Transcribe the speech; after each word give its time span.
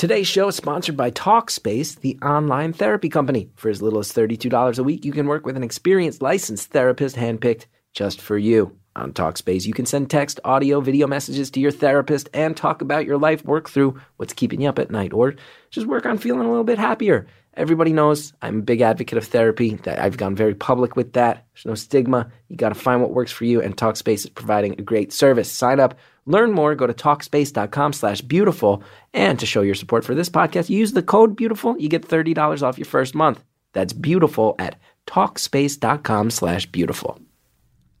Today's 0.00 0.26
show 0.26 0.48
is 0.48 0.56
sponsored 0.56 0.96
by 0.96 1.10
Talkspace, 1.10 2.00
the 2.00 2.18
online 2.22 2.72
therapy 2.72 3.10
company. 3.10 3.50
For 3.56 3.68
as 3.68 3.82
little 3.82 3.98
as 3.98 4.10
$32 4.10 4.78
a 4.78 4.82
week, 4.82 5.04
you 5.04 5.12
can 5.12 5.26
work 5.26 5.44
with 5.44 5.58
an 5.58 5.62
experienced 5.62 6.22
licensed 6.22 6.70
therapist 6.70 7.16
handpicked 7.16 7.66
just 7.92 8.18
for 8.18 8.38
you. 8.38 8.74
On 8.96 9.12
Talkspace, 9.12 9.66
you 9.66 9.74
can 9.74 9.84
send 9.84 10.08
text, 10.08 10.40
audio, 10.42 10.80
video 10.80 11.06
messages 11.06 11.50
to 11.50 11.60
your 11.60 11.70
therapist 11.70 12.30
and 12.32 12.56
talk 12.56 12.80
about 12.80 13.04
your 13.04 13.18
life, 13.18 13.44
work 13.44 13.68
through 13.68 14.00
what's 14.16 14.32
keeping 14.32 14.62
you 14.62 14.70
up 14.70 14.78
at 14.78 14.90
night, 14.90 15.12
or 15.12 15.34
just 15.70 15.86
work 15.86 16.06
on 16.06 16.16
feeling 16.16 16.46
a 16.46 16.50
little 16.50 16.64
bit 16.64 16.78
happier. 16.78 17.26
Everybody 17.52 17.92
knows 17.92 18.32
I'm 18.40 18.60
a 18.60 18.62
big 18.62 18.80
advocate 18.80 19.18
of 19.18 19.26
therapy. 19.26 19.74
That 19.74 19.98
I've 19.98 20.16
gone 20.16 20.34
very 20.34 20.54
public 20.54 20.96
with 20.96 21.12
that. 21.12 21.44
There's 21.52 21.66
no 21.66 21.74
stigma. 21.74 22.32
You 22.48 22.56
got 22.56 22.70
to 22.70 22.74
find 22.74 23.02
what 23.02 23.12
works 23.12 23.32
for 23.32 23.44
you, 23.44 23.60
and 23.60 23.76
Talkspace 23.76 24.24
is 24.24 24.30
providing 24.30 24.72
a 24.78 24.82
great 24.82 25.12
service. 25.12 25.52
Sign 25.52 25.78
up, 25.78 25.98
learn 26.26 26.52
more. 26.52 26.74
Go 26.74 26.86
to 26.86 26.94
talkspace.com 26.94 27.92
slash 27.92 28.20
beautiful. 28.20 28.82
and 29.12 29.38
to 29.38 29.46
show 29.46 29.62
your 29.62 29.74
support 29.74 30.04
for 30.04 30.14
this 30.14 30.28
podcast, 30.28 30.68
use 30.70 30.92
the 30.92 31.02
code 31.02 31.34
Beautiful. 31.36 31.76
You 31.78 31.88
get 31.88 32.04
thirty 32.04 32.34
dollars 32.34 32.62
off 32.62 32.78
your 32.78 32.84
first 32.86 33.14
month. 33.14 33.42
That's 33.72 33.92
beautiful 33.92 34.54
at 34.58 34.76
talkspace.com 35.06 36.30
slash 36.30 36.66
beautiful. 36.66 37.20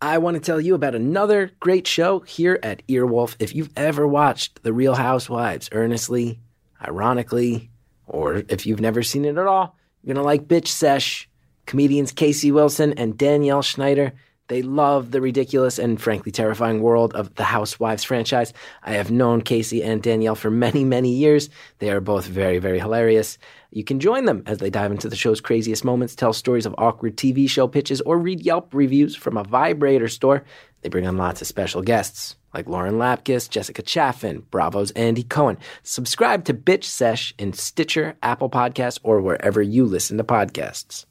I 0.02 0.18
want 0.18 0.34
to 0.36 0.40
tell 0.40 0.60
you 0.60 0.74
about 0.74 0.94
another 0.94 1.50
great 1.60 1.86
show 1.86 2.20
here 2.20 2.58
at 2.62 2.86
Earwolf. 2.88 3.36
If 3.38 3.54
you've 3.54 3.70
ever 3.76 4.06
watched 4.06 4.62
The 4.62 4.72
Real 4.72 4.94
Housewives 4.94 5.68
earnestly, 5.72 6.40
ironically, 6.82 7.70
or 8.06 8.42
if 8.48 8.64
you've 8.64 8.80
never 8.80 9.02
seen 9.02 9.26
it 9.26 9.36
at 9.36 9.46
all, 9.46 9.76
you're 10.02 10.14
going 10.14 10.22
to 10.22 10.26
like 10.26 10.48
Bitch 10.48 10.68
Sesh. 10.68 11.28
Comedians 11.66 12.10
Casey 12.10 12.50
Wilson 12.50 12.94
and 12.94 13.16
Danielle 13.16 13.62
Schneider. 13.62 14.12
They 14.50 14.62
love 14.62 15.12
the 15.12 15.20
ridiculous 15.20 15.78
and 15.78 16.02
frankly 16.02 16.32
terrifying 16.32 16.82
world 16.82 17.14
of 17.14 17.32
the 17.36 17.44
Housewives 17.44 18.02
franchise. 18.02 18.52
I 18.82 18.94
have 18.94 19.08
known 19.08 19.42
Casey 19.42 19.80
and 19.80 20.02
Danielle 20.02 20.34
for 20.34 20.50
many, 20.50 20.82
many 20.82 21.12
years. 21.12 21.50
They 21.78 21.88
are 21.88 22.00
both 22.00 22.26
very, 22.26 22.58
very 22.58 22.80
hilarious. 22.80 23.38
You 23.70 23.84
can 23.84 24.00
join 24.00 24.24
them 24.24 24.42
as 24.46 24.58
they 24.58 24.68
dive 24.68 24.90
into 24.90 25.08
the 25.08 25.14
show's 25.14 25.40
craziest 25.40 25.84
moments, 25.84 26.16
tell 26.16 26.32
stories 26.32 26.66
of 26.66 26.74
awkward 26.78 27.16
TV 27.16 27.48
show 27.48 27.68
pitches, 27.68 28.00
or 28.00 28.18
read 28.18 28.40
Yelp 28.40 28.74
reviews 28.74 29.14
from 29.14 29.36
a 29.36 29.44
vibrator 29.44 30.08
store. 30.08 30.42
They 30.82 30.88
bring 30.88 31.06
on 31.06 31.16
lots 31.16 31.40
of 31.40 31.46
special 31.46 31.82
guests 31.82 32.34
like 32.52 32.68
Lauren 32.68 32.94
Lapkus, 32.94 33.48
Jessica 33.48 33.82
Chaffin, 33.82 34.44
Bravo's 34.50 34.90
Andy 34.92 35.22
Cohen. 35.22 35.58
Subscribe 35.84 36.44
to 36.46 36.54
Bitch 36.54 36.82
Sesh 36.82 37.32
in 37.38 37.52
Stitcher, 37.52 38.16
Apple 38.20 38.50
Podcasts, 38.50 38.98
or 39.04 39.20
wherever 39.20 39.62
you 39.62 39.84
listen 39.84 40.18
to 40.18 40.24
podcasts. 40.24 41.06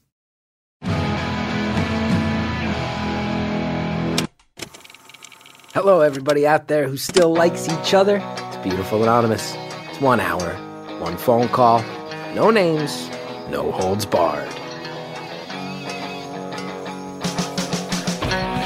Hello, 5.72 6.00
everybody 6.00 6.48
out 6.48 6.66
there 6.66 6.88
who 6.88 6.96
still 6.96 7.32
likes 7.32 7.68
each 7.68 7.94
other. 7.94 8.20
It's 8.48 8.56
Beautiful 8.56 9.04
Anonymous. 9.04 9.54
It's 9.88 10.00
one 10.00 10.18
hour, 10.18 10.56
one 10.98 11.16
phone 11.16 11.48
call, 11.48 11.84
no 12.34 12.50
names, 12.50 13.08
no 13.50 13.70
holds 13.70 14.04
barred. 14.04 14.48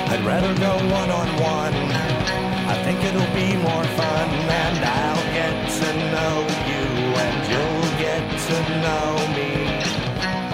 I'd 0.08 0.24
rather 0.24 0.58
go 0.58 0.76
one 0.94 1.10
on 1.10 1.28
one. 1.42 1.74
I 1.74 2.82
think 2.84 3.04
it'll 3.04 3.34
be 3.34 3.54
more 3.58 3.84
fun, 3.84 4.28
and 4.48 4.82
I'll 4.82 5.26
get 5.34 5.68
to 5.80 5.92
know 6.10 6.40
you, 6.70 6.86
and 7.20 7.36
you'll 7.52 7.90
get 8.00 8.24
to 8.48 8.56
know 8.80 9.12
me. 9.36 9.50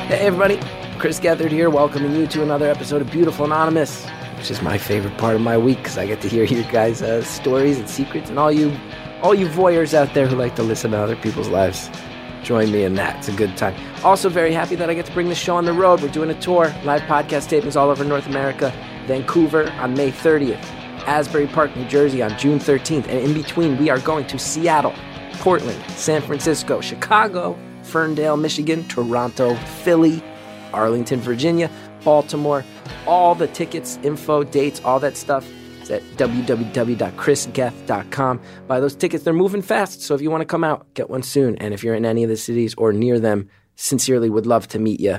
Hey, 0.09 0.27
everybody. 0.27 0.59
Chris 0.99 1.21
Gethard 1.21 1.53
here, 1.53 1.71
welcoming 1.71 2.17
you 2.17 2.27
to 2.27 2.43
another 2.43 2.69
episode 2.69 3.03
of 3.03 3.11
Beautiful 3.13 3.45
Anonymous, 3.47 4.05
which 4.41 4.51
is 4.51 4.63
my 4.63 4.79
favorite 4.79 5.15
part 5.19 5.35
of 5.35 5.43
my 5.43 5.59
week 5.59 5.77
because 5.77 5.99
I 5.99 6.07
get 6.07 6.23
to 6.23 6.29
hear 6.29 6.45
your 6.45 6.65
guys' 6.73 7.03
uh, 7.03 7.23
stories 7.23 7.79
and 7.79 7.87
secrets, 7.87 8.31
and 8.31 8.39
all 8.39 8.51
you, 8.51 8.75
all 9.21 9.35
you 9.35 9.47
voyeurs 9.47 9.93
out 9.93 10.15
there 10.15 10.27
who 10.27 10.35
like 10.35 10.57
to 10.57 10.63
listen 10.63 10.93
to 10.93 10.99
other 10.99 11.15
people's 11.15 11.49
lives. 11.49 11.91
Join 12.43 12.73
me 12.73 12.85
in 12.85 12.95
that. 12.95 13.19
It's 13.19 13.29
a 13.29 13.33
good 13.33 13.55
time. 13.59 13.75
Also, 14.03 14.31
very 14.31 14.55
happy 14.55 14.77
that 14.77 14.89
I 14.89 14.95
get 14.95 15.05
to 15.05 15.13
bring 15.13 15.29
the 15.29 15.35
show 15.35 15.57
on 15.57 15.67
the 15.67 15.75
road. 15.75 16.01
We're 16.01 16.09
doing 16.09 16.31
a 16.31 16.41
tour, 16.41 16.73
live 16.85 17.03
podcast 17.03 17.51
tapings 17.51 17.77
all 17.79 17.91
over 17.91 18.03
North 18.03 18.27
America. 18.29 18.73
Vancouver 19.07 19.71
on 19.73 19.93
May 19.93 20.11
30th, 20.11 20.63
Asbury 21.07 21.47
Park, 21.47 21.77
New 21.77 21.87
Jersey 21.87 22.23
on 22.23 22.39
June 22.39 22.59
13th, 22.59 23.09
and 23.09 23.19
in 23.19 23.35
between, 23.35 23.77
we 23.77 23.91
are 23.91 23.99
going 23.99 24.27
to 24.29 24.39
Seattle, 24.39 24.95
Portland, 25.35 25.83
San 25.91 26.23
Francisco, 26.23 26.81
Chicago, 26.81 27.59
Ferndale, 27.83 28.39
Michigan, 28.39 28.89
Toronto, 28.89 29.55
Philly, 29.83 30.23
Arlington, 30.73 31.21
Virginia, 31.21 31.71
Baltimore. 32.05 32.65
All 33.07 33.35
the 33.35 33.49
tickets, 33.49 33.99
info, 34.03 34.45
dates, 34.45 34.81
all 34.85 35.01
that 35.01 35.17
stuff 35.17 35.49
is 35.83 35.91
at 35.91 36.03
www.chrisgethard.com. 36.17 38.41
Buy 38.67 38.81
those 38.81 38.95
tickets, 38.95 39.25
they're 39.25 39.33
moving 39.33 39.63
fast, 39.63 40.03
so 40.03 40.15
if 40.15 40.21
you 40.21 40.31
want 40.31 40.43
to 40.43 40.47
come 40.47 40.65
out, 40.65 40.93
get 40.95 41.11
one 41.11 41.23
soon. 41.23 41.57
And 41.57 41.75
if 41.75 41.83
you're 41.83 41.95
in 41.95 42.05
any 42.05 42.23
of 42.23 42.29
the 42.29 42.37
cities 42.37 42.75
or 42.77 42.93
near 42.93 43.19
them, 43.19 43.49
sincerely 43.77 44.31
would 44.31 44.47
love 44.47 44.69
to 44.69 44.79
meet 44.79 45.01
you. 45.01 45.19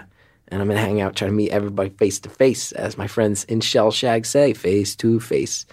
And 0.49 0.61
I'm 0.61 0.67
going 0.67 0.77
to 0.77 0.83
hang 0.83 0.99
out, 0.99 1.15
try 1.15 1.27
to 1.27 1.33
meet 1.33 1.51
everybody 1.51 1.91
face 1.91 2.19
to 2.19 2.29
face, 2.29 2.73
as 2.73 2.97
my 2.97 3.07
friends 3.07 3.45
in 3.45 3.61
Shellshag 3.61 4.25
say, 4.25 4.53
face 4.53 4.95
to 4.97 5.19
face. 5.19 5.65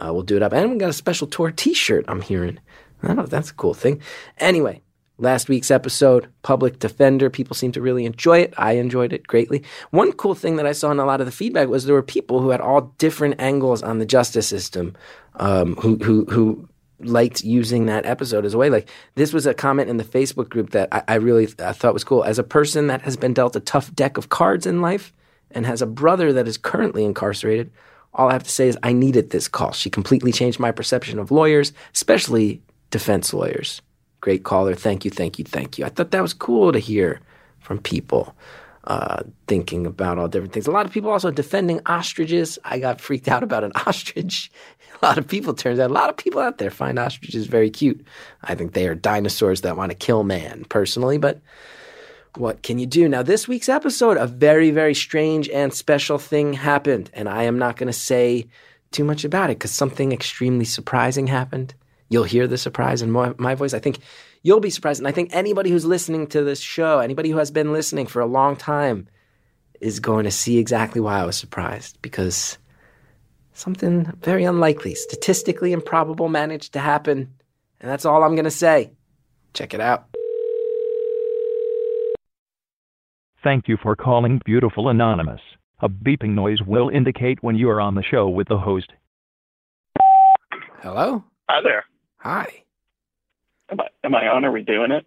We'll 0.00 0.22
do 0.22 0.36
it 0.36 0.42
up. 0.42 0.52
And 0.52 0.72
we 0.72 0.76
got 0.76 0.90
a 0.90 0.92
special 0.92 1.26
tour 1.26 1.50
t 1.50 1.72
shirt, 1.72 2.04
I'm 2.06 2.20
hearing. 2.20 2.60
I 3.02 3.08
don't 3.08 3.16
know 3.16 3.26
that's 3.26 3.50
a 3.50 3.54
cool 3.54 3.74
thing. 3.74 4.00
Anyway, 4.38 4.82
last 5.18 5.48
week's 5.48 5.70
episode, 5.70 6.28
Public 6.42 6.78
Defender. 6.78 7.30
People 7.30 7.54
seem 7.54 7.72
to 7.72 7.80
really 7.80 8.04
enjoy 8.04 8.40
it. 8.40 8.54
I 8.56 8.72
enjoyed 8.72 9.12
it 9.12 9.26
greatly. 9.26 9.62
One 9.90 10.12
cool 10.12 10.34
thing 10.34 10.56
that 10.56 10.66
I 10.66 10.72
saw 10.72 10.90
in 10.90 10.98
a 10.98 11.06
lot 11.06 11.20
of 11.20 11.26
the 11.26 11.32
feedback 11.32 11.68
was 11.68 11.84
there 11.84 11.94
were 11.94 12.02
people 12.02 12.40
who 12.40 12.50
had 12.50 12.60
all 12.60 12.92
different 12.98 13.40
angles 13.40 13.82
on 13.82 13.98
the 13.98 14.06
justice 14.06 14.46
system, 14.46 14.94
um, 15.36 15.76
who 15.76 15.96
who 15.96 16.24
who 16.26 16.68
liked 17.00 17.44
using 17.44 17.86
that 17.86 18.06
episode 18.06 18.44
as 18.44 18.54
a 18.54 18.58
way. 18.58 18.70
Like 18.70 18.88
this 19.14 19.32
was 19.32 19.46
a 19.46 19.54
comment 19.54 19.90
in 19.90 19.96
the 19.96 20.04
Facebook 20.04 20.48
group 20.48 20.70
that 20.70 20.88
I, 20.92 21.02
I 21.08 21.14
really 21.16 21.48
I 21.58 21.72
thought 21.72 21.94
was 21.94 22.04
cool. 22.04 22.24
As 22.24 22.38
a 22.38 22.44
person 22.44 22.86
that 22.88 23.02
has 23.02 23.16
been 23.16 23.34
dealt 23.34 23.56
a 23.56 23.60
tough 23.60 23.94
deck 23.94 24.16
of 24.16 24.28
cards 24.28 24.66
in 24.66 24.80
life 24.80 25.12
and 25.50 25.66
has 25.66 25.82
a 25.82 25.86
brother 25.86 26.32
that 26.32 26.48
is 26.48 26.58
currently 26.58 27.04
incarcerated, 27.04 27.70
all 28.14 28.28
I 28.28 28.32
have 28.32 28.44
to 28.44 28.50
say 28.50 28.68
is 28.68 28.78
I 28.82 28.92
needed 28.92 29.30
this 29.30 29.48
call. 29.48 29.72
She 29.72 29.90
completely 29.90 30.32
changed 30.32 30.58
my 30.58 30.72
perception 30.72 31.18
of 31.18 31.30
lawyers, 31.30 31.72
especially 31.94 32.62
defense 32.90 33.34
lawyers. 33.34 33.82
Great 34.20 34.44
caller. 34.44 34.74
Thank 34.74 35.04
you, 35.04 35.10
thank 35.10 35.38
you, 35.38 35.44
thank 35.44 35.78
you. 35.78 35.84
I 35.84 35.88
thought 35.88 36.10
that 36.10 36.22
was 36.22 36.34
cool 36.34 36.72
to 36.72 36.78
hear 36.78 37.20
from 37.60 37.78
people 37.78 38.34
uh, 38.86 39.22
thinking 39.48 39.86
about 39.86 40.18
all 40.18 40.28
different 40.28 40.52
things. 40.52 40.66
A 40.66 40.70
lot 40.70 40.86
of 40.86 40.92
people 40.92 41.10
also 41.10 41.30
defending 41.30 41.80
ostriches. 41.86 42.58
I 42.64 42.78
got 42.78 43.00
freaked 43.00 43.28
out 43.28 43.42
about 43.42 43.64
an 43.64 43.72
ostrich. 43.86 44.50
A 45.02 45.06
lot 45.06 45.18
of 45.18 45.26
people, 45.26 45.52
turns 45.54 45.78
out, 45.78 45.90
a 45.90 45.94
lot 45.94 46.08
of 46.08 46.16
people 46.16 46.40
out 46.40 46.58
there 46.58 46.70
find 46.70 46.98
ostriches 46.98 47.46
very 47.46 47.68
cute. 47.68 48.04
I 48.44 48.54
think 48.54 48.72
they 48.72 48.86
are 48.86 48.94
dinosaurs 48.94 49.60
that 49.62 49.76
want 49.76 49.90
to 49.90 49.96
kill 49.96 50.22
man, 50.22 50.64
personally, 50.68 51.18
but 51.18 51.40
what 52.36 52.62
can 52.62 52.78
you 52.78 52.86
do? 52.86 53.08
Now, 53.08 53.22
this 53.22 53.48
week's 53.48 53.68
episode, 53.68 54.16
a 54.16 54.26
very, 54.26 54.70
very 54.70 54.94
strange 54.94 55.48
and 55.48 55.72
special 55.72 56.18
thing 56.18 56.52
happened, 56.52 57.10
and 57.12 57.28
I 57.28 57.42
am 57.44 57.58
not 57.58 57.76
going 57.76 57.88
to 57.88 57.92
say 57.92 58.46
too 58.92 59.04
much 59.04 59.24
about 59.24 59.50
it 59.50 59.58
because 59.58 59.72
something 59.72 60.12
extremely 60.12 60.64
surprising 60.64 61.26
happened. 61.26 61.74
You'll 62.08 62.24
hear 62.24 62.46
the 62.46 62.58
surprise 62.58 63.02
in 63.02 63.10
my, 63.10 63.34
my 63.38 63.54
voice. 63.54 63.74
I 63.74 63.78
think 63.78 63.98
you'll 64.42 64.60
be 64.60 64.70
surprised. 64.70 65.00
And 65.00 65.08
I 65.08 65.12
think 65.12 65.30
anybody 65.32 65.70
who's 65.70 65.84
listening 65.84 66.26
to 66.28 66.44
this 66.44 66.60
show, 66.60 67.00
anybody 67.00 67.30
who 67.30 67.38
has 67.38 67.50
been 67.50 67.72
listening 67.72 68.06
for 68.06 68.20
a 68.20 68.26
long 68.26 68.56
time, 68.56 69.08
is 69.80 70.00
going 70.00 70.24
to 70.24 70.30
see 70.30 70.58
exactly 70.58 71.00
why 71.00 71.20
I 71.20 71.24
was 71.24 71.36
surprised 71.36 72.00
because 72.00 72.58
something 73.52 74.04
very 74.22 74.44
unlikely, 74.44 74.94
statistically 74.94 75.72
improbable, 75.72 76.28
managed 76.28 76.72
to 76.74 76.78
happen. 76.78 77.34
And 77.80 77.90
that's 77.90 78.04
all 78.04 78.22
I'm 78.22 78.34
going 78.34 78.44
to 78.44 78.50
say. 78.50 78.92
Check 79.52 79.74
it 79.74 79.80
out. 79.80 80.06
Thank 83.42 83.68
you 83.68 83.76
for 83.82 83.94
calling 83.94 84.40
Beautiful 84.44 84.88
Anonymous. 84.88 85.40
A 85.80 85.88
beeping 85.88 86.30
noise 86.30 86.62
will 86.66 86.88
indicate 86.88 87.42
when 87.42 87.54
you 87.54 87.68
are 87.68 87.80
on 87.80 87.94
the 87.94 88.02
show 88.02 88.28
with 88.28 88.48
the 88.48 88.58
host. 88.58 88.90
Hello? 90.82 91.22
Hi 91.48 91.60
there. 91.62 91.84
Hi. 92.26 92.64
Am 93.70 93.78
I, 93.80 93.86
am 94.02 94.14
I 94.16 94.26
on? 94.26 94.44
Are 94.44 94.50
we 94.50 94.62
doing 94.62 94.90
it? 94.90 95.06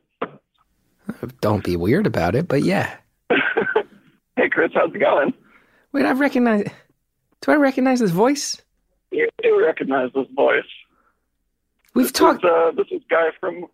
Don't 1.41 1.65
be 1.65 1.75
weird 1.75 2.07
about 2.07 2.33
it, 2.33 2.47
but 2.47 2.63
yeah. 2.63 2.95
hey, 4.37 4.47
Chris, 4.49 4.71
how's 4.73 4.95
it 4.95 4.99
going? 4.99 5.33
Wait, 5.91 6.05
I 6.05 6.13
recognize. 6.13 6.63
Do 7.41 7.51
I 7.51 7.55
recognize 7.55 7.99
this 7.99 8.11
voice? 8.11 8.61
You 9.11 9.27
do 9.43 9.61
recognize 9.61 10.11
this 10.15 10.27
voice. 10.33 10.63
We've 11.93 12.05
This 12.05 12.13
talked. 12.13 12.45
is, 12.45 12.49
uh, 12.49 12.71
this 12.77 12.87
is 12.89 13.01
Guy 13.09 13.31
from. 13.37 13.65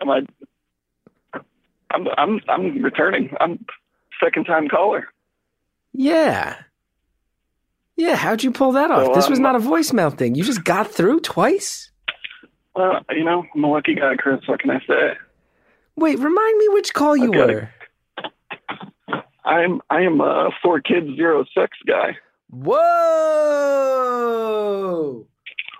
Am 0.00 0.10
I? 0.10 0.20
I'm 1.90 2.06
I'm 2.16 2.40
I'm 2.48 2.82
returning. 2.84 3.30
I'm 3.40 3.64
second 4.22 4.44
time 4.44 4.68
caller. 4.68 5.08
Yeah. 5.92 6.56
Yeah, 8.02 8.16
how'd 8.16 8.42
you 8.42 8.50
pull 8.50 8.72
that 8.72 8.90
off? 8.90 9.06
So, 9.06 9.14
this 9.14 9.28
was 9.28 9.38
um, 9.38 9.44
not 9.44 9.54
a 9.54 9.60
voicemail 9.60 10.12
thing. 10.12 10.34
You 10.34 10.42
just 10.42 10.64
got 10.64 10.90
through 10.90 11.20
twice? 11.20 11.92
Well, 12.74 13.00
you 13.10 13.22
know, 13.22 13.44
I'm 13.54 13.62
a 13.62 13.68
lucky 13.68 13.94
guy, 13.94 14.16
Chris. 14.16 14.40
What 14.46 14.58
can 14.58 14.70
I 14.70 14.80
say? 14.80 15.12
Wait, 15.94 16.18
remind 16.18 16.58
me 16.58 16.68
which 16.70 16.92
call 16.94 17.16
you 17.16 17.30
were. 17.30 17.70
I'm 19.44 19.80
I 19.88 20.00
am 20.00 20.20
a 20.20 20.50
four 20.60 20.80
kids 20.80 21.14
zero 21.14 21.44
sex 21.56 21.78
guy. 21.86 22.16
Whoa! 22.50 22.74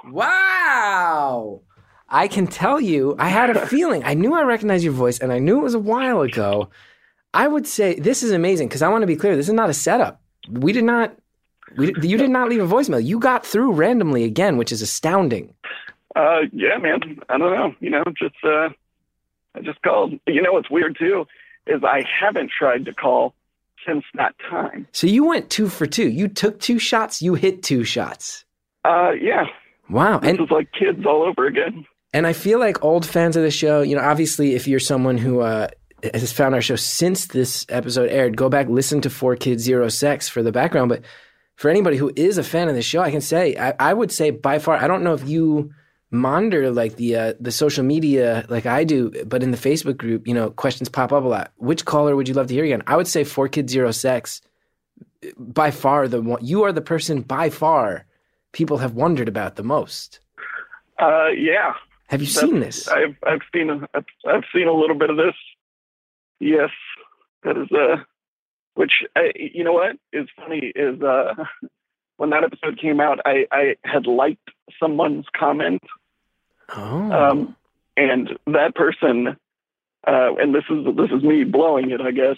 Wow! 0.08 1.62
I 2.08 2.28
can 2.28 2.46
tell 2.46 2.80
you, 2.80 3.16
I 3.18 3.30
had 3.30 3.50
a 3.50 3.66
feeling. 3.74 4.04
I 4.04 4.14
knew 4.14 4.32
I 4.32 4.42
recognized 4.42 4.84
your 4.84 4.92
voice, 4.92 5.18
and 5.18 5.32
I 5.32 5.40
knew 5.40 5.58
it 5.58 5.64
was 5.64 5.74
a 5.74 5.80
while 5.80 6.20
ago. 6.20 6.70
I 7.34 7.48
would 7.48 7.66
say 7.66 7.96
this 7.96 8.22
is 8.22 8.30
amazing 8.30 8.68
because 8.68 8.82
I 8.82 8.90
want 8.90 9.02
to 9.02 9.08
be 9.08 9.16
clear. 9.16 9.34
This 9.34 9.48
is 9.48 9.54
not 9.54 9.70
a 9.70 9.74
setup. 9.74 10.22
We 10.48 10.72
did 10.72 10.84
not. 10.84 11.16
We, 11.76 11.94
you 12.02 12.16
did 12.16 12.30
not 12.30 12.48
leave 12.48 12.60
a 12.60 12.66
voicemail. 12.66 13.04
You 13.04 13.18
got 13.18 13.46
through 13.46 13.72
randomly 13.72 14.24
again, 14.24 14.56
which 14.56 14.72
is 14.72 14.82
astounding. 14.82 15.54
Uh, 16.14 16.40
yeah, 16.52 16.76
man. 16.78 17.20
I 17.28 17.38
don't 17.38 17.54
know. 17.54 17.74
You 17.80 17.90
know, 17.90 18.04
just 18.18 18.34
uh, 18.44 18.68
I 19.54 19.60
just 19.62 19.80
called. 19.82 20.12
You 20.26 20.42
know 20.42 20.52
what's 20.52 20.70
weird 20.70 20.96
too 20.98 21.26
is 21.66 21.82
I 21.84 22.04
haven't 22.20 22.50
tried 22.56 22.84
to 22.86 22.92
call 22.94 23.34
since 23.86 24.04
that 24.14 24.34
time. 24.50 24.86
So 24.92 25.06
you 25.06 25.24
went 25.24 25.50
two 25.50 25.68
for 25.68 25.86
two. 25.86 26.08
You 26.08 26.28
took 26.28 26.60
two 26.60 26.78
shots. 26.78 27.22
You 27.22 27.34
hit 27.34 27.62
two 27.62 27.84
shots. 27.84 28.44
Uh, 28.84 29.12
yeah. 29.12 29.44
Wow. 29.88 30.18
This 30.18 30.30
And 30.30 30.40
is 30.40 30.50
like 30.50 30.70
kids 30.72 31.04
all 31.06 31.22
over 31.22 31.46
again. 31.46 31.84
And 32.12 32.26
I 32.26 32.32
feel 32.32 32.58
like 32.58 32.84
old 32.84 33.06
fans 33.06 33.36
of 33.36 33.42
the 33.42 33.50
show, 33.50 33.80
you 33.80 33.96
know, 33.96 34.02
obviously, 34.02 34.54
if 34.54 34.68
you're 34.68 34.80
someone 34.80 35.16
who 35.18 35.40
uh, 35.40 35.68
has 36.12 36.32
found 36.32 36.54
our 36.54 36.60
show 36.60 36.76
since 36.76 37.26
this 37.26 37.64
episode 37.68 38.10
aired, 38.10 38.36
go 38.36 38.48
back, 38.48 38.68
listen 38.68 39.00
to 39.02 39.10
Four 39.10 39.36
Kids, 39.36 39.62
Zero 39.62 39.88
Sex 39.88 40.28
for 40.28 40.42
the 40.42 40.52
background. 40.52 40.88
But 40.90 41.02
for 41.62 41.70
anybody 41.70 41.96
who 41.96 42.10
is 42.16 42.38
a 42.38 42.42
fan 42.42 42.68
of 42.68 42.74
the 42.74 42.82
show, 42.82 43.00
I 43.02 43.12
can 43.12 43.20
say, 43.20 43.56
I, 43.56 43.72
I 43.78 43.94
would 43.94 44.10
say 44.10 44.30
by 44.30 44.58
far, 44.58 44.74
I 44.78 44.88
don't 44.88 45.04
know 45.04 45.14
if 45.14 45.28
you 45.28 45.72
monitor 46.10 46.72
like 46.72 46.96
the 46.96 47.14
uh, 47.14 47.34
the 47.38 47.52
social 47.52 47.84
media 47.84 48.44
like 48.48 48.66
I 48.66 48.82
do, 48.82 49.12
but 49.24 49.44
in 49.44 49.52
the 49.52 49.56
Facebook 49.56 49.96
group, 49.96 50.26
you 50.26 50.34
know, 50.34 50.50
questions 50.50 50.88
pop 50.88 51.12
up 51.12 51.22
a 51.22 51.28
lot. 51.28 51.52
Which 51.58 51.84
caller 51.84 52.16
would 52.16 52.26
you 52.26 52.34
love 52.34 52.48
to 52.48 52.54
hear 52.54 52.64
again? 52.64 52.82
I 52.88 52.96
would 52.96 53.06
say 53.06 53.22
Four 53.22 53.46
Kids, 53.46 53.72
Zero 53.72 53.92
Sex. 53.92 54.40
By 55.38 55.70
far, 55.70 56.08
the 56.08 56.20
one 56.20 56.44
you 56.44 56.64
are 56.64 56.72
the 56.72 56.80
person 56.80 57.22
by 57.22 57.48
far 57.48 58.06
people 58.50 58.78
have 58.78 58.94
wondered 58.94 59.28
about 59.28 59.54
the 59.54 59.62
most. 59.62 60.18
Uh, 60.98 61.28
yeah. 61.28 61.74
Have 62.08 62.22
you 62.22 62.26
That's- 62.26 62.50
seen 62.50 62.58
this? 62.58 62.88
I've 62.88 63.14
I've 63.24 63.42
seen 63.54 63.70
a, 63.70 63.88
I've, 63.94 64.04
I've 64.26 64.44
seen 64.52 64.66
a 64.66 64.72
little 64.74 64.98
bit 64.98 65.10
of 65.10 65.16
this. 65.16 65.36
Yes, 66.40 66.70
that 67.44 67.56
is 67.56 67.70
uh, 67.70 68.02
which 68.74 68.92
I, 69.16 69.32
you 69.36 69.64
know 69.64 69.72
what 69.74 69.96
is 70.12 70.28
funny 70.36 70.72
is 70.74 71.00
uh, 71.02 71.34
when 72.16 72.30
that 72.30 72.44
episode 72.44 72.78
came 72.80 73.00
out, 73.00 73.18
I 73.24 73.46
I 73.50 73.76
had 73.84 74.06
liked 74.06 74.48
someone's 74.80 75.26
comment, 75.36 75.82
Oh. 76.74 77.12
um, 77.12 77.56
and 77.96 78.30
that 78.46 78.74
person, 78.74 79.36
uh, 80.06 80.34
and 80.36 80.54
this 80.54 80.64
is 80.70 80.84
this 80.96 81.10
is 81.10 81.22
me 81.22 81.44
blowing 81.44 81.90
it, 81.90 82.00
I 82.00 82.10
guess. 82.12 82.36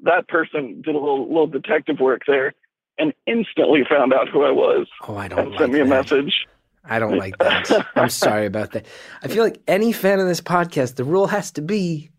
That 0.00 0.28
person 0.28 0.82
did 0.82 0.94
a 0.94 0.98
little 0.98 1.26
little 1.28 1.46
detective 1.46 2.00
work 2.00 2.22
there, 2.26 2.52
and 2.98 3.12
instantly 3.26 3.82
found 3.88 4.12
out 4.12 4.28
who 4.28 4.42
I 4.44 4.50
was 4.50 4.86
oh, 5.06 5.16
I 5.16 5.28
don't 5.28 5.38
and 5.38 5.50
like 5.50 5.58
sent 5.60 5.72
me 5.72 5.80
a 5.80 5.84
message. 5.84 6.46
I 6.88 6.98
don't 7.00 7.16
like 7.18 7.36
that. 7.38 7.86
I'm 7.96 8.08
sorry 8.10 8.46
about 8.46 8.72
that. 8.72 8.86
I 9.22 9.28
feel 9.28 9.42
like 9.42 9.60
any 9.66 9.92
fan 9.92 10.20
of 10.20 10.26
this 10.28 10.40
podcast, 10.40 10.94
the 10.96 11.04
rule 11.04 11.26
has 11.26 11.50
to 11.52 11.62
be 11.62 12.10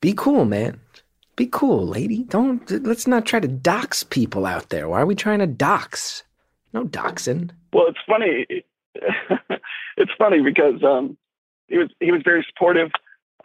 be 0.00 0.12
cool, 0.16 0.44
man. 0.44 0.80
Be 1.36 1.46
cool, 1.46 1.86
lady. 1.86 2.24
Don't 2.24 2.68
let's 2.86 3.06
not 3.06 3.26
try 3.26 3.40
to 3.40 3.48
dox 3.48 4.02
people 4.02 4.46
out 4.46 4.70
there. 4.70 4.88
Why 4.88 5.02
are 5.02 5.06
we 5.06 5.14
trying 5.14 5.40
to 5.40 5.46
dox? 5.46 6.24
No 6.72 6.84
doxing. 6.84 7.50
Well, 7.74 7.86
it's 7.88 7.98
funny. 8.06 8.46
it's 9.98 10.12
funny 10.16 10.42
because 10.42 10.82
um, 10.82 11.18
he 11.68 11.76
was 11.76 11.90
he 12.00 12.10
was 12.10 12.22
very 12.24 12.44
supportive, 12.48 12.90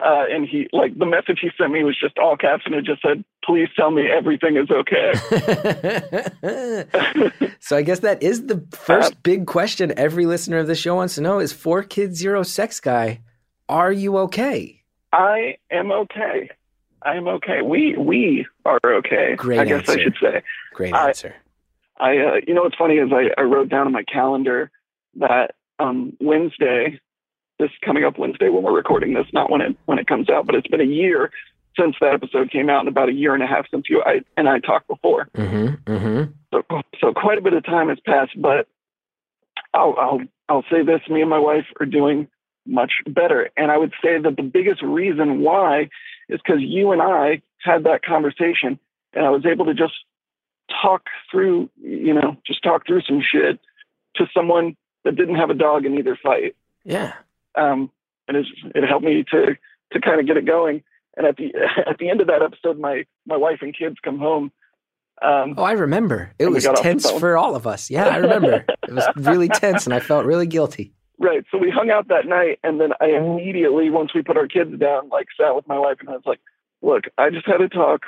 uh, 0.00 0.24
and 0.30 0.48
he 0.48 0.68
like 0.72 0.98
the 0.98 1.04
message 1.04 1.40
he 1.42 1.50
sent 1.58 1.70
me 1.70 1.84
was 1.84 1.98
just 2.00 2.16
all 2.18 2.34
caps, 2.34 2.62
and 2.64 2.74
it 2.74 2.86
just 2.86 3.02
said, 3.02 3.24
"Please 3.44 3.68
tell 3.76 3.90
me 3.90 4.10
everything 4.10 4.56
is 4.56 4.70
okay." 4.70 5.12
so 7.60 7.76
I 7.76 7.82
guess 7.82 7.98
that 7.98 8.22
is 8.22 8.46
the 8.46 8.66
first 8.70 9.22
big 9.22 9.46
question 9.46 9.92
every 9.98 10.24
listener 10.24 10.56
of 10.56 10.66
the 10.66 10.74
show 10.74 10.94
wants 10.94 11.16
to 11.16 11.20
know 11.20 11.40
is 11.40 11.52
four 11.52 11.82
kids, 11.82 12.16
zero 12.16 12.42
sex 12.42 12.80
guy. 12.80 13.20
Are 13.68 13.92
you 13.92 14.16
okay? 14.16 14.82
I 15.12 15.56
am 15.70 15.92
okay. 15.92 16.48
I 17.04 17.16
am 17.16 17.28
okay. 17.28 17.62
We 17.62 17.96
we 17.96 18.46
are 18.64 18.80
okay. 18.84 19.34
Great 19.36 19.60
I 19.60 19.64
guess 19.64 19.88
answer. 19.88 19.92
I 19.92 20.02
should 20.02 20.16
say. 20.20 20.42
Great 20.74 20.94
I- 20.94 21.08
answer. 21.08 21.34
I 21.98 22.18
uh, 22.18 22.34
you 22.46 22.54
know 22.54 22.62
what's 22.62 22.76
funny 22.76 22.96
is 22.96 23.10
I, 23.12 23.30
I 23.40 23.44
wrote 23.44 23.68
down 23.68 23.86
on 23.86 23.92
my 23.92 24.02
calendar 24.02 24.70
that 25.16 25.54
um, 25.78 26.16
Wednesday, 26.20 27.00
this 27.58 27.70
coming 27.84 28.04
up 28.04 28.18
Wednesday 28.18 28.48
when 28.48 28.62
we're 28.62 28.74
recording 28.74 29.14
this, 29.14 29.26
not 29.32 29.50
when 29.50 29.60
it 29.60 29.76
when 29.86 29.98
it 29.98 30.06
comes 30.06 30.28
out, 30.28 30.46
but 30.46 30.54
it's 30.54 30.66
been 30.66 30.80
a 30.80 30.84
year 30.84 31.30
since 31.78 31.94
that 32.00 32.14
episode 32.14 32.50
came 32.50 32.68
out, 32.68 32.80
and 32.80 32.88
about 32.88 33.08
a 33.08 33.12
year 33.12 33.34
and 33.34 33.42
a 33.42 33.46
half 33.46 33.66
since 33.70 33.86
you 33.88 34.02
I, 34.04 34.22
and 34.36 34.48
I 34.48 34.58
talked 34.58 34.88
before. 34.88 35.28
Mm-hmm. 35.36 35.92
Mm-hmm. 35.92 36.32
So 36.52 36.82
so 37.00 37.12
quite 37.12 37.38
a 37.38 37.42
bit 37.42 37.52
of 37.52 37.64
time 37.64 37.88
has 37.88 37.98
passed, 38.04 38.32
but 38.36 38.66
I'll 39.74 39.94
I'll 39.98 40.20
I'll 40.48 40.64
say 40.70 40.82
this: 40.82 41.00
me 41.08 41.20
and 41.20 41.30
my 41.30 41.38
wife 41.38 41.66
are 41.80 41.86
doing 41.86 42.28
much 42.66 42.92
better, 43.06 43.50
and 43.56 43.70
I 43.70 43.76
would 43.76 43.92
say 44.02 44.18
that 44.18 44.36
the 44.36 44.42
biggest 44.42 44.82
reason 44.82 45.40
why 45.40 45.88
is 46.32 46.40
because 46.44 46.60
you 46.60 46.92
and 46.92 47.02
I 47.02 47.42
had 47.60 47.84
that 47.84 48.02
conversation, 48.04 48.78
and 49.12 49.24
I 49.24 49.30
was 49.30 49.44
able 49.46 49.66
to 49.66 49.74
just 49.74 49.94
talk 50.82 51.02
through, 51.30 51.68
you 51.80 52.14
know, 52.14 52.36
just 52.46 52.62
talk 52.62 52.86
through 52.86 53.02
some 53.02 53.20
shit 53.22 53.60
to 54.16 54.26
someone 54.34 54.76
that 55.04 55.16
didn't 55.16 55.36
have 55.36 55.50
a 55.50 55.54
dog 55.54 55.84
in 55.84 55.98
either 55.98 56.18
fight. 56.22 56.56
Yeah. 56.84 57.12
Um, 57.54 57.90
and 58.28 58.36
it 58.74 58.84
helped 58.88 59.04
me 59.04 59.24
to 59.30 59.56
to 59.92 60.00
kind 60.00 60.20
of 60.20 60.26
get 60.26 60.36
it 60.36 60.46
going. 60.46 60.82
And 61.16 61.26
at 61.26 61.36
the 61.36 61.52
at 61.86 61.98
the 61.98 62.08
end 62.08 62.20
of 62.20 62.28
that 62.28 62.42
episode, 62.42 62.78
my 62.78 63.04
my 63.26 63.36
wife 63.36 63.58
and 63.62 63.76
kids 63.76 63.96
come 64.02 64.18
home. 64.18 64.52
Um, 65.20 65.54
Oh, 65.56 65.62
I 65.62 65.72
remember. 65.72 66.32
It 66.38 66.46
was 66.48 66.64
got 66.64 66.72
off 66.72 66.76
the 66.78 66.82
tense 66.82 67.10
for 67.10 67.36
all 67.36 67.54
of 67.54 67.66
us. 67.66 67.90
Yeah, 67.90 68.06
I 68.06 68.16
remember. 68.16 68.64
it 68.88 68.92
was 68.92 69.06
really 69.16 69.48
tense, 69.62 69.84
and 69.84 69.94
I 69.94 70.00
felt 70.00 70.24
really 70.24 70.46
guilty. 70.46 70.94
Right. 71.22 71.44
So 71.52 71.58
we 71.58 71.70
hung 71.70 71.88
out 71.88 72.08
that 72.08 72.26
night, 72.26 72.58
and 72.64 72.80
then 72.80 72.94
I 73.00 73.10
mm-hmm. 73.10 73.38
immediately, 73.38 73.90
once 73.90 74.12
we 74.12 74.22
put 74.22 74.36
our 74.36 74.48
kids 74.48 74.76
down, 74.76 75.08
like 75.08 75.28
sat 75.40 75.54
with 75.54 75.68
my 75.68 75.78
wife, 75.78 75.98
and 76.00 76.08
I 76.08 76.14
was 76.14 76.26
like, 76.26 76.40
"Look, 76.82 77.04
I 77.16 77.30
just 77.30 77.46
had 77.46 77.60
a 77.60 77.68
talk 77.68 78.06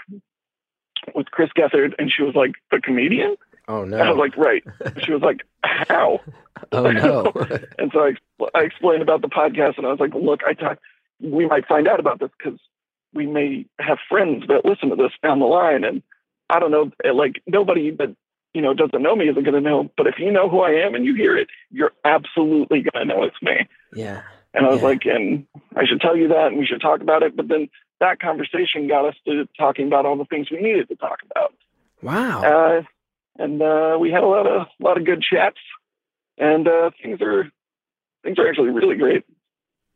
with 1.14 1.30
Chris 1.30 1.50
Gethard," 1.56 1.94
and 1.96 2.10
she 2.10 2.24
was 2.24 2.34
like, 2.34 2.56
"The 2.72 2.80
comedian?" 2.80 3.36
Oh 3.68 3.82
And 3.82 3.94
I 3.94 4.10
was 4.10 4.18
like, 4.18 4.36
"Right." 4.36 4.64
She 5.04 5.12
was 5.12 5.22
like, 5.22 5.42
"How?" 5.62 6.22
oh 6.72 6.90
no! 6.90 7.32
And 7.78 7.92
so 7.92 8.00
I, 8.00 8.14
I 8.52 8.62
explained 8.62 9.02
about 9.02 9.22
the 9.22 9.28
podcast, 9.28 9.78
and 9.78 9.86
I 9.86 9.90
was 9.90 10.00
like, 10.00 10.12
"Look, 10.12 10.40
I 10.44 10.54
talk, 10.54 10.80
we 11.20 11.46
might 11.46 11.68
find 11.68 11.86
out 11.86 12.00
about 12.00 12.18
this 12.18 12.30
because 12.36 12.58
we 13.12 13.28
may 13.28 13.64
have 13.78 13.98
friends 14.08 14.42
that 14.48 14.64
listen 14.64 14.90
to 14.90 14.96
this 14.96 15.12
down 15.22 15.38
the 15.38 15.46
line, 15.46 15.84
and 15.84 16.02
I 16.50 16.58
don't 16.58 16.72
know, 16.72 16.90
like 17.14 17.40
nobody 17.46 17.92
that 17.92 18.16
you 18.54 18.62
know 18.62 18.72
doesn't 18.74 19.02
know 19.02 19.14
me 19.16 19.28
isn't 19.28 19.42
going 19.44 19.54
to 19.54 19.60
know, 19.60 19.90
but 19.96 20.06
if 20.06 20.14
you 20.18 20.30
know 20.32 20.48
who 20.48 20.60
I 20.60 20.70
am 20.70 20.94
and 20.94 21.04
you 21.04 21.14
hear 21.14 21.36
it, 21.36 21.48
you're 21.70 21.92
absolutely 22.04 22.82
going 22.82 23.06
to 23.08 23.14
know 23.14 23.22
it's 23.24 23.40
me." 23.42 23.68
yeah. 23.94 24.22
And 24.56 24.64
I 24.64 24.70
was 24.70 24.78
Yeah. 24.82 24.86
like, 24.86 25.02
and 25.04 25.46
I 25.74 25.84
should 25.84 26.00
tell 26.00 26.16
you 26.16 26.28
that, 26.28 26.46
and 26.48 26.58
we 26.58 26.64
should 26.66 26.80
talk 26.80 27.00
about 27.00 27.24
it. 27.24 27.34
But 27.36 27.48
then 27.48 27.68
that 27.98 28.20
conversation 28.20 28.86
got 28.86 29.04
us 29.04 29.16
to 29.26 29.48
talking 29.58 29.88
about 29.88 30.06
all 30.06 30.16
the 30.16 30.24
things 30.26 30.48
we 30.48 30.60
needed 30.62 30.86
to 30.90 30.94
talk 30.94 31.18
about. 31.28 31.52
Wow. 32.02 32.42
Uh, 32.44 32.82
and 33.36 33.60
uh, 33.60 33.96
we 34.00 34.12
had 34.12 34.22
a 34.22 34.26
lot 34.28 34.46
of 34.46 34.68
a 34.80 34.84
lot 34.84 34.96
of 34.96 35.04
good 35.04 35.22
chats, 35.22 35.58
and 36.38 36.68
uh, 36.68 36.90
things 37.02 37.20
are 37.20 37.50
things 38.22 38.38
are 38.38 38.48
actually 38.48 38.70
really 38.70 38.94
great. 38.96 39.24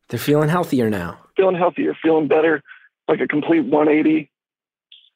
They're 0.09 0.19
feeling 0.19 0.49
healthier 0.49 0.91
now. 0.91 1.21
Feeling 1.37 1.55
healthier, 1.55 1.97
feeling 2.03 2.27
better, 2.27 2.63
like 3.07 3.21
a 3.21 3.29
complete 3.29 3.61
180 3.65 4.29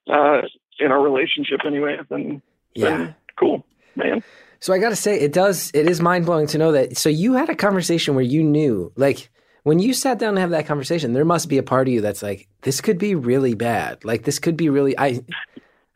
uh, 0.09 0.43
in 0.79 0.93
our 0.93 1.01
relationship. 1.03 1.61
Anyway, 1.67 1.97
and 2.11 2.43
Yeah. 2.75 3.13
Cool, 3.43 3.67
man. 3.97 4.23
So 4.61 4.73
I 4.73 4.79
got 4.79 4.91
to 4.91 4.97
say, 4.97 5.19
it 5.19 5.33
does. 5.33 5.71
It 5.75 5.89
is 5.89 6.01
mind 6.01 6.25
blowing 6.27 6.47
to 6.49 6.59
know 6.59 6.73
that. 6.73 6.97
So 6.97 7.09
you 7.09 7.35
had 7.35 7.49
a 7.49 7.55
conversation 7.57 8.15
where 8.15 8.25
you 8.25 8.43
knew, 8.45 8.93
like, 8.97 9.29
when 9.65 9.79
you 9.79 9.93
sat 9.93 10.19
down 10.19 10.35
to 10.35 10.41
have 10.41 10.51
that 10.51 10.67
conversation, 10.67 11.13
there 11.13 11.25
must 11.25 11.49
be 11.49 11.59
a 11.59 11.63
part 11.63 11.89
of 11.89 11.95
you 11.95 12.01
that's 12.01 12.23
like, 12.23 12.49
this 12.63 12.81
could 12.81 12.99
be 12.99 13.15
really 13.15 13.55
bad. 13.55 14.05
Like, 14.05 14.23
this 14.25 14.39
could 14.39 14.57
be 14.57 14.69
really. 14.69 14.97
I, 14.99 15.07
I 15.07 15.23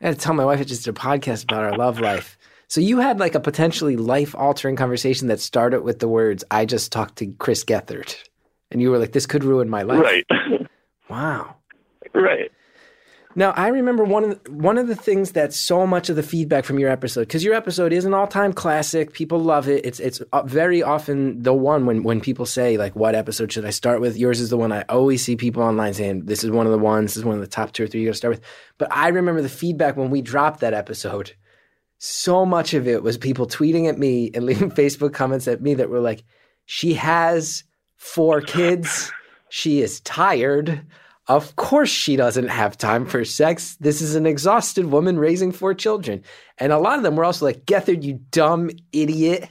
had 0.01 0.15
to 0.15 0.21
tell 0.21 0.35
my 0.35 0.45
wife 0.45 0.61
I 0.61 0.65
just 0.65 0.85
did 0.85 0.97
a 0.97 0.99
podcast 0.99 1.45
about 1.45 1.63
our 1.65 1.77
love 1.77 2.01
life. 2.01 2.37
So 2.69 2.81
you 2.81 2.99
had 2.99 3.21
like 3.21 3.35
a 3.37 3.41
potentially 3.41 3.97
life 3.97 4.35
altering 4.35 4.75
conversation 4.77 5.29
that 5.29 5.41
started 5.41 5.83
with 5.83 6.01
the 6.01 6.09
words, 6.09 6.43
"I 6.51 6.65
just 6.65 6.91
talked 6.91 7.17
to 7.19 7.33
Chris 7.39 7.65
Gethard," 7.65 8.17
and 8.73 8.83
you 8.83 8.91
were 8.91 8.99
like, 8.99 9.13
"This 9.13 9.27
could 9.27 9.45
ruin 9.45 9.71
my 9.71 9.83
life." 9.83 10.01
Right, 10.01 10.27
Wow. 11.09 11.55
right. 12.13 12.51
Now 13.39 13.51
I 13.51 13.69
remember 13.69 14.03
one 14.03 14.25
of 14.25 14.43
the, 14.43 14.51
one 14.51 14.79
of 14.79 14.89
the 14.89 14.97
things 14.97 15.33
that 15.33 15.53
so 15.53 15.87
much 15.87 16.09
of 16.09 16.17
the 16.17 16.23
feedback 16.23 16.65
from 16.65 16.79
your 16.79 16.89
episode 16.89 17.21
because 17.21 17.45
your 17.45 17.53
episode 17.53 17.93
is 17.93 18.07
an 18.07 18.15
all 18.15 18.27
time 18.27 18.55
classic. 18.55 19.13
People 19.13 19.39
love 19.39 19.69
it. 19.69 19.85
It's 19.85 20.01
it's 20.01 20.23
uh, 20.33 20.43
very 20.45 20.83
often 20.83 21.43
the 21.43 21.53
one 21.53 21.85
when 21.85 22.03
when 22.03 22.23
people 22.23 22.47
say 22.47 22.79
like, 22.79 22.97
"What 22.97 23.15
episode 23.15 23.53
should 23.53 23.67
I 23.67 23.71
start 23.71 24.01
with?" 24.01 24.17
Yours 24.17 24.41
is 24.41 24.49
the 24.49 24.57
one 24.57 24.73
I 24.73 24.87
always 24.89 25.23
see 25.23 25.37
people 25.37 25.63
online 25.63 25.93
saying, 25.93 26.25
"This 26.25 26.45
is 26.45 26.51
one 26.51 26.65
of 26.65 26.73
the 26.73 26.79
ones. 26.79 27.11
This 27.11 27.19
is 27.19 27.25
one 27.27 27.35
of 27.35 27.43
the 27.43 27.47
top 27.47 27.73
two 27.73 27.85
or 27.85 27.87
three 27.87 28.01
you 28.01 28.07
got 28.07 28.13
to 28.13 28.17
start 28.17 28.35
with." 28.37 28.45
But 28.79 28.89
I 28.91 29.09
remember 29.09 29.43
the 29.43 29.51
feedback 29.51 29.99
when 29.99 30.11
we 30.11 30.23
dropped 30.23 30.61
that 30.61 30.73
episode. 30.73 31.35
So 31.99 32.47
much 32.47 32.73
of 32.73 32.89
it 32.89 33.03
was 33.03 33.19
people 33.19 33.47
tweeting 33.47 33.87
at 33.87 33.99
me 33.99 34.31
and 34.35 34.47
leaving 34.47 34.71
Facebook 34.83 35.13
comments 35.13 35.47
at 35.47 35.61
me 35.61 35.75
that 35.75 35.91
were 35.91 36.01
like, 36.01 36.25
"She 36.65 36.95
has 36.95 37.65
four 37.97 38.41
kids. 38.41 39.13
She 39.51 39.83
is 39.83 40.01
tired." 40.01 40.87
Of 41.29 41.57
course, 41.57 41.91
she 41.91 42.15
doesn't 42.15 42.49
have 42.49 42.79
time 42.79 43.05
for 43.05 43.25
sex. 43.25 43.77
This 43.81 44.01
is 44.01 44.15
an 44.15 44.27
exhausted 44.27 44.87
woman 44.87 45.19
raising 45.19 45.51
four 45.51 45.75
children. 45.75 46.23
And 46.59 46.73
a 46.73 46.79
lot 46.79 46.99
of 46.99 47.03
them 47.03 47.17
were 47.17 47.25
also 47.25 47.45
like, 47.45 47.65
Gethard, 47.65 48.05
you 48.05 48.21
dumb 48.31 48.71
idiot 48.93 49.49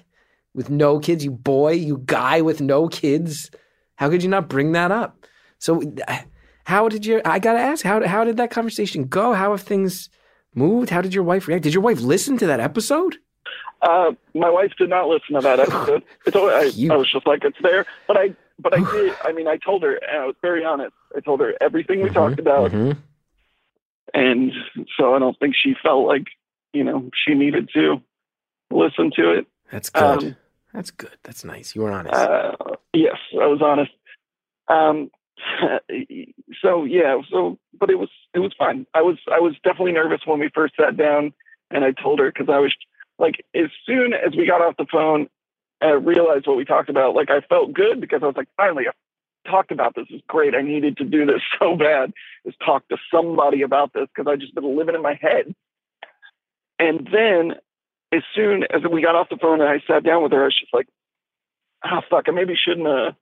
with 0.53 0.69
no 0.69 0.99
kids, 0.99 1.25
you 1.25 1.31
boy, 1.31 1.73
you 1.73 2.01
guy 2.05 2.41
with 2.41 2.61
no 2.61 2.87
kids. 2.87 3.51
How 3.97 4.09
could 4.09 4.23
you 4.23 4.29
not 4.29 4.47
bring 4.47 4.71
that 4.71 4.91
up? 4.91 5.25
So, 5.59 5.81
how 6.63 6.87
did 6.87 7.05
your? 7.05 7.21
I 7.25 7.39
gotta 7.39 7.59
ask, 7.59 7.83
how 7.83 8.05
how 8.07 8.23
did 8.23 8.37
that 8.37 8.51
conversation 8.51 9.05
go? 9.05 9.33
How 9.33 9.51
have 9.51 9.61
things 9.61 10.09
moved? 10.53 10.89
How 10.89 11.01
did 11.01 11.13
your 11.13 11.23
wife 11.23 11.47
react? 11.47 11.63
Did 11.63 11.73
your 11.73 11.83
wife 11.83 11.99
listen 12.01 12.37
to 12.37 12.47
that 12.47 12.59
episode? 12.59 13.17
Uh, 13.81 14.11
my 14.33 14.49
wife 14.49 14.71
did 14.77 14.89
not 14.89 15.07
listen 15.07 15.35
to 15.35 15.41
that 15.41 15.59
episode. 15.67 16.03
It's 16.25 16.35
always, 16.35 16.89
I, 16.89 16.93
I 16.93 16.97
was 16.97 17.11
just 17.11 17.27
like, 17.27 17.43
it's 17.43 17.57
there, 17.61 17.85
but 18.07 18.17
I, 18.17 18.35
but 18.59 18.73
I 18.73 18.91
did. 18.91 19.13
I 19.23 19.31
mean, 19.33 19.47
I 19.47 19.57
told 19.57 19.83
her, 19.83 19.95
and 19.95 20.17
I 20.21 20.25
was 20.25 20.35
very 20.41 20.63
honest. 20.63 20.93
I 21.15 21.19
told 21.19 21.39
her 21.41 21.53
everything 21.61 22.01
we 22.01 22.09
talked 22.09 22.39
about, 22.39 22.71
Mhm. 22.71 22.97
and 24.13 24.51
so 24.97 25.15
I 25.15 25.19
don't 25.19 25.37
think 25.39 25.55
she 25.55 25.73
felt 25.81 26.07
like, 26.07 26.27
you 26.73 26.83
know, 26.83 27.09
she 27.13 27.33
needed 27.33 27.69
to 27.73 28.01
listen 28.71 29.11
to 29.15 29.31
it. 29.31 29.47
That's 29.71 29.89
good. 29.89 30.03
Um, 30.23 30.35
That's 30.73 30.91
good. 30.91 31.17
That's 31.23 31.45
nice. 31.45 31.73
You 31.73 31.83
were 31.83 31.91
honest. 31.93 32.13
Uh, 32.15 32.55
yes, 32.93 33.15
I 33.33 33.47
was 33.47 33.61
honest. 33.61 33.91
Um, 34.67 35.09
so 36.61 36.83
yeah, 36.85 37.17
so 37.29 37.57
but 37.79 37.89
it 37.89 37.95
was 37.99 38.09
it 38.33 38.39
was 38.39 38.53
fine. 38.57 38.85
I 38.93 39.01
was 39.01 39.17
I 39.31 39.39
was 39.39 39.53
definitely 39.63 39.93
nervous 39.93 40.21
when 40.25 40.39
we 40.39 40.49
first 40.53 40.75
sat 40.75 40.97
down, 40.97 41.33
and 41.71 41.83
I 41.85 41.91
told 41.91 42.19
her 42.19 42.31
because 42.31 42.49
I 42.49 42.59
was 42.59 42.73
like, 43.19 43.45
as 43.55 43.69
soon 43.85 44.13
as 44.13 44.35
we 44.35 44.45
got 44.45 44.61
off 44.61 44.75
the 44.77 44.85
phone, 44.91 45.27
and 45.81 45.91
I 45.91 45.93
realized 45.93 46.47
what 46.47 46.57
we 46.57 46.65
talked 46.65 46.89
about. 46.89 47.15
Like 47.15 47.29
I 47.29 47.41
felt 47.41 47.73
good 47.73 47.99
because 48.01 48.21
I 48.23 48.27
was 48.27 48.37
like, 48.37 48.49
finally, 48.57 48.85
I 48.87 49.49
talked 49.49 49.71
about 49.71 49.95
this. 49.95 50.05
Is 50.09 50.21
great. 50.27 50.55
I 50.55 50.61
needed 50.61 50.97
to 50.97 51.05
do 51.05 51.25
this 51.25 51.41
so 51.59 51.75
bad. 51.75 52.11
Is 52.45 52.53
talk 52.63 52.87
to 52.89 52.97
somebody 53.13 53.61
about 53.61 53.93
this 53.93 54.07
because 54.15 54.29
I 54.31 54.35
just 54.35 54.55
been 54.55 54.77
living 54.77 54.95
in 54.95 55.01
my 55.01 55.17
head. 55.21 55.53
And 56.77 57.07
then, 57.11 57.55
as 58.11 58.21
soon 58.35 58.63
as 58.63 58.81
we 58.91 59.01
got 59.01 59.15
off 59.15 59.29
the 59.29 59.37
phone 59.37 59.61
and 59.61 59.69
I 59.69 59.81
sat 59.87 60.03
down 60.03 60.23
with 60.23 60.31
her, 60.33 60.41
I 60.41 60.45
was 60.45 60.59
just 60.59 60.73
like, 60.73 60.87
oh 61.83 62.01
fuck, 62.09 62.25
I 62.27 62.31
maybe 62.31 62.55
shouldn't 62.55 62.87
have 62.87 63.15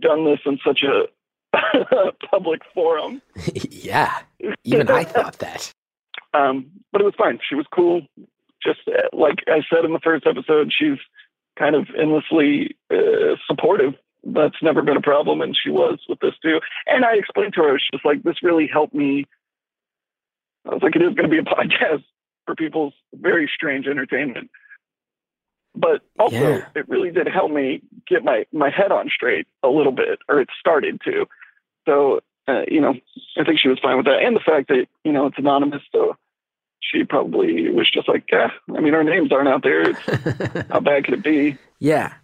done 0.00 0.24
this 0.24 0.40
in 0.46 0.58
such 0.64 0.82
a 0.82 1.06
public 2.30 2.62
forum. 2.74 3.22
yeah. 3.70 4.20
Even 4.64 4.90
I 4.90 5.04
thought 5.04 5.38
that. 5.38 5.72
Um, 6.32 6.70
but 6.92 7.00
it 7.00 7.04
was 7.04 7.14
fine. 7.16 7.38
She 7.48 7.54
was 7.54 7.66
cool. 7.72 8.02
Just 8.64 8.80
uh, 8.88 9.08
like 9.12 9.40
I 9.46 9.60
said 9.70 9.84
in 9.84 9.92
the 9.92 10.00
first 10.00 10.26
episode, 10.26 10.72
she's 10.76 10.98
kind 11.58 11.74
of 11.76 11.88
endlessly 11.98 12.76
uh, 12.90 13.36
supportive. 13.46 13.94
That's 14.24 14.56
never 14.62 14.82
been 14.82 14.96
a 14.96 15.02
problem, 15.02 15.40
and 15.42 15.54
she 15.56 15.70
was 15.70 15.98
with 16.08 16.18
this 16.20 16.34
too. 16.42 16.60
And 16.86 17.04
I 17.04 17.14
explained 17.16 17.54
to 17.54 17.62
her, 17.62 17.78
just 17.92 18.04
like, 18.04 18.22
this 18.22 18.42
really 18.42 18.66
helped 18.66 18.94
me. 18.94 19.26
I 20.66 20.72
was 20.74 20.82
like, 20.82 20.96
it 20.96 21.02
is 21.02 21.14
going 21.14 21.28
to 21.28 21.34
be 21.34 21.38
a 21.38 21.42
podcast 21.54 22.04
for 22.46 22.54
people's 22.54 22.94
very 23.14 23.50
strange 23.54 23.86
entertainment. 23.86 24.50
But 25.74 26.02
also, 26.18 26.36
Yeah. 26.36 26.66
it 26.74 26.88
really 26.88 27.10
did 27.10 27.26
help 27.26 27.50
me 27.50 27.82
get 28.06 28.24
my, 28.24 28.46
my 28.52 28.70
head 28.70 28.92
on 28.92 29.10
straight 29.14 29.46
a 29.62 29.68
little 29.68 29.92
bit, 29.92 30.20
or 30.28 30.40
it 30.40 30.48
started 30.58 31.00
to. 31.04 31.26
So, 31.86 32.20
uh, 32.46 32.62
you 32.68 32.80
know, 32.80 32.94
I 33.36 33.44
think 33.44 33.58
she 33.58 33.68
was 33.68 33.78
fine 33.82 33.96
with 33.96 34.06
that. 34.06 34.22
And 34.22 34.36
the 34.36 34.40
fact 34.40 34.68
that, 34.68 34.86
you 35.04 35.12
know, 35.12 35.26
it's 35.26 35.38
anonymous. 35.38 35.82
So 35.92 36.16
she 36.90 37.04
probably 37.04 37.70
was 37.70 37.90
just 37.90 38.08
like, 38.08 38.24
yeah, 38.32 38.48
I 38.76 38.80
mean, 38.80 38.94
our 38.94 39.04
names 39.04 39.32
aren't 39.32 39.48
out 39.48 39.62
there. 39.62 39.90
It's, 39.90 40.68
how 40.70 40.80
bad 40.80 41.04
could 41.04 41.14
it 41.14 41.22
be? 41.24 41.58
yeah. 41.78 42.14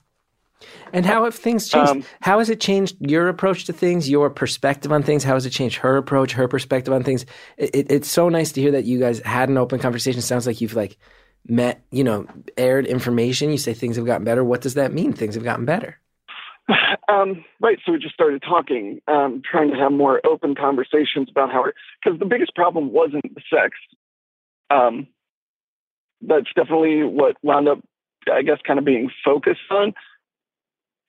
And 0.93 1.07
how 1.07 1.25
have 1.25 1.35
things 1.35 1.69
changed? 1.69 1.91
Um, 1.91 2.05
how 2.21 2.39
has 2.39 2.51
it 2.51 2.61
changed 2.61 2.97
your 3.01 3.29
approach 3.29 3.65
to 3.67 3.73
things, 3.73 4.11
your 4.11 4.29
perspective 4.29 4.93
on 4.93 5.03
things? 5.03 5.25
How 5.25 5.35
has 5.35 5.47
it 5.47 5.51
changed 5.51 5.77
her 5.77 5.97
approach, 5.97 6.33
her 6.33 6.49
perspective 6.49 6.93
on 6.93 7.03
things? 7.03 7.25
It, 7.57 7.71
it, 7.75 7.87
it's 7.91 8.11
so 8.11 8.29
nice 8.29 8.53
to 8.53 8.61
hear 8.61 8.73
that 8.73 8.85
you 8.85 8.99
guys 8.99 9.21
had 9.21 9.49
an 9.49 9.57
open 9.57 9.79
conversation. 9.79 10.21
Sounds 10.21 10.47
like 10.47 10.61
you've 10.61 10.75
like 10.75 10.99
met, 11.47 11.83
you 11.91 12.05
know, 12.05 12.27
aired 12.57 12.87
information. 12.87 13.51
You 13.51 13.59
say 13.59 13.73
things 13.73 13.97
have 13.97 14.07
gotten 14.07 14.25
better. 14.25 14.45
What 14.45 14.61
does 14.61 14.75
that 14.75 14.93
mean? 14.93 15.13
Things 15.13 15.35
have 15.35 15.45
gotten 15.45 15.65
better. 15.65 15.99
Um, 17.09 17.45
right. 17.61 17.77
So 17.85 17.91
we 17.91 17.99
just 17.99 18.15
started 18.15 18.41
talking, 18.41 19.01
um, 19.09 19.43
trying 19.45 19.71
to 19.73 19.77
have 19.77 19.91
more 19.91 20.21
open 20.25 20.55
conversations 20.55 21.29
about 21.29 21.51
how, 21.51 21.65
because 22.05 22.21
the 22.21 22.25
biggest 22.25 22.55
problem 22.55 22.93
wasn't 22.93 23.25
the 23.35 23.41
sex. 23.53 23.77
Um, 24.71 25.09
that's 26.23 26.53
definitely 26.55 27.03
what 27.03 27.37
wound 27.43 27.69
up, 27.69 27.81
I 28.33 28.43
guess, 28.43 28.59
kind 28.67 28.79
of 28.79 28.85
being 28.85 29.11
focused 29.25 29.61
on. 29.71 29.95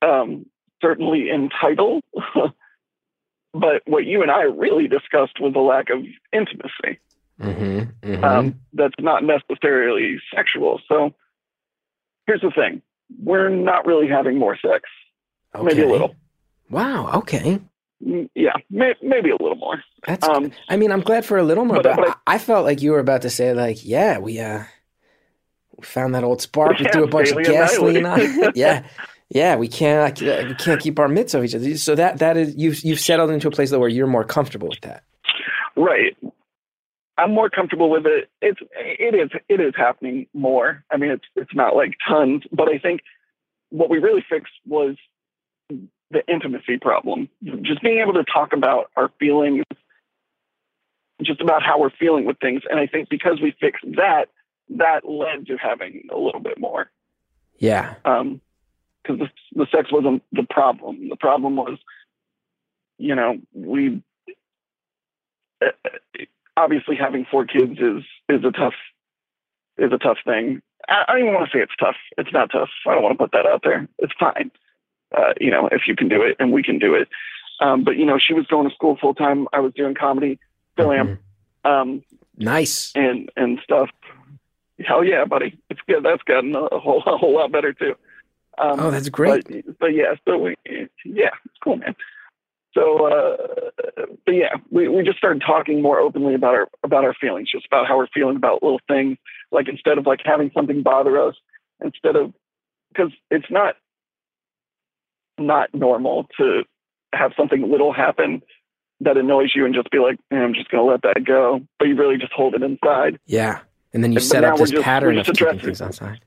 Um, 0.02 0.46
certainly 0.82 1.30
in 1.30 1.50
title. 1.50 2.02
but 3.54 3.82
what 3.86 4.06
you 4.06 4.22
and 4.22 4.32
I 4.32 4.44
really 4.44 4.88
discussed 4.88 5.40
was 5.40 5.54
the 5.54 5.60
lack 5.60 5.90
of 5.90 6.04
intimacy. 6.34 7.00
Mm-hmm. 7.40 8.24
um, 8.24 8.60
that's 8.74 8.94
not 9.00 9.24
necessarily 9.24 10.20
sexual. 10.34 10.80
So 10.88 11.16
here's 12.28 12.42
the 12.42 12.52
thing 12.52 12.84
we're 13.20 13.50
not 13.50 13.88
really 13.88 14.08
having 14.08 14.38
more 14.38 14.56
sex. 14.56 14.84
Maybe 15.60 15.82
a 15.82 15.88
little. 15.88 16.16
Wow. 16.70 17.12
Okay. 17.16 17.60
Mm, 18.06 18.30
Yeah, 18.36 18.54
may, 18.70 18.94
maybe 19.02 19.30
a 19.30 19.36
little 19.42 19.56
more. 19.56 19.82
That's. 20.08 20.28
Um, 20.28 20.52
I 20.70 20.78
mean, 20.78 20.92
I'm 20.92 21.02
glad 21.02 21.26
for 21.26 21.38
a 21.38 21.44
little 21.44 21.66
more, 21.66 21.78
but- 21.82 21.96
but, 21.96 21.98
but 21.98 22.18
I, 22.28 22.36
I 22.36 22.38
felt 22.38 22.66
like 22.66 22.82
you 22.82 22.92
were 22.92 23.00
about 23.00 23.22
to 23.24 23.30
say, 23.30 23.54
like, 23.54 23.86
yeah, 23.86 24.18
we 24.18 24.40
uh, 24.40 24.64
we 25.78 25.84
found 25.86 26.16
that 26.16 26.24
old 26.24 26.42
spark. 26.42 26.80
We 26.80 26.86
Yeah, 26.86 26.92
threw 26.92 27.04
a 27.04 27.08
bunch 27.08 27.32
of 27.32 27.44
gasoline 27.44 28.06
on 28.06 28.20
it. 28.22 28.52
yeah, 28.56 28.84
yeah. 29.30 29.56
We 29.56 29.68
can't. 29.68 30.20
We 30.22 30.56
can't 30.56 30.82
keep 30.82 30.98
our 31.00 31.08
mitts 31.08 31.36
off 31.36 31.44
each 31.44 31.56
other. 31.56 31.78
So 31.78 31.96
that 31.96 32.20
that 32.20 32.38
is 32.38 32.56
you've 32.56 32.84
you've 32.84 33.00
settled 33.00 33.30
into 33.32 33.48
a 33.48 33.52
place 33.52 33.70
though 33.70 33.80
where 33.80 33.90
you're 33.90 34.08
more 34.08 34.24
comfortable 34.24 34.70
with 34.70 34.82
that. 34.82 35.04
Right. 35.76 36.16
I'm 37.18 37.34
more 37.34 37.50
comfortable 37.50 37.90
with 37.92 38.06
it. 38.08 38.30
It's 38.42 38.60
it 38.76 39.14
is 39.14 39.30
it 39.48 39.60
is 39.62 39.74
happening 39.78 40.26
more. 40.34 40.84
I 40.92 40.98
mean, 40.98 41.12
it's 41.12 41.26
it's 41.36 41.54
not 41.54 41.76
like 41.76 41.94
tons, 42.08 42.44
but 42.52 42.68
I 42.68 42.80
think 42.80 43.02
what 43.70 43.90
we 43.90 44.00
really 44.00 44.24
fixed 44.28 44.54
was 44.66 44.96
the 46.12 46.26
intimacy 46.28 46.78
problem. 46.78 47.30
Just 47.62 47.82
being 47.82 48.00
able 48.00 48.14
to 48.14 48.24
talk 48.24 48.54
about 48.54 48.92
our 48.96 49.10
feelings, 49.20 49.64
just 51.22 51.42
about 51.42 51.64
how 51.64 51.80
we're 51.80 51.92
feeling 51.92 52.26
with 52.26 52.40
things. 52.40 52.62
And 52.70 52.80
I 52.80 52.88
think 52.88 53.10
because 53.10 53.40
we 53.42 53.56
fixed 53.60 53.86
that, 53.96 54.26
that 54.70 55.08
led 55.08 55.48
to 55.48 55.58
having 55.58 56.08
a 56.12 56.18
little 56.18 56.42
bit 56.42 56.60
more. 56.60 56.90
Yeah. 57.58 57.96
Um, 58.06 58.42
because 59.04 59.20
the, 59.20 59.60
the 59.60 59.68
sex 59.76 59.92
wasn't 59.92 60.24
the 60.32 60.46
problem. 60.50 61.10
The 61.10 61.16
problem 61.16 61.56
was, 61.56 61.78
you 62.98 63.16
know, 63.16 63.40
we 63.54 64.04
uh, 65.64 65.70
obviously 66.56 66.96
having 66.96 67.26
four 67.30 67.46
kids 67.46 67.80
is 67.80 68.04
is 68.30 68.44
a 68.46 68.52
tough 68.52 68.76
is 69.78 69.92
a 69.92 69.98
tough 69.98 70.18
thing. 70.24 70.62
I, 70.88 71.06
I 71.08 71.14
don't 71.14 71.22
even 71.22 71.34
want 71.34 71.50
to 71.50 71.58
say 71.58 71.62
it's 71.64 71.76
tough. 71.80 71.96
It's 72.18 72.32
not 72.32 72.52
tough. 72.52 72.70
I 72.88 72.94
don't 72.94 73.04
want 73.04 73.18
to 73.18 73.24
put 73.24 73.32
that 73.32 73.48
out 73.48 73.62
there. 73.64 73.88
It's 74.00 74.14
fine. 74.20 74.52
Uh, 75.16 75.34
you 75.40 75.52
know, 75.52 75.68
if 75.72 75.82
you 75.88 75.96
can 75.96 76.08
do 76.08 76.22
it 76.22 76.36
and 76.40 76.52
we 76.52 76.64
can 76.64 76.80
do 76.80 76.94
it. 76.96 77.08
Um, 77.60 77.84
but 77.84 77.98
you 77.98 78.06
know, 78.06 78.18
she 78.18 78.34
was 78.34 78.46
going 78.48 78.68
to 78.68 78.74
school 78.74 78.98
full 79.00 79.14
time. 79.14 79.48
I 79.54 79.60
was 79.60 79.74
doing 79.74 79.94
comedy, 79.94 80.40
still 80.74 80.92
am, 80.92 81.20
um, 81.66 82.04
Nice. 82.38 82.92
and 82.96 83.30
and 83.36 83.60
stuff. 83.64 83.90
Hell 84.80 85.04
yeah, 85.04 85.26
buddy! 85.26 85.60
It's 85.70 85.80
good. 85.88 86.04
That's 86.04 86.24
gotten 86.24 86.56
a 86.56 86.80
whole 86.80 87.04
a 87.06 87.18
whole 87.18 87.36
lot 87.36 87.52
better 87.52 87.72
too. 87.74 87.96
Um, 88.58 88.80
Oh, 88.80 88.92
that's 88.92 89.10
great. 89.10 89.48
but, 89.48 89.80
but 89.80 89.88
yeah, 89.94 90.16
so 90.26 90.38
we, 90.38 90.56
yeah, 91.06 91.30
it's 91.46 91.58
cool, 91.64 91.78
man. 91.78 91.96
So, 92.74 93.06
uh, 93.08 93.38
but 94.26 94.32
yeah, 94.34 94.56
we, 94.72 94.88
we 94.88 95.04
just 95.04 95.18
started 95.18 95.44
talking 95.46 95.82
more 95.82 96.00
openly 96.00 96.34
about 96.36 96.56
our 96.56 96.68
about 96.84 97.04
our 97.04 97.14
feelings, 97.14 97.52
just 97.52 97.66
about 97.66 97.86
how 97.88 97.98
we're 97.98 98.08
feeling 98.14 98.38
about 98.38 98.64
little 98.64 98.80
things. 98.88 99.18
Like 99.52 99.68
instead 99.68 99.98
of 99.98 100.06
like 100.08 100.22
having 100.26 100.52
something 100.54 100.82
bother 100.82 101.22
us, 101.22 101.36
instead 101.84 102.16
of 102.16 102.34
because 102.94 103.12
it's 103.30 103.50
not 103.52 103.76
not 105.42 105.74
normal 105.74 106.28
to 106.38 106.64
have 107.14 107.32
something 107.38 107.70
little 107.70 107.92
happen 107.94 108.42
that 109.02 109.18
annoys 109.18 109.52
you 109.56 109.66
and 109.66 109.74
just 109.74 109.90
be 109.92 110.00
like, 110.00 110.20
eh, 110.32 110.36
I'm 110.38 110.54
just 110.54 110.70
gonna 110.70 110.84
let 110.84 111.02
that 111.02 111.24
go, 111.26 111.62
but 111.80 111.88
you 111.88 111.96
really 111.96 112.18
just 112.18 112.32
hold 112.34 112.54
it 112.56 112.62
inside. 112.64 113.20
Yeah. 113.26 113.60
And 113.94 114.04
then 114.04 114.12
you 114.12 114.18
But 114.18 114.24
set 114.24 114.44
up 114.44 114.58
this 114.58 114.72
just- 114.72 114.84
pattern 114.84 115.18
of 115.18 115.26
keeping 115.26 115.60
things 115.60 115.82
outside. 115.82 116.22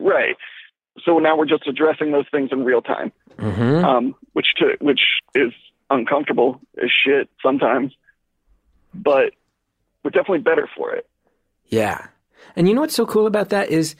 Right. 0.00 0.36
So 1.04 1.18
now 1.18 1.36
we're 1.36 1.46
just 1.46 1.66
addressing 1.66 2.10
those 2.12 2.26
things 2.30 2.50
in 2.52 2.64
real 2.64 2.82
time. 2.82 3.12
Mm-hmm. 3.38 3.84
um, 3.86 4.14
which 4.34 4.48
to 4.58 4.76
which 4.80 5.00
is 5.34 5.52
uncomfortable 5.88 6.60
as 6.82 6.90
shit 6.90 7.30
sometimes, 7.42 7.92
but 8.92 9.32
we're 10.04 10.10
definitely 10.10 10.40
better 10.40 10.68
for 10.76 10.94
it. 10.94 11.08
Yeah. 11.68 12.08
And 12.54 12.68
you 12.68 12.74
know 12.74 12.82
what's 12.82 12.94
so 12.94 13.06
cool 13.06 13.26
about 13.26 13.48
that 13.48 13.70
is 13.70 13.94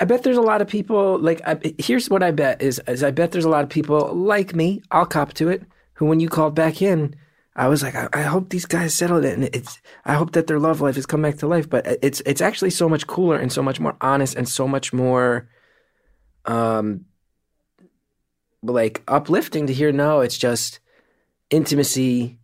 I 0.00 0.06
bet 0.06 0.22
there's 0.22 0.38
a 0.38 0.42
lot 0.42 0.62
of 0.62 0.68
people 0.68 1.18
like 1.18 1.42
I, 1.46 1.58
here's 1.78 2.08
what 2.08 2.22
I 2.22 2.30
bet 2.30 2.62
is, 2.62 2.80
is 2.88 3.04
I 3.04 3.10
bet 3.10 3.32
there's 3.32 3.44
a 3.44 3.50
lot 3.50 3.64
of 3.64 3.68
people 3.68 4.14
like 4.14 4.54
me, 4.54 4.82
I'll 4.90 5.04
cop 5.06 5.34
to 5.34 5.50
it, 5.50 5.62
who 5.92 6.06
when 6.06 6.20
you 6.20 6.28
called 6.30 6.54
back 6.54 6.80
in, 6.80 7.14
I 7.54 7.68
was 7.68 7.82
like, 7.82 7.94
I, 7.94 8.08
I 8.14 8.22
hope 8.22 8.48
these 8.48 8.64
guys 8.64 8.94
settled 8.94 9.26
it 9.26 9.34
and 9.34 9.44
it's 9.52 9.78
I 10.06 10.14
hope 10.14 10.32
that 10.32 10.46
their 10.46 10.58
love 10.58 10.80
life 10.80 10.94
has 10.94 11.04
come 11.04 11.20
back 11.20 11.36
to 11.38 11.46
life. 11.46 11.68
But 11.68 11.98
it's 12.02 12.22
it's 12.24 12.40
actually 12.40 12.70
so 12.70 12.88
much 12.88 13.06
cooler 13.06 13.36
and 13.36 13.52
so 13.52 13.62
much 13.62 13.78
more 13.78 13.96
honest 14.00 14.36
and 14.36 14.48
so 14.48 14.66
much 14.66 14.92
more 14.92 15.48
um 16.46 17.04
like 18.62 19.02
uplifting 19.06 19.66
to 19.66 19.74
hear 19.74 19.92
no, 19.92 20.20
it's 20.20 20.38
just 20.38 20.80
intimacy 21.50 22.38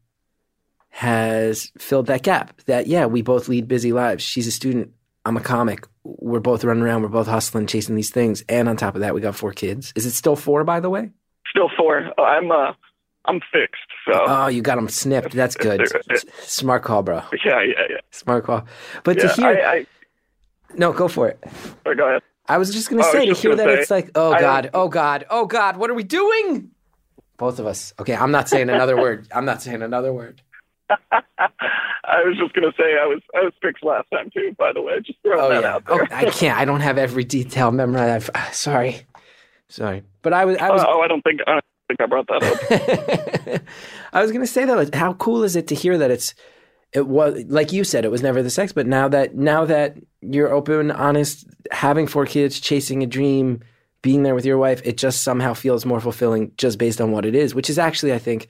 has 0.91 1.73
filled 1.79 2.07
that 2.07 2.23
gap. 2.23 2.61
That 2.67 2.87
yeah, 2.87 3.07
we 3.07 3.23
both 3.23 3.49
lead 3.49 3.67
busy 3.67 3.95
lives. 3.95 4.23
She's 4.23 4.47
a 4.47 4.53
student. 4.53 4.93
I'm 5.25 5.39
a 5.39 5.41
comic. 5.41 5.87
We're 6.19 6.41
both 6.41 6.65
running 6.65 6.83
around. 6.83 7.03
We're 7.03 7.09
both 7.09 7.27
hustling, 7.27 7.67
chasing 7.67 7.95
these 7.97 8.11
things. 8.11 8.45
And 8.49 8.69
on 8.69 8.77
top 8.77 8.95
of 8.95 9.01
that, 9.01 9.15
we 9.15 9.21
got 9.21 9.35
four 9.35 9.53
kids. 9.53 9.93
Is 9.97 10.07
it 10.07 10.13
still 10.13 10.37
four, 10.37 10.65
by 10.65 10.81
the 10.81 10.91
way? 10.91 11.11
still 11.51 11.71
four. 11.77 12.11
I'm 12.21 12.51
uh, 12.51 12.73
I'm 13.25 13.41
fixed. 13.53 13.81
So 14.07 14.13
Oh, 14.27 14.47
you 14.49 14.63
got 14.63 14.77
them 14.77 14.89
snipped. 14.89 15.33
That's 15.33 15.57
good. 15.57 15.83
Smart 16.41 16.83
call, 16.83 17.03
bro. 17.03 17.23
yeah, 17.45 17.63
yeah, 17.63 17.83
yeah. 17.89 17.97
Smart 18.11 18.45
call. 18.45 18.67
But 19.05 19.17
yeah 19.17 19.29
to 19.29 19.41
hear, 19.41 19.47
I, 19.65 19.77
I, 19.79 19.87
no, 20.75 20.93
go 20.93 21.09
for 21.09 21.29
it. 21.29 21.43
oh, 21.87 21.95
go 21.95 22.09
ahead. 22.09 22.23
I 22.49 22.59
was 22.59 22.73
just 22.73 22.91
gonna 22.91 23.03
Oh, 23.05 23.13
say 23.13 23.27
to 23.27 23.35
hear 23.35 23.57
that 23.57 23.67
say, 23.67 23.81
it's 23.81 23.91
like, 23.91 24.11
oh 24.15 24.33
I- 24.33 24.41
god, 24.41 24.71
oh 24.75 24.89
god, 24.89 25.25
oh 25.31 25.47
god, 25.47 25.77
what 25.77 25.91
are 25.91 25.95
we 25.95 26.05
doing? 26.05 26.71
Both 27.39 27.59
of 27.59 27.67
us. 27.67 27.93
Okay, 27.99 28.15
I'm 28.15 28.31
not 28.31 28.49
saying 28.49 28.71
another 28.71 28.97
word. 28.97 29.29
I'm 29.35 29.45
not 29.45 29.63
saying 29.63 29.83
another 29.83 30.13
word. 30.13 30.41
I 31.01 32.23
was 32.25 32.37
just 32.39 32.55
gonna 32.55 32.73
say 32.79 32.99
I 33.01 33.07
was 33.07 33.21
I 33.35 33.41
was 33.41 33.53
fixed 33.61 33.85
last 33.85 34.07
time 34.13 34.31
too. 34.33 34.55
By 34.59 34.73
the 34.73 34.83
way, 34.83 35.01
just 35.01 35.19
throwing 35.23 35.41
Oh 35.41 35.49
that 35.49 35.63
yeah. 35.63 35.75
out 35.75 35.85
there. 35.87 36.03
Oh, 36.03 36.07
I 36.15 36.27
can't. 36.31 36.59
I 36.59 36.65
don't 36.65 36.81
have 36.81 36.99
every 36.99 37.25
detail 37.25 37.73
memorized. 37.73 38.31
I've, 38.35 38.43
uh, 38.49 38.51
sorry, 38.53 39.01
sorry. 39.69 40.05
But 40.23 40.33
I 40.33 40.45
was. 40.45 40.57
I 40.59 40.71
was. 40.71 40.85
oh, 40.87 41.01
I 41.01 41.09
don't 41.09 41.23
think 41.23 41.41
I 41.47 41.53
don't 41.53 41.65
think 41.89 42.01
I 42.01 42.07
brought 42.07 42.27
that 42.29 43.53
up. 43.55 43.63
I 44.13 44.23
was 44.23 44.33
gonna 44.33 44.47
say 44.47 44.65
though, 44.65 44.87
how 44.95 45.15
cool 45.15 45.43
is 45.43 45.57
it 45.57 45.67
to 45.69 45.75
hear 45.75 45.99
that 45.99 46.11
it's 46.11 46.35
it 46.93 47.07
was 47.07 47.45
like 47.49 47.73
you 47.73 47.85
said, 47.85 48.05
it 48.05 48.11
was 48.11 48.23
never 48.23 48.43
the 48.43 48.51
sex, 48.51 48.73
but 48.73 48.87
now 48.87 49.09
that 49.09 49.35
now 49.35 49.65
that 49.65 49.97
you're 50.21 50.53
open, 50.53 50.91
honest, 50.91 51.47
having 51.71 52.07
four 52.07 52.27
kids, 52.27 52.61
chasing 52.61 53.03
a 53.03 53.07
dream, 53.07 53.61
being 54.03 54.23
there 54.23 54.35
with 54.35 54.47
your 54.47 54.59
wife, 54.59 54.81
it 54.85 54.97
just 54.97 55.23
somehow 55.23 55.53
feels 55.53 55.85
more 55.85 56.01
fulfilling 56.01 56.53
just 56.57 56.79
based 56.79 57.01
on 57.01 57.11
what 57.11 57.25
it 57.27 57.35
is, 57.35 57.55
which 57.55 57.69
is 57.69 57.79
actually 57.79 58.13
I 58.13 58.19
think 58.19 58.49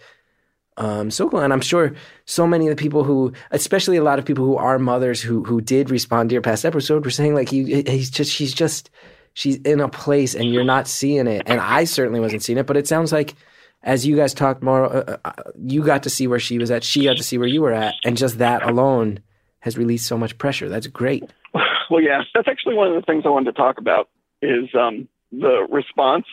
um, 0.77 1.11
so 1.11 1.29
cool. 1.29 1.41
And 1.41 1.53
I'm 1.53 1.61
sure 1.61 1.95
so 2.25 2.47
many 2.47 2.69
of 2.69 2.77
the 2.77 2.81
people 2.81 3.05
who, 3.05 3.33
especially 3.51 3.97
a 3.97 4.03
lot 4.03 4.19
of 4.19 4.25
people 4.25 4.45
who 4.45 4.57
are 4.57 4.79
mothers 4.79 5.21
who 5.23 5.45
who 5.45 5.61
did 5.61 5.91
respond 5.91 6.31
to 6.31 6.35
your 6.35 6.43
past 6.43 6.65
episode, 6.65 7.05
were 7.05 7.11
saying 7.11 7.35
like 7.35 7.49
he 7.49 7.83
he's 7.83 8.11
just 8.11 8.33
she's 8.33 8.53
just 8.53 8.91
she's 9.33 9.57
in 9.57 9.81
a 9.81 9.89
place 9.89 10.35
and 10.35 10.53
you're 10.53 10.65
not 10.65 10.89
seeing 10.89 11.27
it. 11.27 11.43
And 11.47 11.61
I 11.61 11.85
certainly 11.85 12.21
wasn't 12.21 12.43
seeing 12.43 12.59
it, 12.59 12.67
but 12.67 12.77
it 12.77 12.87
sounds 12.87 13.13
like 13.13 13.35
as 13.83 14.07
you 14.07 14.17
guys 14.17 14.35
talked 14.35 14.63
more, 14.63 14.85
uh, 14.85 15.17
uh, 15.25 15.33
you 15.59 15.83
got 15.85 16.03
to 16.05 16.11
see 16.11 16.27
where 16.27 16.41
she 16.41 16.59
was 16.59 16.71
at, 16.71 16.83
she 16.83 17.05
got 17.05 17.19
to 17.19 17.23
see 17.23 17.39
where 17.39 17.47
you 17.47 17.63
were 17.63 17.73
at, 17.73 17.95
and 18.05 18.17
just 18.17 18.39
that 18.39 18.63
alone 18.63 19.21
has 19.61 19.79
released 19.79 20.07
so 20.07 20.19
much 20.19 20.37
pressure. 20.39 20.69
That's 20.69 20.87
great. 20.89 21.25
well, 21.91 22.03
yeah, 22.03 22.23
that's 22.35 22.49
actually 22.49 22.75
one 22.75 22.89
of 22.89 22.95
the 22.95 23.03
things 23.03 23.25
I 23.25 23.29
wanted 23.29 23.55
to 23.55 23.61
talk 23.61 23.79
about 23.79 24.09
is 24.43 24.69
um, 24.75 25.09
the 25.31 25.67
response 25.71 26.27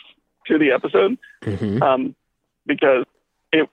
to 0.47 0.57
the 0.57 0.71
episode 0.71 1.17
Mm-hmm. 1.43 1.83
um, 1.83 2.15
because 2.65 3.05
it 3.53 3.69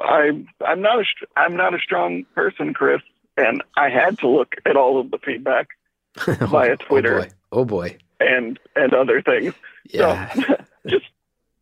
I 0.00 0.44
I'm 0.64 0.80
not 0.80 1.00
a 1.00 1.04
I'm 1.36 1.56
not 1.56 1.74
a 1.74 1.78
strong 1.78 2.24
person, 2.34 2.74
Chris, 2.74 3.02
and 3.36 3.62
I 3.76 3.88
had 3.88 4.18
to 4.20 4.28
look 4.28 4.54
at 4.64 4.76
all 4.76 5.00
of 5.00 5.10
the 5.10 5.18
feedback 5.18 5.68
via 6.16 6.76
Twitter 6.76 7.18
Oh 7.18 7.22
boy. 7.22 7.28
Oh 7.52 7.64
boy. 7.64 7.98
and 8.20 8.58
and 8.76 8.94
other 8.94 9.22
things. 9.22 9.54
Yeah. 9.90 10.32
just 10.86 11.06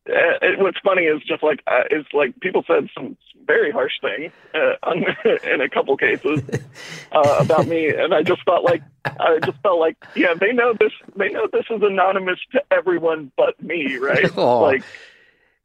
uh, 0.08 0.38
it, 0.40 0.58
what's 0.60 0.78
funny 0.84 1.02
is 1.02 1.22
just 1.22 1.42
like 1.42 1.62
uh, 1.66 1.82
it's 1.90 2.08
like 2.12 2.38
people 2.40 2.62
said 2.66 2.88
some 2.94 3.16
very 3.44 3.70
harsh 3.70 3.94
things 4.00 4.32
uh, 4.54 4.74
on, 4.82 5.04
in 5.52 5.60
a 5.60 5.68
couple 5.68 5.96
cases 5.96 6.42
uh, 7.12 7.36
about 7.40 7.66
me, 7.66 7.88
and 7.88 8.14
I 8.14 8.22
just 8.22 8.42
felt 8.44 8.64
like 8.64 8.82
I 9.04 9.38
just 9.44 9.60
felt 9.62 9.80
like 9.80 9.96
yeah 10.14 10.34
they 10.34 10.52
know 10.52 10.74
this 10.78 10.92
they 11.16 11.30
know 11.30 11.48
this 11.52 11.64
is 11.70 11.82
anonymous 11.82 12.38
to 12.52 12.62
everyone 12.70 13.32
but 13.36 13.60
me, 13.62 13.96
right? 13.96 14.34
Like 14.36 14.84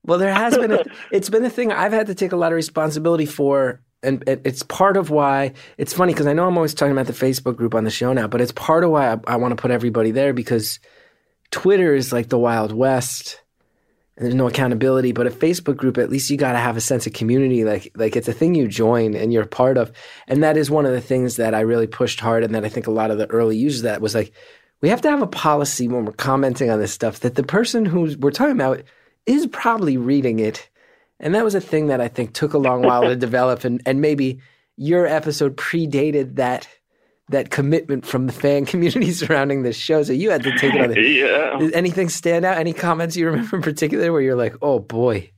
Well, 0.04 0.18
there 0.18 0.34
has 0.34 0.58
been 0.58 0.72
a, 0.72 0.84
it's 1.12 1.30
been 1.30 1.46
a 1.46 1.50
thing 1.50 1.72
I've 1.72 1.94
had 1.94 2.08
to 2.08 2.16
take 2.16 2.32
a 2.32 2.38
lot 2.38 2.52
of 2.52 2.56
responsibility 2.56 3.26
for, 3.26 3.82
and 4.04 4.24
it's 4.28 4.64
part 4.64 4.98
of 4.98 5.10
why 5.10 5.54
it's 5.78 5.94
funny 5.94 6.14
because 6.14 6.28
I 6.28 6.34
know 6.34 6.48
I'm 6.48 6.58
always 6.58 6.74
talking 6.74 6.92
about 6.92 7.08
the 7.08 7.14
Facebook 7.14 7.56
group 7.56 7.76
on 7.76 7.84
the 7.84 7.92
show 7.92 8.14
now, 8.14 8.28
but 8.28 8.42
it's 8.42 8.52
part 8.52 8.84
of 8.84 8.90
why 8.90 9.14
I, 9.14 9.20
I 9.28 9.36
want 9.36 9.52
to 9.52 9.62
put 9.62 9.72
everybody 9.72 10.12
there 10.12 10.34
because 10.34 10.80
Twitter 11.52 11.94
is 11.94 12.12
like 12.12 12.30
the 12.30 12.40
Wild 12.40 12.72
West, 12.72 13.42
and 14.18 14.26
there's 14.26 14.36
no 14.36 14.48
accountability. 14.48 15.12
But 15.12 15.28
a 15.28 15.32
Facebook 15.32 15.78
group, 15.78 16.00
at 16.00 16.10
least 16.10 16.32
you 16.32 16.38
got 16.38 16.54
to 16.54 16.58
have 16.58 16.78
a 16.78 16.82
sense 16.82 17.06
of 17.06 17.14
community, 17.14 17.64
like 17.64 17.92
like 17.96 18.16
it's 18.16 18.28
a 18.28 18.34
thing 18.34 18.56
you 18.56 18.68
join 18.68 19.14
and 19.14 19.32
you're 19.32 19.46
part 19.46 19.78
of, 19.78 19.92
and 20.28 20.42
that 20.42 20.58
is 20.58 20.72
one 20.72 20.88
of 20.88 20.94
the 20.94 21.02
things 21.02 21.36
that 21.36 21.54
I 21.54 21.60
really 21.60 21.88
pushed 21.88 22.20
hard, 22.20 22.44
and 22.44 22.56
that 22.56 22.66
I 22.66 22.70
think 22.70 22.88
a 22.88 22.92
lot 22.92 23.12
of 23.12 23.20
the 23.20 23.28
early 23.28 23.58
users 23.58 23.84
that 23.84 24.02
was 24.02 24.16
like. 24.16 24.34
We 24.82 24.90
have 24.90 25.02
to 25.02 25.12
have 25.12 25.22
a 25.22 25.28
policy 25.28 25.88
when 25.88 26.06
we're 26.06 26.14
commenting 26.14 26.72
on 26.72 26.80
this 26.80 26.92
stuff 26.92 27.20
that 27.20 27.36
the 27.36 27.44
person 27.44 27.86
who 27.86 28.16
we're 28.18 28.32
talking 28.32 28.56
about 28.56 28.82
is 29.26 29.48
probably 29.48 29.98
reading 29.98 30.40
it. 30.40 30.70
And 31.20 31.36
that 31.36 31.44
was 31.44 31.56
a 31.56 31.62
thing 31.62 31.88
that 31.88 32.02
I 32.02 32.08
think 32.08 32.34
took 32.34 32.54
a 32.54 32.58
long 32.58 32.82
while 32.82 33.04
to 33.04 33.16
develop 33.28 33.64
and, 33.64 33.82
and 33.86 34.02
maybe 34.02 34.42
your 34.78 35.06
episode 35.06 35.56
predated 35.58 36.36
that 36.36 36.68
that 37.30 37.50
commitment 37.50 38.06
from 38.06 38.28
the 38.28 38.34
fan 38.34 38.66
community 38.72 39.12
surrounding 39.12 39.64
this 39.64 39.78
show. 39.78 40.04
So 40.04 40.14
you 40.14 40.30
had 40.32 40.44
to 40.44 40.58
take 40.58 40.74
it 40.74 40.82
on 40.82 40.90
the 40.94 41.02
yeah, 41.02 41.58
Did 41.60 41.74
anything 41.74 42.10
stand 42.10 42.46
out? 42.46 42.58
Any 42.58 42.74
comments 42.74 43.16
you 43.16 43.26
remember 43.26 43.56
in 43.58 43.62
particular 43.62 44.12
where 44.12 44.22
you're 44.22 44.36
like, 44.36 44.56
oh 44.62 44.80
boy. 44.80 45.32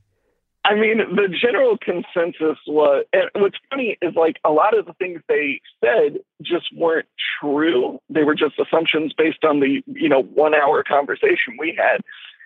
I 0.66 0.74
mean, 0.74 0.96
the 1.14 1.28
general 1.28 1.76
consensus 1.76 2.58
was, 2.66 3.04
and 3.12 3.28
what's 3.34 3.58
funny 3.68 3.98
is 4.00 4.14
like 4.14 4.36
a 4.46 4.50
lot 4.50 4.76
of 4.76 4.86
the 4.86 4.94
things 4.94 5.20
they 5.28 5.60
said 5.84 6.20
just 6.40 6.74
weren't 6.74 7.06
true. 7.38 7.98
They 8.08 8.24
were 8.24 8.34
just 8.34 8.58
assumptions 8.58 9.12
based 9.12 9.44
on 9.44 9.60
the, 9.60 9.82
you 9.86 10.08
know, 10.08 10.22
one 10.22 10.54
hour 10.54 10.82
conversation 10.82 11.58
we 11.58 11.78
had. 11.78 12.00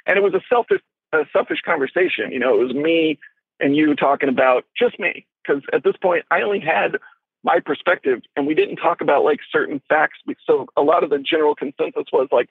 And 0.05 0.18
it 0.18 0.22
was 0.22 0.35
a 0.35 0.40
selfish, 0.48 0.81
a 1.12 1.25
selfish 1.33 1.61
conversation. 1.64 2.33
You 2.33 2.38
know, 2.38 2.61
it 2.61 2.64
was 2.64 2.75
me 2.75 3.18
and 3.61 3.77
you 3.77 3.94
talking 3.94 4.29
about 4.29 4.64
just 4.79 4.99
me. 4.99 5.27
Cause 5.47 5.62
at 5.73 5.85
this 5.85 5.97
point 5.97 6.25
I 6.31 6.42
only 6.42 6.61
had 6.61 6.97
my 7.44 7.61
perspective 7.61 8.21
and 8.37 8.47
we 8.47 8.55
didn't 8.55 8.77
talk 8.77 9.01
about 9.01 9.25
like 9.25 9.40
certain 9.51 9.81
facts. 9.88 10.18
So 10.47 10.66
a 10.77 10.83
lot 10.83 11.05
of 11.05 11.11
the 11.11 11.18
general 11.18 11.55
consensus 11.55 12.05
was 12.12 12.29
like, 12.31 12.49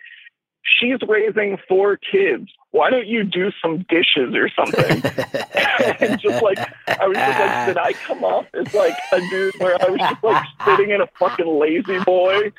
she's 0.68 0.98
raising 1.08 1.58
four 1.68 1.98
kids. 1.98 2.48
Why 2.72 2.90
don't 2.90 3.08
you 3.08 3.24
do 3.24 3.52
some 3.62 3.86
dishes 3.90 4.36
or 4.36 4.50
something? 4.50 5.02
and 6.00 6.20
just 6.20 6.44
like 6.44 6.60
I 6.88 7.08
was 7.08 7.18
just 7.18 7.40
like, 7.40 7.68
did 7.68 7.78
I 7.78 7.94
come 7.94 8.24
off 8.24 8.46
as 8.54 8.74
like 8.74 8.94
a 9.14 9.20
dude 9.30 9.54
where 9.60 9.82
I 9.82 9.90
was 9.90 10.00
just 10.00 10.24
like 10.24 10.46
sitting 10.66 10.92
in 10.92 11.02
a 11.02 11.08
fucking 11.18 11.48
lazy 11.48 12.00
boy, 12.04 12.52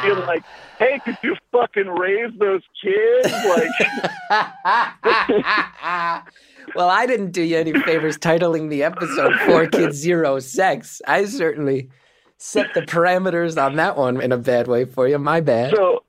being 0.00 0.18
like, 0.26 0.42
"Hey, 0.78 0.98
could 1.04 1.18
you 1.22 1.36
fucking 1.52 1.88
raise 1.88 2.32
those 2.38 2.62
kids?" 2.82 3.32
Like, 3.46 3.70
well, 6.74 6.88
I 6.88 7.04
didn't 7.06 7.32
do 7.32 7.42
you 7.42 7.58
any 7.58 7.72
favors 7.80 8.16
titling 8.18 8.70
the 8.70 8.82
episode 8.82 9.34
Four 9.46 9.66
Kids 9.66 9.96
Zero 9.96 10.40
Sex. 10.40 11.02
I 11.06 11.26
certainly 11.26 11.90
set 12.38 12.72
the 12.74 12.80
parameters 12.82 13.62
on 13.62 13.76
that 13.76 13.96
one 13.98 14.20
in 14.20 14.32
a 14.32 14.38
bad 14.38 14.66
way 14.66 14.86
for 14.86 15.06
you. 15.06 15.18
My 15.18 15.40
bad. 15.42 15.74
so 15.76 16.02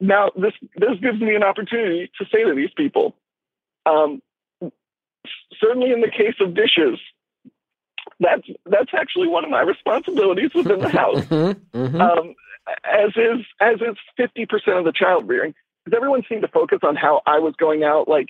now 0.00 0.30
this 0.34 0.52
this 0.76 0.98
gives 1.00 1.20
me 1.20 1.34
an 1.34 1.42
opportunity 1.42 2.10
to 2.18 2.24
say 2.32 2.44
to 2.44 2.54
these 2.54 2.70
people, 2.76 3.14
um, 3.86 4.22
certainly 5.60 5.92
in 5.92 6.00
the 6.00 6.10
case 6.10 6.34
of 6.40 6.54
dishes, 6.54 6.98
that's 8.18 8.46
that's 8.66 8.90
actually 8.94 9.28
one 9.28 9.44
of 9.44 9.50
my 9.50 9.60
responsibilities 9.60 10.50
within 10.54 10.80
the 10.80 10.88
house. 10.88 11.24
Mhm, 11.30 11.54
mhm. 11.74 12.00
um, 12.00 12.34
as 12.84 13.10
is 13.16 13.44
as 13.60 13.76
is 13.76 13.96
fifty 14.16 14.46
percent 14.46 14.78
of 14.78 14.84
the 14.84 14.92
child 14.92 15.28
rearing. 15.28 15.54
Because 15.84 15.96
everyone 15.96 16.22
seemed 16.28 16.42
to 16.42 16.48
focus 16.48 16.80
on 16.82 16.94
how 16.96 17.22
I 17.26 17.38
was 17.38 17.54
going 17.58 17.84
out 17.84 18.06
like 18.08 18.28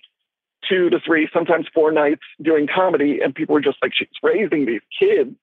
two 0.68 0.90
to 0.90 1.00
three, 1.04 1.28
sometimes 1.32 1.66
four 1.74 1.90
nights 1.90 2.22
doing 2.42 2.68
comedy, 2.72 3.20
and 3.22 3.34
people 3.34 3.54
were 3.54 3.60
just 3.60 3.78
like, 3.82 3.92
"She's 3.94 4.08
raising 4.22 4.66
these 4.66 4.82
kids. 4.98 5.34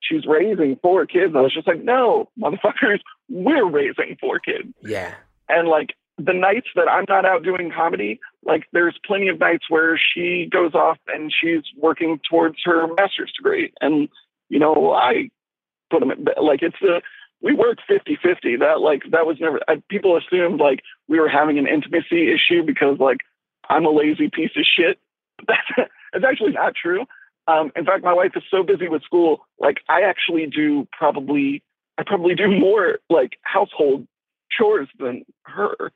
She's 0.00 0.26
raising 0.26 0.76
four 0.82 1.06
kids." 1.06 1.34
I 1.36 1.40
was 1.40 1.54
just 1.54 1.68
like, 1.68 1.82
"No, 1.82 2.28
motherfuckers, 2.38 3.00
we're 3.28 3.68
raising 3.68 4.16
four 4.20 4.38
kids." 4.38 4.74
yeah. 4.82 5.14
And 5.52 5.68
like 5.68 5.94
the 6.18 6.32
nights 6.32 6.68
that 6.74 6.88
I'm 6.88 7.04
not 7.08 7.24
out 7.24 7.42
doing 7.42 7.72
comedy, 7.74 8.20
like 8.44 8.64
there's 8.72 8.98
plenty 9.04 9.28
of 9.28 9.38
nights 9.38 9.64
where 9.68 9.98
she 9.98 10.48
goes 10.50 10.74
off 10.74 10.98
and 11.08 11.32
she's 11.32 11.62
working 11.76 12.20
towards 12.28 12.58
her 12.64 12.86
master's 12.94 13.32
degree. 13.36 13.72
And, 13.80 14.08
you 14.48 14.58
know, 14.58 14.92
I 14.92 15.30
put 15.90 16.00
them 16.00 16.10
at, 16.10 16.42
like 16.42 16.62
it's 16.62 16.76
the, 16.80 17.02
we 17.40 17.54
work 17.54 17.78
50 17.86 18.18
50. 18.22 18.56
That 18.56 18.80
like, 18.80 19.02
that 19.10 19.26
was 19.26 19.38
never, 19.40 19.60
I, 19.68 19.82
people 19.88 20.16
assumed 20.16 20.60
like 20.60 20.80
we 21.08 21.20
were 21.20 21.28
having 21.28 21.58
an 21.58 21.66
intimacy 21.66 22.32
issue 22.32 22.62
because 22.64 22.98
like 22.98 23.18
I'm 23.68 23.84
a 23.84 23.90
lazy 23.90 24.30
piece 24.32 24.52
of 24.56 24.64
shit. 24.64 24.98
That's, 25.48 25.90
that's 26.12 26.24
actually 26.24 26.52
not 26.52 26.74
true. 26.76 27.04
Um, 27.48 27.72
in 27.74 27.84
fact, 27.84 28.04
my 28.04 28.12
wife 28.12 28.32
is 28.36 28.44
so 28.48 28.62
busy 28.62 28.88
with 28.88 29.02
school, 29.02 29.44
like 29.58 29.78
I 29.88 30.02
actually 30.02 30.46
do 30.46 30.86
probably, 30.92 31.64
I 31.98 32.04
probably 32.04 32.34
do 32.34 32.48
more 32.48 32.98
like 33.10 33.38
household 33.42 34.06
chores 34.56 34.88
than 34.98 35.24
her. 35.42 35.92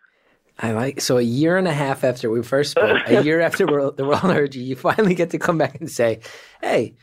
I 0.58 0.72
like 0.72 1.00
so 1.00 1.18
a 1.18 1.22
year 1.22 1.56
and 1.56 1.68
a 1.68 1.72
half 1.72 2.02
after 2.02 2.30
we 2.30 2.42
first 2.42 2.70
spoke, 2.70 3.02
a 3.06 3.22
year 3.22 3.40
after 3.40 3.66
we're, 3.66 3.90
the 3.90 4.06
world 4.06 4.22
heard 4.22 4.54
you, 4.54 4.62
you 4.62 4.74
finally 4.74 5.14
get 5.14 5.30
to 5.30 5.38
come 5.38 5.58
back 5.58 5.78
and 5.80 5.90
say, 5.90 6.20
"Hey, 6.62 6.94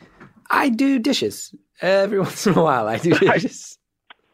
I 0.50 0.70
do 0.70 0.98
dishes 0.98 1.54
every 1.80 2.18
once 2.20 2.46
in 2.46 2.54
a 2.58 2.62
while. 2.62 2.88
I 2.88 2.98
do 2.98 3.10
dishes." 3.18 3.78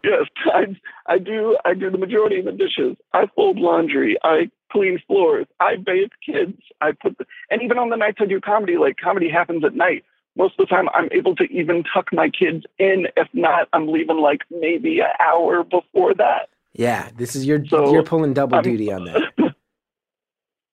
Yes, 0.03 0.25
I, 0.47 0.65
I 1.07 1.19
do. 1.19 1.59
I 1.67 1.75
do 1.75 1.91
the 1.91 1.99
majority 1.99 2.39
of 2.39 2.47
the 2.47 2.53
dishes. 2.53 2.97
I 3.13 3.27
fold 3.37 3.59
laundry. 3.59 4.17
I 4.25 4.51
clean 4.73 4.99
floors. 5.07 5.47
I 5.61 5.77
bathe 5.77 6.11
kids. 6.25 6.59
I 6.81 6.93
put, 6.93 7.19
the, 7.19 7.27
and 7.51 7.61
even 7.63 7.77
on 7.79 7.91
the 7.91 7.97
nights 7.97 8.19
I 8.21 8.25
do 8.25 8.41
comedy, 8.41 8.79
like 8.79 8.97
comedy 8.97 9.29
happens 9.29 9.65
at 9.65 9.75
night. 9.75 10.05
Most 10.37 10.55
of 10.59 10.67
the 10.69 10.75
time, 10.75 10.89
I'm 10.95 11.09
able 11.13 11.37
to 11.37 11.45
even 11.45 11.85
tuck 11.93 12.07
my 12.13 12.31
kids 12.31 12.65
in. 12.79 13.09
If 13.17 13.29
not, 13.35 13.69
I'm 13.73 13.89
leaving 13.89 14.19
like 14.19 14.41
maybe 14.51 15.01
an 15.01 15.11
hour 15.21 15.65
before 15.65 16.15
that. 16.15 16.49
Yeah, 16.73 17.11
this 17.17 17.35
is 17.37 17.47
your 17.47 17.65
So, 17.67 17.93
you're 17.93 18.03
pulling 18.05 18.33
double 18.35 18.55
I'm- 18.57 18.65
duty 18.65 18.93
on 18.93 19.05
that. 19.05 19.33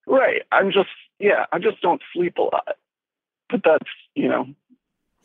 Right. 0.10 0.42
I'm 0.54 0.72
just 0.72 0.90
yeah, 1.20 1.46
I 1.52 1.60
just 1.60 1.82
don't 1.82 2.02
sleep 2.14 2.38
a 2.38 2.44
lot. 2.44 2.78
But 3.50 3.62
that's 3.64 3.90
you 4.16 4.30
know 4.30 4.48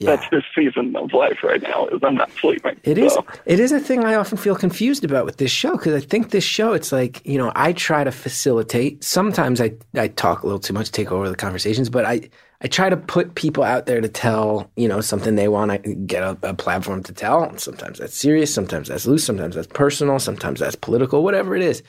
Yeah. 0.02 0.16
that's 0.16 0.28
this 0.30 0.44
season 0.54 0.94
of 0.96 1.12
life 1.12 1.42
right 1.42 1.62
now 1.62 1.86
is 1.86 2.00
I'm 2.02 2.16
not 2.16 2.30
sleeping. 2.32 2.78
It 2.84 2.98
is. 2.98 3.14
So, 3.14 3.26
It 3.46 3.60
is 3.60 3.72
a 3.72 3.80
thing 3.80 4.04
I 4.04 4.14
often 4.14 4.38
feel 4.38 4.56
confused 4.56 5.04
about 5.04 5.24
with 5.24 5.38
this 5.38 5.50
show 5.50 5.72
because 5.72 5.94
I 5.94 6.04
think 6.04 6.30
this 6.30 6.44
show, 6.44 6.72
it's 6.72 6.92
like 6.92 7.24
you 7.26 7.38
know, 7.38 7.52
I 7.54 7.72
try 7.72 8.04
to 8.04 8.12
facilitate. 8.12 9.02
Sometimes 9.04 9.60
I 9.60 9.72
I 9.94 10.08
talk 10.08 10.42
a 10.42 10.46
little 10.46 10.60
too 10.60 10.74
much, 10.74 10.90
take 10.90 11.12
over 11.12 11.28
the 11.28 11.36
conversations, 11.36 11.88
but 11.88 12.04
I 12.04 12.28
I 12.60 12.68
try 12.68 12.88
to 12.88 12.96
put 12.96 13.34
people 13.34 13.64
out 13.64 13.86
there 13.86 14.00
to 14.00 14.08
tell 14.08 14.70
you 14.76 14.88
know 14.88 15.00
something 15.00 15.34
they 15.34 15.48
want 15.48 15.82
to 15.82 15.94
get 15.94 16.22
a, 16.22 16.38
a 16.42 16.54
platform 16.54 17.02
to 17.04 17.12
tell. 17.12 17.56
Sometimes 17.58 17.98
that's 17.98 18.16
serious, 18.16 18.54
sometimes 18.54 18.88
that's 18.88 19.06
loose, 19.06 19.24
sometimes 19.24 19.56
that's 19.56 19.66
personal, 19.68 20.18
sometimes 20.18 20.60
that's 20.60 20.76
political, 20.76 21.24
whatever 21.24 21.56
it 21.56 21.62
is. 21.62 21.82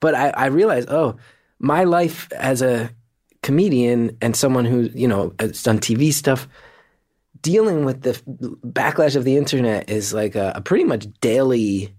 But 0.00 0.14
I, 0.14 0.30
I 0.30 0.46
realize, 0.46 0.86
oh, 0.88 1.16
my 1.58 1.84
life 1.84 2.30
as 2.32 2.62
a 2.62 2.90
comedian 3.42 4.16
and 4.20 4.36
someone 4.36 4.64
who 4.64 4.82
you 4.94 5.08
know 5.08 5.34
has 5.38 5.62
done 5.62 5.78
TV 5.78 6.12
stuff 6.12 6.48
dealing 7.42 7.84
with 7.84 8.02
the 8.02 8.12
backlash 8.64 9.16
of 9.16 9.24
the 9.24 9.36
internet 9.36 9.90
is 9.90 10.14
like 10.14 10.34
a, 10.34 10.52
a 10.54 10.60
pretty 10.60 10.84
much 10.84 11.06
daily 11.20 11.94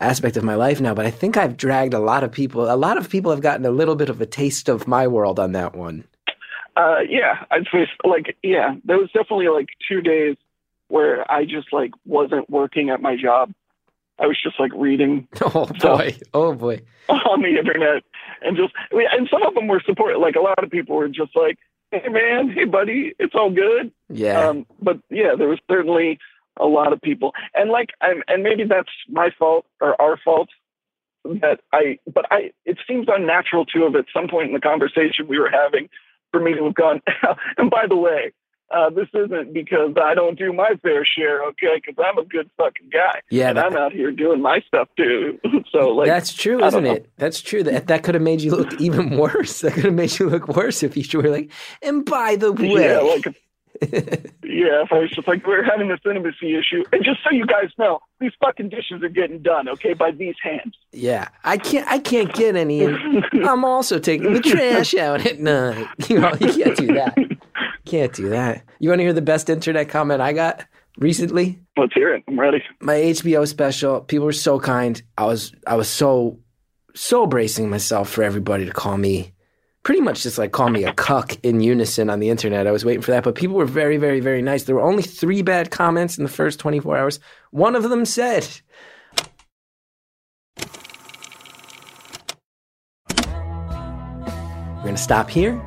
aspect 0.00 0.36
of 0.36 0.44
my 0.44 0.54
life 0.54 0.80
now. 0.80 0.94
But 0.94 1.06
I 1.06 1.10
think 1.10 1.36
I've 1.36 1.56
dragged 1.56 1.94
a 1.94 1.98
lot 1.98 2.24
of 2.24 2.32
people. 2.32 2.70
A 2.70 2.76
lot 2.76 2.98
of 2.98 3.08
people 3.08 3.30
have 3.30 3.40
gotten 3.40 3.64
a 3.64 3.70
little 3.70 3.96
bit 3.96 4.08
of 4.08 4.20
a 4.20 4.26
taste 4.26 4.68
of 4.68 4.88
my 4.88 5.06
world 5.06 5.38
on 5.38 5.52
that 5.52 5.74
one. 5.74 6.04
uh, 6.76 7.00
yeah, 7.08 7.44
I'd 7.50 7.66
say 7.72 7.86
like 8.04 8.36
yeah, 8.42 8.74
there 8.84 8.98
was 8.98 9.10
definitely 9.12 9.48
like 9.48 9.68
two 9.88 10.00
days 10.00 10.36
where 10.88 11.30
I 11.30 11.44
just 11.44 11.72
like 11.72 11.92
wasn't 12.04 12.48
working 12.50 12.90
at 12.90 13.00
my 13.00 13.16
job. 13.16 13.52
I 14.18 14.26
was 14.26 14.40
just 14.42 14.58
like 14.58 14.72
reading 14.74 15.28
Oh 15.42 15.66
boy! 15.66 16.16
Oh 16.32 16.54
boy! 16.54 16.80
on 17.08 17.42
the 17.42 17.58
internet 17.58 18.02
and 18.42 18.56
just 18.56 18.72
and 18.90 19.28
some 19.30 19.42
of 19.42 19.54
them 19.54 19.68
were 19.68 19.82
support 19.84 20.18
like 20.18 20.36
a 20.36 20.40
lot 20.40 20.62
of 20.62 20.70
people 20.70 20.96
were 20.96 21.08
just 21.08 21.34
like 21.36 21.58
hey 21.90 22.08
man. 22.08 22.50
Hey 22.50 22.64
buddy. 22.64 23.14
It's 23.18 23.34
all 23.34 23.50
good. 23.50 23.92
Yeah, 24.08 24.48
um 24.48 24.66
but 24.80 24.98
yeah 25.10 25.34
there 25.36 25.48
was 25.48 25.58
certainly 25.70 26.18
a 26.58 26.66
lot 26.66 26.92
of 26.92 27.00
people. 27.02 27.32
And 27.54 27.70
like 27.70 27.90
I'm, 28.00 28.22
and 28.28 28.42
maybe 28.42 28.64
that's 28.64 28.88
my 29.08 29.30
fault 29.38 29.66
or 29.80 30.00
our 30.00 30.16
fault 30.24 30.48
that 31.40 31.60
i 31.72 31.98
but 32.12 32.24
i 32.30 32.52
it 32.64 32.78
seems 32.86 33.06
unnatural 33.08 33.64
to 33.66 33.82
have 33.82 33.96
at 33.96 34.04
some 34.14 34.28
point 34.28 34.48
in 34.48 34.54
the 34.54 34.60
conversation 34.60 35.26
we 35.28 35.38
were 35.38 35.50
having 35.50 35.88
for 36.30 36.40
me 36.40 36.54
to 36.54 36.64
have 36.64 36.74
gone 36.74 37.02
and 37.58 37.70
by 37.70 37.84
the 37.88 37.96
way 37.96 38.32
uh, 38.74 38.90
this 38.90 39.08
isn't 39.14 39.52
because 39.52 39.94
I 40.00 40.14
don't 40.14 40.38
do 40.38 40.52
my 40.52 40.72
fair 40.82 41.04
share, 41.04 41.42
okay? 41.44 41.76
Because 41.84 41.94
I'm 42.04 42.18
a 42.18 42.24
good 42.24 42.50
fucking 42.56 42.90
guy, 42.92 43.20
yeah. 43.30 43.48
and 43.48 43.58
that- 43.58 43.66
I'm 43.66 43.76
out 43.76 43.92
here 43.92 44.10
doing 44.10 44.40
my 44.42 44.60
stuff 44.66 44.88
too. 44.96 45.38
so, 45.72 45.90
like, 45.90 46.06
that's 46.06 46.32
true, 46.34 46.62
I 46.62 46.68
isn't 46.68 46.84
know. 46.84 46.94
it? 46.94 47.10
That's 47.16 47.40
true. 47.40 47.62
That 47.62 47.86
that 47.86 48.02
could 48.02 48.14
have 48.14 48.22
made 48.22 48.40
you 48.40 48.50
look 48.54 48.80
even 48.80 49.16
worse. 49.18 49.60
That 49.66 49.74
could 49.74 49.84
have 49.84 49.94
made 49.94 50.18
you 50.18 50.28
look 50.28 50.48
worse 50.48 50.82
if 50.82 50.96
you 50.96 51.20
were 51.20 51.28
like, 51.30 51.50
and 51.82 52.04
by 52.04 52.36
the 52.36 52.52
way, 52.52 52.88
Yeah, 52.88 52.98
like 52.98 53.36
yeah, 53.92 54.82
if 54.82 54.92
I 54.92 54.98
was 54.98 55.10
just 55.10 55.28
like 55.28 55.46
we're 55.46 55.62
having 55.62 55.88
this 55.88 56.00
intimacy 56.04 56.56
issue, 56.56 56.82
and 56.92 57.04
just 57.04 57.20
so 57.22 57.30
you 57.30 57.44
guys 57.46 57.70
know, 57.78 58.00
these 58.20 58.32
fucking 58.40 58.70
dishes 58.70 59.02
are 59.02 59.08
getting 59.08 59.40
done, 59.42 59.68
okay, 59.68 59.92
by 59.92 60.10
these 60.12 60.34
hands. 60.42 60.74
Yeah, 60.92 61.28
I 61.44 61.58
can't. 61.58 61.86
I 61.88 61.98
can't 61.98 62.32
get 62.32 62.56
any. 62.56 62.86
I'm 62.86 63.64
also 63.64 63.98
taking 63.98 64.32
the 64.32 64.40
trash 64.40 64.94
out 64.94 65.26
at 65.26 65.40
night. 65.40 65.86
You 66.08 66.20
know, 66.20 66.32
you 66.40 66.52
can't 66.64 66.76
do 66.76 66.86
that. 66.94 67.35
Can't 67.86 68.12
do 68.12 68.28
that. 68.30 68.64
You 68.80 68.88
want 68.88 68.98
to 68.98 69.04
hear 69.04 69.12
the 69.12 69.22
best 69.22 69.48
internet 69.48 69.88
comment 69.88 70.20
I 70.20 70.32
got 70.32 70.66
recently? 70.98 71.60
Let's 71.76 71.94
hear 71.94 72.12
it. 72.14 72.24
I'm 72.26 72.38
ready. 72.38 72.62
My 72.80 72.94
HBO 72.94 73.46
special. 73.46 74.00
People 74.00 74.26
were 74.26 74.32
so 74.32 74.58
kind. 74.58 75.00
I 75.16 75.24
was. 75.24 75.52
I 75.68 75.76
was 75.76 75.88
so, 75.88 76.40
so 76.94 77.26
bracing 77.26 77.70
myself 77.70 78.10
for 78.10 78.24
everybody 78.24 78.66
to 78.66 78.72
call 78.72 78.98
me. 78.98 79.32
Pretty 79.84 80.00
much 80.00 80.24
just 80.24 80.36
like 80.36 80.50
call 80.50 80.68
me 80.68 80.82
a 80.82 80.92
cuck 80.92 81.36
in 81.44 81.60
unison 81.60 82.10
on 82.10 82.18
the 82.18 82.28
internet. 82.28 82.66
I 82.66 82.72
was 82.72 82.84
waiting 82.84 83.02
for 83.02 83.12
that, 83.12 83.22
but 83.22 83.36
people 83.36 83.54
were 83.54 83.64
very, 83.64 83.98
very, 83.98 84.18
very 84.18 84.42
nice. 84.42 84.64
There 84.64 84.74
were 84.74 84.82
only 84.82 85.04
three 85.04 85.42
bad 85.42 85.70
comments 85.70 86.18
in 86.18 86.24
the 86.24 86.30
first 86.30 86.58
24 86.58 86.98
hours. 86.98 87.20
One 87.52 87.76
of 87.76 87.84
them 87.84 88.04
said, 88.04 88.48
We're 94.76 94.90
gonna 94.90 94.96
stop 94.96 95.30
here. 95.30 95.62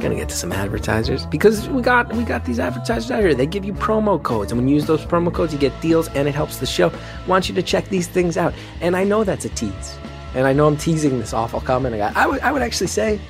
Gonna 0.00 0.14
get 0.14 0.30
to 0.30 0.36
some 0.36 0.50
advertisers 0.50 1.26
because 1.26 1.68
we 1.68 1.82
got 1.82 2.10
we 2.14 2.24
got 2.24 2.46
these 2.46 2.58
advertisers 2.58 3.10
out 3.10 3.20
here. 3.20 3.34
They 3.34 3.44
give 3.44 3.66
you 3.66 3.74
promo 3.74 4.22
codes, 4.22 4.50
and 4.50 4.58
when 4.58 4.66
you 4.66 4.74
use 4.74 4.86
those 4.86 5.04
promo 5.04 5.30
codes, 5.32 5.52
you 5.52 5.58
get 5.58 5.78
deals, 5.82 6.08
and 6.08 6.26
it 6.26 6.34
helps 6.34 6.56
the 6.56 6.64
show. 6.64 6.88
I 6.88 7.28
Want 7.28 7.50
you 7.50 7.54
to 7.54 7.62
check 7.62 7.86
these 7.90 8.08
things 8.08 8.38
out, 8.38 8.54
and 8.80 8.96
I 8.96 9.04
know 9.04 9.24
that's 9.24 9.44
a 9.44 9.50
tease, 9.50 9.98
and 10.34 10.46
I 10.46 10.54
know 10.54 10.66
I'm 10.66 10.78
teasing 10.78 11.18
this 11.18 11.34
awful 11.34 11.60
comment 11.60 11.94
I 11.94 11.98
got. 11.98 12.16
I 12.16 12.26
would 12.26 12.40
I 12.40 12.50
would 12.50 12.62
actually 12.62 12.86
say 12.86 13.20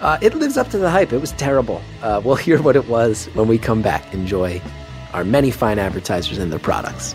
uh, 0.00 0.18
it 0.20 0.34
lives 0.34 0.56
up 0.56 0.68
to 0.70 0.78
the 0.78 0.90
hype. 0.90 1.12
It 1.12 1.20
was 1.20 1.30
terrible. 1.32 1.80
Uh, 2.02 2.20
we'll 2.24 2.34
hear 2.48 2.60
what 2.60 2.74
it 2.74 2.88
was 2.88 3.26
when 3.34 3.46
we 3.46 3.56
come 3.56 3.80
back. 3.80 4.12
Enjoy 4.12 4.60
our 5.12 5.22
many 5.22 5.52
fine 5.52 5.78
advertisers 5.78 6.38
and 6.38 6.50
their 6.50 6.58
products. 6.58 7.14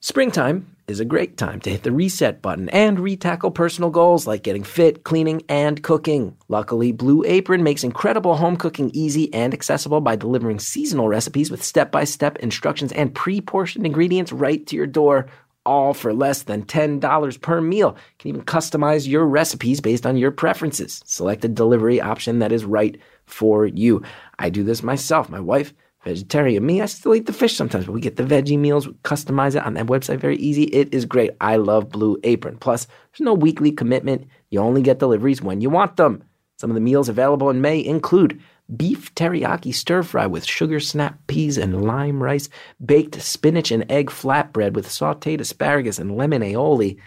Springtime 0.00 0.66
is 0.90 1.00
a 1.00 1.04
great 1.04 1.36
time 1.36 1.60
to 1.60 1.70
hit 1.70 1.84
the 1.84 1.92
reset 1.92 2.42
button 2.42 2.68
and 2.70 2.98
retackle 2.98 3.54
personal 3.54 3.90
goals 3.90 4.26
like 4.26 4.42
getting 4.42 4.64
fit, 4.64 5.04
cleaning, 5.04 5.42
and 5.48 5.82
cooking. 5.82 6.36
Luckily, 6.48 6.92
Blue 6.92 7.24
Apron 7.24 7.62
makes 7.62 7.84
incredible 7.84 8.36
home 8.36 8.56
cooking 8.56 8.90
easy 8.92 9.32
and 9.32 9.54
accessible 9.54 10.00
by 10.00 10.16
delivering 10.16 10.58
seasonal 10.58 11.08
recipes 11.08 11.50
with 11.50 11.62
step 11.62 11.90
by 11.90 12.04
step 12.04 12.36
instructions 12.38 12.92
and 12.92 13.14
pre 13.14 13.40
portioned 13.40 13.86
ingredients 13.86 14.32
right 14.32 14.66
to 14.66 14.76
your 14.76 14.86
door, 14.86 15.26
all 15.64 15.94
for 15.94 16.12
less 16.12 16.42
than 16.42 16.64
$10 16.64 17.40
per 17.40 17.60
meal. 17.60 17.90
You 17.90 18.14
can 18.18 18.28
even 18.28 18.42
customize 18.42 19.06
your 19.08 19.24
recipes 19.24 19.80
based 19.80 20.04
on 20.04 20.16
your 20.16 20.32
preferences. 20.32 21.00
Select 21.06 21.44
a 21.44 21.48
delivery 21.48 22.00
option 22.00 22.40
that 22.40 22.52
is 22.52 22.64
right 22.64 23.00
for 23.26 23.64
you. 23.64 24.02
I 24.38 24.50
do 24.50 24.64
this 24.64 24.82
myself. 24.82 25.28
My 25.28 25.40
wife 25.40 25.72
vegetarian. 26.04 26.64
Me, 26.64 26.80
I 26.80 26.86
still 26.86 27.14
eat 27.14 27.26
the 27.26 27.32
fish 27.32 27.54
sometimes, 27.54 27.86
but 27.86 27.92
we 27.92 28.00
get 28.00 28.16
the 28.16 28.22
veggie 28.22 28.58
meals, 28.58 28.88
we 28.88 28.94
customize 29.04 29.54
it 29.54 29.64
on 29.64 29.74
that 29.74 29.86
website 29.86 30.18
very 30.18 30.36
easy. 30.36 30.64
It 30.64 30.92
is 30.92 31.04
great. 31.04 31.32
I 31.40 31.56
love 31.56 31.90
Blue 31.90 32.18
Apron. 32.24 32.56
Plus, 32.58 32.86
there's 32.86 33.24
no 33.24 33.34
weekly 33.34 33.72
commitment. 33.72 34.26
You 34.50 34.60
only 34.60 34.82
get 34.82 34.98
deliveries 34.98 35.42
when 35.42 35.60
you 35.60 35.70
want 35.70 35.96
them. 35.96 36.24
Some 36.58 36.70
of 36.70 36.74
the 36.74 36.80
meals 36.80 37.08
available 37.08 37.50
in 37.50 37.60
May 37.60 37.84
include 37.84 38.40
beef 38.76 39.14
teriyaki 39.14 39.74
stir 39.74 40.02
fry 40.02 40.26
with 40.26 40.44
sugar 40.44 40.78
snap 40.78 41.18
peas 41.26 41.58
and 41.58 41.84
lime 41.84 42.22
rice, 42.22 42.48
baked 42.84 43.20
spinach 43.20 43.70
and 43.70 43.90
egg 43.90 44.10
flatbread 44.10 44.74
with 44.74 44.86
sauteed 44.86 45.40
asparagus 45.40 45.98
and 45.98 46.16
lemon 46.16 46.42
aioli. 46.42 46.98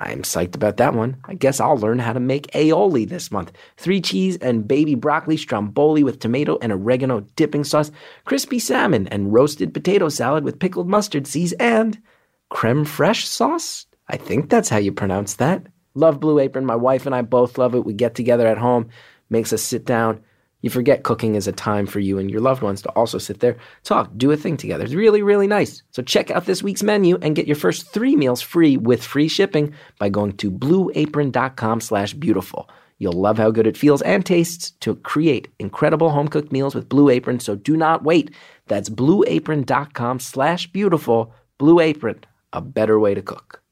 I'm 0.00 0.22
psyched 0.22 0.54
about 0.54 0.76
that 0.76 0.94
one. 0.94 1.16
I 1.24 1.34
guess 1.34 1.60
I'll 1.60 1.76
learn 1.76 1.98
how 1.98 2.12
to 2.12 2.20
make 2.20 2.50
aioli 2.52 3.08
this 3.08 3.32
month. 3.32 3.52
Three 3.76 4.00
cheese 4.00 4.36
and 4.36 4.66
baby 4.68 4.94
broccoli 4.94 5.36
stromboli 5.36 6.04
with 6.04 6.20
tomato 6.20 6.56
and 6.62 6.70
oregano 6.70 7.20
dipping 7.34 7.64
sauce, 7.64 7.90
crispy 8.24 8.58
salmon 8.58 9.08
and 9.08 9.32
roasted 9.32 9.74
potato 9.74 10.08
salad 10.08 10.44
with 10.44 10.60
pickled 10.60 10.88
mustard 10.88 11.26
seeds, 11.26 11.52
and 11.54 12.00
creme 12.48 12.84
fraiche 12.84 13.24
sauce? 13.24 13.86
I 14.08 14.16
think 14.16 14.48
that's 14.48 14.68
how 14.68 14.78
you 14.78 14.92
pronounce 14.92 15.34
that. 15.34 15.66
Love 15.94 16.20
Blue 16.20 16.38
Apron. 16.38 16.64
My 16.64 16.76
wife 16.76 17.04
and 17.04 17.14
I 17.14 17.22
both 17.22 17.58
love 17.58 17.74
it. 17.74 17.84
We 17.84 17.92
get 17.92 18.14
together 18.14 18.46
at 18.46 18.58
home, 18.58 18.88
makes 19.30 19.52
us 19.52 19.62
sit 19.62 19.84
down. 19.84 20.20
You 20.62 20.70
forget 20.70 21.04
cooking 21.04 21.36
is 21.36 21.46
a 21.46 21.52
time 21.52 21.86
for 21.86 22.00
you 22.00 22.18
and 22.18 22.30
your 22.30 22.40
loved 22.40 22.62
ones 22.62 22.82
to 22.82 22.88
also 22.90 23.18
sit 23.18 23.40
there, 23.40 23.56
talk, 23.84 24.10
do 24.16 24.32
a 24.32 24.36
thing 24.36 24.56
together. 24.56 24.84
It's 24.84 24.94
really, 24.94 25.22
really 25.22 25.46
nice. 25.46 25.82
So 25.92 26.02
check 26.02 26.30
out 26.30 26.46
this 26.46 26.62
week's 26.62 26.82
menu 26.82 27.16
and 27.22 27.36
get 27.36 27.46
your 27.46 27.56
first 27.56 27.92
three 27.92 28.16
meals 28.16 28.42
free 28.42 28.76
with 28.76 29.04
free 29.04 29.28
shipping 29.28 29.72
by 29.98 30.08
going 30.08 30.36
to 30.38 30.50
blueapron.com 30.50 31.80
slash 31.80 32.14
beautiful. 32.14 32.68
You'll 32.98 33.12
love 33.12 33.38
how 33.38 33.52
good 33.52 33.68
it 33.68 33.76
feels 33.76 34.02
and 34.02 34.26
tastes 34.26 34.72
to 34.80 34.96
create 34.96 35.48
incredible 35.60 36.10
home 36.10 36.26
cooked 36.26 36.50
meals 36.50 36.74
with 36.74 36.88
Blue 36.88 37.08
Apron, 37.08 37.38
so 37.38 37.54
do 37.54 37.76
not 37.76 38.02
wait. 38.02 38.32
That's 38.66 38.90
blueapron.com 38.90 40.18
slash 40.18 40.66
beautiful. 40.72 41.32
Blue 41.58 41.78
Apron, 41.78 42.24
a 42.52 42.60
better 42.60 42.98
way 42.98 43.14
to 43.14 43.22
cook. 43.22 43.62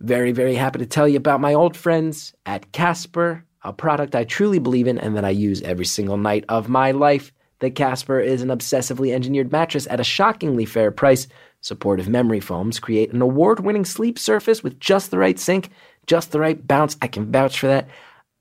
Very, 0.00 0.32
very 0.32 0.56
happy 0.56 0.80
to 0.80 0.86
tell 0.86 1.06
you 1.06 1.18
about 1.18 1.40
my 1.40 1.54
old 1.54 1.76
friends 1.76 2.34
at 2.46 2.72
Casper, 2.72 3.44
a 3.62 3.72
product 3.72 4.14
I 4.14 4.24
truly 4.24 4.58
believe 4.58 4.86
in 4.86 4.98
and 4.98 5.16
that 5.16 5.24
I 5.24 5.30
use 5.30 5.62
every 5.62 5.84
single 5.84 6.16
night 6.16 6.44
of 6.48 6.68
my 6.68 6.90
life. 6.92 7.32
The 7.60 7.70
Casper 7.70 8.18
is 8.20 8.40
an 8.40 8.48
obsessively 8.48 9.12
engineered 9.12 9.52
mattress 9.52 9.86
at 9.90 10.00
a 10.00 10.04
shockingly 10.04 10.64
fair 10.64 10.90
price. 10.90 11.28
Supportive 11.60 12.08
memory 12.08 12.40
foams 12.40 12.80
create 12.80 13.12
an 13.12 13.20
award 13.20 13.60
winning 13.60 13.84
sleep 13.84 14.18
surface 14.18 14.62
with 14.62 14.80
just 14.80 15.10
the 15.10 15.18
right 15.18 15.38
sink, 15.38 15.68
just 16.06 16.32
the 16.32 16.40
right 16.40 16.66
bounce. 16.66 16.96
I 17.02 17.06
can 17.06 17.30
vouch 17.30 17.58
for 17.58 17.66
that. 17.66 17.88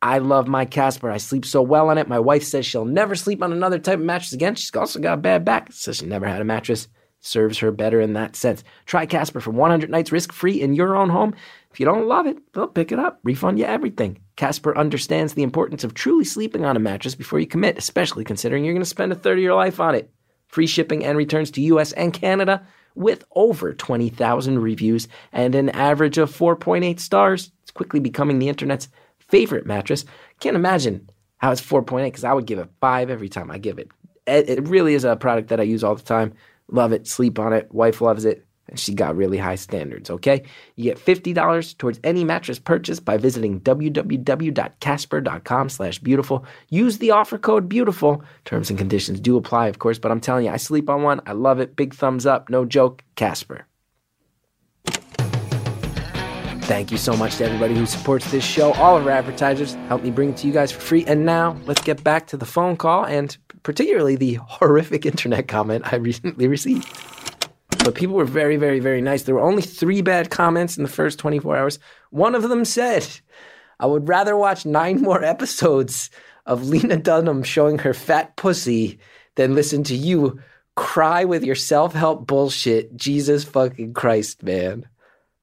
I 0.02 0.20
love 0.20 0.48
my 0.48 0.64
Casper. 0.64 1.12
I 1.12 1.18
sleep 1.18 1.44
so 1.44 1.62
well 1.62 1.90
on 1.90 1.98
it. 1.98 2.08
My 2.08 2.20
wife 2.20 2.44
says 2.44 2.66
she'll 2.66 2.86
never 2.86 3.16
sleep 3.16 3.44
on 3.44 3.52
another 3.52 3.78
type 3.78 4.00
of 4.00 4.06
mattress 4.06 4.32
again. 4.32 4.56
She's 4.56 4.74
also 4.74 5.00
got 5.00 5.16
a 5.16 5.22
bad 5.22 5.44
back, 5.44 5.74
so 5.74 5.92
she 5.92 6.06
never 6.06 6.26
had 6.26 6.40
a 6.40 6.46
mattress. 6.46 6.88
Serves 7.20 7.58
her 7.58 7.72
better 7.72 8.00
in 8.00 8.14
that 8.14 8.38
sense. 8.38 8.64
Try 8.86 9.06
Casper 9.06 9.42
for 9.42 9.52
100 9.52 9.90
nights 9.90 10.14
risk 10.14 10.32
free 10.32 10.62
in 10.62 10.74
your 10.74 10.96
own 10.96 11.10
home. 11.10 11.36
If 11.72 11.80
you 11.80 11.86
don't 11.86 12.08
love 12.08 12.26
it, 12.26 12.38
they'll 12.54 12.68
pick 12.68 12.92
it 12.92 13.00
up, 13.00 13.20
refund 13.24 13.60
you 13.60 13.66
everything. 13.66 14.20
Casper 14.36 14.78
understands 14.78 15.34
the 15.34 15.44
importance 15.44 15.84
of 15.84 15.94
truly 15.94 16.26
sleeping 16.26 16.66
on 16.66 16.76
a 16.76 16.80
mattress 16.80 17.16
before 17.16 17.40
you 17.40 17.46
commit, 17.46 17.78
especially 17.78 18.24
considering 18.24 18.66
you're 18.66 18.74
going 18.74 18.82
to 18.82 18.90
spend 18.90 19.12
a 19.12 19.16
third 19.16 19.38
of 19.38 19.44
your 19.44 19.56
life 19.56 19.80
on 19.80 19.96
it. 19.96 20.12
Free 20.48 20.68
shipping 20.68 21.06
and 21.06 21.18
returns 21.18 21.52
to 21.52 21.62
US 21.62 21.92
and 21.92 22.12
Canada 22.12 22.66
with 22.96 23.24
over 23.36 23.74
20,000 23.74 24.60
reviews 24.60 25.08
and 25.32 25.54
an 25.54 25.70
average 25.70 26.18
of 26.18 26.36
4.8 26.36 27.00
stars. 27.00 27.52
It's 27.62 27.72
quickly 27.72 28.00
becoming 28.00 28.40
the 28.40 28.50
internet's 28.50 28.90
favorite 29.20 29.66
mattress. 29.66 30.06
Can't 30.40 30.56
imagine 30.56 31.10
how 31.38 31.52
it's 31.52 31.62
4.8 31.62 32.06
because 32.06 32.24
I 32.24 32.34
would 32.34 32.48
give 32.48 32.60
it 32.60 32.70
five 32.82 33.10
every 33.10 33.30
time 33.30 33.52
I 33.52 33.60
give 33.60 33.78
it. 33.78 33.90
It 34.26 34.68
really 34.68 34.96
is 34.96 35.06
a 35.06 35.16
product 35.16 35.50
that 35.50 35.60
I 35.60 35.64
use 35.64 35.84
all 35.84 35.96
the 35.96 36.04
time. 36.04 36.34
Love 36.68 36.92
it. 36.92 37.08
Sleep 37.08 37.40
on 37.40 37.54
it. 37.54 37.72
Wife 37.74 38.02
loves 38.02 38.26
it. 38.26 38.46
And 38.70 38.80
she 38.80 38.94
got 38.94 39.16
really 39.16 39.38
high 39.38 39.56
standards, 39.56 40.10
okay? 40.10 40.44
You 40.76 40.86
get 40.86 41.04
$50 41.04 41.78
towards 41.78 42.00
any 42.04 42.24
mattress 42.24 42.60
purchase 42.60 43.00
by 43.00 43.18
visiting 43.18 43.60
www.casper.com 43.62 45.70
slash 45.70 46.00
beautiful. 46.00 46.46
Use 46.70 47.00
the 47.00 47.12
offer 47.12 47.38
code 47.38 47.68
beautiful. 47.68 48.24
Terms 48.46 48.70
and 48.70 48.78
conditions 48.78 49.20
do 49.20 49.36
apply, 49.38 49.68
of 49.68 49.80
course, 49.80 50.00
but 50.00 50.12
I'm 50.12 50.22
telling 50.22 50.46
you, 50.46 50.52
I 50.52 50.58
sleep 50.58 50.90
on 50.90 51.04
one. 51.04 51.22
I 51.26 51.34
love 51.34 51.60
it. 51.60 51.76
Big 51.76 51.96
thumbs 51.96 52.26
up. 52.26 52.50
No 52.50 52.64
joke. 52.64 53.04
Casper. 53.16 53.66
Thank 56.70 56.92
you 56.92 57.00
so 57.00 57.18
much 57.18 57.38
to 57.38 57.46
everybody 57.46 57.74
who 57.74 57.88
supports 57.88 58.30
this 58.30 58.44
show. 58.44 58.74
All 58.74 58.96
of 58.96 59.08
our 59.08 59.12
advertisers 59.12 59.74
help 59.88 60.04
me 60.04 60.12
bring 60.12 60.30
it 60.30 60.38
to 60.38 60.48
you 60.48 60.54
guys 60.54 60.72
for 60.72 60.80
free. 60.80 61.04
And 61.06 61.26
now 61.26 61.58
let's 61.66 61.82
get 61.82 62.04
back 62.04 62.28
to 62.28 62.38
the 62.38 62.46
phone 62.46 62.78
call 62.78 63.06
and 63.06 63.36
particularly 63.64 64.16
the 64.16 64.36
horrific 64.36 65.04
internet 65.08 65.48
comment 65.48 65.92
I 65.92 65.96
recently 65.96 66.48
received. 66.48 66.88
But 67.84 67.96
people 67.96 68.16
were 68.16 68.26
very, 68.26 68.58
very, 68.58 68.80
very 68.80 69.02
nice. 69.02 69.24
There 69.24 69.36
were 69.36 69.42
only 69.42 69.62
three 69.62 70.02
bad 70.02 70.30
comments 70.30 70.78
in 70.78 70.84
the 70.84 70.90
first 70.90 71.20
24 71.20 71.58
hours. 71.58 71.80
One 72.12 72.36
of 72.36 72.44
them 72.50 72.66
said, 72.66 73.08
I 73.80 73.86
would 73.86 74.08
rather 74.08 74.36
watch 74.36 74.66
nine 74.66 75.02
more 75.02 75.24
episodes 75.24 76.10
of 76.46 76.68
Lena 76.68 76.98
Dunham 76.98 77.44
showing 77.44 77.80
her 77.80 77.94
fat 77.94 78.36
pussy 78.36 79.00
than 79.36 79.56
listen 79.56 79.84
to 79.86 79.96
you 79.96 80.40
cry 80.80 81.26
with 81.26 81.44
your 81.44 81.56
self 81.56 81.94
help 81.94 82.26
bullshit. 82.26 82.96
Jesus 82.96 83.44
fucking 83.44 83.94
Christ, 83.94 84.44
man. 84.44 84.88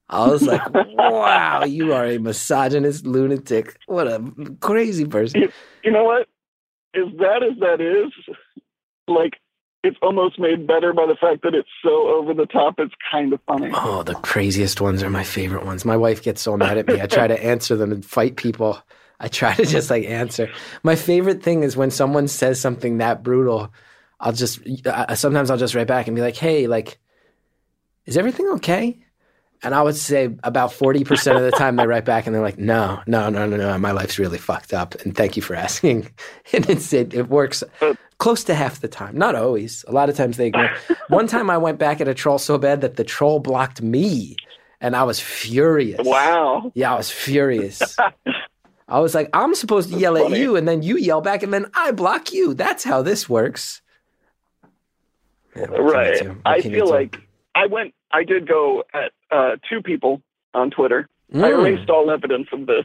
I 0.08 0.28
was 0.28 0.42
like, 0.42 0.62
wow, 0.72 1.64
you 1.64 1.92
are 1.92 2.06
a 2.06 2.18
misogynist 2.18 3.06
lunatic. 3.06 3.78
What 3.86 4.06
a 4.06 4.22
crazy 4.60 5.04
person. 5.04 5.42
You, 5.42 5.52
you 5.84 5.90
know 5.90 6.04
what? 6.04 6.28
As 6.94 7.12
bad 7.12 7.42
as 7.42 7.58
that 7.60 7.80
is, 7.80 8.12
like 9.06 9.34
it's 9.86 9.96
almost 10.02 10.38
made 10.38 10.66
better 10.66 10.92
by 10.92 11.06
the 11.06 11.14
fact 11.14 11.42
that 11.42 11.54
it's 11.54 11.68
so 11.82 12.08
over 12.08 12.34
the 12.34 12.46
top. 12.46 12.74
It's 12.78 12.94
kind 13.10 13.32
of 13.32 13.40
funny. 13.46 13.70
Oh, 13.72 14.02
the 14.02 14.14
craziest 14.14 14.80
ones 14.80 15.02
are 15.02 15.10
my 15.10 15.22
favorite 15.22 15.64
ones. 15.64 15.84
My 15.84 15.96
wife 15.96 16.22
gets 16.22 16.42
so 16.42 16.56
mad 16.56 16.76
at 16.76 16.88
me. 16.88 17.00
I 17.00 17.06
try 17.06 17.26
to 17.26 17.42
answer 17.42 17.76
them 17.76 17.92
and 17.92 18.04
fight 18.04 18.36
people. 18.36 18.82
I 19.20 19.28
try 19.28 19.54
to 19.54 19.64
just 19.64 19.88
like 19.88 20.04
answer. 20.04 20.50
My 20.82 20.96
favorite 20.96 21.42
thing 21.42 21.62
is 21.62 21.76
when 21.76 21.90
someone 21.90 22.28
says 22.28 22.60
something 22.60 22.98
that 22.98 23.22
brutal. 23.22 23.72
I'll 24.18 24.32
just 24.32 24.60
uh, 24.86 25.14
sometimes 25.14 25.50
I'll 25.50 25.56
just 25.56 25.74
write 25.74 25.86
back 25.86 26.06
and 26.06 26.16
be 26.16 26.22
like, 26.22 26.36
"Hey, 26.36 26.66
like, 26.66 26.98
is 28.06 28.16
everything 28.16 28.48
okay?" 28.54 28.98
And 29.62 29.74
I 29.74 29.82
would 29.82 29.96
say 29.96 30.24
about 30.42 30.70
40% 30.70 31.36
of 31.36 31.42
the 31.42 31.50
time 31.50 31.76
they 31.76 31.86
write 31.86 32.04
back 32.04 32.26
and 32.26 32.34
they're 32.34 32.42
like, 32.42 32.58
no, 32.58 33.00
no, 33.06 33.28
no, 33.30 33.46
no, 33.46 33.56
no, 33.56 33.78
my 33.78 33.90
life's 33.90 34.18
really 34.18 34.38
fucked 34.38 34.72
up. 34.72 34.94
And 34.96 35.16
thank 35.16 35.36
you 35.36 35.42
for 35.42 35.54
asking. 35.54 36.08
And 36.52 36.68
it's, 36.70 36.92
it, 36.92 37.12
it 37.12 37.28
works 37.28 37.64
close 38.18 38.44
to 38.44 38.54
half 38.54 38.80
the 38.80 38.88
time. 38.88 39.18
Not 39.18 39.34
always. 39.34 39.84
A 39.88 39.92
lot 39.92 40.08
of 40.08 40.16
times 40.16 40.36
they 40.36 40.46
ignore. 40.46 40.70
One 41.08 41.26
time 41.26 41.50
I 41.50 41.58
went 41.58 41.78
back 41.78 42.00
at 42.00 42.06
a 42.06 42.14
troll 42.14 42.38
so 42.38 42.56
bad 42.56 42.82
that 42.82 42.96
the 42.96 43.02
troll 43.04 43.40
blocked 43.40 43.82
me 43.82 44.36
and 44.80 44.94
I 44.94 45.02
was 45.02 45.18
furious. 45.18 46.00
Wow. 46.04 46.70
Yeah, 46.74 46.92
I 46.92 46.96
was 46.96 47.10
furious. 47.10 47.96
I 48.88 49.00
was 49.00 49.14
like, 49.14 49.28
I'm 49.32 49.54
supposed 49.54 49.90
to 49.92 49.98
yell 49.98 50.16
at 50.16 50.30
you 50.30 50.54
and 50.54 50.68
then 50.68 50.82
you 50.82 50.96
yell 50.96 51.20
back 51.20 51.42
and 51.42 51.52
then 51.52 51.66
I 51.74 51.90
block 51.90 52.32
you. 52.32 52.54
That's 52.54 52.84
how 52.84 53.02
this 53.02 53.28
works. 53.28 53.82
Yeah, 55.56 55.62
what 55.62 55.76
can 55.76 55.84
you 55.86 55.92
Right. 55.92 56.36
I 56.44 56.60
feel 56.60 56.88
like 56.88 57.18
I 57.54 57.66
went. 57.66 57.94
I 58.12 58.22
did 58.22 58.46
go 58.46 58.84
at 58.94 59.12
uh, 59.30 59.56
two 59.68 59.82
people 59.82 60.22
on 60.54 60.70
Twitter. 60.70 61.08
I 61.34 61.36
Mm. 61.38 61.60
erased 61.60 61.90
all 61.90 62.10
evidence 62.10 62.48
of 62.52 62.66
this, 62.66 62.84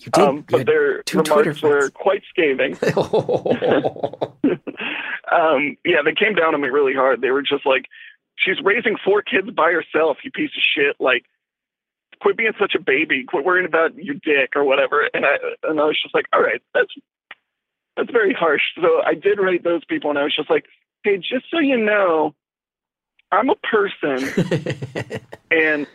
you 0.00 0.10
did. 0.10 0.24
um, 0.24 0.44
but 0.48 0.58
had 0.58 0.66
their 0.66 1.02
remarks 1.14 1.62
were 1.62 1.90
quite 1.90 2.22
scathing. 2.30 2.76
um, 5.30 5.76
yeah, 5.84 6.02
they 6.04 6.14
came 6.14 6.34
down 6.34 6.54
on 6.54 6.60
me 6.60 6.68
really 6.68 6.94
hard. 6.94 7.20
They 7.20 7.30
were 7.30 7.42
just 7.42 7.64
like, 7.66 7.86
"She's 8.36 8.60
raising 8.62 8.96
four 9.04 9.22
kids 9.22 9.50
by 9.50 9.70
herself, 9.72 10.18
you 10.24 10.30
piece 10.30 10.50
of 10.56 10.62
shit!" 10.62 10.96
Like, 10.98 11.24
quit 12.20 12.36
being 12.36 12.52
such 12.58 12.74
a 12.74 12.80
baby. 12.80 13.24
Quit 13.24 13.44
worrying 13.44 13.66
about 13.66 13.94
your 13.96 14.16
dick 14.16 14.54
or 14.56 14.64
whatever. 14.64 15.08
And 15.14 15.24
I 15.24 15.36
and 15.62 15.80
I 15.80 15.84
was 15.84 16.00
just 16.02 16.14
like, 16.14 16.26
"All 16.32 16.42
right, 16.42 16.60
that's 16.74 16.92
that's 17.96 18.10
very 18.10 18.34
harsh." 18.34 18.62
So 18.80 19.00
I 19.04 19.14
did 19.14 19.38
write 19.38 19.62
those 19.64 19.84
people, 19.84 20.10
and 20.10 20.18
I 20.18 20.24
was 20.24 20.34
just 20.34 20.50
like, 20.50 20.64
"Hey, 21.04 21.18
just 21.18 21.46
so 21.50 21.58
you 21.60 21.76
know, 21.76 22.34
I'm 23.34 23.50
a 23.50 23.56
person." 23.56 24.28
and 25.50 25.86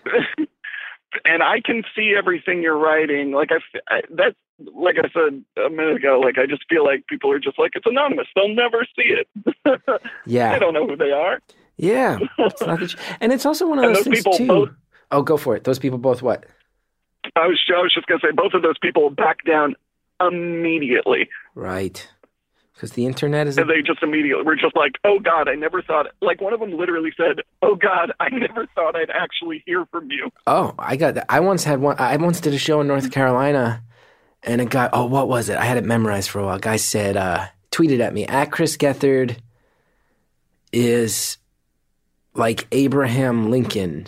and 1.25 1.43
I 1.43 1.61
can 1.61 1.83
see 1.95 2.13
everything 2.17 2.61
you're 2.61 2.77
writing. 2.77 3.31
Like 3.31 3.49
I, 3.89 4.01
that's 4.11 4.35
like 4.73 4.97
I 4.97 5.09
said 5.09 5.43
a 5.65 5.69
minute 5.69 5.97
ago. 5.97 6.19
Like 6.19 6.37
I 6.37 6.45
just 6.45 6.63
feel 6.69 6.83
like 6.85 7.07
people 7.07 7.31
are 7.31 7.39
just 7.39 7.57
like 7.57 7.71
it's 7.75 7.85
anonymous. 7.87 8.27
They'll 8.35 8.53
never 8.53 8.85
see 8.95 9.15
it. 9.15 9.27
yeah. 10.25 10.53
they 10.53 10.59
don't 10.59 10.73
know 10.73 10.87
who 10.87 10.95
they 10.95 11.11
are. 11.11 11.39
Yeah, 11.77 12.19
it's 12.37 12.61
not 12.61 12.79
that 12.81 12.91
you- 12.93 12.99
and 13.21 13.31
it's 13.31 13.45
also 13.45 13.67
one 13.67 13.79
of 13.79 13.85
those 13.85 13.97
those 13.97 14.03
things 14.05 14.17
people 14.17 14.33
too. 14.33 14.47
both- 14.47 14.69
Oh, 15.11 15.23
go 15.23 15.37
for 15.37 15.55
it. 15.55 15.63
Those 15.63 15.79
people 15.79 15.97
both 15.97 16.21
what? 16.21 16.45
I 17.35 17.47
was 17.47 17.59
I 17.75 17.81
was 17.81 17.91
just 17.93 18.05
gonna 18.07 18.19
say 18.21 18.31
both 18.31 18.53
of 18.53 18.61
those 18.61 18.77
people 18.79 19.09
back 19.09 19.43
down 19.45 19.75
immediately. 20.21 21.29
Right, 21.55 22.07
because 22.79 22.93
the 22.93 23.05
internet 23.05 23.45
is. 23.45 23.57
A, 23.57 23.61
And 23.61 23.69
they 23.69 23.81
just 23.81 24.01
immediately 24.01 24.43
were 24.43 24.55
just 24.55 24.75
like, 24.75 24.93
"Oh 25.03 25.19
God, 25.19 25.49
I 25.49 25.55
never 25.55 25.81
thought." 25.81 26.07
Like 26.21 26.39
one 26.39 26.53
of 26.53 26.61
them 26.61 26.71
literally 26.71 27.11
said, 27.17 27.43
"Oh 27.61 27.75
God, 27.75 28.13
I 28.19 28.29
never 28.29 28.67
thought 28.67 28.95
I'd 28.95 29.09
actually 29.09 29.63
hear 29.65 29.85
from 29.91 30.09
you." 30.09 30.29
oh, 30.47 30.73
I 30.79 30.95
got 30.95 31.15
that. 31.15 31.25
I 31.27 31.41
once 31.41 31.65
had 31.65 31.81
one. 31.81 31.97
I 31.99 32.15
once 32.17 32.39
did 32.39 32.53
a 32.53 32.57
show 32.57 32.79
in 32.79 32.87
North 32.87 33.11
Carolina, 33.11 33.83
and 34.43 34.61
a 34.61 34.65
guy. 34.65 34.89
Oh, 34.93 35.05
what 35.05 35.27
was 35.27 35.49
it? 35.49 35.57
I 35.57 35.65
had 35.65 35.77
it 35.77 35.83
memorized 35.83 36.29
for 36.29 36.39
a 36.39 36.45
while. 36.45 36.55
A 36.55 36.61
guy 36.61 36.77
said, 36.77 37.17
uh, 37.17 37.47
tweeted 37.71 37.99
at 37.99 38.13
me 38.13 38.25
at 38.25 38.51
Chris 38.51 38.77
Gethard 38.77 39.37
is 40.71 41.37
like 42.33 42.67
Abraham 42.71 43.51
Lincoln. 43.51 44.07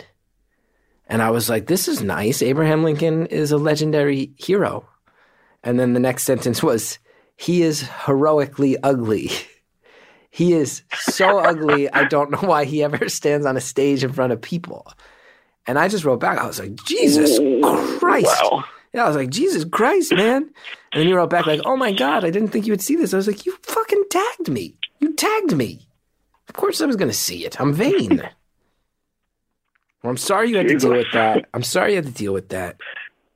And 1.06 1.20
I 1.20 1.30
was 1.30 1.50
like, 1.50 1.66
this 1.66 1.88
is 1.88 2.00
nice. 2.00 2.40
Abraham 2.40 2.84
Lincoln 2.84 3.26
is 3.26 3.52
a 3.52 3.58
legendary 3.58 4.32
hero. 4.36 4.88
And 5.62 5.78
then 5.78 5.92
the 5.92 6.00
next 6.00 6.24
sentence 6.24 6.62
was, 6.62 6.98
he 7.42 7.62
is 7.62 7.82
heroically 7.82 8.80
ugly. 8.82 9.30
He 10.34 10.54
is 10.54 10.80
so 10.94 11.40
ugly, 11.40 11.90
I 11.90 12.04
don't 12.04 12.30
know 12.30 12.48
why 12.48 12.64
he 12.64 12.82
ever 12.82 13.06
stands 13.10 13.44
on 13.44 13.58
a 13.58 13.60
stage 13.60 14.02
in 14.02 14.14
front 14.14 14.32
of 14.32 14.40
people. 14.40 14.90
And 15.66 15.78
I 15.78 15.88
just 15.88 16.06
wrote 16.06 16.20
back, 16.20 16.38
I 16.38 16.46
was 16.46 16.58
like, 16.58 16.74
Jesus 16.86 17.38
Christ. 17.98 18.42
Wow. 18.42 18.64
Yeah, 18.94 19.04
I 19.04 19.08
was 19.08 19.16
like, 19.16 19.28
Jesus 19.28 19.66
Christ, 19.66 20.14
man. 20.14 20.44
And 20.44 21.00
then 21.00 21.06
you 21.06 21.16
wrote 21.16 21.28
back 21.28 21.44
like, 21.44 21.60
oh 21.66 21.76
my 21.76 21.92
God, 21.92 22.24
I 22.24 22.30
didn't 22.30 22.48
think 22.48 22.66
you 22.66 22.72
would 22.72 22.80
see 22.80 22.96
this. 22.96 23.12
I 23.12 23.18
was 23.18 23.26
like, 23.26 23.44
you 23.44 23.54
fucking 23.62 24.04
tagged 24.08 24.48
me. 24.48 24.74
You 25.00 25.12
tagged 25.12 25.54
me. 25.54 25.86
Of 26.48 26.54
course 26.54 26.80
I 26.80 26.86
was 26.86 26.96
going 26.96 27.10
to 27.10 27.14
see 27.14 27.44
it. 27.44 27.60
I'm 27.60 27.74
vain. 27.74 28.16
well, 30.02 30.10
I'm 30.10 30.16
sorry 30.16 30.48
you 30.48 30.56
had 30.56 30.68
to 30.68 30.78
deal 30.78 30.92
with 30.92 31.12
that. 31.12 31.46
I'm 31.52 31.62
sorry 31.62 31.90
you 31.90 31.96
had 31.96 32.06
to 32.06 32.12
deal 32.12 32.32
with 32.32 32.48
that. 32.48 32.78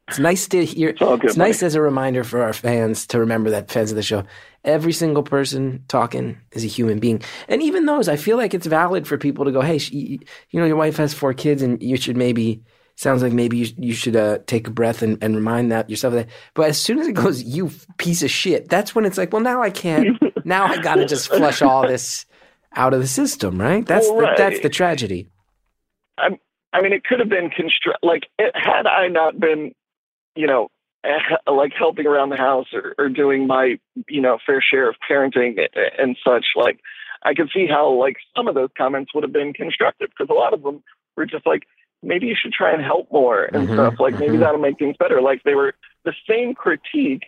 It's 0.08 0.18
nice 0.18 0.46
to 0.48 0.64
hear. 0.64 0.90
It's, 0.90 1.00
good, 1.00 1.36
nice 1.36 1.62
as 1.62 1.74
a 1.74 1.80
reminder 1.80 2.22
for 2.22 2.42
our 2.42 2.52
fans 2.52 3.06
to 3.08 3.18
remember 3.18 3.50
that 3.50 3.70
fans 3.70 3.90
of 3.90 3.96
the 3.96 4.02
show, 4.02 4.22
every 4.64 4.92
single 4.92 5.24
person 5.24 5.84
talking 5.88 6.38
is 6.52 6.64
a 6.64 6.68
human 6.68 7.00
being. 7.00 7.22
And 7.48 7.60
even 7.60 7.86
those, 7.86 8.08
I 8.08 8.16
feel 8.16 8.36
like 8.36 8.54
it's 8.54 8.66
valid 8.66 9.06
for 9.06 9.18
people 9.18 9.44
to 9.46 9.52
go, 9.52 9.60
hey, 9.60 9.78
she, 9.78 10.20
you 10.50 10.60
know, 10.60 10.66
your 10.66 10.76
wife 10.76 10.96
has 10.98 11.12
four 11.12 11.34
kids 11.34 11.60
and 11.60 11.82
you 11.82 11.96
should 11.96 12.16
maybe, 12.16 12.62
sounds 12.94 13.20
like 13.22 13.32
maybe 13.32 13.56
you, 13.58 13.66
you 13.78 13.94
should 13.94 14.14
uh, 14.14 14.38
take 14.46 14.68
a 14.68 14.70
breath 14.70 15.02
and, 15.02 15.22
and 15.22 15.34
remind 15.34 15.72
that 15.72 15.90
yourself 15.90 16.14
of 16.14 16.20
that. 16.20 16.28
But 16.54 16.68
as 16.68 16.80
soon 16.80 17.00
as 17.00 17.08
it 17.08 17.14
goes, 17.14 17.42
you 17.42 17.70
piece 17.98 18.22
of 18.22 18.30
shit, 18.30 18.68
that's 18.68 18.94
when 18.94 19.06
it's 19.06 19.18
like, 19.18 19.32
well, 19.32 19.42
now 19.42 19.60
I 19.60 19.70
can't. 19.70 20.16
now 20.44 20.66
I 20.66 20.78
got 20.78 20.96
to 20.96 21.06
just 21.06 21.28
flush 21.28 21.62
all 21.62 21.86
this 21.86 22.26
out 22.76 22.94
of 22.94 23.00
the 23.00 23.08
system, 23.08 23.60
right? 23.60 23.84
That's 23.84 24.08
Well, 24.08 24.20
the, 24.20 24.34
that's 24.36 24.60
the 24.60 24.68
tragedy. 24.68 25.30
I 26.72 26.82
mean, 26.82 26.92
it 26.92 27.04
could 27.04 27.20
have 27.20 27.28
been 27.28 27.50
construct 27.50 28.04
like 28.04 28.24
it, 28.38 28.52
had 28.54 28.86
I 28.86 29.08
not 29.08 29.40
been, 29.40 29.72
you 30.36 30.46
know, 30.46 30.68
like 31.46 31.72
helping 31.76 32.06
around 32.06 32.30
the 32.30 32.36
house 32.36 32.66
or, 32.72 32.94
or 32.98 33.08
doing 33.08 33.46
my, 33.46 33.78
you 34.08 34.20
know, 34.20 34.38
fair 34.44 34.62
share 34.62 34.88
of 34.88 34.96
parenting 35.08 35.58
and 35.98 36.16
such. 36.24 36.46
Like, 36.56 36.80
I 37.22 37.34
could 37.34 37.50
see 37.54 37.66
how 37.68 37.90
like 37.92 38.16
some 38.36 38.48
of 38.48 38.54
those 38.54 38.70
comments 38.76 39.14
would 39.14 39.24
have 39.24 39.32
been 39.32 39.52
constructive 39.52 40.10
because 40.10 40.30
a 40.30 40.34
lot 40.38 40.52
of 40.54 40.62
them 40.62 40.82
were 41.16 41.26
just 41.26 41.46
like, 41.46 41.62
maybe 42.02 42.26
you 42.26 42.36
should 42.40 42.52
try 42.52 42.72
and 42.72 42.82
help 42.82 43.10
more 43.10 43.44
and 43.44 43.68
Mhm, 43.68 43.74
stuff. 43.74 43.94
Like, 43.98 44.18
maybe 44.18 44.36
mhm. 44.36 44.40
that'll 44.40 44.60
make 44.60 44.78
things 44.78 44.96
better. 44.98 45.20
Like, 45.20 45.42
they 45.42 45.54
were 45.54 45.74
the 46.04 46.12
same 46.28 46.54
critique. 46.54 47.24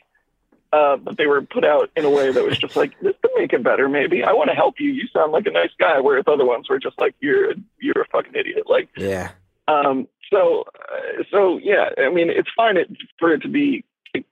Uh, 0.71 0.99
but 0.99 1.17
they 1.17 1.27
were 1.27 1.41
put 1.41 1.65
out 1.65 1.91
in 1.97 2.05
a 2.05 2.11
way 2.11 2.31
that 2.31 2.45
was 2.45 2.59
just 2.59 2.77
like 2.77 2.93
this 3.01 3.15
could 3.23 3.31
make 3.39 3.55
it 3.55 3.63
better. 3.65 3.89
Maybe 3.89 4.23
I 4.23 4.35
want 4.35 4.51
to 4.51 4.55
help 4.55 4.75
you. 4.79 4.91
You 4.91 5.09
sound 5.11 5.33
like 5.33 5.47
a 5.47 5.51
nice 5.51 5.71
guy. 5.81 5.99
Whereas 5.99 6.25
other 6.27 6.45
ones 6.45 6.69
were 6.69 6.79
just 6.79 7.01
like 7.01 7.15
you're 7.21 7.55
you're 7.81 8.03
a 8.03 8.07
fucking 8.13 8.35
idiot. 8.35 8.65
Like 8.69 8.91
Yeah. 8.95 9.31
Um, 9.69 10.09
so, 10.33 10.65
uh, 10.91 11.23
so 11.31 11.59
yeah, 11.63 11.91
I 11.99 12.11
mean, 12.11 12.31
it's 12.31 12.49
fine 12.57 12.77
it, 12.77 12.89
for 13.19 13.33
it 13.33 13.43
to 13.43 13.49
be 13.49 13.85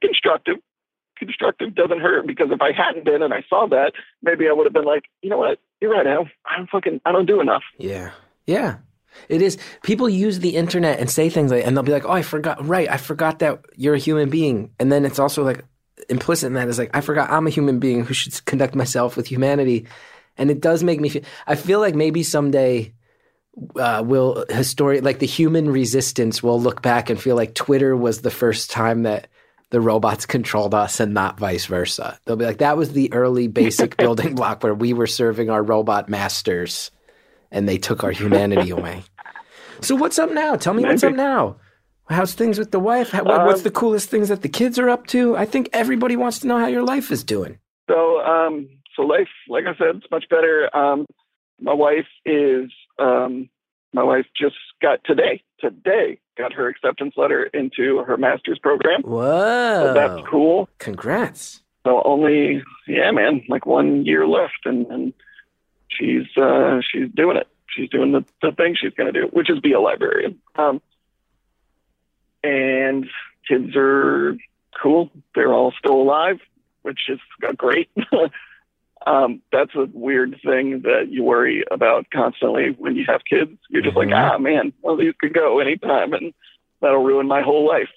constructive. 0.03 0.57
Constructive 1.19 1.75
doesn't 1.75 2.01
hurt 2.01 2.27
because 2.27 2.49
if 2.51 2.61
I 2.61 2.73
hadn't 2.73 3.05
been 3.05 3.23
and 3.23 3.33
I 3.33 3.45
saw 3.49 3.67
that, 3.69 3.93
maybe 4.23 4.49
I 4.49 4.53
would 4.53 4.67
have 4.67 4.75
been 4.75 4.85
like, 4.85 5.05
you 5.23 5.31
know 5.31 5.39
what, 5.39 5.59
you're 5.81 5.93
right. 5.93 6.07
I 6.07 6.15
don't, 6.15 6.29
I 6.45 6.57
don't 6.57 6.71
fucking, 6.71 7.01
I 7.07 7.13
don't 7.13 7.27
do 7.27 7.41
enough. 7.41 7.63
Yeah. 7.79 8.11
Yeah. 8.47 8.79
It 9.29 9.41
is. 9.41 9.57
People 9.83 10.09
use 10.09 10.41
the 10.41 10.57
internet 10.57 10.99
and 11.01 11.11
say 11.11 11.31
things 11.31 11.51
like, 11.51 11.67
and 11.67 11.77
they'll 11.77 11.85
be 11.85 11.93
like, 11.93 12.05
oh, 12.05 12.13
I 12.13 12.23
forgot. 12.23 12.67
Right. 12.67 12.91
I 12.91 12.99
forgot 12.99 13.39
that 13.39 13.65
you're 13.77 13.95
a 13.95 13.99
human 13.99 14.29
being. 14.29 14.73
And 14.79 14.93
then 14.93 15.07
it's 15.07 15.19
also 15.19 15.43
like, 15.43 15.65
implicit 16.09 16.49
in 16.49 16.55
that 16.55 16.69
is 16.69 16.79
like 16.79 16.91
I 16.95 17.01
forgot 17.01 17.31
I'm 17.31 17.47
a 17.47 17.51
human 17.51 17.79
being 17.79 18.05
who 18.05 18.15
should 18.15 18.45
conduct 18.45 18.75
myself 18.75 19.17
with 19.17 19.27
humanity, 19.27 19.87
and 20.37 20.51
it 20.51 20.61
does 20.61 20.83
make 20.85 21.01
me 21.01 21.09
feel. 21.09 21.23
I 21.47 21.55
feel 21.55 21.81
like 21.81 21.95
maybe 21.95 22.23
someday. 22.23 22.93
Uh, 23.77 24.03
will 24.05 24.45
historian 24.51 25.03
like 25.03 25.19
the 25.19 25.27
human 25.27 25.71
resistance 25.71 26.43
will 26.43 26.61
look 26.61 26.83
back 26.83 27.09
and 27.09 27.19
feel 27.21 27.37
like 27.37 27.55
Twitter 27.55 27.97
was 27.97 28.21
the 28.21 28.31
first 28.31 28.71
time 28.71 29.05
that 29.05 29.29
the 29.71 29.81
robots 29.81 30.27
controlled 30.37 30.75
us 30.75 31.01
and 31.01 31.15
not 31.15 31.39
vice 31.39 31.65
versa. 31.65 32.19
They'll 32.25 32.37
be 32.37 32.45
like, 32.45 32.59
that 32.59 32.77
was 32.77 32.93
the 32.93 33.11
early 33.15 33.49
basic 33.49 33.97
building 34.05 34.35
block 34.35 34.63
where 34.63 34.75
we 34.75 34.93
were 34.93 35.07
serving 35.07 35.49
our 35.49 35.63
robot 35.63 36.09
masters 36.09 36.91
and 37.51 37.67
they 37.67 37.79
took 37.79 38.05
our 38.05 38.11
humanity 38.11 38.69
away. 38.79 39.05
So 39.81 39.95
what's 39.97 40.19
up 40.19 40.31
now? 40.33 40.57
Tell 40.57 40.75
me 40.75 40.83
what's 40.83 41.03
up 41.05 41.15
now. 41.15 41.57
How's 42.11 42.35
things 42.35 42.59
with 42.59 42.71
the 42.73 42.79
wife? 42.81 43.11
How, 43.11 43.25
what- 43.25 43.47
what's 43.47 43.61
Um, 43.61 43.65
the 43.65 43.71
coolest 43.71 44.11
things 44.11 44.29
that 44.29 44.43
the 44.43 44.49
kids 44.51 44.79
are 44.79 44.91
up 44.91 45.07
to? 45.09 45.35
I 45.37 45.47
think 45.47 45.71
everybody 45.73 46.15
wants 46.17 46.41
to 46.41 46.47
know 46.47 46.59
how 46.59 46.67
your 46.67 46.85
life 46.85 47.11
is 47.11 47.25
doing. 47.25 47.59
So, 47.89 48.21
um, 48.21 48.69
so 48.95 49.03
life, 49.03 49.29
like 49.49 49.65
I 49.65 49.75
said, 49.79 49.97
it's 49.97 50.11
much 50.11 50.25
better. 50.29 50.69
Um, 50.77 51.07
my 51.61 51.73
wife 51.75 52.07
is, 52.27 52.71
um, 52.99 53.49
my 53.93 54.03
wife 54.03 54.27
just 54.39 54.57
got 54.83 55.03
today, 55.05 55.43
today 55.61 56.19
got 56.37 56.53
her 56.53 56.69
acceptance 56.69 57.15
letter 57.17 57.45
into 57.45 58.03
her 58.07 58.17
master's 58.17 58.59
program. 58.59 59.03
So 59.03 59.09
Whoa. 59.09 59.95
that's 59.95 60.29
cool. 60.29 60.69
Congrats. 60.79 61.63
So 61.87 62.03
only, 62.05 62.63
yeah, 62.87 63.11
man, 63.13 63.43
like 63.49 63.65
one 63.65 64.05
year 64.05 64.27
left, 64.27 64.67
and, 64.67 64.87
and 64.87 65.13
she's 65.89 66.27
uh, 66.37 66.81
she's 66.91 67.09
doing 67.15 67.37
it. 67.37 67.49
She's 67.69 67.89
doing 67.91 68.13
the, 68.13 68.25
the 68.43 68.53
thing 68.53 68.77
she's 68.81 68.93
going 68.95 69.13
to 69.13 69.21
do, 69.21 69.29
which 69.33 69.51
is 69.51 69.61
be 69.61 69.73
a 69.73 69.81
librarian. 69.81 70.39
Um, 70.57 70.81
and 72.43 73.07
kids 73.49 73.77
are 73.77 74.37
cool. 74.83 75.11
They're 75.35 75.53
all 75.53 75.73
still 75.79 76.01
alive, 76.01 76.39
which 76.83 77.01
is 77.09 77.19
great. 77.57 77.89
um, 79.07 79.41
that's 79.53 79.75
a 79.77 79.89
weird 79.93 80.39
thing 80.45 80.83
that 80.83 81.09
you 81.11 81.23
worry 81.23 81.65
about 81.71 82.11
constantly 82.11 82.71
when 82.79 82.97
you 82.97 83.05
have 83.07 83.25
kids. 83.25 83.53
You're 83.71 83.83
just 83.83 83.97
like, 83.97 84.09
Mhm. 84.09 84.35
ah, 84.35 84.39
man, 84.39 84.73
well, 84.83 84.97
these 84.97 85.15
could 85.21 85.33
go 85.33 85.61
anytime, 85.61 86.13
and 86.13 86.35
that'll 86.81 87.03
ruin 87.03 87.29
my 87.29 87.41
whole 87.41 87.65
life. 87.67 87.91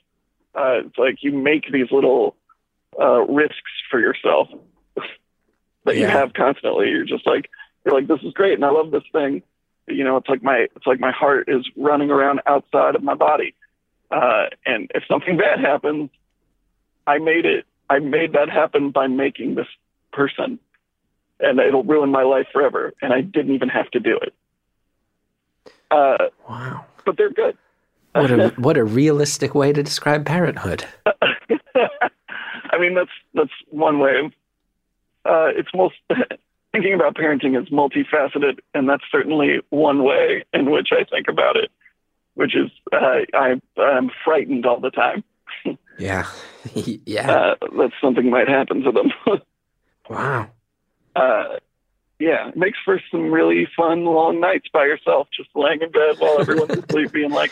Uh, 0.55 0.81
it's 0.85 0.97
like 0.97 1.23
you 1.23 1.31
make 1.31 1.71
these 1.71 1.91
little 1.91 2.35
uh, 2.99 3.21
risks 3.21 3.71
for 3.89 3.99
yourself 3.99 4.49
that 5.85 5.95
you 5.95 6.05
have 6.05 6.33
constantly. 6.33 6.89
You're 6.89 7.05
just 7.05 7.25
like, 7.25 7.49
you're 7.85 7.93
like, 7.93 8.07
this 8.07 8.21
is 8.23 8.33
great, 8.33 8.53
and 8.53 8.65
I 8.65 8.69
love 8.69 8.91
this 8.91 9.03
thing. 9.11 9.41
You 9.87 10.03
know, 10.03 10.17
it's 10.17 10.29
like 10.29 10.43
my, 10.43 10.67
it's 10.75 10.85
like 10.85 10.99
my 10.99 11.11
heart 11.11 11.49
is 11.49 11.67
running 11.75 12.11
around 12.11 12.41
outside 12.45 12.95
of 12.95 13.03
my 13.03 13.15
body. 13.15 13.55
Uh, 14.11 14.45
and 14.65 14.91
if 14.93 15.03
something 15.07 15.37
bad 15.37 15.59
happens, 15.59 16.09
I 17.07 17.17
made 17.17 17.45
it. 17.45 17.65
I 17.89 17.97
made 17.99 18.33
that 18.33 18.49
happen 18.49 18.91
by 18.91 19.07
making 19.07 19.55
this 19.55 19.67
person, 20.11 20.59
and 21.39 21.59
it'll 21.59 21.83
ruin 21.83 22.11
my 22.11 22.23
life 22.23 22.47
forever. 22.51 22.93
And 23.01 23.13
I 23.13 23.21
didn't 23.21 23.53
even 23.55 23.69
have 23.69 23.89
to 23.91 23.99
do 23.99 24.17
it. 24.21 24.33
Uh, 25.91 26.27
Wow. 26.49 26.85
but 27.05 27.17
they're 27.17 27.31
good. 27.31 27.57
What 28.13 28.31
a 28.31 28.49
what 28.57 28.77
a 28.77 28.83
realistic 28.83 29.53
way 29.55 29.71
to 29.73 29.83
describe 29.83 30.25
parenthood. 30.25 30.85
I 31.05 32.77
mean, 32.79 32.95
that's 32.95 33.09
that's 33.33 33.51
one 33.69 33.99
way. 33.99 34.31
Uh, 35.25 35.49
it's 35.55 35.69
most 35.73 35.95
thinking 36.71 36.93
about 36.93 37.15
parenting 37.15 37.59
is 37.61 37.69
multifaceted, 37.69 38.59
and 38.73 38.87
that's 38.89 39.03
certainly 39.11 39.61
one 39.69 40.03
way 40.03 40.43
in 40.53 40.69
which 40.71 40.89
I 40.91 41.03
think 41.03 41.27
about 41.27 41.55
it. 41.57 41.71
Which 42.35 42.55
is, 42.55 42.69
uh, 42.93 43.21
I 43.33 43.59
I'm 43.77 44.09
frightened 44.23 44.65
all 44.65 44.79
the 44.79 44.91
time. 44.91 45.23
Yeah. 45.97 46.25
yeah. 46.73 47.29
Uh, 47.31 47.55
that 47.77 47.91
something 48.01 48.29
might 48.29 48.47
happen 48.47 48.81
to 48.83 48.91
them. 48.91 49.11
Wow. 50.09 50.49
Uh, 51.15 51.57
yeah, 52.19 52.49
it 52.49 52.57
makes 52.57 52.77
for 52.83 53.01
some 53.11 53.31
really 53.31 53.67
fun 53.75 54.03
long 54.05 54.39
nights 54.39 54.67
by 54.71 54.85
yourself, 54.85 55.29
just 55.35 55.49
laying 55.55 55.81
in 55.81 55.91
bed 55.91 56.19
while 56.19 56.41
everyone's 56.41 56.71
asleep, 56.71 57.11
being 57.11 57.31
like, 57.31 57.51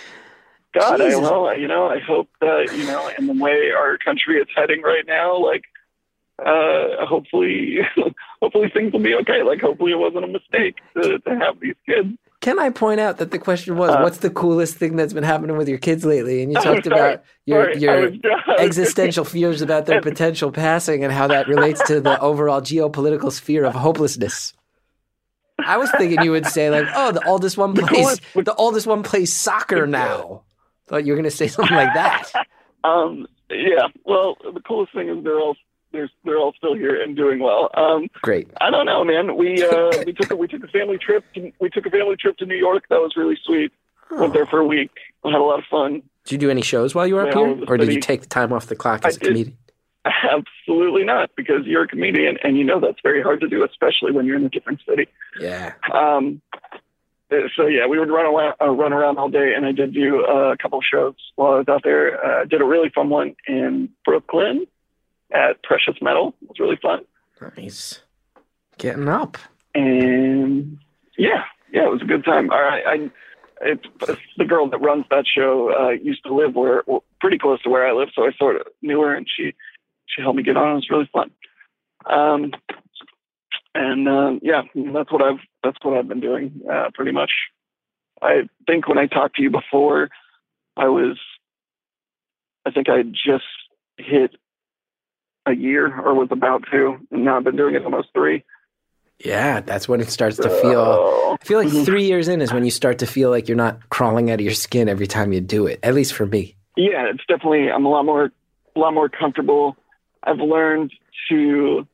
God, 0.73 1.01
I 1.01 1.05
Jesus. 1.05 1.21
don't 1.21 1.23
know, 1.23 1.51
you 1.51 1.67
know, 1.67 1.87
I 1.87 1.99
hope 1.99 2.29
that, 2.41 2.75
you 2.75 2.85
know, 2.85 3.09
in 3.17 3.27
the 3.27 3.33
way 3.33 3.71
our 3.71 3.97
country 3.97 4.39
is 4.39 4.47
heading 4.55 4.81
right 4.81 5.05
now, 5.07 5.37
like, 5.37 5.63
uh, 6.39 7.05
hopefully, 7.05 7.79
hopefully 8.41 8.69
things 8.69 8.91
will 8.91 8.99
be 8.99 9.15
okay. 9.15 9.41
Like, 9.43 9.61
hopefully 9.61 9.93
it 9.93 9.97
wasn't 9.99 10.25
a 10.25 10.27
mistake 10.27 10.75
to, 10.95 11.19
to 11.19 11.35
have 11.35 11.59
these 11.59 11.75
kids. 11.85 12.09
Can 12.47 12.59
I 12.59 12.69
point 12.69 13.01
out 13.01 13.17
that 13.17 13.31
the 13.31 13.39
question 13.39 13.75
was, 13.75 13.89
Uh, 13.91 13.99
what's 13.99 14.19
the 14.19 14.29
coolest 14.29 14.77
thing 14.77 14.95
that's 14.95 15.11
been 15.11 15.25
happening 15.25 15.57
with 15.57 15.67
your 15.67 15.79
kids 15.79 16.05
lately? 16.05 16.41
And 16.41 16.49
you 16.49 16.57
talked 16.61 16.85
sorry. 16.85 16.97
about 17.15 17.23
your 17.45 17.73
Sorry, 17.73 17.77
your 17.81 18.09
was- 18.11 18.19
existential 18.59 19.25
fears 19.25 19.61
about 19.61 19.85
their 19.85 19.99
potential 19.99 20.49
passing 20.53 21.03
and 21.03 21.11
how 21.11 21.27
that 21.27 21.49
relates 21.49 21.83
to 21.87 21.99
the 21.99 22.17
overall 22.21 22.61
geopolitical 22.61 23.33
sphere 23.33 23.65
of 23.65 23.73
hopelessness. 23.75 24.53
I 25.59 25.75
was 25.75 25.91
thinking 25.97 26.21
you 26.23 26.31
would 26.31 26.45
say 26.45 26.69
like, 26.69 26.87
"Oh, 26.95 27.11
the 27.11 27.27
oldest 27.27 27.57
one 27.57 27.73
plays 27.73 27.89
coolest- 27.89 28.21
the 28.45 28.55
oldest 28.55 28.87
one 28.87 29.03
plays 29.03 29.35
soccer 29.35 29.85
now." 30.01 30.43
Thought 30.87 31.05
you 31.05 31.11
were 31.11 31.17
going 31.17 31.29
to 31.29 31.35
say 31.35 31.49
something 31.49 31.75
like 31.75 31.93
that. 31.95 32.31
Um, 32.85 33.27
yeah, 33.49 33.87
well, 34.05 34.37
the 34.41 34.61
coolest 34.61 34.93
thing 34.93 35.09
is 35.09 35.21
they're 35.21 35.37
all, 35.37 35.57
they're, 35.91 36.09
they're 36.23 36.37
all 36.37 36.53
still 36.57 36.75
here 36.75 37.01
and 37.01 37.15
doing 37.15 37.39
well. 37.39 37.69
Um, 37.75 38.07
Great. 38.21 38.49
I 38.61 38.69
don't 38.69 38.85
know, 38.85 39.03
man. 39.03 39.35
We 39.35 39.63
uh, 39.63 40.03
we 40.05 40.13
took 40.13 40.31
a, 40.31 40.35
we 40.35 40.47
took 40.47 40.63
a 40.63 40.67
family 40.67 40.97
trip. 40.97 41.23
To, 41.35 41.51
we 41.59 41.69
took 41.69 41.85
a 41.85 41.89
family 41.89 42.15
trip 42.15 42.37
to 42.37 42.45
New 42.45 42.55
York. 42.55 42.85
That 42.89 42.99
was 42.99 43.15
really 43.15 43.37
sweet. 43.43 43.71
Went 44.11 44.33
there 44.33 44.45
for 44.45 44.59
a 44.59 44.65
week. 44.65 44.91
We 45.23 45.31
had 45.31 45.39
a 45.39 45.43
lot 45.43 45.59
of 45.59 45.65
fun. 45.69 46.01
Did 46.23 46.31
you 46.31 46.37
do 46.37 46.49
any 46.49 46.61
shows 46.61 46.95
while 46.95 47.07
you 47.07 47.15
were 47.15 47.27
up 47.27 47.33
here, 47.33 47.63
or 47.67 47.77
did 47.77 47.91
you 47.91 47.99
take 47.99 48.21
the 48.21 48.27
time 48.27 48.53
off 48.53 48.67
the 48.67 48.75
clock 48.75 49.05
as 49.05 49.17
a 49.17 49.19
did. 49.19 49.27
comedian? 49.27 49.57
Absolutely 50.05 51.03
not, 51.03 51.31
because 51.35 51.65
you're 51.65 51.83
a 51.83 51.87
comedian 51.87 52.37
and 52.43 52.57
you 52.57 52.63
know 52.63 52.79
that's 52.79 52.99
very 53.03 53.21
hard 53.21 53.41
to 53.41 53.47
do, 53.47 53.63
especially 53.65 54.11
when 54.11 54.25
you're 54.25 54.37
in 54.37 54.45
a 54.45 54.49
different 54.49 54.79
city. 54.87 55.07
Yeah. 55.39 55.73
Um, 55.93 56.41
uh, 57.29 57.35
so 57.55 57.67
yeah, 57.67 57.87
we 57.87 57.99
would 57.99 58.09
run 58.09 58.25
around, 58.25 58.55
uh, 58.61 58.69
run 58.69 58.93
around 58.93 59.17
all 59.17 59.29
day, 59.29 59.53
and 59.53 59.65
I 59.65 59.73
did 59.73 59.93
do 59.93 60.25
uh, 60.25 60.53
a 60.53 60.57
couple 60.57 60.79
of 60.79 60.85
shows 60.89 61.15
while 61.35 61.53
I 61.53 61.57
was 61.57 61.67
out 61.67 61.81
there. 61.83 62.23
Uh, 62.23 62.45
did 62.45 62.61
a 62.61 62.65
really 62.65 62.89
fun 62.89 63.09
one 63.09 63.35
in 63.47 63.89
Brooklyn 64.05 64.65
at 65.31 65.61
Precious 65.63 65.95
Metal. 66.01 66.33
It 66.41 66.49
was 66.49 66.59
really 66.59 66.79
fun. 66.81 67.01
Nice. 67.57 68.01
Getting 68.77 69.09
up. 69.09 69.37
and 69.75 70.77
yeah, 71.17 71.43
yeah, 71.71 71.85
it 71.85 71.91
was 71.91 72.01
a 72.01 72.05
good 72.05 72.23
time. 72.23 72.51
All 72.51 72.61
right, 72.61 72.83
I, 72.85 73.11
it's, 73.61 73.83
it's 74.07 74.21
the 74.37 74.45
girl 74.45 74.69
that 74.69 74.77
runs 74.79 75.05
that 75.09 75.25
show 75.27 75.73
uh, 75.73 75.89
used 75.89 76.23
to 76.25 76.33
live 76.33 76.55
where 76.55 76.83
well, 76.85 77.03
pretty 77.19 77.37
close 77.37 77.61
to 77.63 77.69
where 77.69 77.87
I 77.87 77.93
live, 77.93 78.09
so 78.15 78.23
I 78.23 78.31
sort 78.37 78.57
of 78.57 78.67
knew 78.81 79.01
her, 79.01 79.15
and 79.15 79.27
she 79.27 79.53
she 80.05 80.21
helped 80.21 80.37
me 80.37 80.43
get 80.43 80.57
on. 80.57 80.71
It 80.71 80.75
was 80.75 80.89
really 80.89 81.09
fun. 81.11 81.31
Um, 82.05 82.51
and 83.73 84.07
um, 84.07 84.39
yeah, 84.41 84.61
that's 84.75 85.11
what 85.11 85.21
I've 85.21 85.39
that's 85.63 85.77
what 85.81 85.97
I've 85.97 86.07
been 86.07 86.19
doing 86.19 86.61
uh, 86.71 86.89
pretty 86.93 87.11
much. 87.11 87.31
I 88.21 88.49
think 88.65 88.87
when 88.87 88.97
I 88.97 89.07
talked 89.07 89.35
to 89.35 89.43
you 89.43 89.51
before, 89.51 90.09
I 90.75 90.87
was, 90.87 91.19
I 92.65 92.71
think 92.71 92.89
I 92.89 93.03
just 93.03 93.45
hit 93.97 94.35
a 95.47 95.55
year 95.55 95.99
or 95.99 96.13
was 96.13 96.27
about 96.31 96.63
to, 96.71 96.97
and 97.11 97.25
now 97.25 97.37
I've 97.37 97.43
been 97.43 97.55
doing 97.55 97.75
it 97.75 97.83
almost 97.83 98.09
three. 98.13 98.43
Yeah, 99.19 99.61
that's 99.61 99.87
when 99.87 99.99
it 99.99 100.11
starts 100.11 100.37
to 100.37 100.49
feel. 100.49 101.37
I 101.41 101.43
feel 101.43 101.63
like 101.63 101.71
three 101.85 102.05
years 102.05 102.27
in 102.27 102.41
is 102.41 102.53
when 102.53 102.63
you 102.63 102.71
start 102.71 102.99
to 102.99 103.07
feel 103.07 103.31
like 103.31 103.47
you're 103.47 103.57
not 103.57 103.89
crawling 103.89 104.29
out 104.29 104.35
of 104.35 104.41
your 104.41 104.53
skin 104.53 104.87
every 104.89 105.07
time 105.07 105.33
you 105.33 105.41
do 105.41 105.65
it. 105.65 105.79
At 105.81 105.95
least 105.95 106.13
for 106.13 106.25
me. 106.25 106.55
yeah, 106.75 107.09
it's 107.09 107.23
definitely 107.27 107.71
I'm 107.71 107.85
a 107.85 107.89
lot 107.89 108.05
more 108.05 108.31
a 108.75 108.79
lot 108.79 108.93
more 108.93 109.09
comfortable. 109.09 109.75
I've 110.23 110.37
learned 110.37 110.91
to 111.29 111.87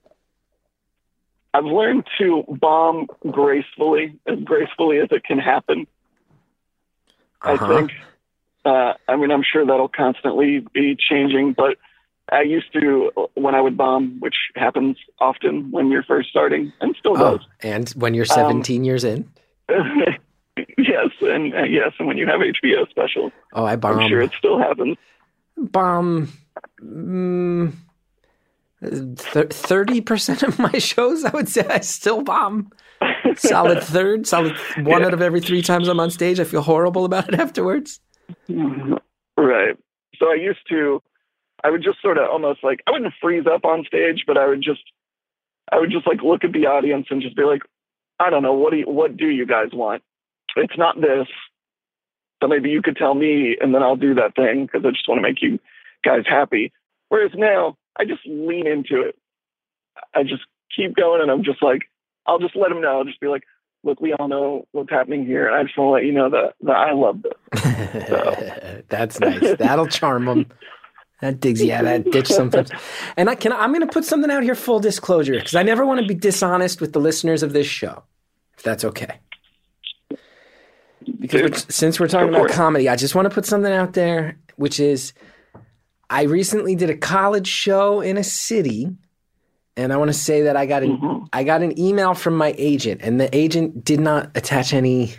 I've 1.53 1.65
learned 1.65 2.05
to 2.17 2.43
bomb 2.47 3.07
gracefully, 3.29 4.17
as 4.25 4.39
gracefully 4.43 4.97
as 4.99 5.09
it 5.11 5.23
can 5.23 5.37
happen. 5.37 5.87
Uh-huh. 7.41 7.65
I 7.65 7.67
think. 7.67 7.91
Uh, 8.65 8.93
I 9.07 9.17
mean, 9.17 9.29
I'm 9.29 9.43
sure 9.43 9.65
that'll 9.65 9.89
constantly 9.89 10.65
be 10.73 10.95
changing, 10.97 11.53
but 11.53 11.77
I 12.31 12.41
used 12.41 12.71
to 12.73 13.11
when 13.35 13.53
I 13.55 13.61
would 13.61 13.77
bomb, 13.77 14.17
which 14.19 14.35
happens 14.55 14.97
often 15.19 15.69
when 15.71 15.89
you're 15.91 16.03
first 16.03 16.29
starting, 16.29 16.71
and 16.81 16.95
still 16.97 17.13
Oh, 17.21 17.37
does. 17.37 17.47
and 17.61 17.89
when 17.89 18.13
you're 18.13 18.23
Um, 18.31 18.63
17 18.63 18.83
years 18.83 19.03
in, 19.03 19.29
yes, 20.77 21.09
and 21.21 21.53
uh, 21.53 21.63
yes, 21.63 21.91
and 21.99 22.07
when 22.07 22.17
you 22.17 22.25
have 22.27 22.39
HBO 22.39 22.89
specials, 22.89 23.31
oh, 23.53 23.65
I 23.65 23.75
bomb. 23.75 23.99
I'm 23.99 24.09
sure 24.09 24.21
it 24.21 24.31
still 24.37 24.57
happens. 24.57 24.97
bomb. 25.57 26.29
Mm, 26.81 27.73
thirty 28.81 30.01
percent 30.01 30.43
of 30.43 30.59
my 30.59 30.77
shows, 30.77 31.25
I 31.25 31.29
would 31.31 31.49
say, 31.49 31.65
I 31.67 31.79
still 31.79 32.21
bomb. 32.23 32.71
Solid 33.35 33.81
third, 33.83 34.27
solid 34.27 34.55
one 34.77 35.01
Yeah. 35.01 35.07
out 35.07 35.13
of 35.13 35.21
every 35.21 35.41
three 35.41 35.61
times 35.61 35.87
I'm 35.87 35.99
on 35.99 36.09
stage. 36.09 36.39
I 36.39 36.43
feel 36.43 36.61
horrible 36.61 37.05
about 37.05 37.27
it 37.33 37.39
afterwards. 37.39 37.99
Right. 38.49 39.75
So 40.17 40.29
I 40.29 40.35
used 40.35 40.59
to, 40.69 41.01
I 41.63 41.69
would 41.69 41.83
just 41.83 42.01
sort 42.01 42.17
of 42.17 42.29
almost 42.29 42.63
like, 42.63 42.81
I 42.87 42.91
wouldn't 42.91 43.13
freeze 43.21 43.45
up 43.51 43.65
on 43.65 43.85
stage, 43.85 44.23
but 44.27 44.37
I 44.37 44.47
would 44.47 44.61
just, 44.61 44.83
I 45.71 45.79
would 45.79 45.91
just 45.91 46.07
like 46.07 46.21
look 46.21 46.43
at 46.43 46.51
the 46.51 46.65
audience 46.65 47.07
and 47.09 47.21
just 47.21 47.35
be 47.35 47.43
like, 47.43 47.61
I 48.19 48.29
don't 48.29 48.43
know, 48.43 48.53
what 48.53 48.71
do 48.71 48.77
you, 48.77 48.85
what 48.89 49.17
do 49.17 49.27
you 49.27 49.45
guys 49.45 49.69
want? 49.73 50.03
It's 50.55 50.77
not 50.77 50.99
this. 50.99 51.27
So 52.41 52.47
maybe 52.47 52.69
you 52.69 52.81
could 52.81 52.97
tell 52.97 53.15
me 53.15 53.57
and 53.59 53.73
then 53.73 53.81
I'll 53.81 53.95
do 53.95 54.13
that 54.15 54.35
thing 54.35 54.65
because 54.65 54.85
I 54.85 54.91
just 54.91 55.07
want 55.07 55.19
to 55.19 55.23
make 55.23 55.41
you 55.41 55.59
guys 56.03 56.23
happy. 56.27 56.73
Whereas 57.09 57.31
now 57.35 57.77
I 57.97 58.05
just 58.05 58.21
lean 58.25 58.67
into 58.67 59.01
it. 59.01 59.15
I 60.13 60.23
just 60.23 60.43
keep 60.75 60.95
going, 60.95 61.21
and 61.21 61.29
I'm 61.29 61.43
just 61.43 61.61
like, 61.61 61.83
I'll 62.25 62.39
just 62.39 62.55
let 62.55 62.69
them 62.69 62.81
know. 62.81 62.97
I'll 62.97 63.03
just 63.03 63.19
be 63.19 63.27
like, 63.27 63.43
look, 63.83 63.99
we 64.01 64.13
all 64.13 64.27
know 64.27 64.65
what's 64.71 64.89
happening 64.89 65.25
here, 65.25 65.47
and 65.47 65.55
I 65.55 65.63
just 65.63 65.77
want 65.77 65.89
to 65.89 65.91
let 65.93 66.05
you 66.05 66.11
know 66.11 66.29
that 66.29 66.53
that 66.61 66.75
I 66.75 66.93
love 66.93 67.21
this. 67.21 68.83
That's 68.89 69.19
nice. 69.19 69.57
That'll 69.57 69.87
charm 69.87 70.25
them. 70.25 70.45
That 71.23 71.39
digs 71.39 71.63
you 71.63 71.71
out 71.71 71.85
of 71.85 72.03
that 72.03 72.11
ditch 72.11 72.27
sometimes. 72.27 72.69
And 73.15 73.29
I 73.29 73.35
can 73.35 73.53
I'm 73.53 73.71
going 73.71 73.79
to 73.79 73.87
put 73.87 74.03
something 74.03 74.29
out 74.29 74.43
here 74.43 74.55
full 74.55 74.81
disclosure 74.81 75.35
because 75.35 75.55
I 75.55 75.63
never 75.63 75.85
want 75.85 76.01
to 76.01 76.05
be 76.05 76.13
dishonest 76.13 76.81
with 76.81 76.91
the 76.91 76.99
listeners 76.99 77.43
of 77.43 77.53
this 77.53 77.65
show. 77.65 78.03
If 78.57 78.63
that's 78.63 78.83
okay. 78.83 79.19
Because 81.19 81.41
we're, 81.41 81.57
since 81.69 81.97
we're 81.97 82.09
talking 82.09 82.27
about 82.27 82.49
comedy, 82.49 82.89
I 82.89 82.97
just 82.97 83.15
want 83.15 83.25
to 83.25 83.33
put 83.33 83.45
something 83.45 83.71
out 83.71 83.93
there, 83.93 84.37
which 84.57 84.81
is 84.81 85.13
I 86.09 86.23
recently 86.23 86.75
did 86.75 86.89
a 86.89 86.97
college 86.97 87.47
show 87.47 88.01
in 88.01 88.17
a 88.17 88.23
city, 88.23 88.89
and 89.77 89.93
I 89.93 89.97
want 89.97 90.09
to 90.09 90.13
say 90.13 90.41
that 90.41 90.57
I 90.57 90.65
got 90.65 90.83
an 90.83 90.97
Mm-hmm. 90.97 91.25
I 91.31 91.45
got 91.45 91.61
an 91.61 91.79
email 91.79 92.15
from 92.15 92.35
my 92.35 92.53
agent, 92.57 92.99
and 93.01 93.17
the 93.17 93.33
agent 93.33 93.85
did 93.85 94.01
not 94.01 94.29
attach 94.35 94.73
any 94.73 95.15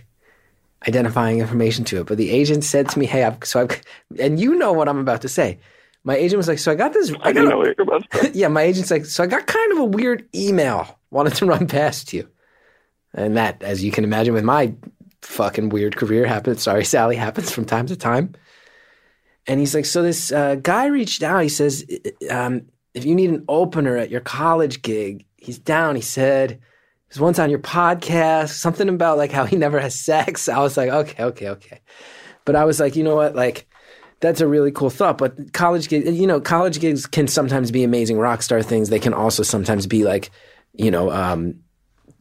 identifying 0.86 1.40
information 1.40 1.86
to 1.86 2.02
it. 2.02 2.06
But 2.06 2.18
the 2.18 2.30
agent 2.30 2.62
said 2.62 2.90
to 2.90 2.98
me, 2.98 3.06
"Hey, 3.06 3.24
I've, 3.24 3.42
so 3.42 3.62
I've," 3.62 3.80
and 4.20 4.38
you 4.38 4.54
know 4.54 4.74
what 4.74 4.86
I'm 4.86 4.98
about 4.98 5.22
to 5.22 5.30
say. 5.30 5.58
My 6.04 6.16
agent 6.16 6.36
was 6.36 6.48
like, 6.48 6.58
"So 6.58 6.70
I 6.70 6.74
got 6.74 6.92
this. 6.92 7.12
I 7.22 7.30
I 7.30 7.32
got 7.32 7.48
know 7.48 7.58
what 7.58 7.76
you're 7.76 7.82
about 7.82 8.34
yeah." 8.34 8.48
My 8.48 8.62
agent's 8.62 8.90
like, 8.90 9.06
"So 9.06 9.24
I 9.24 9.26
got 9.26 9.46
kind 9.46 9.72
of 9.72 9.78
a 9.78 9.84
weird 9.84 10.28
email. 10.34 10.98
Wanted 11.10 11.34
to 11.36 11.46
run 11.52 11.66
past 11.66 12.12
you." 12.12 12.28
And 13.14 13.36
that, 13.36 13.62
as 13.62 13.82
you 13.82 13.90
can 13.92 14.04
imagine, 14.04 14.34
with 14.34 14.44
my 14.44 14.74
fucking 15.22 15.70
weird 15.70 15.96
career 15.96 16.26
happens. 16.26 16.62
Sorry, 16.62 16.84
Sally, 16.84 17.16
happens 17.28 17.50
from 17.50 17.64
time 17.64 17.86
to 17.86 17.96
time. 17.96 18.34
And 19.46 19.60
he's 19.60 19.74
like, 19.74 19.84
so 19.84 20.02
this 20.02 20.32
uh, 20.32 20.56
guy 20.56 20.86
reached 20.86 21.22
out. 21.22 21.42
He 21.42 21.48
says, 21.48 21.84
um, 22.30 22.62
if 22.94 23.04
you 23.04 23.14
need 23.14 23.30
an 23.30 23.44
opener 23.48 23.96
at 23.96 24.10
your 24.10 24.22
college 24.22 24.80
gig, 24.82 25.26
he's 25.36 25.58
down. 25.58 25.96
He 25.96 26.02
said, 26.02 26.60
there's 27.08 27.20
once 27.20 27.38
on 27.38 27.50
your 27.50 27.58
podcast, 27.58 28.50
something 28.50 28.88
about 28.88 29.18
like 29.18 29.32
how 29.32 29.44
he 29.44 29.56
never 29.56 29.80
has 29.80 29.98
sex. 29.98 30.48
I 30.48 30.60
was 30.60 30.76
like, 30.76 30.90
okay, 30.90 31.24
okay, 31.24 31.48
okay. 31.50 31.80
But 32.44 32.56
I 32.56 32.64
was 32.64 32.80
like, 32.80 32.96
you 32.96 33.04
know 33.04 33.16
what? 33.16 33.34
Like, 33.34 33.66
that's 34.24 34.40
a 34.40 34.48
really 34.48 34.72
cool 34.72 34.88
thought. 34.88 35.18
But 35.18 35.52
college 35.52 35.88
gigs, 35.88 36.10
you 36.10 36.26
know, 36.26 36.40
college 36.40 36.80
gigs 36.80 37.04
can 37.04 37.28
sometimes 37.28 37.70
be 37.70 37.84
amazing 37.84 38.16
rock 38.18 38.40
star 38.40 38.62
things. 38.62 38.88
They 38.88 38.98
can 38.98 39.12
also 39.12 39.42
sometimes 39.42 39.86
be 39.86 40.02
like, 40.04 40.30
you 40.72 40.90
know, 40.90 41.10
um, 41.10 41.60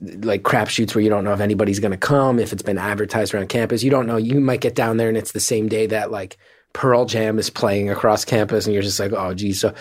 like 0.02 0.44
crapshoots 0.44 0.94
where 0.94 1.02
you 1.02 1.10
don't 1.10 1.24
know 1.24 1.32
if 1.32 1.40
anybody's 1.40 1.80
going 1.80 1.92
to 1.92 1.98
come, 1.98 2.40
if 2.40 2.52
it's 2.52 2.62
been 2.62 2.78
advertised 2.78 3.34
around 3.34 3.48
campus. 3.48 3.84
You 3.84 3.90
don't 3.90 4.06
know. 4.06 4.18
You 4.18 4.42
might 4.42 4.60
get 4.60 4.76
down 4.76 4.98
there 4.98 5.08
and 5.08 5.16
it's 5.16 5.32
the 5.32 5.40
same 5.40 5.70
day 5.70 5.88
that 5.88 6.12
like 6.12 6.38
Pearl 6.74 7.06
Jam 7.06 7.40
is 7.40 7.50
playing 7.50 7.90
across 7.90 8.26
campus, 8.26 8.66
and 8.66 8.74
you're 8.74 8.84
just 8.84 9.00
like, 9.00 9.14
oh, 9.14 9.34
geez. 9.34 9.62
So 9.62 9.74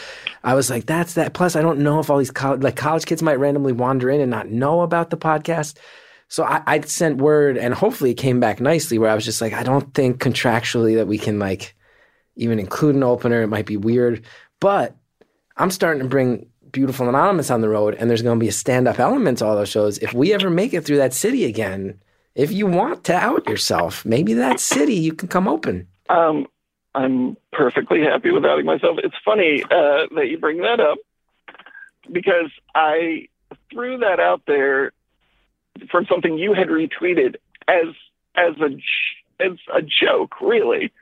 I 0.44 0.54
was 0.54 0.70
like, 0.70 0.86
that's 0.86 1.14
that. 1.14 1.34
Plus, 1.34 1.56
I 1.56 1.62
don't 1.62 1.80
know 1.80 1.98
if 1.98 2.08
all 2.08 2.18
these 2.18 2.30
college 2.30 2.62
like 2.62 2.76
college 2.76 3.06
kids 3.06 3.22
might 3.22 3.40
randomly 3.40 3.72
wander 3.72 4.10
in 4.10 4.20
and 4.20 4.30
not 4.30 4.48
know 4.48 4.82
about 4.82 5.10
the 5.10 5.16
podcast. 5.16 5.76
So 6.28 6.44
I, 6.44 6.62
I 6.66 6.80
sent 6.82 7.16
word, 7.16 7.56
and 7.58 7.74
hopefully 7.74 8.12
it 8.12 8.18
came 8.18 8.40
back 8.40 8.60
nicely. 8.60 8.98
Where 8.98 9.10
I 9.10 9.14
was 9.14 9.24
just 9.24 9.40
like, 9.40 9.54
I 9.54 9.62
don't 9.64 9.92
think 9.94 10.22
contractually 10.22 10.96
that 10.96 11.06
we 11.06 11.18
can 11.18 11.38
like 11.38 11.74
even 12.36 12.58
include 12.58 12.94
an 12.94 13.02
opener. 13.02 13.42
It 13.42 13.48
might 13.48 13.66
be 13.66 13.76
weird, 13.76 14.24
but 14.60 14.96
I'm 15.56 15.70
starting 15.70 16.02
to 16.02 16.08
bring 16.08 16.46
Beautiful 16.70 17.08
Anonymous 17.08 17.50
on 17.50 17.60
the 17.60 17.68
road, 17.68 17.94
and 17.94 18.08
there's 18.08 18.22
going 18.22 18.38
to 18.38 18.42
be 18.42 18.48
a 18.48 18.52
stand 18.52 18.88
up 18.88 18.98
element 18.98 19.38
to 19.38 19.46
all 19.46 19.54
those 19.54 19.68
shows. 19.68 19.98
If 19.98 20.14
we 20.14 20.32
ever 20.32 20.48
make 20.48 20.72
it 20.72 20.84
through 20.84 20.96
that 20.96 21.12
city 21.12 21.44
again, 21.44 22.00
if 22.34 22.50
you 22.50 22.66
want 22.66 23.04
to 23.04 23.14
out 23.14 23.46
yourself, 23.48 24.04
maybe 24.06 24.32
that 24.34 24.58
city 24.58 24.94
you 24.94 25.12
can 25.12 25.28
come 25.28 25.46
open. 25.46 25.86
Um, 26.08 26.46
I'm 26.94 27.36
perfectly 27.52 28.00
happy 28.00 28.30
with 28.30 28.44
outing 28.44 28.64
myself. 28.64 28.98
It's 29.02 29.14
funny 29.24 29.62
uh, 29.64 30.06
that 30.14 30.28
you 30.30 30.38
bring 30.38 30.58
that 30.62 30.80
up 30.80 30.98
because 32.10 32.50
I 32.74 33.28
threw 33.70 33.98
that 33.98 34.20
out 34.20 34.42
there 34.46 34.92
from 35.90 36.06
something 36.06 36.38
you 36.38 36.54
had 36.54 36.68
retweeted 36.68 37.36
as 37.68 37.88
as 38.34 38.54
a 38.60 38.70
as 39.42 39.58
a 39.74 39.82
joke, 39.82 40.40
really. 40.40 40.92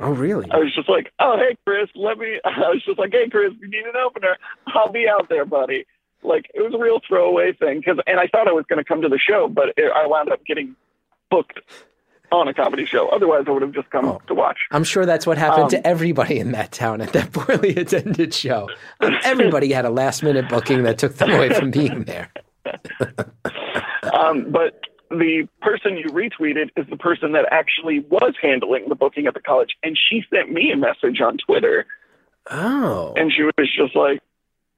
Oh, 0.00 0.10
really? 0.12 0.50
I 0.50 0.56
was 0.58 0.74
just 0.74 0.88
like, 0.88 1.12
"Oh, 1.18 1.36
hey, 1.38 1.56
Chris, 1.66 1.88
let 1.94 2.18
me." 2.18 2.40
I 2.44 2.68
was 2.70 2.82
just 2.84 2.98
like, 2.98 3.12
"Hey, 3.12 3.28
Chris, 3.30 3.52
you 3.60 3.68
need 3.68 3.84
an 3.86 3.96
opener, 3.96 4.36
I'll 4.68 4.90
be 4.92 5.08
out 5.08 5.28
there, 5.28 5.44
buddy." 5.44 5.86
Like 6.22 6.50
it 6.54 6.60
was 6.62 6.74
a 6.74 6.78
real 6.78 7.00
throwaway 7.06 7.52
thing 7.52 7.78
because, 7.78 7.98
and 8.06 8.18
I 8.18 8.26
thought 8.26 8.48
I 8.48 8.52
was 8.52 8.64
going 8.68 8.78
to 8.78 8.84
come 8.84 9.02
to 9.02 9.08
the 9.08 9.18
show, 9.18 9.48
but 9.48 9.68
it, 9.76 9.92
I 9.94 10.06
wound 10.06 10.30
up 10.30 10.44
getting 10.44 10.74
booked 11.30 11.60
on 12.32 12.48
a 12.48 12.54
comedy 12.54 12.84
show. 12.84 13.06
Otherwise, 13.08 13.44
I 13.46 13.50
would 13.52 13.62
have 13.62 13.72
just 13.72 13.88
come 13.90 14.04
Oh. 14.06 14.20
to 14.26 14.34
watch. 14.34 14.58
I'm 14.72 14.82
sure 14.82 15.06
that's 15.06 15.26
what 15.26 15.38
happened 15.38 15.64
Um, 15.64 15.70
to 15.70 15.86
everybody 15.86 16.40
in 16.40 16.50
that 16.52 16.72
town 16.72 17.00
at 17.00 17.12
that 17.12 17.32
poorly 17.32 17.76
attended 17.76 18.34
show. 18.34 18.68
Um, 19.00 19.16
everybody 19.24 19.70
had 19.72 19.84
a 19.84 19.90
last 19.90 20.24
minute 20.24 20.48
booking 20.48 20.82
that 20.82 20.98
took 20.98 21.14
them 21.14 21.30
away 21.30 21.50
from 21.50 21.70
being 21.70 22.02
there. 22.04 22.32
Um, 24.12 24.50
but 24.50 24.80
the 25.10 25.48
person 25.62 25.96
you 25.96 26.06
retweeted 26.06 26.70
is 26.76 26.86
the 26.90 26.96
person 26.96 27.32
that 27.32 27.46
actually 27.50 28.00
was 28.00 28.34
handling 28.40 28.88
the 28.88 28.94
booking 28.94 29.26
at 29.26 29.34
the 29.34 29.40
college, 29.40 29.76
and 29.82 29.96
she 29.96 30.24
sent 30.32 30.50
me 30.52 30.72
a 30.72 30.76
message 30.76 31.20
on 31.20 31.38
Twitter, 31.38 31.86
Oh. 32.50 33.12
and 33.16 33.32
she 33.32 33.42
was 33.42 33.54
just 33.76 33.96
like, 33.96 34.20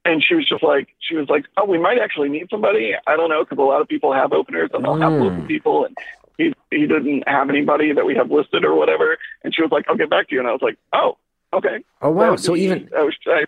and 0.04 0.22
she 0.22 0.34
was 0.34 0.48
just 0.48 0.62
like, 0.62 0.88
she 1.00 1.16
was 1.16 1.28
like, 1.28 1.44
oh, 1.56 1.64
we 1.66 1.78
might 1.78 1.98
actually 1.98 2.28
need 2.30 2.48
somebody. 2.50 2.94
I 3.06 3.16
don't 3.16 3.28
know, 3.28 3.44
because 3.44 3.58
a 3.58 3.62
lot 3.62 3.80
of 3.82 3.88
people 3.88 4.12
have 4.12 4.32
openers 4.32 4.70
and 4.72 4.84
they'll 4.84 4.94
have 5.00 5.12
Mm. 5.12 5.20
local 5.20 5.42
people, 5.44 5.84
and 5.84 5.96
he 6.38 6.54
he 6.70 6.86
didn't 6.86 7.28
have 7.28 7.50
anybody 7.50 7.92
that 7.92 8.06
we 8.06 8.14
have 8.14 8.30
listed 8.30 8.64
or 8.64 8.74
whatever. 8.74 9.18
And 9.44 9.54
she 9.54 9.62
was 9.62 9.70
like, 9.70 9.86
I'll 9.88 9.96
get 9.96 10.08
back 10.10 10.28
to 10.28 10.34
you, 10.34 10.40
and 10.40 10.48
I 10.48 10.52
was 10.52 10.62
like, 10.62 10.78
oh, 10.92 11.18
okay. 11.52 11.84
Oh, 12.00 12.10
wow. 12.10 12.36
So 12.36 12.56
even, 12.56 12.88
I 12.96 13.02
was, 13.02 13.16
I, 13.26 13.44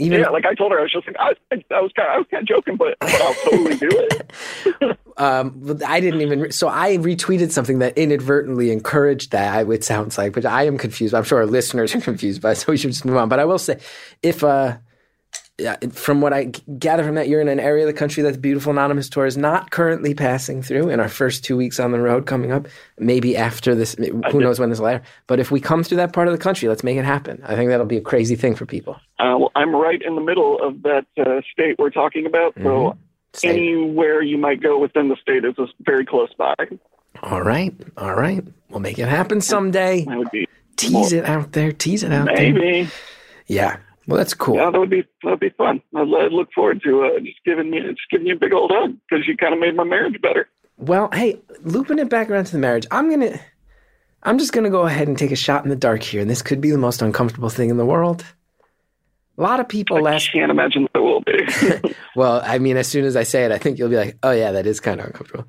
even, 0.00 0.20
yeah, 0.20 0.30
like 0.30 0.46
I 0.46 0.54
told 0.54 0.72
her, 0.72 0.78
I 0.78 0.82
was 0.82 0.92
just 0.92 1.06
like, 1.06 1.16
I, 1.18 1.34
I 1.74 1.80
was 1.80 1.92
kind, 1.94 2.08
of, 2.08 2.14
I 2.14 2.18
was 2.18 2.26
kind 2.30 2.42
of 2.42 2.48
joking, 2.48 2.76
but, 2.76 2.96
but 3.00 3.20
I'll 3.20 3.34
totally 3.34 3.76
do 3.76 3.88
it. 3.92 4.98
um, 5.18 5.78
I 5.86 6.00
didn't 6.00 6.22
even, 6.22 6.40
re- 6.40 6.50
so 6.50 6.68
I 6.68 6.96
retweeted 6.96 7.50
something 7.50 7.80
that 7.80 7.98
inadvertently 7.98 8.70
encouraged 8.70 9.32
that, 9.32 9.68
it 9.68 9.84
sounds 9.84 10.16
like, 10.16 10.32
but 10.32 10.46
I 10.46 10.64
am 10.64 10.78
confused. 10.78 11.14
I'm 11.14 11.24
sure 11.24 11.38
our 11.38 11.46
listeners 11.46 11.94
are 11.94 12.00
confused, 12.00 12.40
but 12.40 12.56
so 12.56 12.72
we 12.72 12.78
should 12.78 12.92
just 12.92 13.04
move 13.04 13.16
on. 13.16 13.28
But 13.28 13.40
I 13.40 13.44
will 13.44 13.58
say, 13.58 13.78
if, 14.22 14.42
uh, 14.42 14.78
from 15.92 16.20
what 16.20 16.32
I 16.32 16.44
gather 16.78 17.04
from 17.04 17.14
that, 17.16 17.28
you're 17.28 17.40
in 17.40 17.48
an 17.48 17.60
area 17.60 17.84
of 17.84 17.86
the 17.86 17.98
country 17.98 18.22
that 18.22 18.32
the 18.32 18.38
Beautiful 18.38 18.72
Anonymous 18.72 19.08
Tour 19.08 19.26
is 19.26 19.36
not 19.36 19.70
currently 19.70 20.14
passing 20.14 20.62
through 20.62 20.88
in 20.88 21.00
our 21.00 21.08
first 21.08 21.44
two 21.44 21.56
weeks 21.56 21.78
on 21.80 21.92
the 21.92 22.00
road 22.00 22.26
coming 22.26 22.52
up. 22.52 22.66
Maybe 22.98 23.36
after 23.36 23.74
this, 23.74 23.94
who 23.94 24.40
knows 24.40 24.58
when 24.58 24.70
this 24.70 24.78
will 24.80 24.88
air. 24.88 25.02
But 25.26 25.40
if 25.40 25.50
we 25.50 25.60
come 25.60 25.82
through 25.82 25.98
that 25.98 26.12
part 26.12 26.28
of 26.28 26.32
the 26.32 26.38
country, 26.38 26.68
let's 26.68 26.84
make 26.84 26.96
it 26.96 27.04
happen. 27.04 27.42
I 27.44 27.54
think 27.56 27.70
that'll 27.70 27.86
be 27.86 27.96
a 27.96 28.02
crazy 28.02 28.36
thing 28.36 28.54
for 28.54 28.66
people. 28.66 28.94
Uh, 29.18 29.36
well, 29.38 29.52
I'm 29.56 29.74
right 29.74 30.00
in 30.00 30.14
the 30.14 30.20
middle 30.20 30.58
of 30.62 30.82
that 30.82 31.06
uh, 31.18 31.40
state 31.52 31.76
we're 31.78 31.90
talking 31.90 32.26
about, 32.26 32.54
so 32.62 32.96
Stay- 33.32 33.50
anywhere 33.50 34.22
you 34.22 34.38
might 34.38 34.62
go 34.62 34.78
within 34.78 35.08
the 35.08 35.16
state 35.20 35.44
is 35.44 35.54
very 35.80 36.04
close 36.04 36.32
by. 36.36 36.54
all 37.22 37.42
right, 37.42 37.74
all 37.96 38.14
right. 38.14 38.42
We'll 38.70 38.80
make 38.80 38.98
it 38.98 39.08
happen 39.08 39.40
someday. 39.40 40.04
That 40.04 40.18
would 40.18 40.30
be 40.30 40.46
Tease 40.76 41.12
it 41.12 41.26
out 41.26 41.52
there. 41.52 41.72
Tease 41.72 42.02
it 42.02 42.12
out 42.12 42.26
there. 42.26 42.52
maybe. 42.52 42.88
Yeah. 43.46 43.76
Well, 44.10 44.18
that's 44.18 44.34
cool. 44.34 44.56
Yeah, 44.56 44.72
that 44.72 44.78
would 44.80 44.90
be 44.90 45.04
that 45.22 45.30
would 45.30 45.38
be 45.38 45.50
fun. 45.50 45.80
I'd 45.94 46.08
look 46.08 46.52
forward 46.52 46.82
to 46.82 47.04
uh, 47.04 47.20
just 47.20 47.38
giving 47.44 47.72
you 47.72 47.90
just 47.90 48.10
giving 48.10 48.26
you 48.26 48.34
a 48.34 48.36
big 48.36 48.52
old 48.52 48.72
hug 48.74 48.96
because 49.08 49.28
you 49.28 49.36
kind 49.36 49.54
of 49.54 49.60
made 49.60 49.76
my 49.76 49.84
marriage 49.84 50.20
better. 50.20 50.48
Well, 50.78 51.10
hey, 51.12 51.40
looping 51.60 52.00
it 52.00 52.08
back 52.08 52.28
around 52.28 52.46
to 52.46 52.52
the 52.52 52.58
marriage, 52.58 52.88
I'm 52.90 53.08
gonna, 53.08 53.38
I'm 54.24 54.36
just 54.36 54.52
gonna 54.52 54.68
go 54.68 54.82
ahead 54.82 55.06
and 55.06 55.16
take 55.16 55.30
a 55.30 55.36
shot 55.36 55.62
in 55.62 55.70
the 55.70 55.76
dark 55.76 56.02
here, 56.02 56.20
and 56.20 56.28
this 56.28 56.42
could 56.42 56.60
be 56.60 56.72
the 56.72 56.76
most 56.76 57.02
uncomfortable 57.02 57.50
thing 57.50 57.70
in 57.70 57.76
the 57.76 57.86
world. 57.86 58.24
A 59.38 59.42
lot 59.42 59.60
of 59.60 59.68
people 59.68 59.98
I 59.98 60.00
last, 60.00 60.32
can't 60.32 60.50
imagine 60.50 60.88
that 60.92 61.00
will 61.00 61.20
be. 61.20 61.94
well, 62.16 62.42
I 62.44 62.58
mean, 62.58 62.76
as 62.76 62.88
soon 62.88 63.04
as 63.04 63.14
I 63.14 63.22
say 63.22 63.44
it, 63.44 63.52
I 63.52 63.58
think 63.58 63.78
you'll 63.78 63.90
be 63.90 63.96
like, 63.96 64.18
oh 64.24 64.32
yeah, 64.32 64.50
that 64.50 64.66
is 64.66 64.80
kind 64.80 64.98
of 64.98 65.06
uncomfortable. 65.06 65.44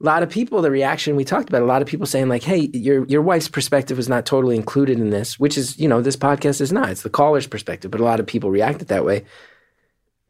A 0.00 0.04
lot 0.04 0.22
of 0.22 0.30
people, 0.30 0.62
the 0.62 0.70
reaction 0.70 1.14
we 1.14 1.24
talked 1.24 1.48
about, 1.50 1.60
a 1.62 1.66
lot 1.66 1.82
of 1.82 1.88
people 1.88 2.06
saying 2.06 2.28
like, 2.28 2.42
hey, 2.42 2.70
your 2.72 3.04
your 3.06 3.20
wife's 3.20 3.48
perspective 3.48 3.96
was 3.98 4.08
not 4.08 4.24
totally 4.24 4.56
included 4.56 4.98
in 4.98 5.10
this, 5.10 5.38
which 5.38 5.58
is, 5.58 5.78
you 5.78 5.88
know, 5.88 6.00
this 6.00 6.16
podcast 6.16 6.60
is 6.62 6.72
not. 6.72 6.88
It's 6.88 7.02
the 7.02 7.10
caller's 7.10 7.46
perspective, 7.46 7.90
but 7.90 8.00
a 8.00 8.04
lot 8.04 8.18
of 8.20 8.26
people 8.26 8.50
reacted 8.50 8.88
that 8.88 9.04
way. 9.04 9.24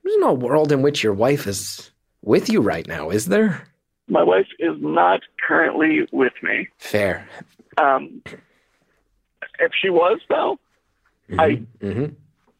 There's 0.02 0.16
no 0.18 0.32
world 0.32 0.72
in 0.72 0.82
which 0.82 1.04
your 1.04 1.12
wife 1.12 1.46
is 1.46 1.90
with 2.22 2.48
you 2.48 2.60
right 2.60 2.86
now, 2.86 3.10
is 3.10 3.26
there? 3.26 3.66
my 4.08 4.24
wife 4.24 4.48
is 4.58 4.76
not 4.80 5.20
currently 5.46 6.00
with 6.10 6.32
me. 6.42 6.66
Fair. 6.78 7.28
Um, 7.78 8.22
if 9.60 9.70
she 9.80 9.88
was, 9.88 10.18
though, 10.28 10.58
I 11.38 11.62
hmm 11.80 12.06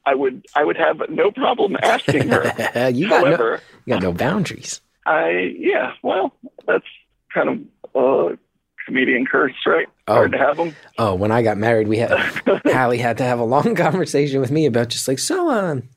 I 0.07 0.15
would 0.15 0.47
I 0.55 0.65
would 0.65 0.77
have 0.77 1.03
no 1.09 1.31
problem 1.33 1.77
asking 1.83 2.29
her. 2.29 2.45
you 2.95 3.09
got 3.09 3.23
no, 3.23 3.27
However, 3.27 3.61
you 3.85 3.95
got 3.95 4.03
no 4.03 4.13
boundaries. 4.13 4.81
I 5.07 5.55
yeah, 5.59 5.93
well, 6.03 6.35
that's 6.67 6.85
kind 7.33 7.49
of 7.49 7.59
a 7.95 8.39
comedian 8.87 9.27
curse, 9.27 9.55
right? 9.67 9.87
Oh. 10.09 10.15
Hard 10.15 10.33
to 10.33 10.39
have 10.39 10.57
them. 10.57 10.75
Oh, 10.99 11.15
when 11.15 11.31
I 11.31 11.43
got 11.43 11.57
married, 11.57 11.89
we 11.89 11.99
had 11.99 12.11
Hallie 12.67 12.99
had 12.99 13.19
to 13.19 13.25
have 13.25 13.39
a 13.39 13.45
long 13.45 13.75
conversation 13.77 14.41
with 14.41 14.51
me 14.51 14.67
about 14.67 14.89
just 14.89 15.09
like, 15.09 15.19
so 15.19 15.51
um, 15.51 15.89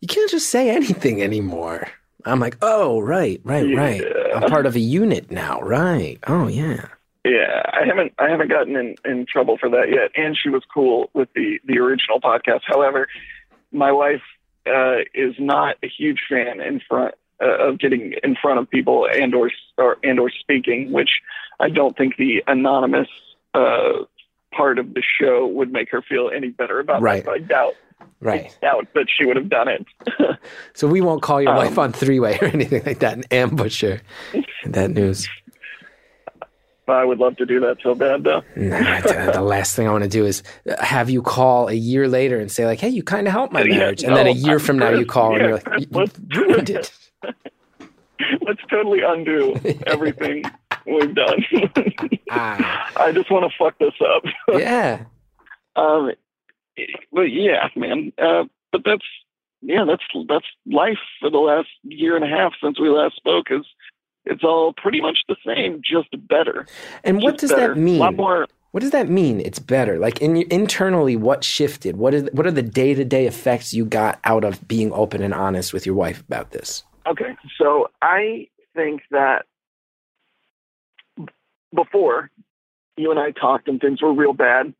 you 0.00 0.08
can't 0.08 0.30
just 0.30 0.50
say 0.50 0.70
anything 0.70 1.22
anymore. 1.22 1.88
I'm 2.24 2.40
like, 2.40 2.58
oh, 2.62 3.00
right, 3.00 3.40
right, 3.44 3.74
right. 3.74 4.00
Yeah. 4.00 4.36
I'm 4.36 4.50
part 4.50 4.66
of 4.66 4.76
a 4.76 4.80
unit 4.80 5.30
now, 5.30 5.60
right? 5.60 6.18
Oh, 6.26 6.46
yeah. 6.48 6.86
Yeah, 7.24 7.62
I 7.72 7.84
haven't 7.84 8.12
I 8.18 8.30
haven't 8.30 8.48
gotten 8.48 8.76
in, 8.76 8.94
in 9.04 9.26
trouble 9.26 9.58
for 9.58 9.68
that 9.70 9.90
yet. 9.90 10.10
And 10.16 10.36
she 10.40 10.48
was 10.48 10.62
cool 10.72 11.10
with 11.12 11.28
the 11.34 11.58
the 11.64 11.78
original 11.78 12.20
podcast. 12.20 12.60
However, 12.64 13.08
my 13.70 13.92
wife 13.92 14.22
uh, 14.66 14.98
is 15.14 15.34
not 15.38 15.76
a 15.82 15.88
huge 15.88 16.20
fan 16.28 16.60
in 16.60 16.80
front 16.88 17.14
uh, 17.42 17.68
of 17.68 17.78
getting 17.78 18.14
in 18.22 18.36
front 18.40 18.58
of 18.58 18.68
people 18.70 19.06
and 19.10 19.34
or, 19.34 19.50
or 19.76 19.96
and 20.02 20.18
or 20.20 20.30
speaking, 20.30 20.90
which 20.92 21.10
I 21.60 21.68
don't 21.70 21.96
think 21.96 22.16
the 22.16 22.42
anonymous 22.46 23.08
uh, 23.54 24.04
part 24.52 24.78
of 24.78 24.94
the 24.94 25.02
show 25.20 25.46
would 25.46 25.72
make 25.72 25.90
her 25.90 26.02
feel 26.02 26.30
any 26.34 26.48
better 26.48 26.80
about. 26.80 27.02
Right. 27.02 27.24
That. 27.24 27.30
I 27.30 27.38
doubt. 27.38 27.74
Right. 28.20 28.56
I 28.62 28.66
doubt 28.66 28.88
that 28.94 29.06
she 29.08 29.24
would 29.26 29.36
have 29.36 29.48
done 29.48 29.68
it. 29.68 29.86
So 30.74 30.86
we 30.86 31.00
won't 31.00 31.22
call 31.22 31.42
your 31.42 31.50
Um, 31.52 31.56
wife 31.56 31.78
on 31.78 31.92
three 31.92 32.20
way 32.20 32.38
or 32.40 32.44
anything 32.52 32.82
like 32.86 33.00
that 33.00 33.14
and 33.14 33.32
ambush 33.32 33.82
her. 33.82 34.00
That 34.66 34.90
news. 34.90 35.28
I 36.86 37.04
would 37.04 37.18
love 37.18 37.36
to 37.36 37.44
do 37.46 37.60
that 37.60 37.78
so 37.82 37.94
bad, 37.94 38.24
though. 38.24 38.42
Nah, 38.56 39.00
the 39.32 39.42
last 39.42 39.74
thing 39.76 39.86
I 39.86 39.92
want 39.92 40.04
to 40.04 40.10
do 40.10 40.24
is 40.24 40.42
have 40.80 41.10
you 41.10 41.20
call 41.22 41.68
a 41.68 41.72
year 41.74 42.08
later 42.08 42.38
and 42.38 42.50
say 42.50 42.64
like, 42.64 42.78
"Hey, 42.80 42.88
you 42.88 43.02
kind 43.02 43.26
of 43.26 43.32
helped 43.32 43.52
my 43.52 43.62
Yeah, 43.62 43.76
marriage," 43.78 44.02
and 44.04 44.16
then 44.16 44.26
a 44.26 44.30
year 44.32 44.54
I'm 44.54 44.60
from 44.60 44.78
now 44.78 44.90
you 44.90 45.04
call 45.04 45.34
and 45.34 45.42
you're 45.42 45.54
like, 45.54 45.64
Chris, 45.64 45.86
"You 45.90 46.06
you 46.30 46.40
ruined 46.48 46.70
it." 46.70 46.90
Let's 48.46 48.60
totally 48.70 49.00
undo 49.06 49.54
everything 49.86 50.44
we've 50.86 51.14
done. 51.14 51.44
Ah, 52.30 52.90
I 52.96 53.10
just 53.12 53.30
want 53.30 53.50
to 53.50 53.56
fuck 53.58 53.78
this 53.78 53.94
up. 54.06 54.22
yeah, 54.52 55.04
Um, 55.76 56.12
but 57.10 57.22
yeah, 57.32 57.68
man. 57.74 58.12
Uh, 58.18 58.44
but 58.70 58.82
that's 58.84 59.04
yeah, 59.62 59.86
that's 59.88 60.02
that's 60.28 60.44
life 60.66 60.98
for 61.20 61.30
the 61.30 61.38
last 61.38 61.68
year 61.84 62.16
and 62.16 62.24
a 62.26 62.28
half 62.28 62.52
since 62.62 62.78
we 62.78 62.90
last 62.90 63.16
spoke. 63.16 63.46
Is 63.50 63.64
it's 64.26 64.44
all 64.44 64.74
pretty 64.76 65.00
much 65.00 65.20
the 65.26 65.36
same, 65.46 65.80
just 65.82 66.08
better. 66.28 66.66
and 67.02 67.22
what 67.22 67.38
Just 67.38 67.40
does 67.40 67.50
better. 67.52 67.72
that 67.74 67.80
mean? 67.80 67.96
A 67.96 68.00
lot 68.04 68.14
more. 68.16 68.46
What 68.72 68.80
does 68.80 68.90
that 68.90 69.08
mean? 69.08 69.40
It's 69.40 69.58
better. 69.58 69.98
Like 69.98 70.20
in 70.20 70.36
internally, 70.52 71.16
what 71.16 71.42
shifted? 71.44 71.96
What 71.96 72.12
is 72.12 72.28
what 72.32 72.46
are 72.46 72.50
the 72.50 72.60
day 72.62 72.92
to 72.92 73.06
day 73.06 73.24
effects 73.26 73.72
you 73.72 73.86
got 73.86 74.20
out 74.24 74.44
of 74.44 74.68
being 74.68 74.92
open 74.92 75.22
and 75.22 75.32
honest 75.32 75.72
with 75.72 75.86
your 75.86 75.94
wife 75.94 76.20
about 76.20 76.50
this? 76.50 76.84
Okay, 77.08 77.36
so 77.56 77.88
I 78.02 78.48
think 78.74 79.02
that 79.10 79.46
before 81.74 82.30
you 82.96 83.10
and 83.10 83.18
I 83.18 83.30
talked 83.30 83.68
and 83.68 83.80
things 83.80 84.02
were 84.02 84.12
real 84.12 84.34
bad, 84.34 84.74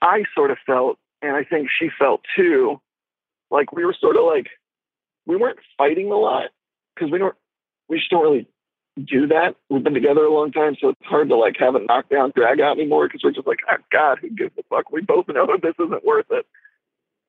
I 0.00 0.24
sort 0.34 0.50
of 0.50 0.58
felt, 0.64 0.98
and 1.20 1.34
I 1.34 1.42
think 1.44 1.68
she 1.76 1.88
felt 1.98 2.20
too, 2.36 2.80
like 3.50 3.72
we 3.72 3.84
were 3.84 3.96
sort 4.00 4.16
of 4.16 4.24
like 4.24 4.48
we 5.26 5.36
weren't 5.36 5.58
fighting 5.76 6.10
a 6.12 6.16
lot 6.16 6.50
because 6.94 7.10
we 7.10 7.18
don't 7.18 7.34
we 7.88 7.98
just 7.98 8.10
don't 8.10 8.22
really 8.22 8.46
do 9.04 9.26
that. 9.28 9.56
We've 9.68 9.82
been 9.82 9.94
together 9.94 10.24
a 10.24 10.32
long 10.32 10.52
time, 10.52 10.76
so 10.80 10.90
it's 10.90 11.00
hard 11.04 11.28
to 11.30 11.36
like 11.36 11.56
have 11.58 11.74
a 11.74 11.80
knockdown 11.80 12.32
drag 12.36 12.60
out 12.60 12.78
anymore 12.78 13.08
because 13.08 13.22
we're 13.24 13.32
just 13.32 13.46
like, 13.46 13.60
oh 13.70 13.82
God, 13.90 14.18
who 14.20 14.30
gives 14.30 14.52
a 14.58 14.62
fuck? 14.70 14.92
We 14.92 15.00
both 15.00 15.26
know 15.28 15.46
this 15.60 15.74
isn't 15.78 16.04
worth 16.04 16.26
it. 16.30 16.46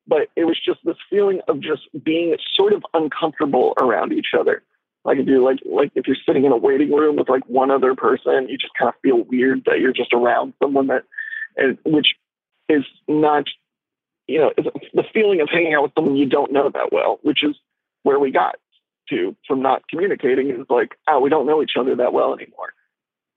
But 0.06 0.28
it 0.36 0.44
was 0.44 0.60
just 0.62 0.80
this 0.84 0.96
feeling 1.08 1.40
of 1.48 1.60
just 1.60 1.82
being 2.04 2.36
sort 2.54 2.72
of 2.72 2.84
uncomfortable 2.92 3.74
around 3.78 4.12
each 4.12 4.32
other. 4.38 4.62
Like 5.04 5.18
if 5.18 5.26
you 5.26 5.44
like 5.44 5.58
like 5.64 5.92
if 5.94 6.06
you're 6.06 6.16
sitting 6.26 6.44
in 6.44 6.52
a 6.52 6.56
waiting 6.56 6.92
room 6.92 7.16
with 7.16 7.28
like 7.28 7.46
one 7.46 7.70
other 7.70 7.94
person, 7.94 8.48
you 8.48 8.56
just 8.56 8.72
kind 8.78 8.88
of 8.88 8.94
feel 9.02 9.22
weird 9.24 9.64
that 9.66 9.80
you're 9.80 9.92
just 9.92 10.12
around 10.12 10.54
someone 10.62 10.86
that, 10.86 11.04
and 11.56 11.78
which 11.84 12.08
is 12.68 12.84
not, 13.06 13.44
you 14.26 14.38
know, 14.38 14.52
the 14.94 15.04
feeling 15.12 15.40
of 15.40 15.48
hanging 15.50 15.74
out 15.74 15.82
with 15.82 15.92
someone 15.94 16.16
you 16.16 16.26
don't 16.26 16.52
know 16.52 16.70
that 16.70 16.90
well, 16.90 17.18
which 17.22 17.44
is 17.44 17.54
where 18.02 18.18
we 18.18 18.30
got 18.30 18.56
to 19.10 19.36
from 19.46 19.60
not 19.60 19.86
communicating 19.88 20.50
is 20.50 20.66
like, 20.70 20.96
oh, 21.08 21.20
we 21.20 21.28
don't 21.28 21.46
know 21.46 21.62
each 21.62 21.76
other 21.78 21.94
that 21.96 22.14
well 22.14 22.34
anymore. 22.34 22.72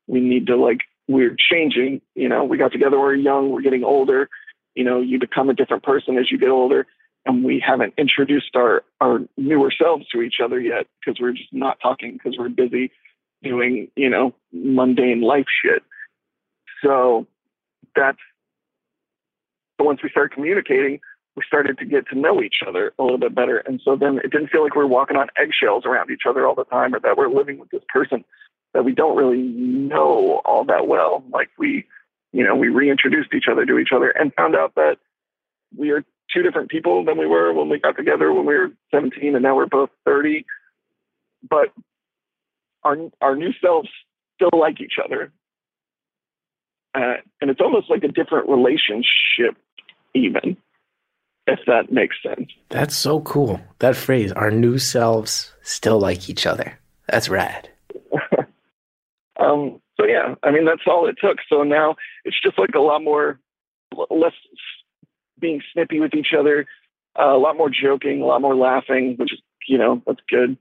We 0.07 0.21
need 0.21 0.47
to 0.47 0.55
like 0.55 0.79
we're 1.09 1.35
changing. 1.37 2.01
You 2.15 2.29
know, 2.29 2.45
we 2.45 2.57
got 2.57 2.71
together, 2.71 2.99
we're 2.99 3.15
young, 3.15 3.49
we're 3.49 3.61
getting 3.61 3.83
older. 3.83 4.29
You 4.77 4.83
know, 4.83 5.01
you 5.01 5.19
become 5.19 5.49
a 5.49 5.53
different 5.53 5.83
person 5.83 6.17
as 6.17 6.31
you 6.31 6.37
get 6.37 6.49
older, 6.49 6.85
and 7.25 7.43
we 7.43 7.63
haven't 7.65 7.93
introduced 7.97 8.55
our 8.55 8.83
our 9.01 9.21
newer 9.35 9.71
selves 9.71 10.07
to 10.09 10.21
each 10.21 10.35
other 10.43 10.59
yet 10.59 10.85
because 10.99 11.19
we're 11.19 11.33
just 11.33 11.51
not 11.51 11.79
talking 11.81 12.13
because 12.13 12.37
we're 12.37 12.49
busy 12.49 12.91
doing 13.41 13.89
you 13.95 14.09
know 14.09 14.35
mundane 14.53 15.21
life 15.21 15.47
shit. 15.63 15.83
So 16.83 17.25
that's 17.95 18.19
but 19.77 19.85
once 19.85 20.01
we 20.03 20.09
started 20.09 20.33
communicating, 20.33 20.99
we 21.35 21.43
started 21.45 21.77
to 21.77 21.85
get 21.85 22.07
to 22.09 22.17
know 22.17 22.41
each 22.41 22.57
other 22.67 22.93
a 22.97 23.03
little 23.03 23.19
bit 23.19 23.35
better. 23.35 23.57
And 23.59 23.79
so 23.83 23.95
then 23.95 24.19
it 24.23 24.31
didn't 24.31 24.49
feel 24.49 24.63
like 24.63 24.75
we 24.75 24.81
were 24.81 24.87
walking 24.87 25.17
on 25.17 25.27
eggshells 25.37 25.85
around 25.85 26.09
each 26.09 26.23
other 26.27 26.47
all 26.47 26.55
the 26.55 26.65
time 26.65 26.95
or 26.95 26.99
that 26.99 27.17
we're 27.17 27.29
living 27.29 27.59
with 27.59 27.69
this 27.69 27.83
person 27.93 28.25
that 28.73 28.83
we 28.83 28.91
don't 28.93 29.15
really 29.15 29.41
know 29.43 30.41
all 30.45 30.65
that 30.65 30.87
well. 30.87 31.23
Like 31.31 31.49
we, 31.57 31.85
you 32.31 32.43
know, 32.43 32.55
we 32.55 32.69
reintroduced 32.69 33.33
each 33.33 33.45
other 33.51 33.65
to 33.65 33.77
each 33.77 33.89
other 33.95 34.09
and 34.09 34.33
found 34.33 34.55
out 34.55 34.75
that 34.75 34.97
we 35.75 35.91
are 35.91 36.03
two 36.33 36.43
different 36.43 36.69
people 36.69 37.05
than 37.05 37.17
we 37.17 37.25
were 37.25 37.53
when 37.53 37.69
we 37.69 37.79
got 37.79 37.95
together 37.95 38.33
when 38.33 38.45
we 38.45 38.55
were 38.55 38.71
17 38.93 39.33
and 39.33 39.43
now 39.43 39.55
we're 39.55 39.65
both 39.65 39.89
30. 40.05 40.45
But 41.49 41.69
our, 42.83 42.97
our 43.21 43.35
new 43.35 43.51
selves 43.61 43.89
still 44.35 44.59
like 44.59 44.81
each 44.81 44.95
other. 45.03 45.31
Uh, 46.93 47.21
and 47.41 47.49
it's 47.49 47.61
almost 47.61 47.89
like 47.89 48.03
a 48.03 48.07
different 48.07 48.49
relationship 48.49 49.55
even 50.13 50.57
if 51.45 51.59
that 51.67 51.91
makes 51.91 52.15
sense. 52.21 52.49
That's 52.69 52.95
so 52.95 53.21
cool. 53.21 53.61
That 53.79 53.95
phrase, 53.95 54.31
our 54.33 54.51
new 54.51 54.77
selves 54.77 55.53
still 55.61 55.99
like 55.99 56.29
each 56.29 56.45
other. 56.45 56.79
That's 57.07 57.29
rad. 57.29 57.69
Um, 59.39 59.81
so 59.99 60.05
yeah, 60.05 60.35
I 60.43 60.51
mean 60.51 60.65
that's 60.65 60.81
all 60.87 61.07
it 61.07 61.17
took. 61.19 61.37
So 61.49 61.63
now 61.63 61.95
it's 62.25 62.39
just 62.41 62.57
like 62.59 62.75
a 62.75 62.79
lot 62.79 63.03
more, 63.03 63.39
less 64.09 64.33
being 65.39 65.61
snippy 65.73 65.99
with 65.99 66.13
each 66.15 66.33
other, 66.37 66.65
uh, 67.19 67.35
a 67.35 67.37
lot 67.37 67.57
more 67.57 67.69
joking, 67.69 68.21
a 68.21 68.25
lot 68.25 68.41
more 68.41 68.55
laughing, 68.55 69.15
which 69.17 69.33
is 69.33 69.39
you 69.67 69.77
know 69.77 70.01
that's 70.05 70.21
good. 70.29 70.57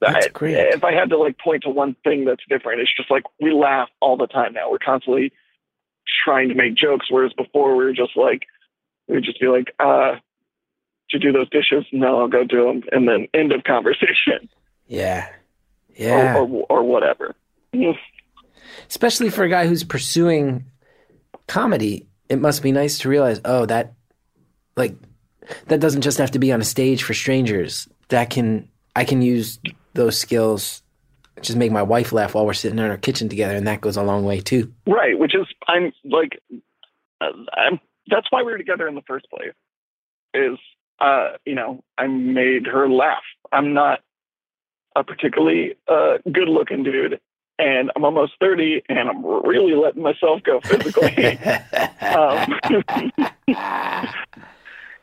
That's 0.00 0.26
I- 0.26 0.30
great. 0.30 0.56
If 0.56 0.82
I 0.84 0.92
had 0.92 1.10
to 1.10 1.16
like 1.18 1.38
point 1.38 1.62
to 1.62 1.70
one 1.70 1.94
thing 2.04 2.24
that's 2.24 2.42
different, 2.48 2.80
it's 2.80 2.94
just 2.94 3.10
like 3.10 3.22
we 3.40 3.52
laugh 3.52 3.88
all 4.00 4.16
the 4.16 4.26
time 4.26 4.52
now. 4.54 4.70
We're 4.70 4.78
constantly 4.78 5.32
trying 6.24 6.48
to 6.48 6.54
make 6.54 6.74
jokes, 6.74 7.06
whereas 7.10 7.32
before 7.32 7.76
we 7.76 7.84
were 7.84 7.92
just 7.92 8.16
like 8.16 8.42
we 9.06 9.14
would 9.16 9.24
just 9.24 9.40
be 9.40 9.46
like, 9.48 9.72
uh, 9.78 10.16
"Did 11.10 11.22
you 11.22 11.32
do 11.32 11.38
those 11.38 11.50
dishes? 11.50 11.84
No, 11.92 12.20
I'll 12.20 12.28
go 12.28 12.44
do 12.44 12.64
them," 12.66 12.82
and 12.90 13.06
then 13.08 13.28
end 13.32 13.52
of 13.52 13.62
conversation, 13.64 14.48
Yeah. 14.88 15.28
Yeah. 15.94 16.36
or, 16.36 16.46
or 16.48 16.66
or 16.68 16.82
whatever. 16.82 17.34
Especially 18.88 19.30
for 19.30 19.44
a 19.44 19.48
guy 19.48 19.66
who's 19.66 19.84
pursuing 19.84 20.64
comedy, 21.46 22.06
it 22.28 22.40
must 22.40 22.62
be 22.62 22.72
nice 22.72 22.98
to 22.98 23.08
realize, 23.08 23.40
oh, 23.44 23.66
that 23.66 23.94
like 24.76 24.96
that 25.66 25.80
doesn't 25.80 26.02
just 26.02 26.18
have 26.18 26.30
to 26.32 26.38
be 26.38 26.52
on 26.52 26.60
a 26.60 26.64
stage 26.64 27.02
for 27.02 27.14
strangers. 27.14 27.88
That 28.08 28.30
can 28.30 28.68
I 28.94 29.04
can 29.04 29.22
use 29.22 29.58
those 29.94 30.18
skills 30.18 30.82
just 31.40 31.58
make 31.58 31.72
my 31.72 31.82
wife 31.82 32.12
laugh 32.12 32.34
while 32.34 32.46
we're 32.46 32.52
sitting 32.52 32.78
in 32.78 32.84
our 32.84 32.96
kitchen 32.96 33.28
together 33.28 33.56
and 33.56 33.66
that 33.66 33.80
goes 33.80 33.96
a 33.96 34.02
long 34.02 34.24
way 34.24 34.40
too. 34.40 34.72
Right, 34.86 35.18
which 35.18 35.34
is 35.34 35.46
I'm 35.68 35.92
like, 36.04 36.38
uh, 37.20 37.30
I'm. 37.52 37.80
That's 38.08 38.26
why 38.30 38.42
we 38.42 38.52
were 38.52 38.58
together 38.58 38.88
in 38.88 38.94
the 38.94 39.02
first 39.06 39.26
place. 39.30 39.52
Is 40.34 40.58
uh, 41.00 41.32
you 41.44 41.54
know, 41.54 41.82
I 41.98 42.06
made 42.06 42.66
her 42.66 42.88
laugh. 42.88 43.22
I'm 43.50 43.74
not 43.74 44.00
a 44.94 45.02
particularly 45.02 45.74
uh, 45.88 46.18
good-looking 46.30 46.82
dude, 46.84 47.20
and 47.58 47.90
I'm 47.96 48.04
almost 48.04 48.32
thirty, 48.40 48.82
and 48.88 49.08
I'm 49.08 49.24
really 49.24 49.74
letting 49.74 50.02
myself 50.02 50.42
go 50.42 50.60
physically. 50.60 51.38
um, 52.00 52.60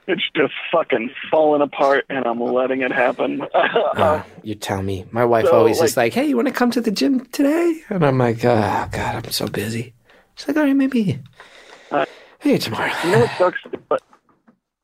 it's 0.07 0.23
just 0.35 0.53
fucking 0.71 1.11
falling 1.29 1.61
apart, 1.61 2.05
and 2.09 2.25
I'm 2.25 2.39
letting 2.41 2.81
it 2.81 2.91
happen. 2.91 3.41
Uh, 3.53 4.23
you 4.43 4.55
tell 4.55 4.81
me. 4.81 5.05
My 5.11 5.23
wife 5.25 5.45
So, 5.45 5.51
always 5.55 5.79
like- 5.79 5.85
is 5.89 5.97
like, 5.97 6.13
"Hey, 6.13 6.25
you 6.25 6.35
want 6.35 6.47
to 6.47 6.53
come 6.53 6.71
to 6.71 6.81
the 6.81 6.91
gym 6.91 7.25
today?" 7.27 7.81
And 7.89 8.03
I'm 8.05 8.17
like, 8.17 8.43
"Oh 8.43 8.87
God, 8.91 9.25
I'm 9.25 9.31
so 9.31 9.47
busy." 9.47 9.93
She's 10.35 10.47
like, 10.47 10.57
"All 10.57 10.63
right, 10.63 10.75
maybe, 10.75 11.19
Uh, 11.91 12.05
maybe 12.43 12.57
tomorrow." 12.59 12.91
You 13.03 13.11
know 13.11 13.19
what 13.19 13.31
sucks? 13.37 13.59
But 13.87 14.01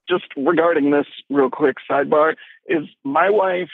just 0.07 0.25
regarding 0.37 0.91
this 0.91 1.07
real 1.29 1.49
quick 1.49 1.77
sidebar 1.89 2.35
is 2.67 2.83
my 3.03 3.29
wife. 3.29 3.69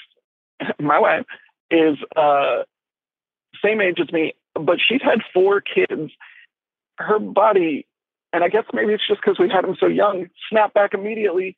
My 0.80 1.00
wife 1.00 1.26
is 1.72 1.98
uh, 2.16 2.64
same 3.64 3.82
age 3.82 4.00
as 4.00 4.12
me, 4.12 4.34
but 4.56 4.80
she's 4.86 5.02
had 5.02 5.20
four 5.34 5.62
kids. 5.62 6.12
Her 6.98 7.20
body, 7.20 7.88
and 8.34 8.44
I 8.44 8.50
guess 8.50 8.66
maybe 8.74 8.94
it's 8.94 9.08
just 9.08 9.22
because 9.22 9.40
we 9.40 9.50
had 9.50 9.64
them 9.64 9.76
so 9.80 9.88
young, 9.88 10.28
snapped 10.50 10.74
back 10.74 10.94
immediately, 10.94 11.56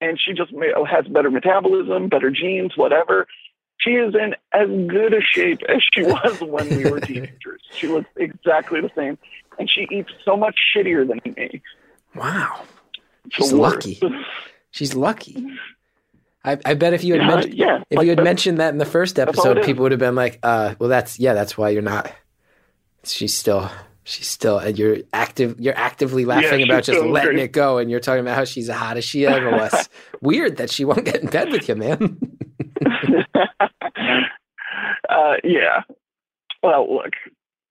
and 0.00 0.18
she 0.20 0.32
just 0.32 0.52
has 0.90 1.06
better 1.06 1.30
metabolism, 1.30 2.08
better 2.08 2.30
genes, 2.30 2.76
whatever. 2.76 3.26
She 3.78 3.90
is 3.92 4.14
in 4.14 4.34
as 4.52 4.68
good 4.88 5.14
a 5.14 5.20
shape 5.22 5.60
as 5.68 5.82
she 5.92 6.02
was 6.02 6.40
when 6.40 6.68
we 6.68 6.90
were 6.90 7.00
teenagers. 7.00 7.62
She 7.72 7.86
looks 7.88 8.10
exactly 8.16 8.80
the 8.80 8.90
same, 8.96 9.16
and 9.58 9.70
she 9.70 9.86
eats 9.90 10.10
so 10.24 10.36
much 10.36 10.56
shittier 10.74 11.06
than 11.08 11.20
me. 11.36 11.62
Wow, 12.14 12.62
She's 13.30 13.52
lucky. 13.52 14.00
she's 14.72 14.94
lucky. 14.94 15.46
I, 16.44 16.58
I 16.64 16.74
bet 16.74 16.94
if 16.94 17.04
you 17.04 17.14
had 17.14 17.22
Yeah, 17.22 17.28
mentioned 17.34 17.54
yeah, 17.54 17.82
if 17.90 17.96
like 17.98 18.04
you 18.04 18.10
had 18.10 18.18
that- 18.18 18.24
mentioned 18.24 18.58
that 18.58 18.70
in 18.72 18.78
the 18.78 18.84
first 18.86 19.18
episode, 19.18 19.62
people 19.62 19.82
would 19.82 19.92
have 19.92 19.98
been 20.00 20.14
like, 20.14 20.38
"Uh, 20.42 20.74
well, 20.78 20.88
that's 20.88 21.18
yeah, 21.20 21.34
that's 21.34 21.58
why 21.58 21.68
you're 21.70 21.82
not." 21.82 22.12
She's 23.04 23.36
still 23.36 23.70
She's 24.02 24.26
still, 24.26 24.58
and 24.58 24.78
you're 24.78 24.96
active. 25.12 25.60
You're 25.60 25.76
actively 25.76 26.24
laughing 26.24 26.60
she's 26.60 26.68
about 26.68 26.82
just 26.84 27.00
letting 27.04 27.32
great. 27.34 27.44
it 27.44 27.52
go, 27.52 27.78
and 27.78 27.90
you're 27.90 28.00
talking 28.00 28.22
about 28.22 28.34
how 28.34 28.44
she's 28.44 28.66
the 28.66 28.74
hottest 28.74 29.06
she 29.08 29.26
ever 29.26 29.50
was. 29.56 29.88
Weird 30.22 30.56
that 30.56 30.70
she 30.70 30.84
won't 30.86 31.04
get 31.04 31.16
in 31.22 31.28
bed 31.28 31.52
with 31.52 31.68
you, 31.68 31.76
man. 31.76 32.18
uh, 35.08 35.34
yeah. 35.44 35.82
Well, 36.62 36.92
look, 36.94 37.12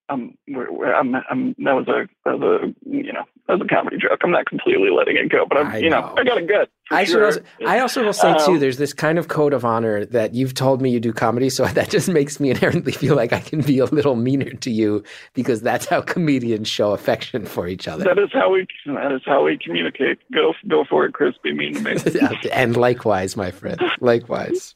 um, 0.09 0.35
we're, 0.47 0.71
we're, 0.71 0.93
I'm, 0.93 1.15
I'm, 1.29 1.55
that 1.59 1.73
was 1.75 1.87
a, 1.87 2.07
that 2.25 2.39
was 2.39 2.61
a, 2.63 2.89
you 2.89 3.11
know, 3.13 3.25
was 3.53 3.61
a 3.61 3.67
comedy 3.67 3.97
joke. 3.97 4.19
I'm 4.23 4.31
not 4.31 4.45
completely 4.45 4.89
letting 4.89 5.17
it 5.17 5.29
go, 5.29 5.45
but 5.45 5.57
I'm, 5.57 5.67
I 5.67 5.77
you 5.77 5.89
know, 5.89 6.01
know. 6.01 6.13
I 6.17 6.23
got 6.23 6.37
a 6.37 6.41
good. 6.41 6.69
I 6.91 7.03
sure. 7.03 7.25
also, 7.25 7.41
I 7.65 7.79
also 7.79 8.03
will 8.03 8.13
say 8.13 8.33
too. 8.45 8.53
Um, 8.53 8.59
There's 8.59 8.77
this 8.77 8.93
kind 8.93 9.19
of 9.19 9.27
code 9.27 9.53
of 9.53 9.63
honor 9.63 10.05
that 10.05 10.33
you've 10.33 10.53
told 10.53 10.81
me 10.81 10.89
you 10.89 10.99
do 10.99 11.13
comedy, 11.13 11.49
so 11.49 11.65
that 11.67 11.89
just 11.89 12.09
makes 12.09 12.39
me 12.39 12.49
inherently 12.49 12.91
feel 12.91 13.15
like 13.15 13.33
I 13.33 13.39
can 13.39 13.61
be 13.61 13.79
a 13.79 13.85
little 13.85 14.15
meaner 14.15 14.51
to 14.51 14.71
you 14.71 15.03
because 15.33 15.61
that's 15.61 15.85
how 15.85 16.01
comedians 16.01 16.67
show 16.67 16.91
affection 16.91 17.45
for 17.45 17.67
each 17.67 17.87
other. 17.87 18.03
that 18.03 18.19
is 18.19 18.29
how 18.33 18.51
we, 18.51 18.67
that 18.85 19.11
is 19.11 19.21
how 19.25 19.43
we 19.43 19.57
communicate. 19.57 20.19
Go, 20.31 20.53
go 20.67 20.83
for 20.83 21.05
it, 21.05 21.13
Chris. 21.13 21.35
Be 21.43 21.53
mean 21.53 21.75
to 21.75 21.81
me. 21.81 22.49
and 22.51 22.75
likewise, 22.75 23.37
my 23.37 23.51
friend, 23.51 23.81
likewise. 23.99 24.75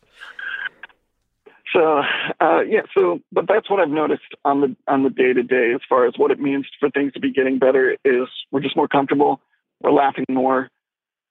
So 1.74 2.04
uh, 2.40 2.62
yeah, 2.62 2.82
so 2.94 3.20
but 3.32 3.46
that's 3.48 3.70
what 3.70 3.80
I've 3.80 3.90
noticed 3.90 4.22
on 4.46 4.62
the 4.62 4.76
on 4.88 5.04
the 5.04 5.10
day 5.10 5.34
to 5.34 5.44
day 5.44 5.72
as 5.74 5.82
far 5.90 6.06
as 6.06 6.14
what 6.18 6.32
it 6.32 6.40
means 6.40 6.68
for 6.80 6.90
things 6.90 7.14
to 7.14 7.20
be 7.20 7.32
getting 7.32 7.58
better 7.58 7.98
is 8.06 8.28
we're 8.52 8.62
just 8.62 8.76
more 8.76 8.88
comfortable, 8.88 9.42
we're 9.82 9.92
laughing 9.92 10.26
more, 10.30 10.70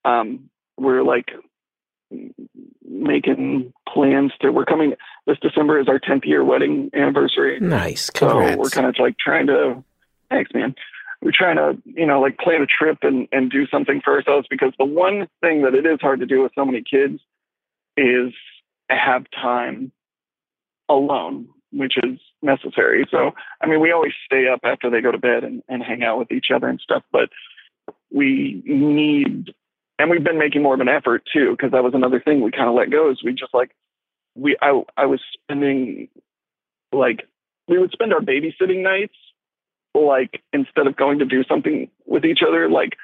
um, 0.03 0.49
we're 0.77 1.03
like 1.03 1.31
making 2.87 3.73
plans 3.91 4.31
to 4.41 4.51
we're 4.51 4.65
coming 4.65 4.93
this 5.25 5.37
December 5.41 5.79
is 5.79 5.87
our 5.87 5.99
tenth 5.99 6.25
year 6.25 6.43
wedding 6.43 6.89
anniversary. 6.93 7.59
Nice, 7.59 8.09
So 8.53 8.57
we're 8.57 8.69
kind 8.69 8.87
of 8.87 8.95
like 8.99 9.17
trying 9.17 9.47
to, 9.47 9.83
thanks, 10.29 10.51
man. 10.53 10.75
We're 11.21 11.31
trying 11.33 11.55
to, 11.55 11.81
you 11.85 12.05
know, 12.05 12.19
like 12.19 12.37
plan 12.37 12.61
a 12.61 12.65
trip 12.65 12.99
and, 13.01 13.27
and 13.31 13.49
do 13.49 13.65
something 13.67 14.01
for 14.03 14.13
ourselves 14.13 14.47
because 14.49 14.73
the 14.77 14.85
one 14.85 15.27
thing 15.41 15.61
that 15.61 15.73
it 15.73 15.85
is 15.85 15.99
hard 16.01 16.19
to 16.19 16.25
do 16.25 16.41
with 16.41 16.51
so 16.55 16.65
many 16.65 16.83
kids 16.83 17.21
is 17.95 18.33
have 18.89 19.25
time 19.31 19.91
alone, 20.89 21.47
which 21.71 21.95
is 21.97 22.19
necessary. 22.41 23.05
So, 23.09 23.31
I 23.61 23.67
mean, 23.67 23.79
we 23.79 23.91
always 23.91 24.13
stay 24.25 24.47
up 24.47 24.61
after 24.63 24.89
they 24.89 25.01
go 25.01 25.11
to 25.11 25.17
bed 25.17 25.43
and, 25.43 25.63
and 25.67 25.83
hang 25.83 26.03
out 26.03 26.19
with 26.19 26.31
each 26.31 26.47
other 26.53 26.67
and 26.67 26.79
stuff, 26.79 27.03
but 27.11 27.29
we 28.11 28.61
need, 28.65 29.53
and 29.97 30.09
we've 30.09 30.23
been 30.23 30.39
making 30.39 30.61
more 30.61 30.75
of 30.75 30.79
an 30.79 30.89
effort 30.89 31.23
too, 31.31 31.51
because 31.51 31.71
that 31.71 31.83
was 31.83 31.93
another 31.93 32.19
thing 32.19 32.41
we 32.41 32.51
kind 32.51 32.69
of 32.69 32.75
let 32.75 32.91
go 32.91 33.09
is 33.09 33.23
we 33.23 33.33
just 33.33 33.53
like, 33.53 33.71
we, 34.35 34.57
I, 34.61 34.81
I 34.97 35.05
was 35.05 35.21
spending 35.43 36.09
like 36.93 37.27
we 37.67 37.77
would 37.77 37.91
spend 37.91 38.13
our 38.13 38.19
babysitting 38.19 38.83
nights 38.83 39.15
like 39.95 40.41
instead 40.51 40.87
of 40.87 40.95
going 40.95 41.19
to 41.19 41.25
do 41.25 41.43
something 41.43 41.89
with 42.05 42.25
each 42.25 42.39
other 42.47 42.69
like 42.69 42.97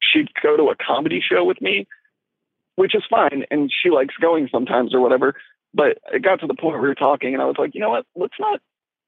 she'd 0.00 0.28
go 0.42 0.56
to 0.56 0.64
a 0.64 0.76
comedy 0.76 1.20
show 1.20 1.44
with 1.44 1.60
me 1.60 1.86
which 2.76 2.94
is 2.94 3.02
fine 3.08 3.44
and 3.50 3.70
she 3.82 3.90
likes 3.90 4.14
going 4.20 4.48
sometimes 4.50 4.94
or 4.94 5.00
whatever 5.00 5.34
but 5.74 5.98
it 6.12 6.22
got 6.22 6.40
to 6.40 6.46
the 6.46 6.54
point 6.54 6.74
where 6.74 6.82
we 6.82 6.88
were 6.88 6.94
talking 6.94 7.34
and 7.34 7.42
i 7.42 7.46
was 7.46 7.56
like 7.58 7.74
you 7.74 7.80
know 7.80 7.90
what? 7.90 8.06
Let's 8.14 8.34
not 8.38 8.60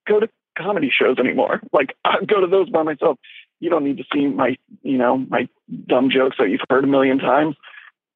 go 0.06 0.20
to 0.20 0.28
comedy 0.58 0.90
shows 0.90 1.18
anymore. 1.18 1.60
Like 1.72 1.94
i 2.04 2.24
go 2.24 2.40
to 2.40 2.46
those 2.46 2.70
by 2.70 2.82
myself. 2.82 3.18
You 3.60 3.70
don't 3.70 3.84
need 3.84 3.98
to 3.98 4.04
see 4.12 4.26
my 4.26 4.56
you 4.82 4.98
know 4.98 5.18
my 5.18 5.48
dumb 5.86 6.10
jokes 6.10 6.36
that 6.38 6.50
you've 6.50 6.60
heard 6.68 6.84
a 6.84 6.88
million 6.88 7.18
times. 7.18 7.56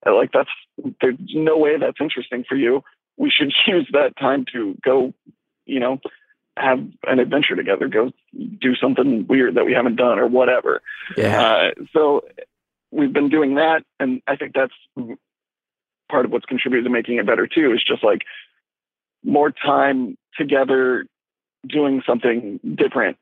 Uh, 0.07 0.15
like 0.15 0.31
that's 0.33 0.51
there's 1.01 1.17
no 1.35 1.59
way 1.59 1.79
that's 1.79 2.01
interesting 2.01 2.45
for 2.49 2.57
you. 2.57 2.83
We 3.17 3.31
should 3.31 3.53
use 3.67 3.89
that 3.93 4.17
time 4.19 4.45
to 4.53 4.77
go 4.85 5.13
you 5.67 5.81
know 5.81 5.99
have 6.57 6.81
an 7.07 7.19
adventure 7.19 7.57
together 7.57 7.89
go 7.89 8.11
do 8.61 8.75
something 8.75 9.27
weird 9.29 9.55
that 9.55 9.65
we 9.65 9.73
haven't 9.73 9.97
done 9.97 10.19
or 10.19 10.27
whatever. 10.27 10.83
Yeah, 11.17 11.43
uh, 11.43 11.71
so 11.93 12.23
we've 12.91 13.13
been 13.13 13.29
doing 13.29 13.55
that, 13.57 13.83
and 13.99 14.23
I 14.27 14.37
think 14.37 14.55
that's 14.55 14.75
part 16.11 16.25
of 16.25 16.33
what's 16.33 16.47
contributed 16.47 16.85
to 16.85 16.91
making 16.91 17.19
it 17.19 17.27
better 17.27 17.47
too. 17.47 17.73
Is 17.73 17.83
just 17.87 18.05
like 18.05 18.23
more 19.25 19.51
time 19.51 20.17
together 20.37 21.07
doing 21.67 22.03
something 22.07 22.59
different 22.75 23.17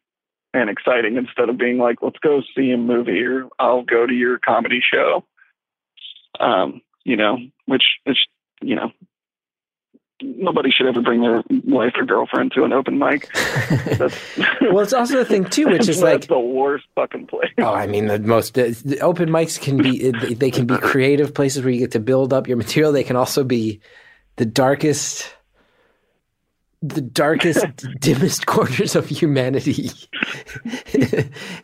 and 0.54 0.70
exciting 0.70 1.16
instead 1.16 1.48
of 1.48 1.58
being 1.58 1.78
like, 1.78 1.98
let's 2.02 2.18
go 2.18 2.42
see 2.56 2.70
a 2.70 2.78
movie 2.78 3.22
or 3.22 3.48
I'll 3.58 3.82
go 3.82 4.06
to 4.06 4.14
your 4.14 4.38
comedy 4.38 4.80
show. 4.80 5.24
Um, 6.40 6.80
you 7.04 7.16
know, 7.16 7.38
which 7.66 7.84
is 8.06 8.18
you 8.60 8.74
know. 8.74 8.92
Nobody 10.20 10.70
should 10.70 10.86
ever 10.86 11.00
bring 11.00 11.22
their 11.22 11.44
wife 11.64 11.92
or 11.96 12.04
girlfriend 12.04 12.52
to 12.52 12.64
an 12.64 12.72
open 12.72 12.98
mic. 12.98 13.28
That's, 13.98 14.16
well, 14.60 14.80
it's 14.80 14.92
also 14.92 15.18
the 15.18 15.24
thing 15.24 15.44
too, 15.44 15.66
which 15.66 15.82
is 15.82 15.86
that's 16.00 16.02
like 16.02 16.26
the 16.26 16.38
worst 16.38 16.86
fucking 16.96 17.28
place. 17.28 17.52
Oh, 17.58 17.72
I 17.72 17.86
mean, 17.86 18.06
the 18.06 18.18
most 18.18 18.54
the, 18.54 18.70
the 18.84 19.00
open 19.00 19.28
mics 19.28 19.60
can 19.60 19.76
be 19.76 20.10
they 20.10 20.50
can 20.50 20.66
be 20.66 20.76
creative 20.78 21.34
places 21.34 21.62
where 21.62 21.72
you 21.72 21.78
get 21.78 21.92
to 21.92 22.00
build 22.00 22.32
up 22.32 22.48
your 22.48 22.56
material. 22.56 22.90
They 22.90 23.04
can 23.04 23.14
also 23.14 23.44
be 23.44 23.80
the 24.36 24.46
darkest, 24.46 25.32
the 26.82 27.00
darkest, 27.00 27.64
dimmest 28.00 28.46
corners 28.46 28.96
of 28.96 29.08
humanity. 29.08 29.90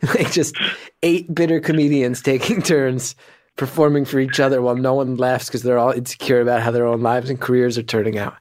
like 0.01 0.31
just 0.31 0.55
eight 1.03 1.33
bitter 1.35 1.59
comedians 1.59 2.21
taking 2.21 2.61
turns 2.61 3.15
performing 3.55 4.05
for 4.05 4.19
each 4.19 4.39
other 4.39 4.61
while 4.61 4.75
no 4.75 4.93
one 4.93 5.15
laughs 5.15 5.47
because 5.47 5.63
they're 5.63 5.77
all 5.77 5.91
insecure 5.91 6.41
about 6.41 6.61
how 6.61 6.71
their 6.71 6.85
own 6.85 7.01
lives 7.01 7.29
and 7.29 7.39
careers 7.39 7.77
are 7.77 7.83
turning 7.83 8.17
out. 8.17 8.35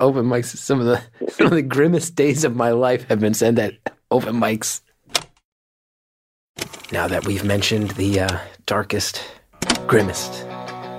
Open 0.00 0.24
mics, 0.24 0.56
some 0.56 0.80
of 0.80 0.86
the 0.86 1.02
some 1.30 1.46
of 1.48 1.52
the 1.52 1.62
grimmest 1.62 2.14
days 2.14 2.44
of 2.44 2.56
my 2.56 2.70
life 2.70 3.06
have 3.08 3.20
been 3.20 3.34
spent 3.34 3.58
at 3.58 3.74
open 4.10 4.36
mics. 4.36 4.80
Now 6.90 7.06
that 7.08 7.26
we've 7.26 7.44
mentioned 7.44 7.90
the 7.92 8.20
uh, 8.20 8.38
darkest, 8.66 9.22
grimmest 9.86 10.46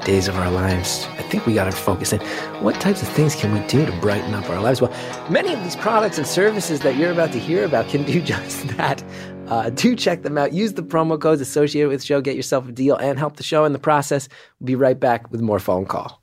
days 0.06 0.28
of 0.28 0.36
our 0.36 0.52
lives, 0.52 1.06
I 1.12 1.24
think 1.24 1.48
we 1.48 1.56
got 1.56 1.66
to 1.66 1.72
focus 1.72 2.14
in. 2.14 2.20
What 2.62 2.76
types 2.80 3.02
of 3.02 3.08
things 3.10 3.36
can 3.36 3.54
we 3.54 3.66
do 3.68 3.86
to 3.86 3.92
brighten 4.02 4.34
up 4.36 4.48
our 4.50 4.62
lives? 4.62 4.82
Well, 4.82 4.94
many 5.32 5.54
of 5.54 5.64
these 5.64 5.76
products 5.76 6.18
and 6.20 6.28
services 6.28 6.82
that 6.82 6.96
you're 6.96 7.12
about 7.12 7.32
to 7.32 7.40
hear 7.40 7.64
about 7.64 7.90
can 7.90 8.04
do 8.04 8.22
just 8.34 8.68
that. 8.78 9.04
Uh, 9.48 9.70
do 9.72 9.96
check 9.96 10.22
them 10.22 10.38
out. 10.38 10.54
Use 10.54 10.74
the 10.74 10.84
promo 10.84 11.20
codes 11.20 11.42
associated 11.42 11.90
with 11.90 12.02
the 12.02 12.06
show. 12.06 12.22
Get 12.22 12.36
yourself 12.36 12.68
a 12.68 12.72
deal 12.72 12.98
and 12.98 13.18
help 13.18 13.38
the 13.38 13.44
show 13.44 13.66
in 13.66 13.74
the 13.74 13.80
process. 13.80 14.28
We'll 14.60 14.68
be 14.68 14.76
right 14.76 15.00
back 15.00 15.32
with 15.32 15.42
more 15.42 15.60
phone 15.60 15.86
call. 15.86 16.22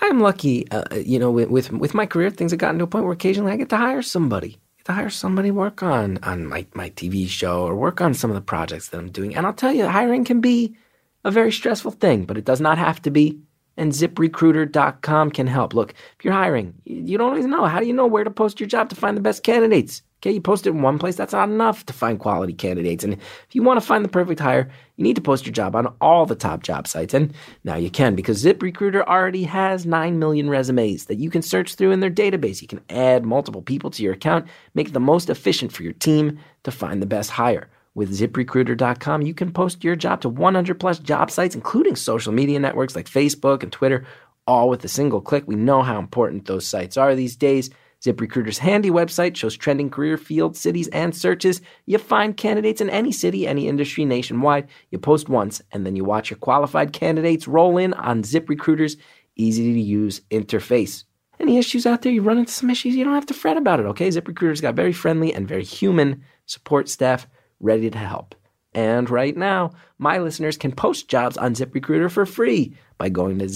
I'm 0.00 0.20
lucky, 0.20 0.70
uh, 0.70 0.96
you 0.96 1.18
know, 1.18 1.30
with, 1.30 1.48
with 1.50 1.72
with 1.72 1.94
my 1.94 2.06
career, 2.06 2.30
things 2.30 2.52
have 2.52 2.60
gotten 2.60 2.78
to 2.78 2.84
a 2.84 2.86
point 2.86 3.04
where 3.04 3.12
occasionally 3.12 3.52
I 3.52 3.56
get 3.56 3.68
to 3.70 3.76
hire 3.76 4.02
somebody 4.02 4.58
get 4.78 4.86
to 4.86 4.92
hire 4.92 5.10
somebody 5.10 5.50
work 5.50 5.82
on 5.82 6.18
on 6.22 6.46
my, 6.46 6.66
my 6.74 6.90
TV 6.90 7.28
show 7.28 7.64
or 7.64 7.74
work 7.74 8.00
on 8.00 8.14
some 8.14 8.30
of 8.30 8.34
the 8.34 8.40
projects 8.40 8.88
that 8.88 8.98
I'm 8.98 9.10
doing. 9.10 9.34
And 9.34 9.46
I'll 9.46 9.52
tell 9.52 9.72
you, 9.72 9.86
hiring 9.86 10.24
can 10.24 10.40
be 10.40 10.76
a 11.24 11.30
very 11.30 11.52
stressful 11.52 11.92
thing, 11.92 12.24
but 12.24 12.38
it 12.38 12.44
does 12.44 12.60
not 12.60 12.78
have 12.78 13.02
to 13.02 13.10
be. 13.10 13.40
And 13.76 13.92
ziprecruiter.com 13.92 15.30
can 15.30 15.46
help. 15.46 15.72
Look, 15.72 15.92
if 16.18 16.24
you're 16.24 16.34
hiring, 16.34 16.74
you 16.84 17.16
don't 17.16 17.30
always 17.30 17.46
know. 17.46 17.64
How 17.66 17.78
do 17.78 17.86
you 17.86 17.92
know 17.92 18.08
where 18.08 18.24
to 18.24 18.30
post 18.30 18.58
your 18.58 18.68
job 18.68 18.88
to 18.90 18.96
find 18.96 19.16
the 19.16 19.20
best 19.20 19.44
candidates? 19.44 20.02
Okay, 20.20 20.32
you 20.32 20.40
post 20.40 20.66
it 20.66 20.70
in 20.70 20.82
one 20.82 20.98
place, 20.98 21.14
that's 21.14 21.32
not 21.32 21.48
enough 21.48 21.86
to 21.86 21.92
find 21.92 22.18
quality 22.18 22.52
candidates. 22.52 23.04
And 23.04 23.14
if 23.14 23.48
you 23.52 23.62
want 23.62 23.80
to 23.80 23.86
find 23.86 24.04
the 24.04 24.08
perfect 24.08 24.40
hire, 24.40 24.68
you 24.96 25.04
need 25.04 25.14
to 25.14 25.22
post 25.22 25.46
your 25.46 25.52
job 25.52 25.76
on 25.76 25.94
all 26.00 26.26
the 26.26 26.34
top 26.34 26.64
job 26.64 26.88
sites. 26.88 27.14
And 27.14 27.32
now 27.62 27.76
you 27.76 27.88
can 27.88 28.16
because 28.16 28.42
ZipRecruiter 28.42 29.04
already 29.06 29.44
has 29.44 29.86
9 29.86 30.18
million 30.18 30.50
resumes 30.50 31.06
that 31.06 31.18
you 31.18 31.30
can 31.30 31.40
search 31.40 31.76
through 31.76 31.92
in 31.92 32.00
their 32.00 32.10
database. 32.10 32.60
You 32.60 32.66
can 32.66 32.80
add 32.90 33.24
multiple 33.24 33.62
people 33.62 33.90
to 33.92 34.02
your 34.02 34.14
account, 34.14 34.48
make 34.74 34.88
it 34.88 34.92
the 34.92 34.98
most 34.98 35.30
efficient 35.30 35.70
for 35.70 35.84
your 35.84 35.92
team 35.92 36.40
to 36.64 36.72
find 36.72 37.00
the 37.00 37.06
best 37.06 37.30
hire. 37.30 37.68
With 37.94 38.16
ziprecruiter.com, 38.16 39.22
you 39.22 39.34
can 39.34 39.52
post 39.52 39.84
your 39.84 39.94
job 39.94 40.20
to 40.22 40.28
100 40.28 40.80
plus 40.80 40.98
job 40.98 41.30
sites, 41.30 41.54
including 41.54 41.94
social 41.94 42.32
media 42.32 42.58
networks 42.58 42.96
like 42.96 43.06
Facebook 43.06 43.62
and 43.62 43.70
Twitter, 43.70 44.04
all 44.48 44.68
with 44.68 44.84
a 44.84 44.88
single 44.88 45.20
click. 45.20 45.44
We 45.46 45.54
know 45.54 45.82
how 45.82 46.00
important 46.00 46.46
those 46.46 46.66
sites 46.66 46.96
are 46.96 47.14
these 47.14 47.36
days. 47.36 47.70
ZipRecruiter's 48.02 48.58
handy 48.58 48.90
website 48.90 49.36
shows 49.36 49.56
trending 49.56 49.90
career 49.90 50.16
fields, 50.16 50.60
cities, 50.60 50.88
and 50.88 51.14
searches. 51.14 51.60
You 51.86 51.98
find 51.98 52.36
candidates 52.36 52.80
in 52.80 52.90
any 52.90 53.10
city, 53.10 53.46
any 53.46 53.66
industry 53.66 54.04
nationwide. 54.04 54.68
You 54.90 54.98
post 54.98 55.28
once, 55.28 55.60
and 55.72 55.84
then 55.84 55.96
you 55.96 56.04
watch 56.04 56.30
your 56.30 56.38
qualified 56.38 56.92
candidates 56.92 57.48
roll 57.48 57.76
in 57.76 57.94
on 57.94 58.22
ZipRecruiter's 58.22 58.96
easy 59.36 59.72
to 59.72 59.80
use 59.80 60.20
interface. 60.30 61.04
Any 61.40 61.58
issues 61.58 61.86
out 61.86 62.02
there, 62.02 62.12
you 62.12 62.22
run 62.22 62.38
into 62.38 62.52
some 62.52 62.70
issues, 62.70 62.96
you 62.96 63.04
don't 63.04 63.14
have 63.14 63.26
to 63.26 63.34
fret 63.34 63.56
about 63.56 63.80
it, 63.80 63.86
okay? 63.86 64.08
ZipRecruiter's 64.08 64.60
got 64.60 64.74
very 64.74 64.92
friendly 64.92 65.32
and 65.32 65.46
very 65.46 65.64
human 65.64 66.24
support 66.46 66.88
staff 66.88 67.26
ready 67.60 67.90
to 67.90 67.98
help. 67.98 68.34
And 68.74 69.08
right 69.08 69.36
now, 69.36 69.72
my 69.98 70.18
listeners 70.18 70.56
can 70.56 70.72
post 70.72 71.08
jobs 71.08 71.36
on 71.36 71.54
ZipRecruiter 71.54 72.10
for 72.10 72.26
free 72.26 72.74
by 72.98 73.08
going 73.08 73.38
to 73.38 73.48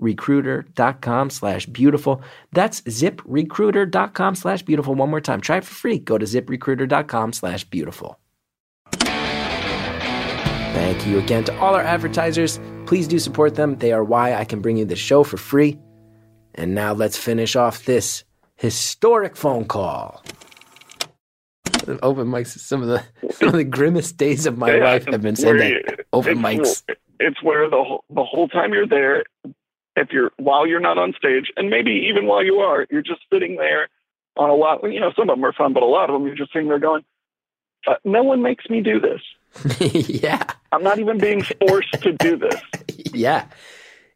ziprecruiter.com 0.00 1.30
slash 1.30 1.66
beautiful. 1.66 2.22
That's 2.52 2.80
ziprecruiter.com 2.82 4.34
slash 4.34 4.62
beautiful. 4.62 4.94
One 4.94 5.10
more 5.10 5.20
time. 5.20 5.40
Try 5.40 5.58
it 5.58 5.64
for 5.64 5.74
free. 5.74 5.98
Go 5.98 6.18
to 6.18 6.24
ziprecruiter.com 6.26 7.32
slash 7.32 7.64
beautiful. 7.64 8.18
Thank 10.74 11.06
you 11.06 11.18
again 11.18 11.44
to 11.44 11.58
all 11.58 11.74
our 11.74 11.82
advertisers. 11.82 12.60
Please 12.86 13.08
do 13.08 13.18
support 13.18 13.54
them. 13.56 13.76
They 13.76 13.92
are 13.92 14.04
why 14.04 14.34
I 14.34 14.44
can 14.44 14.60
bring 14.60 14.76
you 14.76 14.84
this 14.84 14.98
show 14.98 15.24
for 15.24 15.36
free. 15.36 15.78
And 16.54 16.74
now 16.74 16.92
let's 16.92 17.16
finish 17.16 17.56
off 17.56 17.84
this 17.84 18.24
historic 18.56 19.36
phone 19.36 19.64
call. 19.66 20.22
Open 22.02 22.26
mics. 22.28 22.58
Some 22.58 22.82
of 22.82 22.88
the 22.88 23.02
some 23.32 23.48
of 23.48 23.54
the 23.54 23.64
grimmest 23.64 24.16
days 24.18 24.44
of 24.46 24.58
my 24.58 24.74
Yeah, 24.76 24.84
life 24.84 25.06
have 25.06 25.22
been 25.22 25.34
where 25.36 25.58
spent 25.58 25.70
you- 25.70 25.82
at 25.88 26.00
open 26.12 26.32
it's, 26.32 26.40
mics. 26.40 26.82
It's 27.20 27.42
where 27.42 27.68
the 27.70 27.82
whole, 27.82 28.04
the 28.10 28.24
whole 28.24 28.46
time 28.48 28.72
you're 28.74 28.86
there, 28.86 29.24
if 29.98 30.12
you're 30.12 30.32
while 30.36 30.66
you're 30.66 30.80
not 30.80 30.98
on 30.98 31.12
stage, 31.16 31.52
and 31.56 31.70
maybe 31.70 32.08
even 32.10 32.26
while 32.26 32.44
you 32.44 32.56
are, 32.56 32.86
you're 32.90 33.02
just 33.02 33.20
sitting 33.32 33.56
there 33.56 33.88
on 34.36 34.50
a 34.50 34.54
lot. 34.54 34.82
You 34.82 35.00
know, 35.00 35.12
some 35.16 35.28
of 35.28 35.36
them 35.36 35.44
are 35.44 35.52
fun, 35.52 35.72
but 35.72 35.82
a 35.82 35.86
lot 35.86 36.10
of 36.10 36.14
them 36.14 36.26
you're 36.26 36.36
just 36.36 36.52
sitting 36.52 36.68
there 36.68 36.78
going, 36.78 37.04
uh, 37.86 37.94
"No 38.04 38.22
one 38.22 38.42
makes 38.42 38.68
me 38.70 38.80
do 38.80 39.00
this. 39.00 39.20
yeah, 40.08 40.42
I'm 40.72 40.82
not 40.82 40.98
even 40.98 41.18
being 41.18 41.42
forced 41.42 42.00
to 42.02 42.12
do 42.12 42.36
this." 42.36 42.60
yeah, 43.12 43.46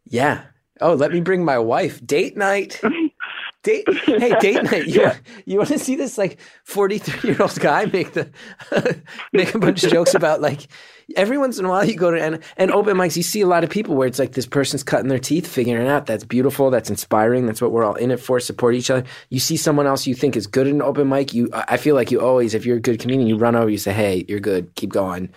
yeah. 0.04 0.44
Oh, 0.80 0.94
let 0.94 1.12
me 1.12 1.20
bring 1.20 1.44
my 1.44 1.58
wife. 1.58 2.04
Date 2.04 2.36
night. 2.36 2.80
Date, 3.62 3.84
hey, 4.06 4.34
date 4.40 4.62
night. 4.64 4.86
You, 4.88 5.02
Yeah. 5.02 5.16
you 5.46 5.56
want 5.58 5.68
to 5.68 5.78
see 5.78 5.94
this 5.94 6.18
like 6.18 6.40
forty-three 6.64 7.30
year 7.30 7.40
old 7.42 7.58
guy 7.60 7.84
make 7.86 8.12
the 8.12 8.28
make 9.32 9.54
a 9.54 9.58
bunch 9.58 9.84
of 9.84 9.92
jokes 9.92 10.14
about 10.14 10.40
like 10.40 10.66
every 11.16 11.38
once 11.38 11.58
in 11.58 11.64
a 11.64 11.68
while 11.68 11.84
you 11.84 11.94
go 11.94 12.10
to 12.10 12.20
and, 12.20 12.40
and 12.56 12.72
open 12.72 12.96
mics. 12.96 13.16
You 13.16 13.22
see 13.22 13.40
a 13.40 13.46
lot 13.46 13.62
of 13.62 13.70
people 13.70 13.94
where 13.94 14.08
it's 14.08 14.18
like 14.18 14.32
this 14.32 14.46
person's 14.46 14.82
cutting 14.82 15.08
their 15.08 15.18
teeth, 15.20 15.46
figuring 15.46 15.80
it 15.84 15.88
out. 15.88 16.06
That's 16.06 16.24
beautiful. 16.24 16.70
That's 16.70 16.90
inspiring. 16.90 17.46
That's 17.46 17.62
what 17.62 17.70
we're 17.70 17.84
all 17.84 17.94
in 17.94 18.10
it 18.10 18.18
for. 18.18 18.40
Support 18.40 18.74
each 18.74 18.90
other. 18.90 19.04
You 19.30 19.38
see 19.38 19.56
someone 19.56 19.86
else 19.86 20.06
you 20.08 20.14
think 20.14 20.36
is 20.36 20.46
good 20.48 20.66
in 20.66 20.76
an 20.76 20.82
open 20.82 21.08
mic. 21.08 21.32
You, 21.32 21.48
I 21.52 21.64
I 21.68 21.76
feel 21.76 21.94
like 21.94 22.10
you 22.10 22.20
always, 22.20 22.54
if 22.54 22.66
you're 22.66 22.78
a 22.78 22.80
good 22.80 22.98
comedian, 22.98 23.28
you 23.28 23.36
run 23.36 23.54
over. 23.54 23.70
You 23.70 23.78
say, 23.78 23.92
"Hey, 23.92 24.24
you're 24.28 24.40
good. 24.40 24.74
Keep 24.74 24.92
going." 24.92 25.30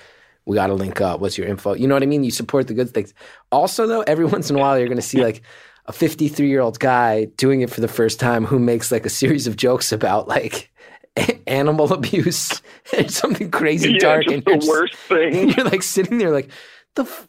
we 0.48 0.54
got 0.54 0.68
to 0.68 0.76
link 0.76 1.02
up. 1.02 1.20
What's 1.20 1.40
your 1.40 1.48
info? 1.48 1.74
You 1.74 1.88
know 1.88 1.96
what 1.96 2.04
I 2.04 2.06
mean? 2.06 2.24
You 2.24 2.30
support 2.30 2.68
the 2.68 2.76
good 2.76 2.92
things. 2.94 3.16
Also, 3.52 3.88
though, 3.88 4.02
every 4.02 4.26
once 4.26 4.48
in 4.52 4.56
a 4.56 4.60
while, 4.60 4.78
you're 4.78 4.88
going 4.88 4.96
to 4.98 5.02
see 5.02 5.24
like 5.24 5.42
a 5.88 5.94
53 5.94 6.48
year 6.48 6.62
old 6.62 6.80
guy 6.80 7.26
doing 7.38 7.62
it 7.62 7.70
for 7.70 7.82
the 7.82 7.88
first 7.88 8.20
time 8.20 8.46
who 8.46 8.58
makes 8.60 8.92
like 8.92 9.06
a 9.06 9.10
series 9.10 9.48
of 9.48 9.56
jokes 9.56 9.92
about 9.92 10.28
like 10.28 10.72
animal 11.48 11.92
abuse 11.94 12.62
and 12.98 13.12
something 13.12 13.52
crazy 13.52 13.92
yeah, 13.94 14.00
dark. 14.00 14.28
and 14.28 14.44
the 14.46 14.66
worst 14.68 14.96
thing. 14.96 15.36
and 15.36 15.56
you're 15.58 15.66
like 15.66 15.84
sitting 15.84 16.18
there 16.18 16.32
like, 16.32 16.50
the, 16.96 17.04
f- 17.04 17.28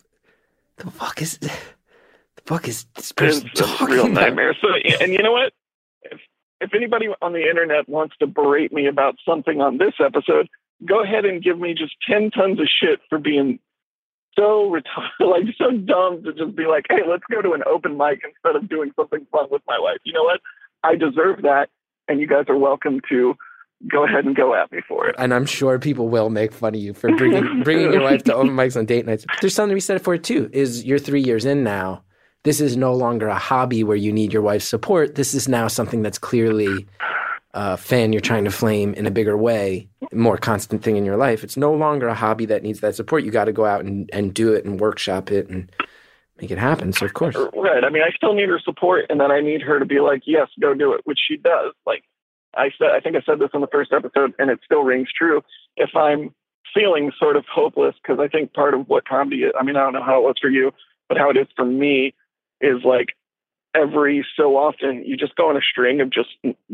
the 0.79 0.91
fuck 0.91 1.21
is, 1.23 1.39
the 1.39 1.51
fuck 2.47 2.67
is 2.69 2.85
this 2.95 3.13
person 3.13 3.49
It's 3.53 3.61
a 3.61 3.65
talking 3.65 3.87
real 3.95 4.03
about? 4.07 4.15
nightmare. 4.15 4.55
So, 4.61 4.69
and 5.01 5.13
you 5.13 5.23
know 5.23 5.33
what? 5.33 5.53
If 6.03 6.21
if 6.61 6.71
anybody 6.75 7.09
on 7.21 7.33
the 7.35 7.47
internet 7.49 7.87
wants 7.89 8.17
to 8.21 8.27
berate 8.27 8.73
me 8.73 8.87
about 8.87 9.17
something 9.29 9.61
on 9.61 9.77
this 9.79 9.93
episode, 10.01 10.49
go 10.87 11.03
ahead 11.03 11.25
and 11.27 11.43
give 11.43 11.59
me 11.59 11.75
just 11.75 11.95
ten 12.09 12.31
tons 12.31 12.59
of 12.61 12.67
shit 12.67 13.01
for 13.11 13.19
being 13.19 13.59
so 14.39 14.71
retarded, 14.71 15.21
like 15.21 15.45
so 15.59 15.71
dumb 15.71 16.23
to 16.25 16.33
just 16.33 16.57
be 16.57 16.67
like, 16.67 16.87
hey, 16.89 17.01
let's 17.09 17.25
go 17.31 17.43
to 17.43 17.53
an 17.53 17.63
open 17.67 17.97
mic 17.97 18.21
instead 18.25 18.57
of 18.57 18.69
doing 18.69 18.93
something 18.97 19.27
fun 19.33 19.47
with 19.51 19.63
my 19.67 19.79
wife. 19.79 19.99
You 20.05 20.13
know 20.13 20.25
what? 20.25 20.41
I 20.85 20.95
deserve 20.95 21.43
that, 21.43 21.69
and 22.09 22.21
you 22.21 22.27
guys 22.27 22.45
are 22.49 22.57
welcome 22.59 23.01
to 23.09 23.35
go 23.91 24.05
ahead 24.05 24.25
and 24.25 24.35
go 24.35 24.55
at 24.55 24.73
me 24.73 24.81
for 24.89 25.07
it. 25.07 25.15
and 25.19 25.35
I'm 25.35 25.45
sure 25.45 25.79
people 25.79 26.09
will 26.09 26.31
make 26.31 26.53
fun 26.53 26.75
of 26.75 26.81
you 26.81 26.95
for 26.95 27.15
bringing 27.15 27.63
bringing 27.65 27.93
your 27.93 28.03
wife 28.03 28.25
to 28.25 28.35
open 28.35 28.55
mics 28.55 28.77
on 28.77 28.87
date 28.87 29.05
nights. 29.07 29.27
There's 29.41 29.55
something 29.55 29.71
to 29.71 29.77
be 29.77 29.81
said 29.81 30.03
for 30.03 30.15
it 30.15 30.25
too. 30.25 30.49
Is 30.53 30.85
you're 30.85 30.99
three 30.99 31.23
years 31.23 31.45
in 31.45 31.63
now. 31.63 32.03
This 32.45 32.61
is 32.61 32.77
no 32.77 32.95
longer 32.95 33.27
a 33.27 33.39
hobby 33.39 33.83
where 33.83 33.97
you 33.97 34.13
need 34.13 34.33
your 34.33 34.43
wife's 34.43 34.67
support. 34.67 35.17
This 35.17 35.35
is 35.35 35.49
now 35.49 35.67
something 35.67 36.03
that's 36.03 36.19
clearly 36.19 36.87
a 37.57 37.77
fan 37.79 38.13
you're 38.13 38.21
trying 38.21 38.45
to 38.45 38.51
flame 38.51 38.93
in 38.95 39.07
a 39.07 39.11
bigger 39.11 39.35
way, 39.35 39.89
more 40.13 40.37
constant 40.37 40.83
thing 40.83 40.97
in 40.97 41.07
your 41.07 41.17
life. 41.17 41.43
It's 41.43 41.57
no 41.57 41.73
longer 41.73 42.07
a 42.07 42.15
hobby 42.15 42.45
that 42.47 42.63
needs 42.63 42.81
that 42.81 42.95
support. 42.95 43.25
You 43.25 43.31
got 43.31 43.47
to 43.47 43.53
go 43.53 43.65
out 43.65 43.83
and, 43.83 44.11
and 44.13 44.35
do 44.35 44.53
it 44.53 44.67
and 44.67 44.79
workshop 44.79 45.33
it 45.33 45.49
and 45.49 45.73
make 46.39 46.51
it 46.51 46.59
happen. 46.59 46.93
So 46.93 47.07
of 47.07 47.15
course, 47.15 47.35
Right. 47.57 47.83
I 47.83 47.89
mean, 47.89 48.03
I 48.03 48.11
still 48.15 48.35
need 48.35 48.51
her 48.51 48.61
support, 48.63 49.07
and 49.09 49.19
then 49.19 49.31
I 49.31 49.41
need 49.41 49.63
her 49.63 49.79
to 49.79 49.87
be 49.87 50.01
like, 50.01 50.23
"Yes, 50.27 50.49
go 50.61 50.75
do 50.75 50.93
it," 50.93 51.01
which 51.05 51.19
she 51.27 51.39
does. 51.39 51.73
Like 51.87 52.05
I 52.55 52.71
said, 52.79 52.91
I 52.95 53.01
think 53.01 53.17
I 53.17 53.23
said 53.25 53.39
this 53.39 53.51
in 53.55 53.63
the 53.63 53.69
first 53.73 53.93
episode, 53.93 54.35
and 54.39 54.51
it 54.51 54.61
still 54.63 54.83
rings 54.83 55.09
true. 55.17 55.43
If 55.79 55.91
I'm 55.97 56.35
feeling 56.75 57.11
sort 57.19 57.37
of 57.37 57.47
hopeless, 57.51 57.95
because 58.03 58.21
I 58.21 58.29
think 58.29 58.53
part 58.53 58.75
of 58.75 58.87
what 58.87 59.09
comedy 59.09 59.45
is, 59.45 59.53
I 59.59 59.63
mean, 59.63 59.77
I 59.77 59.81
don't 59.81 59.95
know 59.95 60.03
how 60.03 60.19
it 60.19 60.25
was 60.25 60.37
for 60.41 60.51
you, 60.51 60.73
but 61.09 61.17
how 61.17 61.31
it 61.31 61.39
is 61.39 61.47
for 61.57 61.65
me 61.65 62.15
is 62.61 62.85
like 62.85 63.16
every 63.77 64.27
so 64.37 64.57
often 64.57 65.05
you 65.05 65.17
just 65.17 65.37
go 65.37 65.51
on 65.51 65.57
a 65.57 65.61
string 65.61 66.01
of 66.01 66.09
just 66.11 66.31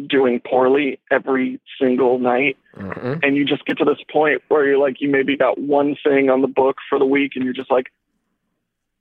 doing 0.06 0.40
poorly 0.40 1.00
every 1.10 1.60
single 1.80 2.18
night. 2.18 2.56
Mhm. 2.76 3.20
and 3.22 3.36
you 3.36 3.44
just 3.44 3.66
get 3.66 3.76
to 3.78 3.84
this 3.84 4.02
point 4.10 4.40
where 4.48 4.64
you're 4.66 4.78
like 4.78 5.00
you 5.00 5.08
maybe 5.10 5.36
got 5.36 5.58
one 5.58 5.94
thing 6.02 6.30
on 6.30 6.40
the 6.40 6.48
book 6.48 6.76
for 6.88 6.98
the 6.98 7.04
week 7.04 7.32
and 7.34 7.44
you're 7.44 7.52
just 7.52 7.70
like 7.70 7.90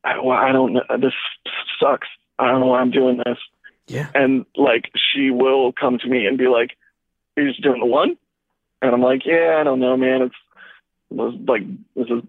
I, 0.03 0.17
well, 0.19 0.37
I 0.37 0.51
don't 0.51 0.73
know. 0.73 0.81
This 0.99 1.13
sucks. 1.79 2.07
I 2.39 2.47
don't 2.47 2.59
know 2.59 2.67
why 2.67 2.79
i'm 2.81 2.89
doing 2.91 3.17
this. 3.23 3.37
Yeah, 3.87 4.09
and 4.15 4.45
like 4.55 4.89
she 4.95 5.29
will 5.29 5.71
come 5.71 5.99
to 5.99 6.07
me 6.07 6.25
and 6.25 6.37
be 6.37 6.47
like 6.47 6.71
you're 7.37 7.47
just 7.47 7.61
doing 7.61 7.79
the 7.79 7.85
one? 7.85 8.17
And 8.81 8.93
i'm 8.93 9.01
like 9.01 9.25
yeah 9.25 9.57
i 9.59 9.63
don't 9.63 9.79
know 9.79 9.95
man. 9.95 10.23
It's 10.23 10.35
it 11.11 11.15
was 11.15 11.35
like 11.47 11.63
this 11.95 12.07
is 12.09 12.23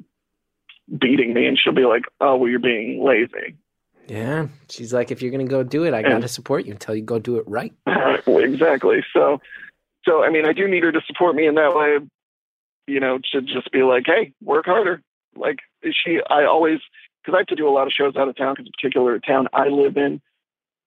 beating 0.99 1.33
me. 1.35 1.47
And 1.47 1.59
she'll 1.59 1.73
be 1.75 1.87
like 1.87 2.05
oh 2.21 2.37
well 2.37 2.51
you're 2.51 2.59
being 2.61 3.03
lazy 3.05 3.57
yeah. 4.09 4.49
She's 4.69 4.93
like, 4.93 5.11
if 5.11 5.23
you're 5.23 5.31
gonna 5.31 5.45
go 5.45 5.63
do 5.63 5.85
it, 5.85 5.95
I 5.95 6.03
got 6.03 6.21
to 6.21 6.29
support 6.29 6.67
you 6.67 6.73
until 6.73 6.95
you 6.95 7.03
go 7.03 7.19
do 7.19 7.37
it 7.37 7.45
right. 7.47 7.73
exactly. 8.27 9.05
So, 9.13 9.41
so 10.05 10.23
I 10.23 10.31
mean, 10.31 10.47
I 10.47 10.53
do 10.53 10.69
need 10.69 10.83
her 10.83 10.93
to 10.93 11.01
support 11.07 11.35
me 11.35 11.47
in 11.47 11.55
that 11.57 11.75
way. 11.75 11.99
You 12.87 13.01
know, 13.01 13.19
to 13.33 13.41
just 13.43 13.71
be 13.71 13.83
like, 13.83 14.05
hey, 14.07 14.33
work 14.43 14.67
harder. 14.67 15.03
Like 15.37 15.61
she, 15.85 16.21
I 16.29 16.45
always 16.45 16.81
because 17.23 17.37
I 17.37 17.41
have 17.41 17.47
to 17.49 17.55
do 17.55 17.69
a 17.69 17.71
lot 17.71 17.87
of 17.87 17.93
shows 17.93 18.17
out 18.17 18.29
of 18.29 18.37
town 18.37 18.55
because 18.57 18.71
particular 18.81 19.19
town 19.21 19.49
I 19.53 19.69
live 19.69 19.97
in 19.97 20.21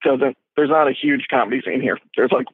doesn't. 0.03 0.38
There's 0.55 0.70
not 0.70 0.88
a 0.88 0.93
huge 0.93 1.28
comedy 1.30 1.61
scene 1.66 1.82
here. 1.82 1.97
There's 2.16 2.32
like 2.32 2.47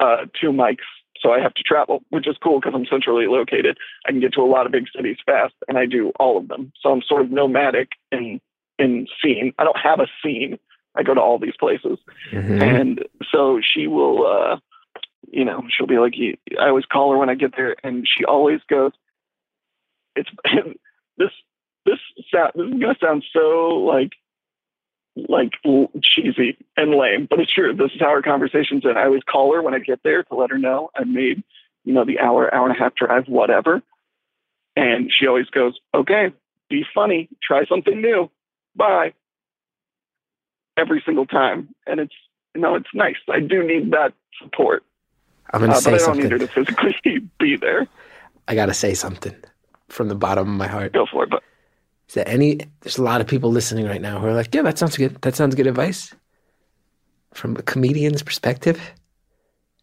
uh, 0.00 0.26
two 0.40 0.50
mics, 0.52 0.84
so 1.20 1.32
I 1.32 1.40
have 1.40 1.54
to 1.54 1.62
travel, 1.62 2.02
which 2.10 2.26
is 2.26 2.36
cool 2.42 2.60
because 2.60 2.74
I'm 2.74 2.86
centrally 2.86 3.26
located. 3.26 3.78
I 4.06 4.10
can 4.10 4.20
get 4.20 4.34
to 4.34 4.42
a 4.42 4.44
lot 4.44 4.66
of 4.66 4.72
big 4.72 4.86
cities 4.94 5.16
fast, 5.24 5.54
and 5.68 5.78
I 5.78 5.86
do 5.86 6.12
all 6.18 6.38
of 6.38 6.48
them. 6.48 6.72
So 6.80 6.90
I'm 6.90 7.02
sort 7.02 7.22
of 7.22 7.30
nomadic 7.30 7.90
in 8.10 8.40
in 8.78 9.06
scene. 9.22 9.52
I 9.58 9.64
don't 9.64 9.78
have 9.78 10.00
a 10.00 10.06
scene. 10.22 10.58
I 10.94 11.02
go 11.02 11.14
to 11.14 11.20
all 11.20 11.38
these 11.38 11.56
places. 11.58 11.98
Mhm. 12.30 12.62
And 12.62 13.04
so 13.30 13.60
she 13.62 13.86
will, 13.86 14.26
uh, 14.26 14.58
you 15.30 15.44
know, 15.44 15.64
she'll 15.68 15.86
be 15.86 15.98
like, 15.98 16.14
I 16.60 16.68
always 16.68 16.84
call 16.84 17.12
her 17.12 17.18
when 17.18 17.30
I 17.30 17.34
get 17.34 17.56
there, 17.56 17.76
and 17.82 18.06
she 18.06 18.24
always 18.24 18.60
goes, 18.68 18.92
"It's 20.16 20.28
this, 21.16 21.30
this 21.86 21.98
sound. 22.32 22.52
This 22.54 22.66
is 22.66 22.80
gonna 22.80 22.96
sound 23.00 23.24
so 23.32 23.68
like, 23.86 24.12
like 25.16 25.52
cheesy 26.02 26.56
and 26.76 26.94
lame, 26.94 27.26
but 27.28 27.40
it's 27.40 27.52
true. 27.52 27.74
This 27.74 27.92
is 27.94 28.00
how 28.00 28.08
our 28.08 28.22
conversations 28.22 28.84
end. 28.84 28.98
I 28.98 29.04
always 29.04 29.22
call 29.24 29.54
her 29.54 29.62
when 29.62 29.74
I 29.74 29.78
get 29.78 30.02
there 30.02 30.22
to 30.24 30.34
let 30.34 30.50
her 30.50 30.58
know 30.58 30.90
I 30.94 31.04
made, 31.04 31.42
you 31.84 31.92
know, 31.94 32.04
the 32.04 32.18
hour, 32.18 32.52
hour 32.54 32.68
and 32.68 32.76
a 32.76 32.78
half 32.78 32.94
drive, 32.94 33.26
whatever. 33.28 33.82
And 34.76 35.10
she 35.12 35.26
always 35.26 35.48
goes, 35.48 35.78
"Okay, 35.94 36.32
be 36.68 36.84
funny, 36.94 37.28
try 37.42 37.64
something 37.66 38.00
new, 38.00 38.30
bye." 38.76 39.12
Every 40.76 41.02
single 41.04 41.26
time, 41.26 41.68
and 41.86 42.00
it's 42.00 42.14
no, 42.54 42.74
it's 42.74 42.88
nice. 42.94 43.16
I 43.28 43.40
do 43.40 43.62
need 43.62 43.90
that 43.92 44.12
support, 44.42 44.82
I'm 45.52 45.60
gonna 45.60 45.72
uh, 45.74 45.76
say 45.76 45.90
but 45.92 45.94
I 45.94 45.98
don't 45.98 46.06
something. 46.06 46.22
need 46.24 46.32
her 46.32 46.38
to 46.38 46.46
physically 46.46 47.18
be 47.38 47.56
there. 47.56 47.86
I 48.48 48.54
gotta 48.54 48.74
say 48.74 48.94
something 48.94 49.34
from 49.88 50.08
the 50.08 50.14
bottom 50.14 50.48
of 50.48 50.54
my 50.56 50.66
heart. 50.66 50.92
Go 50.94 51.06
for 51.10 51.24
it, 51.24 51.30
but 51.30 51.42
Is 52.08 52.14
there 52.14 52.26
any? 52.26 52.60
There's 52.80 52.96
a 52.98 53.02
lot 53.02 53.20
of 53.20 53.26
people 53.26 53.50
listening 53.50 53.86
right 53.86 54.00
now 54.00 54.18
who 54.18 54.26
are 54.26 54.32
like, 54.34 54.54
"Yeah, 54.54 54.62
that 54.62 54.78
sounds 54.78 54.96
good. 54.96 55.20
That 55.22 55.34
sounds 55.36 55.54
good 55.54 55.66
advice." 55.66 56.14
From 57.34 57.56
a 57.56 57.62
comedian's 57.62 58.22
perspective, 58.22 58.78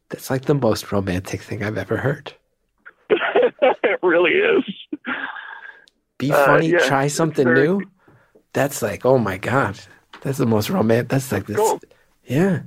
that's 0.10 0.30
like 0.30 0.46
the 0.46 0.54
most 0.56 0.92
romantic 0.92 1.42
thing 1.42 1.64
I've 1.64 1.78
ever 1.78 1.98
heard. 1.98 2.34
it 3.10 4.00
really 4.04 4.34
is. 4.34 4.64
Be 6.20 6.32
Uh, 6.32 6.46
funny, 6.46 6.68
yeah, 6.70 6.80
try 6.88 7.08
something 7.08 7.46
very- 7.46 7.68
new. 7.68 7.82
That's 8.54 8.82
like, 8.82 9.06
oh 9.06 9.18
my 9.18 9.38
god, 9.38 9.80
that's 10.22 10.38
the 10.38 10.46
most 10.46 10.70
romantic. 10.70 11.10
That's 11.10 11.32
like 11.32 11.46
this. 11.46 11.58
Cool. 11.58 11.80
Yeah. 12.26 12.62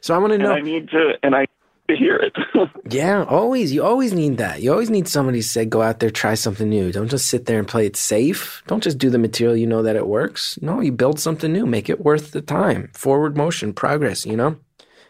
So 0.00 0.14
I 0.14 0.18
want 0.18 0.30
to 0.30 0.34
And 0.34 0.42
know. 0.44 0.52
I 0.52 0.60
need 0.60 0.88
to, 0.90 1.14
and 1.22 1.34
I 1.34 1.46
to 1.90 1.96
hear 1.96 2.16
it. 2.16 2.34
Yeah, 2.90 3.24
always. 3.28 3.72
You 3.72 3.84
always 3.84 4.12
need 4.12 4.38
that. 4.38 4.62
You 4.62 4.72
always 4.72 4.90
need 4.90 5.06
somebody 5.06 5.40
to 5.42 5.46
say, 5.46 5.64
go 5.64 5.80
out 5.80 6.00
there, 6.00 6.10
try 6.10 6.34
something 6.34 6.68
new. 6.68 6.90
Don't 6.90 7.08
just 7.08 7.28
sit 7.28 7.46
there 7.46 7.60
and 7.60 7.68
play 7.68 7.86
it 7.86 7.94
safe. 7.94 8.64
Don't 8.66 8.82
just 8.82 8.98
do 8.98 9.10
the 9.10 9.18
material 9.18 9.56
you 9.56 9.66
know 9.66 9.82
that 9.82 9.94
it 9.94 10.08
works. 10.08 10.58
No, 10.60 10.80
you 10.80 10.90
build 10.90 11.20
something 11.20 11.52
new. 11.52 11.66
Make 11.66 11.88
it 11.88 12.04
worth 12.04 12.32
the 12.32 12.40
time. 12.40 12.90
Forward 12.92 13.36
motion, 13.36 13.72
progress, 13.72 14.26
you 14.26 14.36
know? 14.36 14.56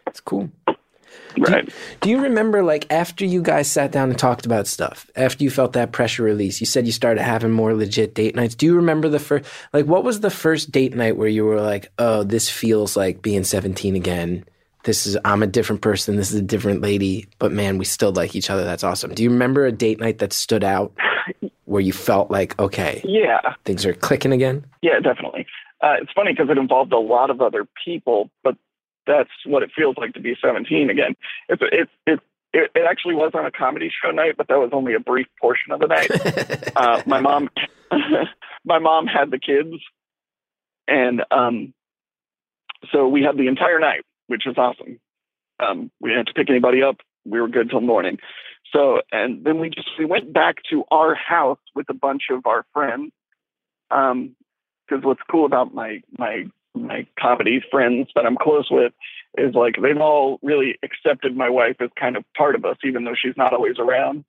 It's 0.06 0.20
cool. 0.20 0.50
Right. 1.38 1.68
Do 2.00 2.10
you 2.10 2.20
remember, 2.22 2.62
like, 2.62 2.86
after 2.90 3.24
you 3.24 3.42
guys 3.42 3.70
sat 3.70 3.92
down 3.92 4.10
and 4.10 4.18
talked 4.18 4.46
about 4.46 4.66
stuff, 4.66 5.10
after 5.16 5.44
you 5.44 5.50
felt 5.50 5.72
that 5.74 5.92
pressure 5.92 6.22
release, 6.22 6.60
you 6.60 6.66
said 6.66 6.86
you 6.86 6.92
started 6.92 7.22
having 7.22 7.50
more 7.52 7.74
legit 7.74 8.14
date 8.14 8.34
nights. 8.34 8.54
Do 8.54 8.66
you 8.66 8.74
remember 8.76 9.08
the 9.08 9.18
first, 9.18 9.44
like, 9.72 9.86
what 9.86 10.04
was 10.04 10.20
the 10.20 10.30
first 10.30 10.70
date 10.72 10.94
night 10.94 11.16
where 11.16 11.28
you 11.28 11.44
were 11.44 11.60
like, 11.60 11.90
oh, 11.98 12.22
this 12.24 12.48
feels 12.50 12.96
like 12.96 13.22
being 13.22 13.44
17 13.44 13.94
again? 13.96 14.44
This 14.84 15.06
is, 15.06 15.16
I'm 15.24 15.42
a 15.42 15.46
different 15.46 15.82
person. 15.82 16.16
This 16.16 16.32
is 16.32 16.38
a 16.40 16.42
different 16.42 16.80
lady, 16.80 17.26
but 17.38 17.52
man, 17.52 17.76
we 17.76 17.84
still 17.84 18.12
like 18.12 18.34
each 18.34 18.48
other. 18.48 18.64
That's 18.64 18.82
awesome. 18.82 19.12
Do 19.14 19.22
you 19.22 19.30
remember 19.30 19.66
a 19.66 19.72
date 19.72 20.00
night 20.00 20.18
that 20.18 20.32
stood 20.32 20.64
out 20.64 20.92
where 21.66 21.82
you 21.82 21.92
felt 21.92 22.30
like, 22.30 22.58
okay, 22.58 23.02
Yeah. 23.04 23.54
things 23.64 23.84
are 23.84 23.92
clicking 23.92 24.32
again? 24.32 24.64
Yeah, 24.80 24.98
definitely. 25.00 25.46
Uh, 25.82 25.96
it's 26.00 26.10
funny 26.12 26.32
because 26.32 26.48
it 26.50 26.58
involved 26.58 26.92
a 26.92 26.98
lot 26.98 27.30
of 27.30 27.40
other 27.40 27.66
people, 27.84 28.30
but 28.42 28.56
that's 29.20 29.30
what 29.44 29.62
it 29.62 29.70
feels 29.76 29.96
like 29.98 30.14
to 30.14 30.20
be 30.20 30.34
17 30.42 30.90
again. 30.90 31.14
It's 31.48 31.62
it's 31.72 31.90
it's 32.06 32.22
it, 32.52 32.70
it 32.74 32.84
actually 32.88 33.14
was 33.14 33.32
on 33.34 33.46
a 33.46 33.50
comedy 33.50 33.90
show 34.02 34.10
night, 34.10 34.34
but 34.36 34.48
that 34.48 34.58
was 34.58 34.70
only 34.72 34.94
a 34.94 35.00
brief 35.00 35.26
portion 35.40 35.72
of 35.72 35.80
the 35.80 35.86
night. 35.86 36.10
uh, 36.76 37.02
my 37.06 37.20
mom, 37.20 37.48
my 38.64 38.78
mom 38.78 39.06
had 39.06 39.30
the 39.30 39.38
kids, 39.38 39.76
and 40.88 41.22
um, 41.30 41.72
so 42.92 43.06
we 43.06 43.22
had 43.22 43.36
the 43.36 43.46
entire 43.46 43.78
night, 43.78 44.04
which 44.26 44.42
was 44.46 44.56
awesome. 44.58 44.98
Um, 45.60 45.90
we 46.00 46.10
didn't 46.10 46.26
have 46.26 46.34
to 46.34 46.40
pick 46.40 46.50
anybody 46.50 46.82
up. 46.82 46.96
We 47.24 47.40
were 47.40 47.48
good 47.48 47.70
till 47.70 47.82
morning. 47.82 48.18
So, 48.72 49.02
and 49.12 49.44
then 49.44 49.60
we 49.60 49.68
just 49.68 49.88
we 49.98 50.06
went 50.06 50.32
back 50.32 50.56
to 50.70 50.84
our 50.90 51.14
house 51.14 51.60
with 51.74 51.88
a 51.90 51.94
bunch 51.94 52.24
of 52.30 52.46
our 52.46 52.64
friends. 52.72 53.12
Um, 53.90 54.36
because 54.88 55.04
what's 55.04 55.20
cool 55.30 55.46
about 55.46 55.72
my 55.72 56.00
my 56.18 56.46
my 56.74 57.06
comedy 57.18 57.62
friends 57.70 58.08
that 58.14 58.26
I'm 58.26 58.36
close 58.36 58.68
with 58.70 58.92
is 59.38 59.54
like 59.54 59.76
they've 59.82 60.00
all 60.00 60.38
really 60.42 60.78
accepted 60.82 61.36
my 61.36 61.48
wife 61.48 61.76
as 61.80 61.90
kind 61.98 62.16
of 62.16 62.24
part 62.36 62.54
of 62.54 62.64
us, 62.64 62.76
even 62.84 63.04
though 63.04 63.14
she's 63.14 63.36
not 63.36 63.52
always 63.52 63.78
around. 63.78 64.24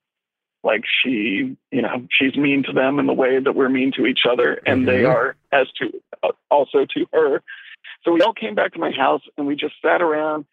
Like 0.64 0.84
she, 1.04 1.58
you 1.72 1.82
know, 1.82 2.06
she's 2.12 2.36
mean 2.36 2.64
to 2.64 2.74
them 2.74 3.00
in 3.00 3.08
the 3.08 3.14
way 3.14 3.40
that 3.40 3.56
we're 3.56 3.70
mean 3.70 3.92
to 3.94 4.06
each 4.06 4.22
other, 4.30 4.62
and 4.66 4.88
they 4.88 5.02
Mhm. 5.02 5.10
are 5.10 5.36
as 5.52 5.72
to 5.80 6.02
uh, 6.22 6.32
also 6.52 6.86
to 6.86 7.08
her. 7.14 7.42
So 8.04 8.12
we 8.12 8.22
all 8.22 8.34
came 8.34 8.54
back 8.56 8.74
to 8.74 8.80
my 8.80 8.92
house 8.92 9.22
and 9.38 9.48
we 9.48 9.56
just 9.56 9.76
sat 9.82 10.02
around 10.02 10.46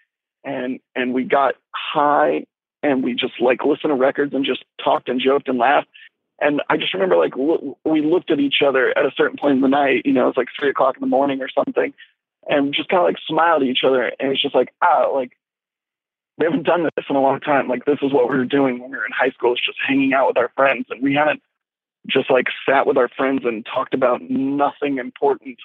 and 0.44 0.80
and 0.94 1.12
we 1.12 1.24
got 1.24 1.56
high 1.74 2.46
and 2.82 3.02
we 3.02 3.14
just 3.14 3.40
like 3.40 3.64
listened 3.64 3.90
to 3.90 3.94
records 3.94 4.34
and 4.34 4.44
just 4.44 4.64
talked 4.82 5.08
and 5.08 5.20
joked 5.20 5.48
and 5.48 5.58
laughed. 5.58 5.88
And 6.40 6.62
I 6.70 6.76
just 6.76 6.94
remember 6.94 7.16
like 7.16 7.36
lo- 7.36 7.78
we 7.84 8.00
looked 8.00 8.30
at 8.30 8.38
each 8.40 8.62
other 8.64 8.96
at 8.96 9.04
a 9.04 9.12
certain 9.16 9.36
point 9.36 9.56
in 9.56 9.60
the 9.60 9.68
night, 9.68 10.02
you 10.04 10.12
know, 10.12 10.28
it's 10.28 10.36
like 10.36 10.48
three 10.58 10.70
o'clock 10.70 10.96
in 10.96 11.00
the 11.00 11.06
morning 11.06 11.40
or 11.42 11.48
something, 11.48 11.92
and 12.48 12.72
just 12.74 12.88
kind 12.88 13.00
of 13.00 13.06
like 13.06 13.16
smiled 13.26 13.62
at 13.62 13.68
each 13.68 13.82
other. 13.84 14.04
And 14.04 14.32
it's 14.32 14.42
just 14.42 14.54
like, 14.54 14.72
ah, 14.82 15.08
like 15.12 15.32
we 16.38 16.44
haven't 16.44 16.62
done 16.62 16.84
this 16.84 17.04
in 17.10 17.16
a 17.16 17.20
long 17.20 17.40
time. 17.40 17.68
Like 17.68 17.84
this 17.84 17.98
is 18.02 18.12
what 18.12 18.30
we 18.30 18.36
were 18.36 18.44
doing 18.44 18.78
when 18.78 18.90
we 18.90 18.96
were 18.96 19.06
in 19.06 19.12
high 19.12 19.30
school, 19.30 19.54
is 19.54 19.60
just 19.64 19.78
hanging 19.86 20.12
out 20.12 20.28
with 20.28 20.38
our 20.38 20.50
friends, 20.56 20.86
and 20.90 21.02
we 21.02 21.14
haven't 21.14 21.42
just 22.06 22.30
like 22.30 22.46
sat 22.66 22.86
with 22.86 22.96
our 22.96 23.08
friends 23.08 23.40
and 23.44 23.66
talked 23.66 23.92
about 23.92 24.20
nothing 24.22 24.98
important 24.98 25.58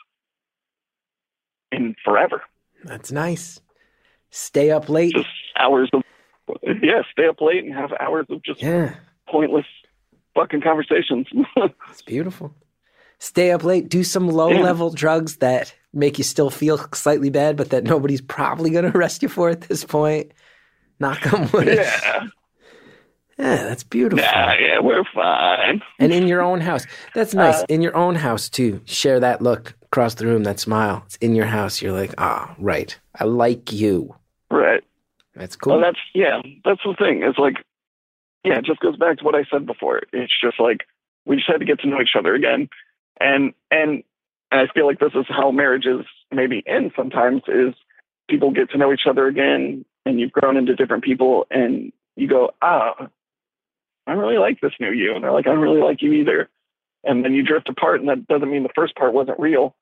in 1.72 1.96
forever. 2.04 2.42
That's 2.84 3.12
nice. 3.12 3.62
Stay 4.32 4.72
up 4.72 4.90
late. 4.90 5.14
Just 5.14 5.28
hours 5.58 5.90
of 5.94 6.02
yeah, 6.64 7.04
stay 7.12 7.28
up 7.28 7.40
late 7.40 7.64
and 7.64 7.74
have 7.74 7.92
hours 8.00 8.26
of 8.30 8.44
just 8.44 8.62
Yeah, 8.62 8.96
pointless 9.30 9.66
fucking 10.36 10.62
conversations. 10.62 11.28
it's 11.90 12.02
beautiful. 12.02 12.54
Stay 13.20 13.52
up 13.52 13.64
late. 13.64 13.90
Do 13.90 14.04
some 14.04 14.28
low 14.30 14.50
level 14.50 14.90
drugs 14.92 15.38
that 15.38 15.74
make 15.94 16.18
you 16.18 16.24
still 16.24 16.50
feel 16.50 16.78
slightly 16.94 17.30
bad, 17.30 17.56
but 17.56 17.70
that 17.70 17.84
nobody's 17.86 18.22
probably 18.22 18.70
going 18.72 18.84
to 18.92 18.98
arrest 18.98 19.22
you 19.24 19.30
for 19.30 19.50
at 19.50 19.62
this 19.62 19.86
point. 19.86 20.32
Knock 21.00 21.34
on 21.34 21.50
wood. 21.52 21.68
yeah, 21.68 22.28
Yeah, 23.40 23.56
that's 23.64 23.84
beautiful. 23.84 24.24
yeah, 24.24 24.54
yeah, 24.60 24.80
we're 24.80 25.04
fine. 25.14 25.82
And 26.00 26.14
in 26.14 26.28
your 26.28 26.42
own 26.42 26.62
house. 26.62 26.86
That's 27.16 27.34
nice. 27.34 27.62
Uh, 27.62 27.66
in 27.68 27.82
your 27.82 27.96
own 27.98 28.14
house, 28.16 28.48
too. 28.48 28.80
Share 28.86 29.20
that 29.22 29.42
look 29.42 29.74
across 29.84 30.14
the 30.16 30.28
room, 30.28 30.44
that 30.44 30.60
smile. 30.60 31.02
It's 31.08 31.16
in 31.16 31.34
your 31.34 31.48
house. 31.48 31.82
You're 31.82 31.94
like, 31.94 32.14
ah, 32.20 32.54
right. 32.60 32.96
I 33.20 33.24
like 33.24 33.72
you. 33.74 34.16
Right. 34.52 34.84
That's 35.36 35.58
Well, 35.66 35.78
cool. 35.78 35.82
that's 35.82 35.98
yeah, 36.14 36.42
that's 36.64 36.82
the 36.86 36.94
thing. 36.94 37.24
It's 37.24 37.40
like, 37.40 37.56
yeah, 38.44 38.58
it 38.58 38.66
just 38.66 38.80
goes 38.80 38.98
back 38.98 39.18
to 39.18 39.24
what 39.24 39.36
I 39.36 39.46
said 39.52 39.66
before. 39.66 40.02
It's 40.12 40.34
just 40.42 40.60
like 40.60 40.82
we 41.26 41.38
just 41.38 41.50
had 41.50 41.60
to 41.60 41.66
get 41.66 41.80
to 41.82 41.88
know 41.88 42.02
each 42.02 42.16
other 42.18 42.36
again, 42.36 42.70
and 43.20 43.54
and 43.72 44.04
and 44.52 44.62
I 44.62 44.68
feel 44.74 44.86
like 44.86 45.00
this 45.00 45.14
is 45.16 45.26
how 45.30 45.52
marriages 45.52 46.06
maybe 46.32 46.64
end 46.68 46.92
sometimes 46.96 47.42
is 47.48 47.74
people 48.30 48.52
get 48.52 48.70
to 48.72 48.78
know 48.78 48.92
each 48.94 49.08
other 49.10 49.28
again, 49.28 49.86
and 50.06 50.20
you've 50.20 50.32
grown 50.32 50.58
into 50.58 50.76
different 50.76 51.04
people, 51.04 51.48
and 51.50 51.92
you 52.16 52.28
go, 52.28 52.52
ah, 52.62 53.08
I 54.06 54.14
really 54.14 54.38
like 54.38 54.62
this 54.62 54.74
new 54.80 54.92
you, 54.92 55.16
and 55.16 55.24
they're 55.24 55.32
like, 55.32 55.48
I 55.48 55.52
don't 55.52 55.62
really 55.62 55.82
like 55.82 56.02
you 56.02 56.14
either, 56.14 56.50
and 57.04 57.24
then 57.24 57.34
you 57.34 57.44
drift 57.44 57.70
apart, 57.70 58.00
and 58.00 58.10
that 58.10 58.28
doesn't 58.28 58.50
mean 58.52 58.64
the 58.64 58.70
first 58.76 58.96
part 58.96 59.14
wasn't 59.14 59.40
real, 59.40 59.76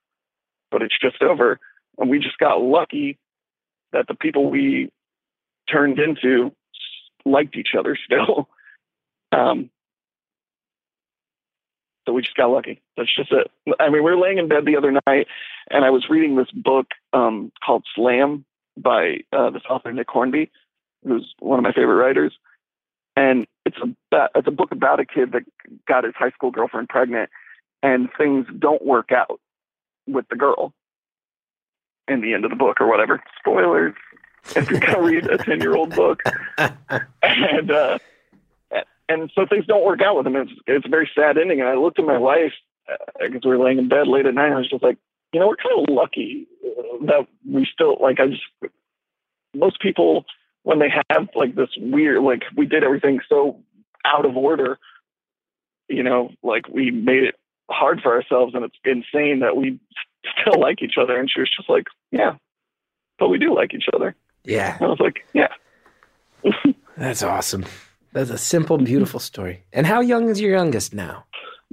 but 0.70 0.82
it's 0.82 0.98
just 1.00 1.22
over, 1.22 1.60
and 1.98 2.10
we 2.10 2.20
just 2.20 2.38
got 2.38 2.62
lucky 2.62 3.18
that 3.92 4.08
the 4.08 4.16
people 4.16 4.50
we 4.50 4.92
turned 5.70 6.00
into 6.00 6.52
liked 7.26 7.56
each 7.56 7.76
other 7.78 7.98
still. 8.06 8.48
Um, 9.34 9.70
so 12.06 12.14
we 12.14 12.22
just 12.22 12.36
got 12.36 12.48
lucky. 12.48 12.82
That's 12.98 13.16
just 13.16 13.32
it. 13.32 13.50
I 13.80 13.86
mean, 13.86 14.04
we 14.04 14.12
were 14.12 14.18
laying 14.18 14.40
in 14.40 14.48
bed 14.48 14.66
the 14.66 14.76
other 14.76 14.92
night, 14.92 15.28
and 15.70 15.86
I 15.86 15.90
was 15.90 16.10
reading 16.10 16.36
this 16.36 16.52
book 16.52 16.88
um, 17.14 17.52
called 17.66 17.86
Slam 17.96 18.44
by 18.76 19.20
uh, 19.32 19.52
this 19.52 19.62
author 19.70 19.94
Nick 19.94 20.10
Hornby, 20.10 20.52
who's 21.06 21.34
one 21.40 21.60
of 21.60 21.64
my 21.64 21.72
favorite 21.72 21.96
writers. 21.96 22.34
And 23.16 23.46
it's 23.66 23.78
a 23.78 24.28
it's 24.36 24.48
a 24.48 24.52
book 24.52 24.72
about 24.72 25.00
a 25.00 25.06
kid 25.06 25.34
that 25.34 25.44
got 25.88 26.04
his 26.04 26.14
high 26.18 26.32
school 26.32 26.52
girlfriend 26.52 26.90
pregnant, 26.90 27.30
and 27.84 28.10
things 28.18 28.48
don't 28.58 28.86
work 28.86 29.12
out 29.12 29.40
with 30.08 30.26
the 30.30 30.36
girl 30.36 30.74
in 32.08 32.22
the 32.22 32.34
end 32.34 32.46
of 32.46 32.52
the 32.52 32.58
book 32.58 32.82
or 32.82 32.88
whatever. 32.88 33.22
Spoilers 33.40 33.94
you're 34.56 34.80
gonna 34.80 35.02
read 35.02 35.28
a 35.28 35.38
ten 35.38 35.62
year 35.62 35.76
old 35.76 35.96
book. 35.96 36.22
And 37.24 37.72
uh 37.72 38.00
and 39.10 39.32
so 39.36 39.46
things 39.46 39.66
don't 39.66 39.86
work 39.86 40.02
out 40.02 40.18
with 40.18 40.28
him. 40.28 40.36
It's 40.36 40.52
it's 40.68 40.86
a 40.86 40.90
very 40.90 41.10
sad 41.14 41.38
ending. 41.38 41.60
And 41.60 41.70
I 41.70 41.76
looked 41.76 42.00
at 42.00 42.06
my 42.06 42.18
wife 42.18 42.54
because 43.20 43.42
we 43.44 43.50
were 43.52 43.64
laying 43.64 43.78
in 43.78 43.88
bed 43.90 44.08
late 44.08 44.26
at 44.26 44.34
night. 44.34 44.48
And 44.48 44.56
I 44.56 44.58
was 44.58 44.70
just 44.70 44.84
like, 44.84 44.98
you 45.34 45.40
know, 45.40 45.48
we're 45.48 45.58
kind 45.58 45.80
of 45.80 45.94
lucky 45.94 46.48
uh, 46.66 47.06
that 47.06 47.28
we 47.50 47.68
still 47.72 47.98
like. 48.02 48.20
I 48.20 48.28
just 48.28 48.74
most 49.54 49.82
people 49.82 50.26
when 50.64 50.80
they 50.80 50.90
have 51.10 51.30
like 51.36 51.56
this 51.56 51.70
weird 51.78 52.22
like 52.24 52.44
we 52.56 52.66
did 52.66 52.84
everything 52.84 53.20
so 53.28 53.60
out 54.06 54.26
of 54.26 54.38
order. 54.38 54.80
You 55.88 56.04
know, 56.04 56.32
like 56.42 56.70
we 56.70 56.90
made 56.92 57.24
it 57.24 57.36
hard 57.70 58.02
for 58.02 58.14
ourselves, 58.14 58.56
and 58.56 58.64
it's 58.64 58.78
insane 58.86 59.40
that 59.42 59.58
we 59.58 59.80
still 60.40 60.60
like 60.60 60.82
each 60.82 60.96
other. 60.98 61.20
And 61.20 61.30
she 61.30 61.42
was 61.42 61.50
just 61.56 61.70
like, 61.70 61.88
yeah, 62.12 62.36
but 63.20 63.28
we 63.28 63.38
do 63.38 63.54
like 63.54 63.74
each 63.74 63.90
other. 63.94 64.16
Yeah, 64.44 64.78
I 64.80 64.86
was 64.86 65.00
like, 65.00 65.26
yeah. 65.34 65.50
that's 66.98 67.24
awesome. 67.24 67.66
That's 68.14 68.30
a 68.30 68.38
simple, 68.38 68.78
beautiful 68.78 69.20
story. 69.20 69.64
And 69.72 69.88
how 69.88 70.02
young 70.02 70.30
is 70.30 70.42
your 70.42 70.52
youngest 70.52 70.94
now? 70.94 71.26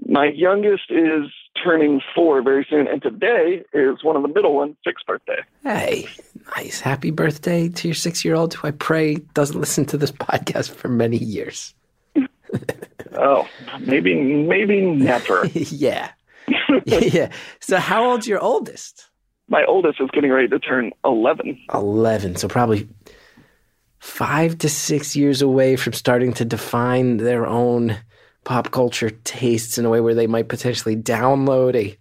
My 0.06 0.26
youngest 0.26 0.84
is 0.90 1.24
turning 1.62 2.00
four 2.14 2.42
very 2.42 2.66
soon, 2.70 2.86
and 2.86 3.02
today 3.02 3.64
is 3.72 4.04
one 4.04 4.14
of 4.16 4.22
the 4.22 4.28
middle 4.28 4.54
ones' 4.54 4.76
sixth 4.84 5.04
birthday. 5.06 5.38
Hey, 5.64 6.08
nice. 6.56 6.80
Happy 6.80 7.10
birthday 7.10 7.68
to 7.68 7.88
your 7.88 7.94
six 7.94 8.24
year 8.24 8.36
old 8.36 8.54
who 8.54 8.68
I 8.68 8.70
pray 8.70 9.16
doesn't 9.34 9.58
listen 9.58 9.84
to 9.86 9.98
this 9.98 10.12
podcast 10.28 10.70
for 10.70 10.88
many 10.88 11.18
years. 11.18 11.74
Oh, 13.20 13.48
maybe, 13.80 14.14
maybe 14.14 14.80
never. 14.80 15.46
yeah. 15.46 16.10
yeah. 16.86 17.30
So, 17.58 17.78
how 17.78 18.10
old's 18.10 18.28
your 18.28 18.38
oldest? 18.38 19.07
My 19.48 19.64
oldest 19.64 20.00
is 20.00 20.10
getting 20.12 20.30
ready 20.30 20.48
to 20.48 20.58
turn 20.58 20.92
eleven. 21.04 21.58
11. 21.72 22.36
So, 22.36 22.48
probably 22.48 22.88
five 23.98 24.58
to 24.58 24.68
six 24.68 25.16
years 25.16 25.42
away 25.42 25.76
from 25.76 25.92
starting 25.92 26.32
to 26.34 26.44
define 26.44 27.16
their 27.16 27.46
own 27.46 27.96
pop 28.44 28.70
culture 28.70 29.10
tastes 29.10 29.78
in 29.78 29.84
a 29.84 29.90
way 29.90 30.00
where 30.00 30.14
they 30.14 30.26
might 30.26 30.48
potentially 30.48 30.96
download 30.96 31.74
a 31.74 31.98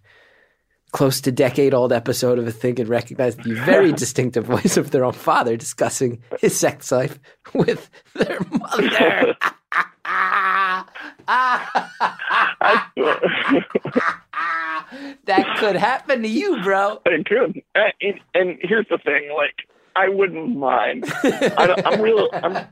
close 0.92 1.20
to 1.20 1.32
decade 1.32 1.74
old 1.74 1.92
episode 1.92 2.38
of 2.38 2.46
a 2.46 2.52
thing 2.52 2.80
and 2.80 2.88
recognize 2.88 3.36
the 3.36 3.54
very 3.54 3.92
distinctive 4.04 4.44
voice 4.44 4.76
of 4.76 4.90
their 4.90 5.04
own 5.04 5.12
father 5.12 5.56
discussing 5.56 6.22
his 6.40 6.58
sex 6.58 6.90
life 6.90 7.18
with 7.54 7.90
their 8.14 8.38
mother. 8.50 9.36
that 15.26 15.56
could 15.58 15.76
happen 15.76 16.22
to 16.22 16.28
you, 16.28 16.62
bro. 16.62 17.00
It 17.06 17.26
could. 17.26 17.62
And, 17.74 17.92
and- 18.00 18.20
and 18.34 18.58
here's 18.62 18.86
the 18.88 18.98
thing, 18.98 19.30
like 19.36 19.54
I 19.96 20.08
wouldn't 20.08 20.56
mind. 20.56 21.04
I 21.24 21.82
I'm 21.84 22.00
really, 22.00 22.28
I'm, 22.32 22.66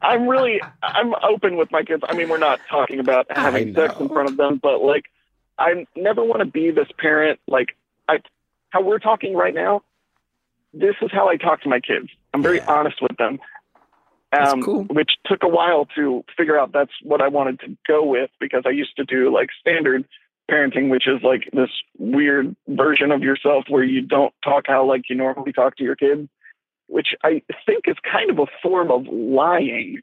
I'm 0.00 0.26
really, 0.28 0.60
I'm 0.82 1.14
open 1.22 1.56
with 1.56 1.70
my 1.70 1.82
kids. 1.82 2.02
I 2.08 2.14
mean, 2.14 2.28
we're 2.30 2.38
not 2.38 2.58
talking 2.70 2.98
about 3.00 3.26
having 3.36 3.74
sex 3.74 3.94
in 4.00 4.08
front 4.08 4.30
of 4.30 4.36
them, 4.38 4.58
but 4.62 4.80
like, 4.82 5.04
I 5.58 5.86
never 5.94 6.24
want 6.24 6.40
to 6.40 6.46
be 6.46 6.70
this 6.70 6.88
parent. 6.98 7.38
Like, 7.46 7.76
I, 8.08 8.20
how 8.70 8.80
we're 8.82 8.98
talking 8.98 9.36
right 9.36 9.52
now. 9.54 9.82
This 10.72 10.94
is 11.02 11.10
how 11.12 11.28
I 11.28 11.36
talk 11.36 11.60
to 11.62 11.68
my 11.68 11.80
kids. 11.80 12.08
I'm 12.32 12.42
very 12.42 12.56
Yeah. 12.56 12.72
honest 12.72 13.02
with 13.02 13.14
them. 13.18 13.38
Um, 14.32 14.62
cool. 14.62 14.84
Which 14.84 15.12
took 15.26 15.42
a 15.42 15.48
while 15.48 15.86
to 15.94 16.24
figure 16.36 16.58
out. 16.58 16.72
That's 16.72 16.92
what 17.02 17.20
I 17.20 17.28
wanted 17.28 17.60
to 17.60 17.76
go 17.86 18.04
with 18.04 18.30
because 18.40 18.62
I 18.66 18.70
used 18.70 18.96
to 18.96 19.04
do 19.04 19.32
like 19.32 19.50
standard 19.60 20.04
parenting, 20.50 20.88
which 20.88 21.06
is 21.06 21.22
like 21.22 21.48
this 21.52 21.70
weird 21.98 22.56
version 22.68 23.12
of 23.12 23.22
yourself 23.22 23.64
where 23.68 23.84
you 23.84 24.00
don't 24.00 24.34
talk 24.42 24.64
how 24.66 24.86
like 24.86 25.02
you 25.08 25.16
normally 25.16 25.52
talk 25.52 25.76
to 25.76 25.84
your 25.84 25.96
kids, 25.96 26.28
which 26.86 27.08
I 27.22 27.42
think 27.66 27.84
is 27.86 27.96
kind 28.10 28.30
of 28.30 28.38
a 28.38 28.46
form 28.62 28.90
of 28.90 29.06
lying. 29.06 30.00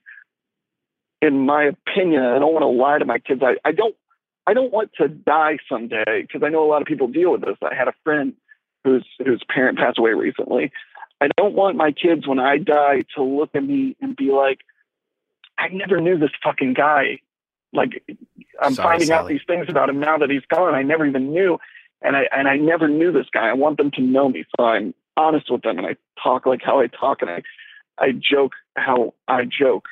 In 1.22 1.46
my 1.46 1.64
opinion, 1.64 2.24
I 2.24 2.40
don't 2.40 2.54
want 2.54 2.64
to 2.64 2.68
lie 2.68 3.00
to 3.00 3.06
my 3.06 3.20
kids. 3.20 3.42
I, 3.44 3.56
I 3.68 3.72
don't. 3.72 3.96
I 4.48 4.54
don't 4.54 4.72
want 4.72 4.92
to 5.00 5.08
die 5.08 5.58
someday 5.70 6.24
because 6.24 6.42
I 6.44 6.50
know 6.50 6.64
a 6.64 6.70
lot 6.70 6.82
of 6.82 6.88
people 6.88 7.08
deal 7.08 7.32
with 7.32 7.42
this. 7.42 7.58
I 7.62 7.76
had 7.76 7.88
a 7.88 7.94
friend 8.04 8.34
whose 8.84 9.06
whose 9.24 9.44
parent 9.50 9.78
passed 9.78 10.00
away 10.00 10.12
recently, 10.12 10.72
I 11.22 11.28
don't 11.38 11.54
want 11.54 11.76
my 11.76 11.92
kids 11.92 12.28
when 12.28 12.40
I 12.40 12.58
die 12.58 13.04
to 13.16 13.24
look 13.24 13.50
at 13.54 13.64
me 13.64 13.96
and 14.02 14.16
be 14.16 14.32
like, 14.32 14.60
I 15.58 15.68
never 15.70 16.00
knew 16.00 16.18
this 16.18 16.32
fucking 16.44 16.74
guy. 16.74 17.20
Like 17.74 18.04
I'm 18.62 18.74
Sorry, 18.74 18.88
finding 19.00 19.12
out 19.12 19.28
these 19.28 19.42
things 19.46 19.68
about 19.70 19.90
him 19.90 20.00
now 20.00 20.18
that 20.18 20.30
he's 20.30 20.46
gone. 20.50 20.74
I 20.74 20.82
never 20.82 21.06
even 21.06 21.32
knew, 21.32 21.60
and 22.02 22.16
I 22.16 22.24
and 22.32 22.48
I 22.48 22.58
never 22.58 22.88
knew 22.88 23.12
this 23.12 23.28
guy. 23.32 23.48
I 23.50 23.54
want 23.54 23.78
them 23.78 23.92
to 23.92 24.02
know 24.02 24.30
me, 24.30 24.46
so 24.58 24.66
I'm 24.66 24.94
honest 25.18 25.52
with 25.52 25.62
them, 25.62 25.78
and 25.78 25.86
I 25.86 25.96
talk 26.24 26.46
like 26.46 26.62
how 26.64 26.80
I 26.80 26.88
talk, 26.88 27.22
and 27.22 27.30
I 27.30 27.44
I 28.00 28.12
joke 28.14 28.54
how 28.76 29.14
I 29.28 29.46
joke. 29.46 29.86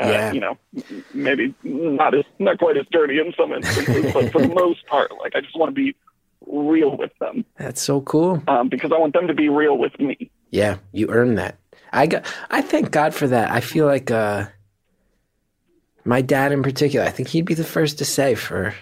Uh, 0.00 0.06
Yeah. 0.08 0.32
you 0.32 0.40
know, 0.40 0.58
maybe 1.14 1.54
not 1.62 2.14
as 2.14 2.24
not 2.40 2.58
quite 2.58 2.76
as 2.78 2.86
dirty 2.90 3.18
in 3.18 3.32
some 3.38 3.52
instances, 3.52 4.10
but 4.12 4.32
for 4.32 4.40
the 4.40 4.48
most 4.54 4.84
part, 4.86 5.12
like 5.20 5.36
I 5.36 5.40
just 5.40 5.56
want 5.56 5.68
to 5.68 5.74
be 5.74 5.94
real 6.46 6.96
with 6.96 7.12
them 7.18 7.44
That's 7.56 7.80
so 7.82 8.00
cool. 8.02 8.42
um, 8.48 8.68
because 8.68 8.92
I 8.92 8.98
want 8.98 9.12
them 9.14 9.26
to 9.28 9.34
be 9.34 9.48
real 9.48 9.76
with 9.78 9.98
me. 9.98 10.30
Yeah, 10.50 10.78
you 10.92 11.08
earned 11.10 11.38
that. 11.38 11.58
I 11.92 12.06
got. 12.06 12.26
I 12.50 12.62
thank 12.62 12.90
God 12.90 13.14
for 13.14 13.26
that. 13.28 13.50
I 13.50 13.60
feel 13.60 13.86
like 13.86 14.10
uh, 14.10 14.46
my 16.04 16.20
dad 16.22 16.52
in 16.52 16.62
particular. 16.62 17.06
I 17.06 17.10
think 17.10 17.28
he'd 17.28 17.44
be 17.44 17.54
the 17.54 17.64
first 17.64 17.98
to 17.98 18.04
say 18.04 18.34
for 18.34 18.74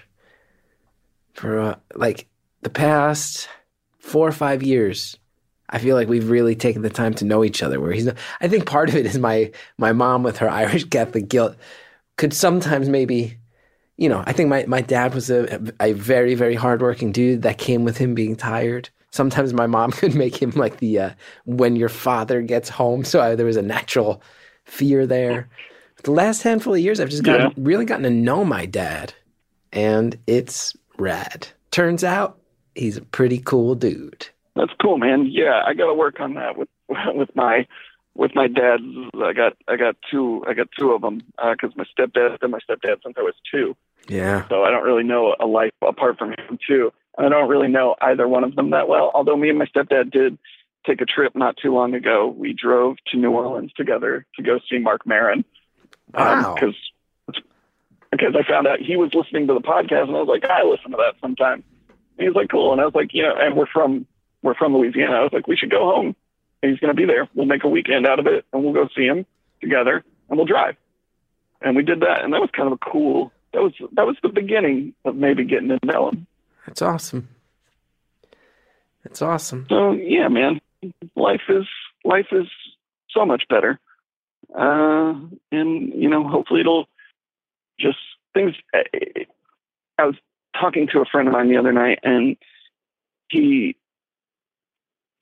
for 1.34 1.58
uh, 1.60 1.76
like 1.94 2.26
the 2.62 2.70
past 2.70 3.48
four 3.98 4.26
or 4.26 4.32
five 4.32 4.62
years. 4.62 5.16
I 5.68 5.78
feel 5.78 5.94
like 5.94 6.08
we've 6.08 6.28
really 6.30 6.56
taken 6.56 6.82
the 6.82 6.90
time 6.90 7.14
to 7.14 7.24
know 7.24 7.44
each 7.44 7.62
other. 7.62 7.80
Where 7.80 7.92
he's, 7.92 8.08
I 8.40 8.48
think 8.48 8.66
part 8.66 8.88
of 8.88 8.96
it 8.96 9.06
is 9.06 9.18
my 9.18 9.52
my 9.78 9.92
mom 9.92 10.22
with 10.22 10.38
her 10.38 10.48
Irish 10.62 10.84
Catholic 10.84 11.28
guilt 11.28 11.56
could 12.16 12.32
sometimes 12.34 12.88
maybe, 12.88 13.38
you 14.00 14.08
know, 14.08 14.24
I 14.26 14.32
think 14.32 14.48
my 14.48 14.64
my 14.66 14.80
dad 14.80 15.14
was 15.14 15.30
a 15.30 15.60
a 15.78 15.92
very 15.92 16.34
very 16.34 16.54
hardworking 16.54 17.12
dude 17.12 17.42
that 17.42 17.58
came 17.58 17.84
with 17.84 17.98
him 17.98 18.14
being 18.14 18.34
tired. 18.34 18.88
Sometimes 19.10 19.52
my 19.52 19.66
mom 19.66 19.90
could 19.92 20.14
make 20.14 20.40
him 20.40 20.50
like 20.52 20.78
the 20.78 20.98
uh, 20.98 21.10
when 21.44 21.76
your 21.76 21.90
father 21.90 22.40
gets 22.40 22.70
home. 22.70 23.04
So 23.04 23.20
I, 23.20 23.34
there 23.34 23.46
was 23.46 23.58
a 23.58 23.62
natural 23.62 24.22
fear 24.64 25.06
there. 25.06 25.48
The 26.02 26.12
last 26.12 26.42
handful 26.42 26.72
of 26.72 26.80
years, 26.80 26.98
I've 26.98 27.10
just 27.10 27.24
gotten 27.24 27.52
really 27.62 27.84
gotten 27.84 28.04
to 28.04 28.10
know 28.10 28.42
my 28.42 28.64
dad, 28.64 29.12
and 29.70 30.18
it's 30.26 30.74
rad. 30.96 31.48
Turns 31.70 32.02
out 32.02 32.40
he's 32.74 32.96
a 32.96 33.02
pretty 33.02 33.38
cool 33.38 33.74
dude. 33.74 34.28
That's 34.56 34.72
cool, 34.80 34.96
man. 34.96 35.26
Yeah, 35.30 35.62
I 35.66 35.74
got 35.74 35.86
to 35.86 35.94
work 35.94 36.20
on 36.20 36.34
that 36.34 36.56
with 36.56 36.70
with 36.88 37.36
my 37.36 37.66
with 38.14 38.34
my 38.34 38.48
dads. 38.48 38.82
I 39.14 39.34
got 39.34 39.58
I 39.68 39.76
got 39.76 39.96
two 40.10 40.42
I 40.48 40.54
got 40.54 40.68
two 40.78 40.92
of 40.92 41.02
them 41.02 41.20
because 41.36 41.76
my 41.76 41.84
stepdad 41.84 42.38
and 42.40 42.50
my 42.50 42.60
stepdad 42.60 43.02
since 43.02 43.16
I 43.18 43.22
was 43.22 43.34
two, 43.52 43.76
Yeah. 44.10 44.48
so 44.48 44.62
I 44.64 44.70
don't 44.70 44.84
really 44.84 45.04
know 45.04 45.34
a 45.38 45.46
life 45.46 45.72
apart 45.82 46.18
from 46.18 46.30
him 46.30 46.58
too. 46.66 46.92
And 47.16 47.26
I 47.26 47.30
don't 47.30 47.48
really 47.48 47.68
know 47.68 47.96
either 48.00 48.26
one 48.26 48.44
of 48.44 48.54
them 48.56 48.70
that 48.70 48.88
well. 48.88 49.10
Although 49.14 49.36
me 49.36 49.48
and 49.50 49.58
my 49.58 49.66
stepdad 49.66 50.10
did 50.10 50.38
take 50.86 51.00
a 51.00 51.04
trip 51.06 51.34
not 51.36 51.56
too 51.56 51.74
long 51.74 51.94
ago. 51.94 52.26
We 52.34 52.52
drove 52.54 52.96
to 53.08 53.18
New 53.18 53.30
Orleans 53.32 53.72
together 53.74 54.24
to 54.36 54.42
go 54.42 54.58
see 54.70 54.78
Mark 54.78 55.06
Maron 55.06 55.44
um, 56.14 56.42
Wow. 56.42 56.54
because 56.54 56.74
because 58.10 58.34
I 58.36 58.48
found 58.48 58.66
out 58.66 58.80
he 58.80 58.96
was 58.96 59.14
listening 59.14 59.46
to 59.46 59.54
the 59.54 59.60
podcast, 59.60 60.08
and 60.08 60.16
I 60.16 60.20
was 60.20 60.28
like, 60.28 60.44
I 60.50 60.64
listen 60.64 60.90
to 60.90 60.96
that 60.96 61.14
sometimes. 61.20 61.62
And 61.88 62.24
he 62.24 62.26
was 62.26 62.34
like, 62.34 62.48
cool, 62.50 62.72
and 62.72 62.80
I 62.80 62.84
was 62.84 62.94
like, 62.94 63.14
you 63.14 63.22
know, 63.22 63.34
and 63.38 63.56
we're 63.56 63.66
from 63.66 64.06
we're 64.42 64.54
from 64.54 64.74
Louisiana. 64.76 65.16
I 65.16 65.22
was 65.22 65.32
like, 65.32 65.46
we 65.46 65.56
should 65.56 65.70
go 65.70 65.84
home. 65.84 66.16
And 66.62 66.70
he's 66.70 66.80
going 66.80 66.94
to 66.94 67.00
be 67.00 67.06
there. 67.06 67.28
We'll 67.34 67.46
make 67.46 67.64
a 67.64 67.68
weekend 67.68 68.06
out 68.06 68.18
of 68.18 68.26
it, 68.26 68.44
and 68.52 68.64
we'll 68.64 68.72
go 68.74 68.88
see 68.96 69.04
him 69.04 69.24
together, 69.60 70.02
and 70.28 70.38
we'll 70.38 70.46
drive. 70.46 70.76
And 71.62 71.76
we 71.76 71.82
did 71.82 72.00
that, 72.00 72.24
and 72.24 72.32
that 72.32 72.40
was 72.40 72.50
kind 72.56 72.66
of 72.66 72.72
a 72.82 72.90
cool. 72.90 73.32
That 73.52 73.62
was 73.62 73.72
that 73.92 74.06
was 74.06 74.16
the 74.22 74.28
beginning 74.28 74.94
of 75.04 75.16
maybe 75.16 75.44
getting 75.44 75.68
to 75.68 75.78
know 75.84 76.10
him. 76.10 76.26
That's 76.66 76.82
awesome. 76.82 77.28
That's 79.04 79.22
awesome. 79.22 79.66
So 79.68 79.92
yeah, 79.92 80.28
man, 80.28 80.60
life 81.16 81.42
is 81.48 81.66
life 82.04 82.28
is 82.32 82.46
so 83.10 83.26
much 83.26 83.44
better, 83.48 83.78
uh, 84.54 85.14
and 85.50 85.92
you 85.94 86.08
know, 86.08 86.28
hopefully 86.28 86.60
it'll 86.60 86.86
just 87.78 87.98
things. 88.34 88.54
I 88.74 90.04
was 90.04 90.16
talking 90.58 90.88
to 90.92 91.00
a 91.00 91.04
friend 91.04 91.28
of 91.28 91.32
mine 91.32 91.48
the 91.48 91.56
other 91.56 91.72
night, 91.72 91.98
and 92.02 92.36
he, 93.30 93.76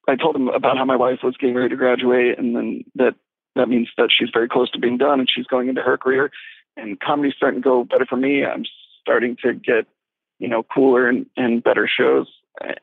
I 0.06 0.16
told 0.16 0.36
him 0.36 0.48
about 0.48 0.76
how 0.76 0.84
my 0.84 0.96
wife 0.96 1.20
was 1.22 1.36
getting 1.36 1.56
ready 1.56 1.70
to 1.70 1.76
graduate, 1.76 2.38
and 2.38 2.54
then 2.54 2.84
that 2.96 3.14
that 3.56 3.68
means 3.68 3.88
that 3.96 4.10
she's 4.16 4.30
very 4.32 4.48
close 4.48 4.70
to 4.72 4.78
being 4.78 4.98
done, 4.98 5.20
and 5.20 5.28
she's 5.34 5.46
going 5.46 5.68
into 5.68 5.82
her 5.82 5.96
career, 5.96 6.30
and 6.78 6.98
comedy's 7.00 7.34
starting 7.36 7.60
to 7.60 7.64
go 7.64 7.84
better 7.84 8.06
for 8.06 8.16
me. 8.16 8.44
I'm 8.44 8.64
starting 9.00 9.36
to 9.42 9.52
get, 9.52 9.86
you 10.38 10.48
know, 10.48 10.62
cooler 10.62 11.08
and, 11.08 11.26
and 11.36 11.62
better 11.62 11.88
shows 11.88 12.28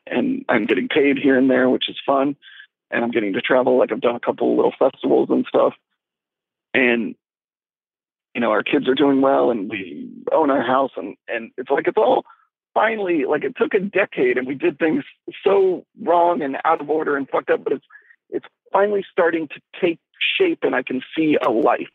and 0.06 0.44
I'm 0.48 0.66
getting 0.66 0.88
paid 0.88 1.18
here 1.18 1.38
and 1.38 1.50
there, 1.50 1.68
which 1.68 1.88
is 1.88 1.96
fun. 2.04 2.36
And 2.90 3.04
I'm 3.04 3.10
getting 3.10 3.32
to 3.32 3.40
travel. 3.40 3.78
Like 3.78 3.92
I've 3.92 4.00
done 4.00 4.16
a 4.16 4.20
couple 4.20 4.50
of 4.50 4.56
little 4.56 4.74
festivals 4.78 5.28
and 5.30 5.44
stuff. 5.48 5.74
And 6.72 7.14
you 8.34 8.40
know, 8.40 8.50
our 8.50 8.62
kids 8.62 8.86
are 8.86 8.94
doing 8.94 9.22
well, 9.22 9.50
and 9.50 9.70
we 9.70 10.10
own 10.30 10.50
our 10.50 10.62
house, 10.62 10.90
and 10.96 11.16
and 11.26 11.50
it's 11.56 11.70
like 11.70 11.88
it's 11.88 11.96
all 11.96 12.24
finally 12.74 13.24
like 13.24 13.44
it 13.44 13.56
took 13.56 13.72
a 13.72 13.80
decade, 13.80 14.36
and 14.36 14.46
we 14.46 14.54
did 14.54 14.78
things 14.78 15.04
so 15.42 15.84
wrong 16.02 16.42
and 16.42 16.58
out 16.64 16.80
of 16.80 16.90
order 16.90 17.16
and 17.16 17.28
fucked 17.28 17.50
up, 17.50 17.64
but 17.64 17.72
it's 17.72 17.84
it's 18.28 18.46
finally 18.72 19.04
starting 19.10 19.48
to 19.48 19.60
take 19.80 19.98
shape, 20.38 20.60
and 20.62 20.74
I 20.74 20.82
can 20.82 21.00
see 21.16 21.38
a 21.44 21.50
life. 21.50 21.88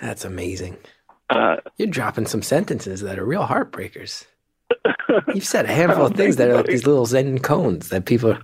That's 0.00 0.24
amazing. 0.24 0.76
Uh, 1.30 1.56
You're 1.76 1.88
dropping 1.88 2.26
some 2.26 2.42
sentences 2.42 3.00
that 3.00 3.18
are 3.18 3.24
real 3.24 3.44
heartbreakers. 3.44 4.24
You've 5.34 5.44
said 5.44 5.64
a 5.64 5.72
handful 5.72 6.06
of 6.06 6.14
things 6.14 6.36
that 6.36 6.48
are 6.48 6.54
like 6.54 6.66
these 6.66 6.86
little 6.86 7.06
Zen 7.06 7.38
koans 7.38 7.88
that 7.88 8.04
people 8.04 8.36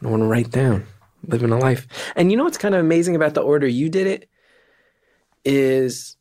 don't 0.00 0.10
want 0.10 0.22
to 0.22 0.26
write 0.26 0.50
down, 0.50 0.86
living 1.26 1.50
a 1.50 1.58
life. 1.58 1.86
And 2.16 2.30
you 2.30 2.36
know 2.36 2.44
what's 2.44 2.58
kind 2.58 2.74
of 2.74 2.80
amazing 2.80 3.16
about 3.16 3.34
the 3.34 3.40
order 3.42 3.66
you 3.66 3.88
did 3.88 4.06
it 4.06 4.28
is 5.44 6.16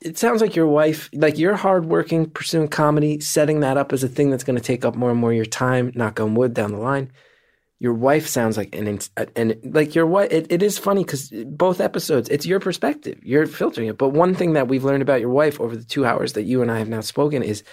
it 0.00 0.18
sounds 0.18 0.40
like 0.40 0.56
your 0.56 0.66
wife, 0.66 1.08
like 1.14 1.38
you're 1.38 1.56
hardworking, 1.56 2.28
pursuing 2.28 2.68
comedy, 2.68 3.20
setting 3.20 3.60
that 3.60 3.76
up 3.76 3.92
as 3.92 4.04
a 4.04 4.08
thing 4.08 4.30
that's 4.30 4.44
going 4.44 4.58
to 4.58 4.62
take 4.64 4.84
up 4.84 4.94
more 4.94 5.10
and 5.10 5.20
more 5.20 5.30
of 5.30 5.36
your 5.36 5.46
time, 5.46 5.92
knock 5.94 6.20
on 6.20 6.34
wood 6.34 6.54
down 6.54 6.72
the 6.72 6.78
line. 6.78 7.10
Your 7.82 7.94
wife 7.94 8.28
sounds 8.28 8.56
like 8.56 8.76
an, 8.76 9.00
and 9.34 9.58
like 9.64 9.96
your 9.96 10.06
wife. 10.06 10.30
It, 10.30 10.46
it 10.50 10.62
is 10.62 10.78
funny 10.78 11.02
because 11.02 11.32
both 11.44 11.80
episodes, 11.80 12.28
it's 12.28 12.46
your 12.46 12.60
perspective. 12.60 13.18
You're 13.24 13.44
filtering 13.44 13.88
it. 13.88 13.98
But 13.98 14.10
one 14.10 14.36
thing 14.36 14.52
that 14.52 14.68
we've 14.68 14.84
learned 14.84 15.02
about 15.02 15.20
your 15.20 15.30
wife 15.30 15.60
over 15.60 15.74
the 15.74 15.82
two 15.82 16.06
hours 16.06 16.34
that 16.34 16.44
you 16.44 16.62
and 16.62 16.70
I 16.70 16.78
have 16.78 16.88
now 16.88 17.00
spoken 17.00 17.42
is 17.42 17.64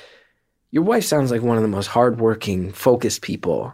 your 0.72 0.82
wife 0.82 1.04
sounds 1.04 1.30
like 1.30 1.44
one 1.44 1.58
of 1.58 1.62
the 1.62 1.70
most 1.70 1.86
hardworking, 1.86 2.72
focused 2.72 3.22
people. 3.22 3.72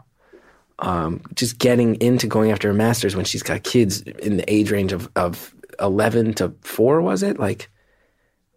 Um, 0.79 1.21
just 1.35 1.57
getting 1.57 1.95
into 2.01 2.27
going 2.27 2.51
after 2.51 2.67
her 2.67 2.73
master's 2.73 3.15
when 3.15 3.23
she's 3.23 3.41
got 3.41 3.63
kids 3.63 4.01
in 4.01 4.35
the 4.35 4.53
age 4.53 4.71
range 4.71 4.91
of, 4.91 5.09
of 5.15 5.55
11 5.79 6.33
to 6.33 6.53
4, 6.63 7.01
was 7.01 7.23
it? 7.23 7.39
Like, 7.39 7.69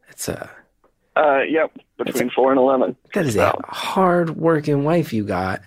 it's 0.09 0.29
a, 0.29 0.51
uh, 1.15 1.43
yep, 1.49 1.71
between 1.97 2.31
four 2.31 2.51
and 2.51 2.59
eleven. 2.59 2.97
that 3.15 3.25
is 3.25 3.37
a 3.37 3.55
hard 3.69 4.31
working 4.31 4.83
wife 4.83 5.13
you 5.13 5.23
got. 5.23 5.61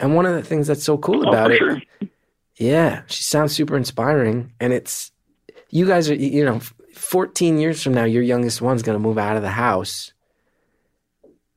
And 0.00 0.14
one 0.14 0.26
of 0.26 0.34
the 0.34 0.42
things 0.42 0.66
that's 0.66 0.84
so 0.84 0.98
cool 0.98 1.26
Oh, 1.26 1.30
about 1.30 1.48
for 1.48 1.52
it, 1.52 1.58
sure. 1.58 2.08
yeah, 2.58 3.02
she 3.06 3.22
sounds 3.22 3.54
super 3.54 3.76
inspiring. 3.76 4.52
And 4.60 4.72
it's, 4.72 5.10
you 5.70 5.86
guys 5.86 6.10
are, 6.10 6.14
you 6.14 6.44
know, 6.44 6.60
14 6.94 7.58
years 7.58 7.82
from 7.82 7.94
now, 7.94 8.04
your 8.04 8.22
youngest 8.22 8.60
one's 8.60 8.82
going 8.82 8.96
to 8.96 9.02
move 9.02 9.18
out 9.18 9.36
of 9.36 9.42
the 9.42 9.50
house. 9.50 10.12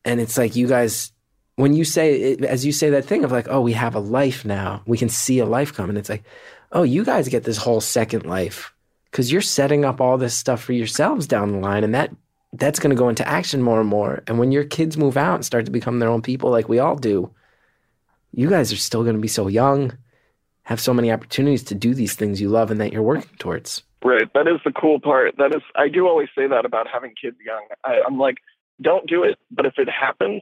And 0.05 0.19
it's 0.19 0.37
like 0.37 0.55
you 0.55 0.67
guys, 0.67 1.11
when 1.55 1.73
you 1.73 1.83
say, 1.83 2.15
it, 2.21 2.43
as 2.45 2.65
you 2.65 2.71
say 2.71 2.89
that 2.91 3.05
thing 3.05 3.23
of 3.23 3.31
like, 3.31 3.47
oh, 3.49 3.61
we 3.61 3.73
have 3.73 3.95
a 3.95 3.99
life 3.99 4.45
now, 4.45 4.81
we 4.85 4.97
can 4.97 5.09
see 5.09 5.39
a 5.39 5.45
life 5.45 5.73
coming. 5.73 5.97
It's 5.97 6.09
like, 6.09 6.23
oh, 6.71 6.83
you 6.83 7.03
guys 7.03 7.27
get 7.27 7.43
this 7.43 7.57
whole 7.57 7.81
second 7.81 8.25
life 8.25 8.73
because 9.11 9.31
you're 9.31 9.41
setting 9.41 9.83
up 9.83 9.99
all 9.99 10.17
this 10.17 10.35
stuff 10.35 10.61
for 10.63 10.73
yourselves 10.73 11.27
down 11.27 11.51
the 11.51 11.57
line. 11.57 11.83
And 11.83 11.93
that, 11.93 12.11
that's 12.53 12.79
going 12.79 12.91
to 12.95 12.99
go 12.99 13.09
into 13.09 13.27
action 13.27 13.61
more 13.61 13.79
and 13.81 13.89
more. 13.89 14.23
And 14.27 14.39
when 14.39 14.51
your 14.51 14.63
kids 14.63 14.97
move 14.97 15.17
out 15.17 15.35
and 15.35 15.45
start 15.45 15.65
to 15.65 15.71
become 15.71 15.99
their 15.99 16.09
own 16.09 16.21
people, 16.21 16.49
like 16.49 16.69
we 16.69 16.79
all 16.79 16.95
do, 16.95 17.29
you 18.31 18.49
guys 18.49 18.71
are 18.71 18.77
still 18.77 19.03
going 19.03 19.15
to 19.15 19.21
be 19.21 19.27
so 19.27 19.47
young, 19.47 19.97
have 20.63 20.79
so 20.79 20.93
many 20.93 21.11
opportunities 21.11 21.63
to 21.65 21.75
do 21.75 21.93
these 21.93 22.15
things 22.15 22.39
you 22.39 22.49
love 22.49 22.71
and 22.71 22.79
that 22.79 22.93
you're 22.93 23.01
working 23.01 23.29
towards. 23.39 23.83
Right. 24.03 24.31
That 24.33 24.47
is 24.47 24.59
the 24.63 24.71
cool 24.71 24.99
part. 24.99 25.35
That 25.37 25.53
is, 25.53 25.61
I 25.75 25.89
do 25.89 26.07
always 26.07 26.29
say 26.37 26.47
that 26.47 26.65
about 26.65 26.87
having 26.87 27.13
kids 27.21 27.37
young. 27.45 27.65
I, 27.83 28.01
I'm 28.05 28.17
like, 28.17 28.37
don't 28.81 29.07
do 29.07 29.23
it, 29.23 29.37
but 29.51 29.65
if 29.65 29.73
it 29.77 29.89
happens, 29.89 30.41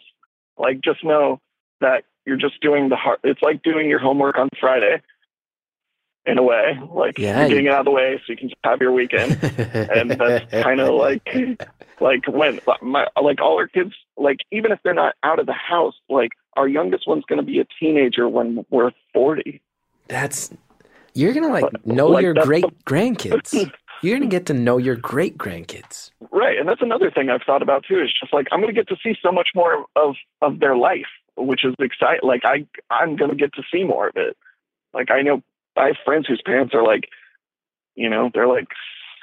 like, 0.57 0.81
just 0.81 1.03
know 1.03 1.39
that 1.81 2.03
you're 2.25 2.37
just 2.37 2.59
doing 2.61 2.89
the 2.89 2.95
hard. 2.95 3.19
It's 3.23 3.41
like 3.41 3.63
doing 3.63 3.89
your 3.89 3.99
homework 3.99 4.37
on 4.37 4.49
Friday, 4.59 5.01
in 6.27 6.37
a 6.37 6.43
way. 6.43 6.77
Like 6.91 7.17
Yeah. 7.17 7.39
you're 7.41 7.49
getting 7.49 7.65
it 7.67 7.71
out 7.71 7.79
of 7.79 7.85
the 7.85 7.91
way 7.91 8.17
so 8.17 8.33
you 8.33 8.37
can 8.37 8.49
just 8.49 8.59
have 8.63 8.81
your 8.81 8.91
weekend. 8.91 9.41
and 9.41 10.11
that's 10.11 10.51
kind 10.63 10.81
of 10.81 10.93
like, 10.93 11.25
like 12.01 12.27
when 12.27 12.59
my 12.81 13.07
like 13.21 13.39
all 13.41 13.55
our 13.57 13.67
kids, 13.67 13.93
like 14.17 14.39
even 14.51 14.71
if 14.73 14.79
they're 14.83 14.93
not 14.93 15.15
out 15.23 15.39
of 15.39 15.45
the 15.45 15.53
house, 15.53 15.95
like 16.09 16.31
our 16.57 16.67
youngest 16.67 17.07
one's 17.07 17.23
going 17.25 17.39
to 17.39 17.45
be 17.45 17.59
a 17.59 17.65
teenager 17.79 18.27
when 18.27 18.65
we're 18.69 18.91
40. 19.13 19.61
That's 20.07 20.51
you're 21.13 21.33
gonna 21.33 21.49
like 21.49 21.65
But, 21.71 21.85
know 21.87 22.07
like, 22.07 22.21
your 22.23 22.33
great 22.33 22.65
grandkids. 22.85 23.71
You're 24.03 24.19
gonna 24.19 24.29
get 24.29 24.45
to 24.45 24.53
know 24.53 24.77
your 24.77 24.95
great 24.95 25.39
grandkids. 25.39 26.11
Right, 26.31 26.55
and 26.59 26.69
that's 26.69 26.83
another 26.83 27.09
thing 27.09 27.31
I've 27.31 27.41
thought 27.41 27.63
about 27.63 27.83
too. 27.87 27.99
Is 27.99 28.13
just 28.13 28.31
like 28.31 28.47
I'm 28.51 28.61
going 28.61 28.71
to 28.73 28.79
get 28.79 28.87
to 28.89 28.95
see 29.01 29.17
so 29.23 29.31
much 29.31 29.49
more 29.55 29.85
of 29.95 30.13
of 30.43 30.59
their 30.59 30.77
life, 30.77 31.07
which 31.35 31.65
is 31.65 31.73
exciting. 31.79 32.19
Like 32.21 32.45
I 32.45 32.67
I'm 32.91 33.15
going 33.15 33.31
to 33.31 33.35
get 33.35 33.55
to 33.55 33.63
see 33.73 33.83
more 33.83 34.09
of 34.09 34.15
it. 34.15 34.37
Like 34.93 35.09
I 35.09 35.23
know 35.23 35.41
I 35.75 35.87
have 35.87 35.95
friends 36.05 36.27
whose 36.27 36.43
parents 36.45 36.75
are 36.75 36.83
like, 36.83 37.09
you 37.95 38.07
know, 38.07 38.29
they're 38.31 38.47
like 38.47 38.67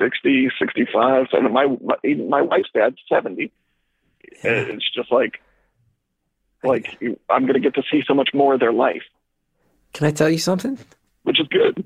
60, 0.01 0.51
65. 0.59 1.27
And 1.33 1.53
my 1.55 1.67
my, 1.67 2.15
my 2.15 2.43
wife's 2.43 2.71
dad's 2.75 2.97
70. 3.09 3.53
Yeah. 4.43 4.51
It's 4.51 4.91
just 4.93 5.13
like, 5.13 5.41
like 6.65 6.99
I'm 7.31 7.43
going 7.43 7.55
to 7.55 7.61
get 7.61 7.75
to 7.75 7.83
see 7.91 8.03
so 8.07 8.15
much 8.15 8.31
more 8.35 8.55
of 8.55 8.61
their 8.61 8.73
life, 8.73 9.03
Can 9.93 10.07
I 10.07 10.11
tell 10.11 10.29
you 10.31 10.39
something? 10.39 10.79
which 11.23 11.41
is 11.41 11.47
good. 11.49 11.85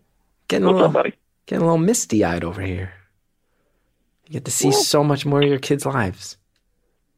Getting 0.49 0.66
a 0.66 0.70
little 0.70 0.87
up, 0.87 0.93
buddy? 0.95 1.12
getting 1.47 1.62
a 1.62 1.66
little 1.66 1.79
misty 1.79 2.24
eyed 2.24 2.45
over 2.45 2.61
here. 2.62 2.93
You 4.26 4.33
get 4.35 4.45
to 4.47 4.51
see 4.51 4.68
Well- 4.70 4.79
so 4.83 5.05
much 5.05 5.24
more 5.26 5.41
of 5.43 5.49
your 5.49 5.59
kids' 5.59 5.87
lives. 5.87 6.37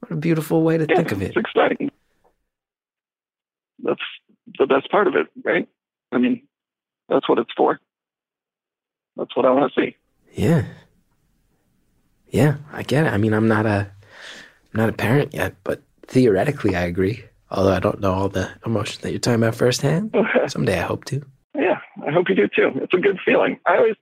What 0.00 0.12
a 0.12 0.16
beautiful 0.16 0.62
way 0.62 0.78
to 0.78 0.86
Yeah, 0.88 0.96
think 0.96 1.12
of 1.12 1.22
it. 1.22 1.28
It's 1.28 1.36
exciting. 1.36 1.90
That's 3.82 4.00
the 4.58 4.66
best 4.66 4.90
part 4.90 5.06
of 5.06 5.14
it, 5.16 5.26
right? 5.44 5.68
I 6.12 6.18
mean, 6.18 6.42
that's 7.08 7.28
what 7.28 7.38
it's 7.38 7.52
for. 7.56 7.80
That's 9.16 9.34
what 9.36 9.46
I 9.46 9.50
want 9.50 9.72
to 9.74 9.80
see. 9.80 9.96
Yeah. 10.34 10.64
Yeah, 12.28 12.56
I 12.72 12.82
get 12.82 13.06
it. 13.06 13.12
I 13.12 13.16
mean, 13.16 13.32
I'm 13.34 13.48
not 13.48 13.66
a 13.66 13.90
I'm 14.72 14.80
not 14.80 14.88
a 14.88 14.92
parent 14.92 15.34
yet, 15.34 15.56
but 15.64 15.82
theoretically 16.06 16.76
I 16.76 16.82
agree. 16.82 17.24
Although 17.50 17.72
I 17.72 17.80
don't 17.80 18.00
know 18.00 18.12
all 18.12 18.28
the 18.28 18.50
emotions 18.64 18.98
that 18.98 19.10
you're 19.10 19.18
talking 19.18 19.42
about 19.42 19.54
firsthand. 19.54 20.14
Someday 20.48 20.78
I 20.78 20.82
hope 20.82 21.04
to. 21.06 21.24
yeah, 21.54 21.80
I 22.06 22.12
hope 22.12 22.28
you 22.28 22.34
do 22.34 22.48
too. 22.48 22.70
It's 22.76 22.94
a 22.94 22.98
good 22.98 23.18
feeling. 23.24 23.58
I 23.66 23.76
always, 23.76 23.96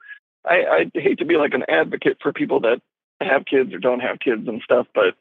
I, 0.45 0.87
I 0.95 0.99
hate 1.01 1.19
to 1.19 1.25
be 1.25 1.37
like 1.37 1.55
an 1.55 1.65
advocate 1.69 2.19
for 2.23 2.33
people 2.33 2.61
that 2.61 2.81
have 3.21 3.47
kids 3.47 3.73
or 3.73 3.79
don't 3.79 4.01
have 4.01 4.19
kids 4.21 4.47
and 4.47 4.61
stuff, 4.63 4.87
but 4.95 5.15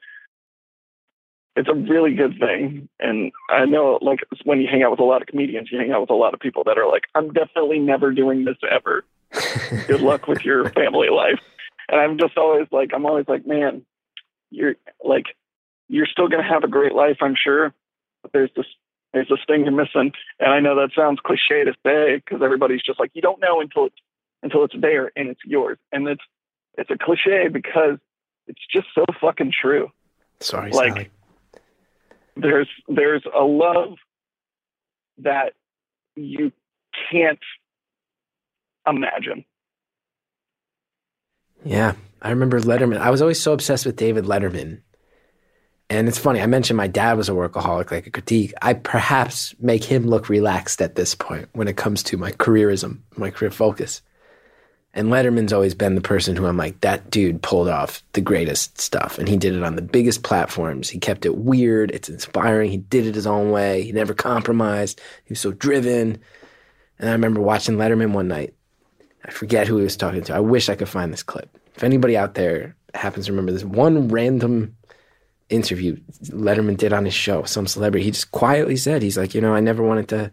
it's 1.55 1.69
a 1.69 1.73
really 1.73 2.13
good 2.13 2.37
thing. 2.39 2.87
And 2.99 3.31
I 3.49 3.65
know, 3.65 3.97
like, 4.01 4.19
when 4.43 4.61
you 4.61 4.67
hang 4.69 4.83
out 4.83 4.91
with 4.91 4.99
a 4.99 5.03
lot 5.03 5.23
of 5.23 5.27
comedians, 5.27 5.69
you 5.71 5.79
hang 5.79 5.91
out 5.91 6.01
with 6.01 6.11
a 6.11 6.15
lot 6.15 6.35
of 6.35 6.39
people 6.39 6.63
that 6.65 6.77
are 6.77 6.87
like, 6.87 7.05
I'm 7.15 7.33
definitely 7.33 7.79
never 7.79 8.11
doing 8.11 8.45
this 8.45 8.57
ever. 8.69 9.03
Good 9.87 10.01
luck 10.01 10.27
with 10.27 10.45
your 10.45 10.69
family 10.69 11.09
life. 11.09 11.39
And 11.89 11.99
I'm 11.99 12.19
just 12.19 12.37
always 12.37 12.67
like, 12.71 12.91
I'm 12.93 13.05
always 13.05 13.25
like, 13.27 13.47
man, 13.47 13.83
you're 14.51 14.75
like, 15.03 15.25
you're 15.87 16.05
still 16.05 16.27
going 16.27 16.43
to 16.43 16.49
have 16.49 16.63
a 16.63 16.67
great 16.67 16.93
life, 16.93 17.17
I'm 17.21 17.35
sure. 17.41 17.73
But 18.27 18.37
there's 18.37 18.51
this, 18.55 18.65
there's 19.13 19.29
this 19.29 19.39
thing 19.47 19.63
you're 19.63 19.71
missing. 19.71 20.11
And 20.39 20.51
I 20.51 20.59
know 20.59 20.75
that 20.75 20.89
sounds 20.95 21.19
cliche 21.25 21.63
to 21.63 21.73
say 21.85 22.17
because 22.17 22.41
everybody's 22.43 22.81
just 22.81 22.99
like, 22.99 23.11
you 23.13 23.21
don't 23.21 23.39
know 23.39 23.61
until 23.61 23.85
it's, 23.85 23.95
until 24.43 24.63
it's 24.65 24.75
there 24.79 25.11
and 25.15 25.29
it's 25.29 25.39
yours. 25.45 25.77
And 25.91 26.07
it's, 26.07 26.21
it's 26.77 26.89
a 26.91 26.97
cliche 27.01 27.47
because 27.51 27.97
it's 28.47 28.61
just 28.71 28.87
so 28.93 29.03
fucking 29.21 29.51
true 29.59 29.89
Sorry, 30.39 30.71
Like- 30.71 30.93
Sally. 30.93 31.09
there's 32.35 32.69
there's 32.87 33.23
a 33.35 33.43
love 33.43 33.93
that 35.17 35.53
you 36.15 36.51
can't 37.11 37.39
imagine. 38.87 39.43
Yeah, 41.65 41.93
I 42.21 42.29
remember 42.29 42.59
Letterman. 42.59 42.99
I 42.99 43.09
was 43.09 43.21
always 43.21 43.41
so 43.41 43.53
obsessed 43.53 43.85
with 43.85 43.95
David 43.95 44.25
Letterman. 44.25 44.81
And 45.89 46.09
it's 46.09 46.17
funny, 46.17 46.41
I 46.41 46.47
mentioned 46.47 46.75
my 46.75 46.87
dad 46.87 47.15
was 47.15 47.29
a 47.29 47.33
workaholic, 47.33 47.91
like 47.91 48.07
a 48.07 48.11
critique. 48.11 48.53
I 48.61 48.73
perhaps 48.73 49.55
make 49.59 49.85
him 49.85 50.05
look 50.05 50.27
relaxed 50.27 50.81
at 50.81 50.95
this 50.95 51.15
point 51.15 51.47
when 51.53 51.69
it 51.69 51.77
comes 51.77 52.03
to 52.03 52.17
my 52.17 52.31
careerism, 52.33 52.99
my 53.15 53.29
career 53.29 53.51
focus. 53.51 54.01
And 54.93 55.09
Letterman's 55.09 55.53
always 55.53 55.75
been 55.75 55.95
the 55.95 56.01
person 56.01 56.35
who 56.35 56.45
I'm 56.47 56.57
like, 56.57 56.81
that 56.81 57.11
dude 57.11 57.41
pulled 57.43 57.69
off 57.69 58.03
the 58.13 58.21
greatest 58.21 58.81
stuff. 58.81 59.19
And 59.19 59.29
he 59.29 59.37
did 59.37 59.53
it 59.53 59.63
on 59.63 59.75
the 59.75 59.81
biggest 59.81 60.23
platforms. 60.23 60.89
He 60.89 60.97
kept 60.97 61.25
it 61.25 61.37
weird. 61.37 61.91
It's 61.91 62.09
inspiring. 62.09 62.71
He 62.71 62.77
did 62.77 63.05
it 63.05 63.15
his 63.15 63.27
own 63.27 63.51
way. 63.51 63.83
He 63.83 63.91
never 63.91 64.13
compromised. 64.13 64.99
He 65.25 65.33
was 65.33 65.39
so 65.39 65.51
driven. 65.51 66.19
And 66.99 67.09
I 67.09 67.11
remember 67.11 67.41
watching 67.41 67.77
Letterman 67.77 68.11
one 68.11 68.27
night. 68.27 68.55
I 69.23 69.31
forget 69.31 69.67
who 69.67 69.77
he 69.77 69.83
was 69.83 69.97
talking 69.97 70.23
to. 70.23 70.35
I 70.35 70.39
wish 70.39 70.67
I 70.67 70.75
could 70.75 70.89
find 70.89 71.13
this 71.13 71.23
clip. 71.23 71.55
If 71.75 71.83
anybody 71.83 72.17
out 72.17 72.33
there 72.33 72.75
happens 72.95 73.27
to 73.27 73.31
remember 73.31 73.51
this 73.51 73.63
one 73.63 74.07
random 74.07 74.76
interview 75.49 75.97
Letterman 76.25 76.77
did 76.77 76.93
on 76.93 77.05
his 77.05 77.13
show, 77.13 77.43
some 77.43 77.67
celebrity, 77.67 78.05
he 78.05 78.11
just 78.11 78.31
quietly 78.31 78.75
said, 78.75 79.01
he's 79.01 79.17
like, 79.17 79.33
you 79.33 79.41
know, 79.41 79.53
I 79.53 79.59
never 79.59 79.83
wanted 79.83 80.09
to 80.09 80.31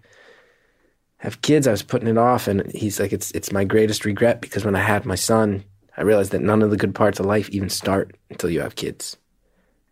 have 1.19 1.43
kids. 1.43 1.67
I 1.67 1.71
was 1.71 1.83
putting 1.83 2.09
it 2.09 2.19
off. 2.19 2.49
And 2.49 2.71
he's 2.73 3.01
like, 3.01 3.13
it's, 3.13 3.31
it's 3.33 3.53
my 3.53 3.65
greatest 3.65 4.05
regret 4.05 4.41
because 4.41 4.65
when 4.65 4.77
I 4.77 4.81
had 4.81 5.07
my 5.07 5.15
son, 5.15 5.65
I 5.97 6.03
realized 6.03 6.33
that 6.33 6.43
none 6.43 6.63
of 6.63 6.71
the 6.71 6.77
good 6.77 6.95
parts 6.95 7.21
of 7.21 7.27
life 7.27 7.49
even 7.51 7.69
start 7.69 8.17
until 8.31 8.51
you 8.51 8.61
have 8.61 8.75
kids. 8.75 9.17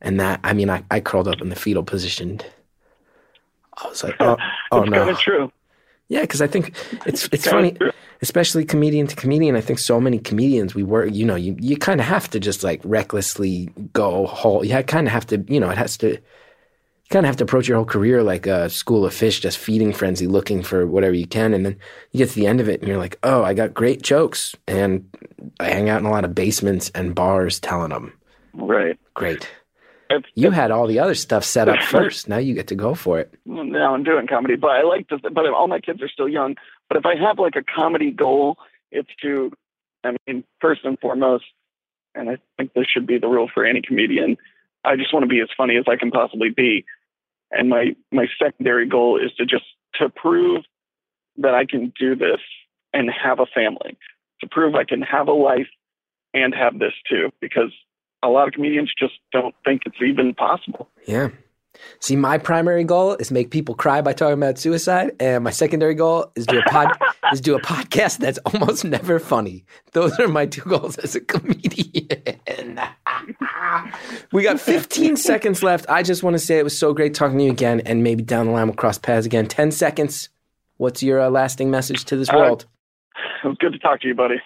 And 0.00 0.18
that, 0.18 0.40
I 0.42 0.52
mean, 0.52 0.68
I, 0.68 0.82
I 0.90 1.00
curled 1.00 1.28
up 1.28 1.40
in 1.40 1.48
the 1.48 1.56
fetal 1.56 1.84
position. 1.84 2.40
I 3.82 3.88
was 3.88 4.02
like, 4.02 4.16
oh, 4.20 4.36
oh 4.72 4.82
it's 4.82 4.90
no. 4.90 4.98
kind 4.98 5.10
of 5.10 5.18
true. 5.18 5.52
Yeah, 6.08 6.22
because 6.22 6.42
I 6.42 6.46
think 6.46 6.74
it's 7.06 7.28
it's 7.32 7.44
kinda 7.44 7.50
funny, 7.50 7.72
true. 7.72 7.92
Especially 8.22 8.64
comedian 8.64 9.06
to 9.08 9.16
comedian. 9.16 9.56
I 9.56 9.60
think 9.60 9.78
so 9.78 10.00
many 10.00 10.18
comedians 10.18 10.74
we 10.74 10.84
work, 10.84 11.12
you 11.12 11.26
know, 11.26 11.34
you 11.34 11.56
you 11.58 11.76
kind 11.76 12.00
of 12.00 12.06
have 12.06 12.30
to 12.30 12.40
just 12.40 12.64
like 12.64 12.80
recklessly 12.84 13.68
go 13.92 14.26
whole. 14.26 14.64
You 14.64 14.82
kind 14.84 15.06
of 15.06 15.12
have 15.12 15.26
to, 15.26 15.44
you 15.48 15.60
know, 15.60 15.70
it 15.70 15.78
has 15.78 15.96
to. 15.98 16.12
You 16.12 17.14
kind 17.16 17.26
of 17.26 17.28
have 17.28 17.36
to 17.38 17.44
approach 17.44 17.68
your 17.68 17.76
whole 17.76 17.84
career 17.84 18.22
like 18.22 18.46
a 18.46 18.70
school 18.70 19.04
of 19.04 19.12
fish, 19.12 19.40
just 19.40 19.58
feeding 19.58 19.92
frenzy, 19.92 20.26
looking 20.26 20.62
for 20.62 20.86
whatever 20.86 21.14
you 21.14 21.26
can, 21.26 21.52
and 21.52 21.66
then 21.66 21.76
you 22.12 22.18
get 22.18 22.30
to 22.30 22.36
the 22.36 22.46
end 22.46 22.58
of 22.60 22.70
it, 22.70 22.80
and 22.80 22.88
you're 22.88 22.96
like, 22.96 23.18
oh, 23.22 23.42
I 23.42 23.52
got 23.52 23.74
great 23.74 24.00
jokes, 24.00 24.54
and 24.66 25.06
I 25.60 25.68
hang 25.68 25.90
out 25.90 26.00
in 26.00 26.06
a 26.06 26.10
lot 26.10 26.24
of 26.24 26.34
basements 26.34 26.90
and 26.94 27.14
bars 27.14 27.60
telling 27.60 27.90
them. 27.90 28.14
Right. 28.54 28.98
Great. 29.12 29.46
It's, 30.08 30.26
You 30.34 30.50
had 30.50 30.70
all 30.70 30.86
the 30.86 30.98
other 30.98 31.14
stuff 31.14 31.44
set 31.44 31.68
up 31.68 31.82
first. 31.88 32.28
Now 32.28 32.38
you 32.38 32.54
get 32.54 32.68
to 32.68 32.74
go 32.74 32.94
for 32.94 33.18
it. 33.18 33.34
now 33.44 33.94
I'm 33.94 34.04
doing 34.04 34.26
comedy, 34.26 34.56
but 34.56 34.70
I 34.70 34.82
like 34.82 35.08
to. 35.08 35.18
But 35.18 35.46
all 35.46 35.68
my 35.68 35.80
kids 35.80 36.02
are 36.02 36.08
still 36.08 36.28
young. 36.28 36.56
But 36.92 36.98
if 36.98 37.06
I 37.06 37.16
have 37.26 37.38
like 37.38 37.56
a 37.56 37.62
comedy 37.62 38.10
goal, 38.10 38.58
it's 38.90 39.08
to, 39.22 39.50
I 40.04 40.14
mean, 40.26 40.44
first 40.60 40.84
and 40.84 40.98
foremost, 40.98 41.44
and 42.14 42.28
I 42.28 42.36
think 42.58 42.74
this 42.74 42.84
should 42.86 43.06
be 43.06 43.16
the 43.16 43.28
rule 43.28 43.48
for 43.52 43.64
any 43.64 43.80
comedian. 43.80 44.36
I 44.84 44.96
just 44.96 45.10
want 45.10 45.22
to 45.22 45.26
be 45.26 45.40
as 45.40 45.48
funny 45.56 45.78
as 45.78 45.84
I 45.88 45.96
can 45.96 46.10
possibly 46.10 46.50
be, 46.50 46.84
and 47.50 47.70
my 47.70 47.96
my 48.10 48.26
secondary 48.38 48.86
goal 48.86 49.18
is 49.18 49.32
to 49.38 49.46
just 49.46 49.64
to 49.94 50.10
prove 50.10 50.64
that 51.38 51.54
I 51.54 51.64
can 51.64 51.94
do 51.98 52.14
this 52.14 52.40
and 52.92 53.08
have 53.10 53.40
a 53.40 53.46
family, 53.46 53.96
to 54.42 54.46
prove 54.46 54.74
I 54.74 54.84
can 54.84 55.00
have 55.00 55.28
a 55.28 55.32
life 55.32 55.68
and 56.34 56.54
have 56.54 56.78
this 56.78 56.92
too, 57.08 57.30
because 57.40 57.72
a 58.22 58.28
lot 58.28 58.48
of 58.48 58.52
comedians 58.52 58.92
just 58.98 59.14
don't 59.32 59.54
think 59.64 59.84
it's 59.86 60.02
even 60.06 60.34
possible. 60.34 60.90
Yeah. 61.06 61.30
See, 62.00 62.16
my 62.16 62.38
primary 62.38 62.84
goal 62.84 63.14
is 63.14 63.30
make 63.30 63.50
people 63.50 63.74
cry 63.74 64.00
by 64.00 64.12
talking 64.12 64.34
about 64.34 64.58
suicide, 64.58 65.12
and 65.20 65.44
my 65.44 65.50
secondary 65.50 65.94
goal 65.94 66.30
is 66.36 66.46
do 66.46 66.58
a 66.58 66.62
pod 66.62 66.88
is 67.32 67.40
do 67.40 67.54
a 67.54 67.60
podcast 67.60 68.18
that's 68.18 68.38
almost 68.46 68.84
never 68.84 69.18
funny. 69.18 69.64
Those 69.92 70.18
are 70.18 70.28
my 70.28 70.46
two 70.46 70.62
goals 70.62 70.98
as 70.98 71.14
a 71.14 71.20
comedian. 71.20 72.80
we 74.32 74.42
got 74.42 74.60
15 74.60 75.16
seconds 75.16 75.62
left. 75.62 75.86
I 75.88 76.02
just 76.02 76.22
want 76.22 76.34
to 76.34 76.38
say 76.38 76.58
it 76.58 76.64
was 76.64 76.76
so 76.76 76.92
great 76.92 77.14
talking 77.14 77.38
to 77.38 77.44
you 77.44 77.50
again, 77.50 77.80
and 77.86 78.02
maybe 78.02 78.22
down 78.22 78.46
the 78.46 78.52
line 78.52 78.66
we'll 78.66 78.74
cross 78.76 78.98
paths 78.98 79.26
again. 79.26 79.46
10 79.46 79.70
seconds. 79.70 80.28
What's 80.76 81.02
your 81.02 81.20
uh, 81.20 81.30
lasting 81.30 81.70
message 81.70 82.04
to 82.06 82.16
this 82.16 82.28
Uh, 82.30 82.36
world? 82.36 82.66
It 83.44 83.46
was 83.48 83.56
good 83.60 83.72
to 83.72 83.78
talk 83.78 84.00
to 84.00 84.08
you, 84.08 84.14
buddy. 84.14 84.40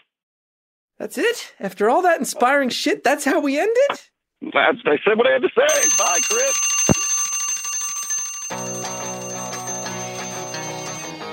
That's 0.98 1.18
it. 1.18 1.54
After 1.60 1.88
all 1.90 2.02
that 2.02 2.18
inspiring 2.18 2.68
shit, 2.70 3.04
that's 3.04 3.24
how 3.24 3.40
we 3.40 3.58
end 3.58 3.70
it. 3.90 4.10
That's, 4.42 4.78
I 4.84 4.96
said 5.04 5.16
what 5.16 5.26
I 5.26 5.32
had 5.32 5.42
to 5.42 5.48
say. 5.56 5.88
Bye, 5.98 6.18
Chris. 6.30 6.60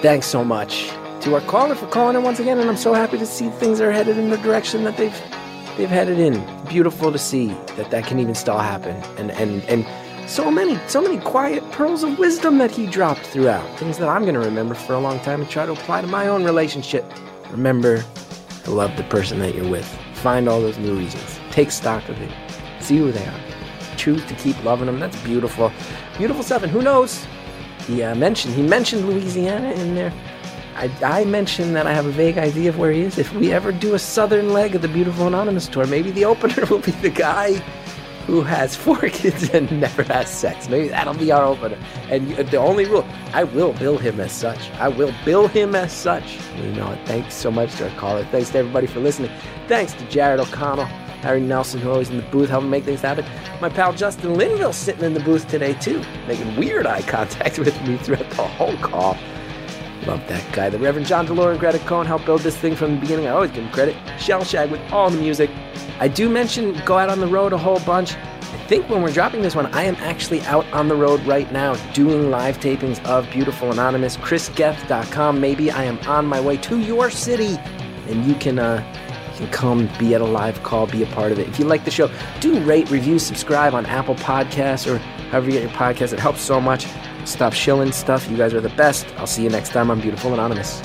Thanks 0.03 0.27
so 0.27 0.43
much 0.43 0.89
to 1.21 1.33
our 1.33 1.39
caller 1.39 1.75
for 1.75 1.87
calling 1.87 2.17
in 2.17 2.23
once 2.23 2.37
again, 2.37 2.59
and 2.59 2.69
I'm 2.69 2.75
so 2.75 2.93
happy 2.93 3.17
to 3.17 3.25
see 3.25 3.47
things 3.51 3.79
are 3.79 3.89
headed 3.89 4.17
in 4.17 4.31
the 4.31 4.37
direction 4.39 4.83
that 4.83 4.97
they've 4.97 5.17
they've 5.77 5.87
headed 5.87 6.19
in. 6.19 6.43
Beautiful 6.65 7.09
to 7.09 7.17
see 7.17 7.53
that 7.77 7.89
that 7.89 8.03
can 8.03 8.19
even 8.19 8.35
still 8.35 8.57
happen, 8.57 8.97
and 9.17 9.31
and 9.31 9.63
and 9.69 10.29
so 10.29 10.51
many 10.51 10.77
so 10.89 11.01
many 11.01 11.19
quiet 11.21 11.63
pearls 11.71 12.03
of 12.03 12.19
wisdom 12.19 12.57
that 12.57 12.69
he 12.69 12.85
dropped 12.85 13.21
throughout. 13.21 13.65
Things 13.79 13.97
that 13.99 14.09
I'm 14.09 14.23
going 14.23 14.33
to 14.33 14.41
remember 14.41 14.75
for 14.75 14.91
a 14.91 14.99
long 14.99 15.21
time 15.21 15.39
and 15.39 15.49
try 15.49 15.65
to 15.65 15.71
apply 15.71 16.01
to 16.01 16.07
my 16.07 16.27
own 16.27 16.43
relationship. 16.43 17.05
Remember 17.49 18.03
to 18.65 18.71
love 18.71 18.97
the 18.97 19.03
person 19.03 19.39
that 19.39 19.55
you're 19.55 19.69
with. 19.69 19.87
Find 20.15 20.49
all 20.49 20.59
those 20.59 20.77
new 20.77 20.97
reasons. 20.97 21.39
Take 21.51 21.71
stock 21.71 22.09
of 22.09 22.21
it. 22.21 22.31
See 22.81 22.97
who 22.97 23.13
they 23.13 23.25
are. 23.25 23.39
Choose 23.95 24.25
to 24.25 24.33
keep 24.35 24.61
loving 24.65 24.87
them. 24.87 24.99
That's 24.99 25.15
beautiful, 25.23 25.71
beautiful. 26.17 26.57
And 26.61 26.69
who 26.69 26.81
knows? 26.81 27.25
He 27.87 28.03
uh, 28.03 28.15
mentioned 28.15 28.55
he 28.55 28.61
mentioned 28.61 29.07
Louisiana 29.07 29.71
in 29.71 29.95
there. 29.95 30.13
I, 30.75 30.89
I 31.03 31.25
mentioned 31.25 31.75
that 31.75 31.85
I 31.85 31.93
have 31.93 32.05
a 32.05 32.11
vague 32.11 32.37
idea 32.37 32.69
of 32.69 32.79
where 32.79 32.91
he 32.91 33.01
is. 33.01 33.17
If 33.17 33.33
we 33.33 33.51
ever 33.51 33.71
do 33.71 33.93
a 33.93 33.99
southern 33.99 34.53
leg 34.53 34.75
of 34.75 34.81
the 34.81 34.87
Beautiful 34.87 35.27
Anonymous 35.27 35.67
tour, 35.67 35.85
maybe 35.85 36.11
the 36.11 36.25
opener 36.25 36.65
will 36.69 36.79
be 36.79 36.91
the 36.91 37.09
guy 37.09 37.53
who 38.25 38.41
has 38.41 38.75
four 38.75 38.97
kids 39.09 39.49
and 39.49 39.69
never 39.79 40.03
has 40.03 40.29
sex. 40.29 40.69
Maybe 40.69 40.87
that'll 40.87 41.13
be 41.13 41.31
our 41.31 41.43
opener. 41.43 41.77
And 42.09 42.29
the 42.31 42.57
only 42.57 42.85
rule, 42.85 43.05
I 43.33 43.43
will 43.43 43.73
bill 43.73 43.97
him 43.97 44.19
as 44.19 44.31
such. 44.31 44.71
I 44.71 44.87
will 44.87 45.13
bill 45.25 45.47
him 45.47 45.75
as 45.75 45.91
such. 45.91 46.37
You 46.57 46.71
know. 46.71 46.97
Thanks 47.05 47.35
so 47.35 47.51
much 47.51 47.75
to 47.75 47.89
our 47.89 47.95
caller. 47.97 48.25
Thanks 48.25 48.49
to 48.51 48.59
everybody 48.59 48.87
for 48.87 48.99
listening. 48.99 49.31
Thanks 49.67 49.93
to 49.93 50.05
Jared 50.05 50.39
O'Connell, 50.39 50.87
Harry 51.23 51.41
Nelson, 51.41 51.79
who 51.79 51.89
always 51.89 52.09
in 52.09 52.17
the 52.17 52.23
booth 52.23 52.49
helping 52.49 52.69
make 52.69 52.83
things 52.83 53.01
happen. 53.01 53.25
My 53.61 53.69
pal 53.69 53.93
Justin 53.93 54.35
Linville 54.35 54.73
sitting 54.73 55.03
in 55.03 55.13
the 55.13 55.19
booth 55.21 55.47
today 55.47 55.73
too, 55.73 56.03
making 56.27 56.55
weird 56.55 56.85
eye 56.85 57.01
contact 57.01 57.57
with 57.65 57.81
me 57.87 57.97
throughout 57.97 58.29
the 58.31 58.43
whole 58.43 58.77
call. 58.77 59.17
Love 60.05 60.27
that 60.27 60.51
guy. 60.51 60.69
The 60.69 60.77
Reverend 60.77 61.07
John 61.07 61.25
DeLore 61.25 61.51
and 61.51 61.59
Greta 61.59 61.79
Cohn 61.79 62.05
helped 62.05 62.25
build 62.25 62.41
this 62.41 62.57
thing 62.57 62.75
from 62.75 62.95
the 62.95 63.01
beginning. 63.01 63.27
I 63.27 63.31
always 63.31 63.51
give 63.51 63.63
him 63.63 63.71
credit. 63.71 63.95
Shellshag 64.17 64.69
with 64.69 64.81
all 64.91 65.09
the 65.09 65.17
music. 65.17 65.49
I 65.99 66.09
do 66.09 66.29
mention 66.29 66.73
go 66.85 66.97
out 66.97 67.09
on 67.09 67.19
the 67.19 67.27
road 67.27 67.53
a 67.53 67.57
whole 67.57 67.79
bunch. 67.79 68.15
I 68.15 68.65
think 68.67 68.89
when 68.89 69.01
we're 69.01 69.13
dropping 69.13 69.41
this 69.41 69.55
one, 69.55 69.67
I 69.73 69.83
am 69.83 69.95
actually 69.95 70.41
out 70.41 70.65
on 70.73 70.87
the 70.87 70.95
road 70.95 71.21
right 71.25 71.49
now 71.51 71.75
doing 71.93 72.29
live 72.29 72.59
tapings 72.59 73.03
of 73.05 73.29
Beautiful 73.31 73.71
Anonymous. 73.71 74.17
ChrisGethard.com. 74.17 75.39
Maybe 75.39 75.71
I 75.71 75.83
am 75.85 75.97
on 75.99 76.25
my 76.25 76.41
way 76.41 76.57
to 76.57 76.79
your 76.79 77.09
city, 77.09 77.57
and 78.07 78.25
you 78.25 78.35
can 78.35 78.59
uh, 78.59 78.83
can 79.43 79.51
come 79.51 79.89
be 79.99 80.15
at 80.15 80.21
a 80.21 80.25
live 80.25 80.63
call, 80.63 80.87
be 80.87 81.03
a 81.03 81.07
part 81.07 81.31
of 81.31 81.39
it. 81.39 81.47
If 81.47 81.59
you 81.59 81.65
like 81.65 81.85
the 81.85 81.91
show, 81.91 82.09
do 82.39 82.59
rate, 82.61 82.89
review, 82.89 83.19
subscribe 83.19 83.73
on 83.73 83.85
Apple 83.85 84.15
Podcasts 84.15 84.91
or 84.91 84.97
however 85.29 85.47
you 85.47 85.53
get 85.53 85.63
your 85.63 85.71
podcast. 85.71 86.13
It 86.13 86.19
helps 86.19 86.41
so 86.41 86.59
much. 86.59 86.87
Stop 87.25 87.53
shilling 87.53 87.91
stuff. 87.91 88.29
You 88.29 88.37
guys 88.37 88.53
are 88.53 88.61
the 88.61 88.69
best. 88.69 89.07
I'll 89.17 89.27
see 89.27 89.43
you 89.43 89.49
next 89.49 89.69
time 89.69 89.89
on 89.89 90.01
Beautiful 90.01 90.33
Anonymous. 90.33 90.81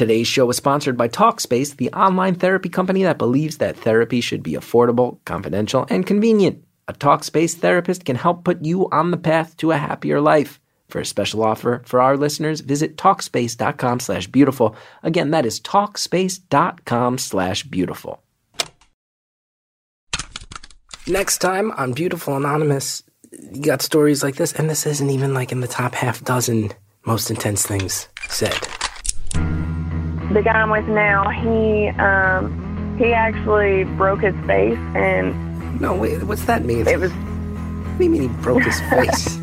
Today's 0.00 0.26
show 0.26 0.48
is 0.48 0.56
sponsored 0.56 0.96
by 0.96 1.08
Talkspace, 1.08 1.76
the 1.76 1.92
online 1.92 2.34
therapy 2.34 2.70
company 2.70 3.02
that 3.02 3.18
believes 3.18 3.58
that 3.58 3.76
therapy 3.76 4.22
should 4.22 4.42
be 4.42 4.52
affordable, 4.52 5.18
confidential, 5.26 5.84
and 5.90 6.06
convenient. 6.06 6.64
A 6.88 6.94
Talkspace 6.94 7.52
therapist 7.56 8.06
can 8.06 8.16
help 8.16 8.42
put 8.42 8.64
you 8.64 8.88
on 8.92 9.10
the 9.10 9.18
path 9.18 9.58
to 9.58 9.72
a 9.72 9.76
happier 9.76 10.18
life. 10.18 10.58
For 10.88 11.02
a 11.02 11.04
special 11.04 11.44
offer 11.44 11.82
for 11.84 12.00
our 12.00 12.16
listeners, 12.16 12.60
visit 12.60 12.96
Talkspace.com 12.96 14.00
slash 14.00 14.26
beautiful. 14.28 14.74
Again, 15.02 15.32
that 15.32 15.44
is 15.44 15.60
Talkspace.com 15.60 17.18
slash 17.18 17.64
beautiful. 17.64 18.22
Next 21.06 21.42
time 21.42 21.72
on 21.72 21.92
Beautiful 21.92 22.38
Anonymous, 22.38 23.02
you 23.52 23.60
got 23.60 23.82
stories 23.82 24.22
like 24.22 24.36
this, 24.36 24.54
and 24.54 24.70
this 24.70 24.86
isn't 24.86 25.10
even 25.10 25.34
like 25.34 25.52
in 25.52 25.60
the 25.60 25.68
top 25.68 25.94
half 25.94 26.24
dozen 26.24 26.72
most 27.04 27.28
intense 27.30 27.66
things 27.66 28.08
said. 28.28 28.66
The 30.32 30.42
guy 30.42 30.52
I'm 30.52 30.70
with 30.70 30.86
now, 30.88 31.28
he 31.30 31.88
um, 32.00 32.96
he 32.98 33.12
actually 33.12 33.84
broke 33.84 34.20
his 34.20 34.34
face, 34.46 34.78
and 34.94 35.80
No, 35.80 35.94
wait, 35.94 36.22
what's 36.24 36.44
that 36.44 36.64
mean? 36.64 36.86
it 36.86 36.98
was 37.00 37.12
What 37.12 37.98
do 37.98 38.04
you 38.04 38.10
mean 38.10 38.22
he 38.22 38.28
broke 38.42 38.62
his 38.62 38.80
face? 38.90 39.38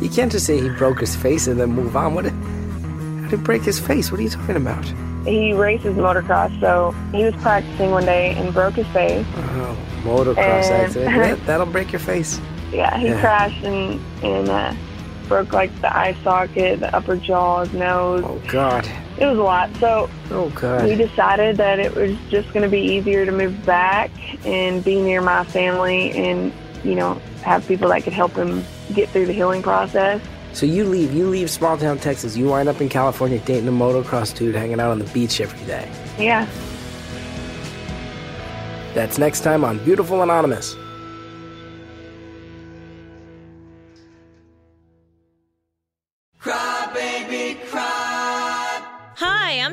you 0.00 0.08
can't 0.08 0.32
just 0.32 0.46
say 0.46 0.60
he 0.60 0.68
broke 0.70 1.00
his 1.00 1.14
face 1.14 1.46
and 1.46 1.60
then 1.60 1.70
move 1.72 1.96
on. 1.96 2.14
What? 2.14 2.24
How 2.26 3.28
did 3.28 3.30
he 3.30 3.36
break 3.36 3.62
his 3.62 3.78
face? 3.78 4.10
What 4.10 4.18
are 4.20 4.22
you 4.22 4.30
talking 4.30 4.56
about? 4.56 4.84
he 5.26 5.52
races 5.52 5.94
motocross, 5.98 6.58
so 6.60 6.92
he 7.12 7.22
was 7.24 7.34
practicing 7.42 7.90
one 7.90 8.06
day 8.06 8.30
and 8.36 8.54
broke 8.54 8.74
his 8.74 8.86
face. 8.88 9.26
Oh, 9.36 9.76
motocross 10.02 10.38
And- 10.38 10.82
accident. 10.86 11.14
That, 11.38 11.46
that'll 11.46 11.66
break 11.66 11.92
your 11.92 12.00
face. 12.00 12.40
Yeah, 12.72 12.96
he 12.98 13.08
Yeah. 13.08 13.20
crashed 13.20 13.62
and 13.64 14.00
and 14.24 14.48
uh, 14.48 14.72
broke 15.28 15.52
like 15.52 15.70
the 15.82 15.94
eye 15.94 16.16
socket, 16.24 16.80
the 16.80 16.94
upper 16.96 17.16
jaw, 17.16 17.64
his 17.64 17.72
nose. 17.74 18.22
Oh 18.24 18.40
God. 18.48 18.88
It 19.20 19.26
was 19.26 19.38
a 19.38 19.42
lot. 19.42 19.74
So 19.76 20.08
Oh 20.30 20.46
we 20.82 20.94
decided 20.94 21.58
that 21.58 21.78
it 21.78 21.94
was 21.94 22.16
just 22.30 22.48
going 22.54 22.62
to 22.62 22.70
be 22.70 22.80
easier 22.80 23.26
to 23.26 23.32
move 23.32 23.66
back 23.66 24.10
and 24.46 24.82
be 24.82 25.00
near 25.00 25.20
my 25.20 25.44
family, 25.44 26.10
and 26.12 26.52
you 26.82 26.94
know 26.94 27.20
have 27.42 27.66
people 27.68 27.90
that 27.90 28.02
could 28.02 28.14
help 28.14 28.32
him 28.32 28.64
get 28.94 29.10
through 29.10 29.26
the 29.26 29.32
healing 29.32 29.62
process. 29.62 30.22
So 30.52 30.66
you 30.66 30.84
leave. 30.84 31.12
You 31.12 31.28
leave 31.28 31.50
small 31.50 31.76
town 31.76 31.98
Texas. 31.98 32.36
You 32.36 32.46
wind 32.46 32.68
up 32.68 32.80
in 32.80 32.88
California 32.88 33.38
dating 33.40 33.68
a 33.68 33.72
motocross 33.72 34.34
dude, 34.34 34.54
hanging 34.54 34.80
out 34.80 34.90
on 34.90 34.98
the 34.98 35.04
beach 35.12 35.40
every 35.40 35.64
day. 35.66 35.90
Yeah. 36.18 36.48
That's 38.94 39.18
next 39.18 39.40
time 39.40 39.64
on 39.64 39.78
Beautiful 39.84 40.22
Anonymous. 40.22 40.74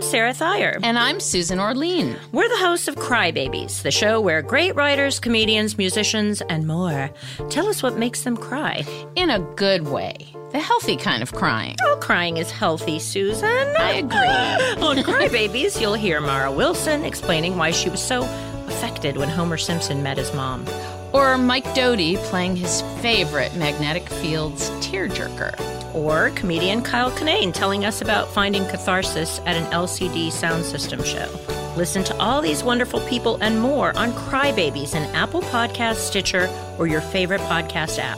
Sarah 0.08 0.34
Thyre. 0.34 0.80
And 0.84 0.98
I'm 0.98 1.20
Susan 1.20 1.60
Orlean. 1.60 2.16
We're 2.32 2.48
the 2.48 2.56
hosts 2.56 2.88
of 2.88 2.96
Crybabies, 2.96 3.82
the 3.82 3.92
show 3.92 4.22
where 4.22 4.42
great 4.42 4.74
writers, 4.74 5.20
comedians, 5.20 5.78
musicians, 5.78 6.42
and 6.44 6.66
more 6.66 7.12
tell 7.50 7.68
us 7.68 7.84
what 7.84 7.98
makes 7.98 8.22
them 8.22 8.38
cry. 8.38 8.86
In 9.18 9.30
a 9.30 9.40
good 9.58 9.90
way. 9.90 10.34
The 10.54 10.60
healthy 10.60 10.96
kind 10.96 11.22
of 11.22 11.34
crying. 11.34 11.76
All 11.86 11.98
crying 11.98 12.38
is 12.38 12.50
healthy, 12.50 13.00
Susan. 13.00 13.50
I 13.78 13.96
agree. 13.96 14.18
On 14.88 14.96
Crybabies, 14.96 15.82
you'll 15.82 15.96
hear 15.96 16.22
Mara 16.22 16.54
Wilson 16.54 17.04
explaining 17.04 17.58
why 17.58 17.72
she 17.72 17.90
was 17.90 18.02
so 18.02 18.24
affected 18.68 19.18
when 19.18 19.28
Homer 19.28 19.58
Simpson 19.58 20.04
met 20.04 20.18
his 20.18 20.34
mom. 20.34 20.66
Or 21.14 21.38
Mike 21.38 21.74
Doughty 21.74 22.18
playing 22.18 22.56
his 22.56 22.82
favorite 23.02 23.56
Magnetic 23.56 24.08
Fields 24.10 24.70
tearjerker. 24.82 25.96
Or 25.96 26.30
comedian 26.32 26.82
Kyle 26.82 27.12
Kinane 27.12 27.54
telling 27.54 27.86
us 27.86 28.02
about 28.02 28.28
finding 28.28 28.66
catharsis 28.66 29.40
at 29.46 29.56
an 29.56 29.66
LCD 29.72 30.28
Soundsystem 30.28 31.04
show. 31.04 31.30
Listen 31.78 32.04
to 32.06 32.18
all 32.18 32.42
these 32.42 32.64
wonderful 32.64 33.00
people 33.02 33.38
and 33.42 33.60
more 33.60 33.96
on 33.98 34.12
Crybabies 34.12 34.96
in 34.96 35.04
Apple 35.16 35.42
Podcast, 35.44 35.96
Stitcher, 35.96 36.50
or 36.78 36.88
your 36.88 37.02
favorite 37.02 37.42
podcast 37.42 38.00
app. 38.00 38.18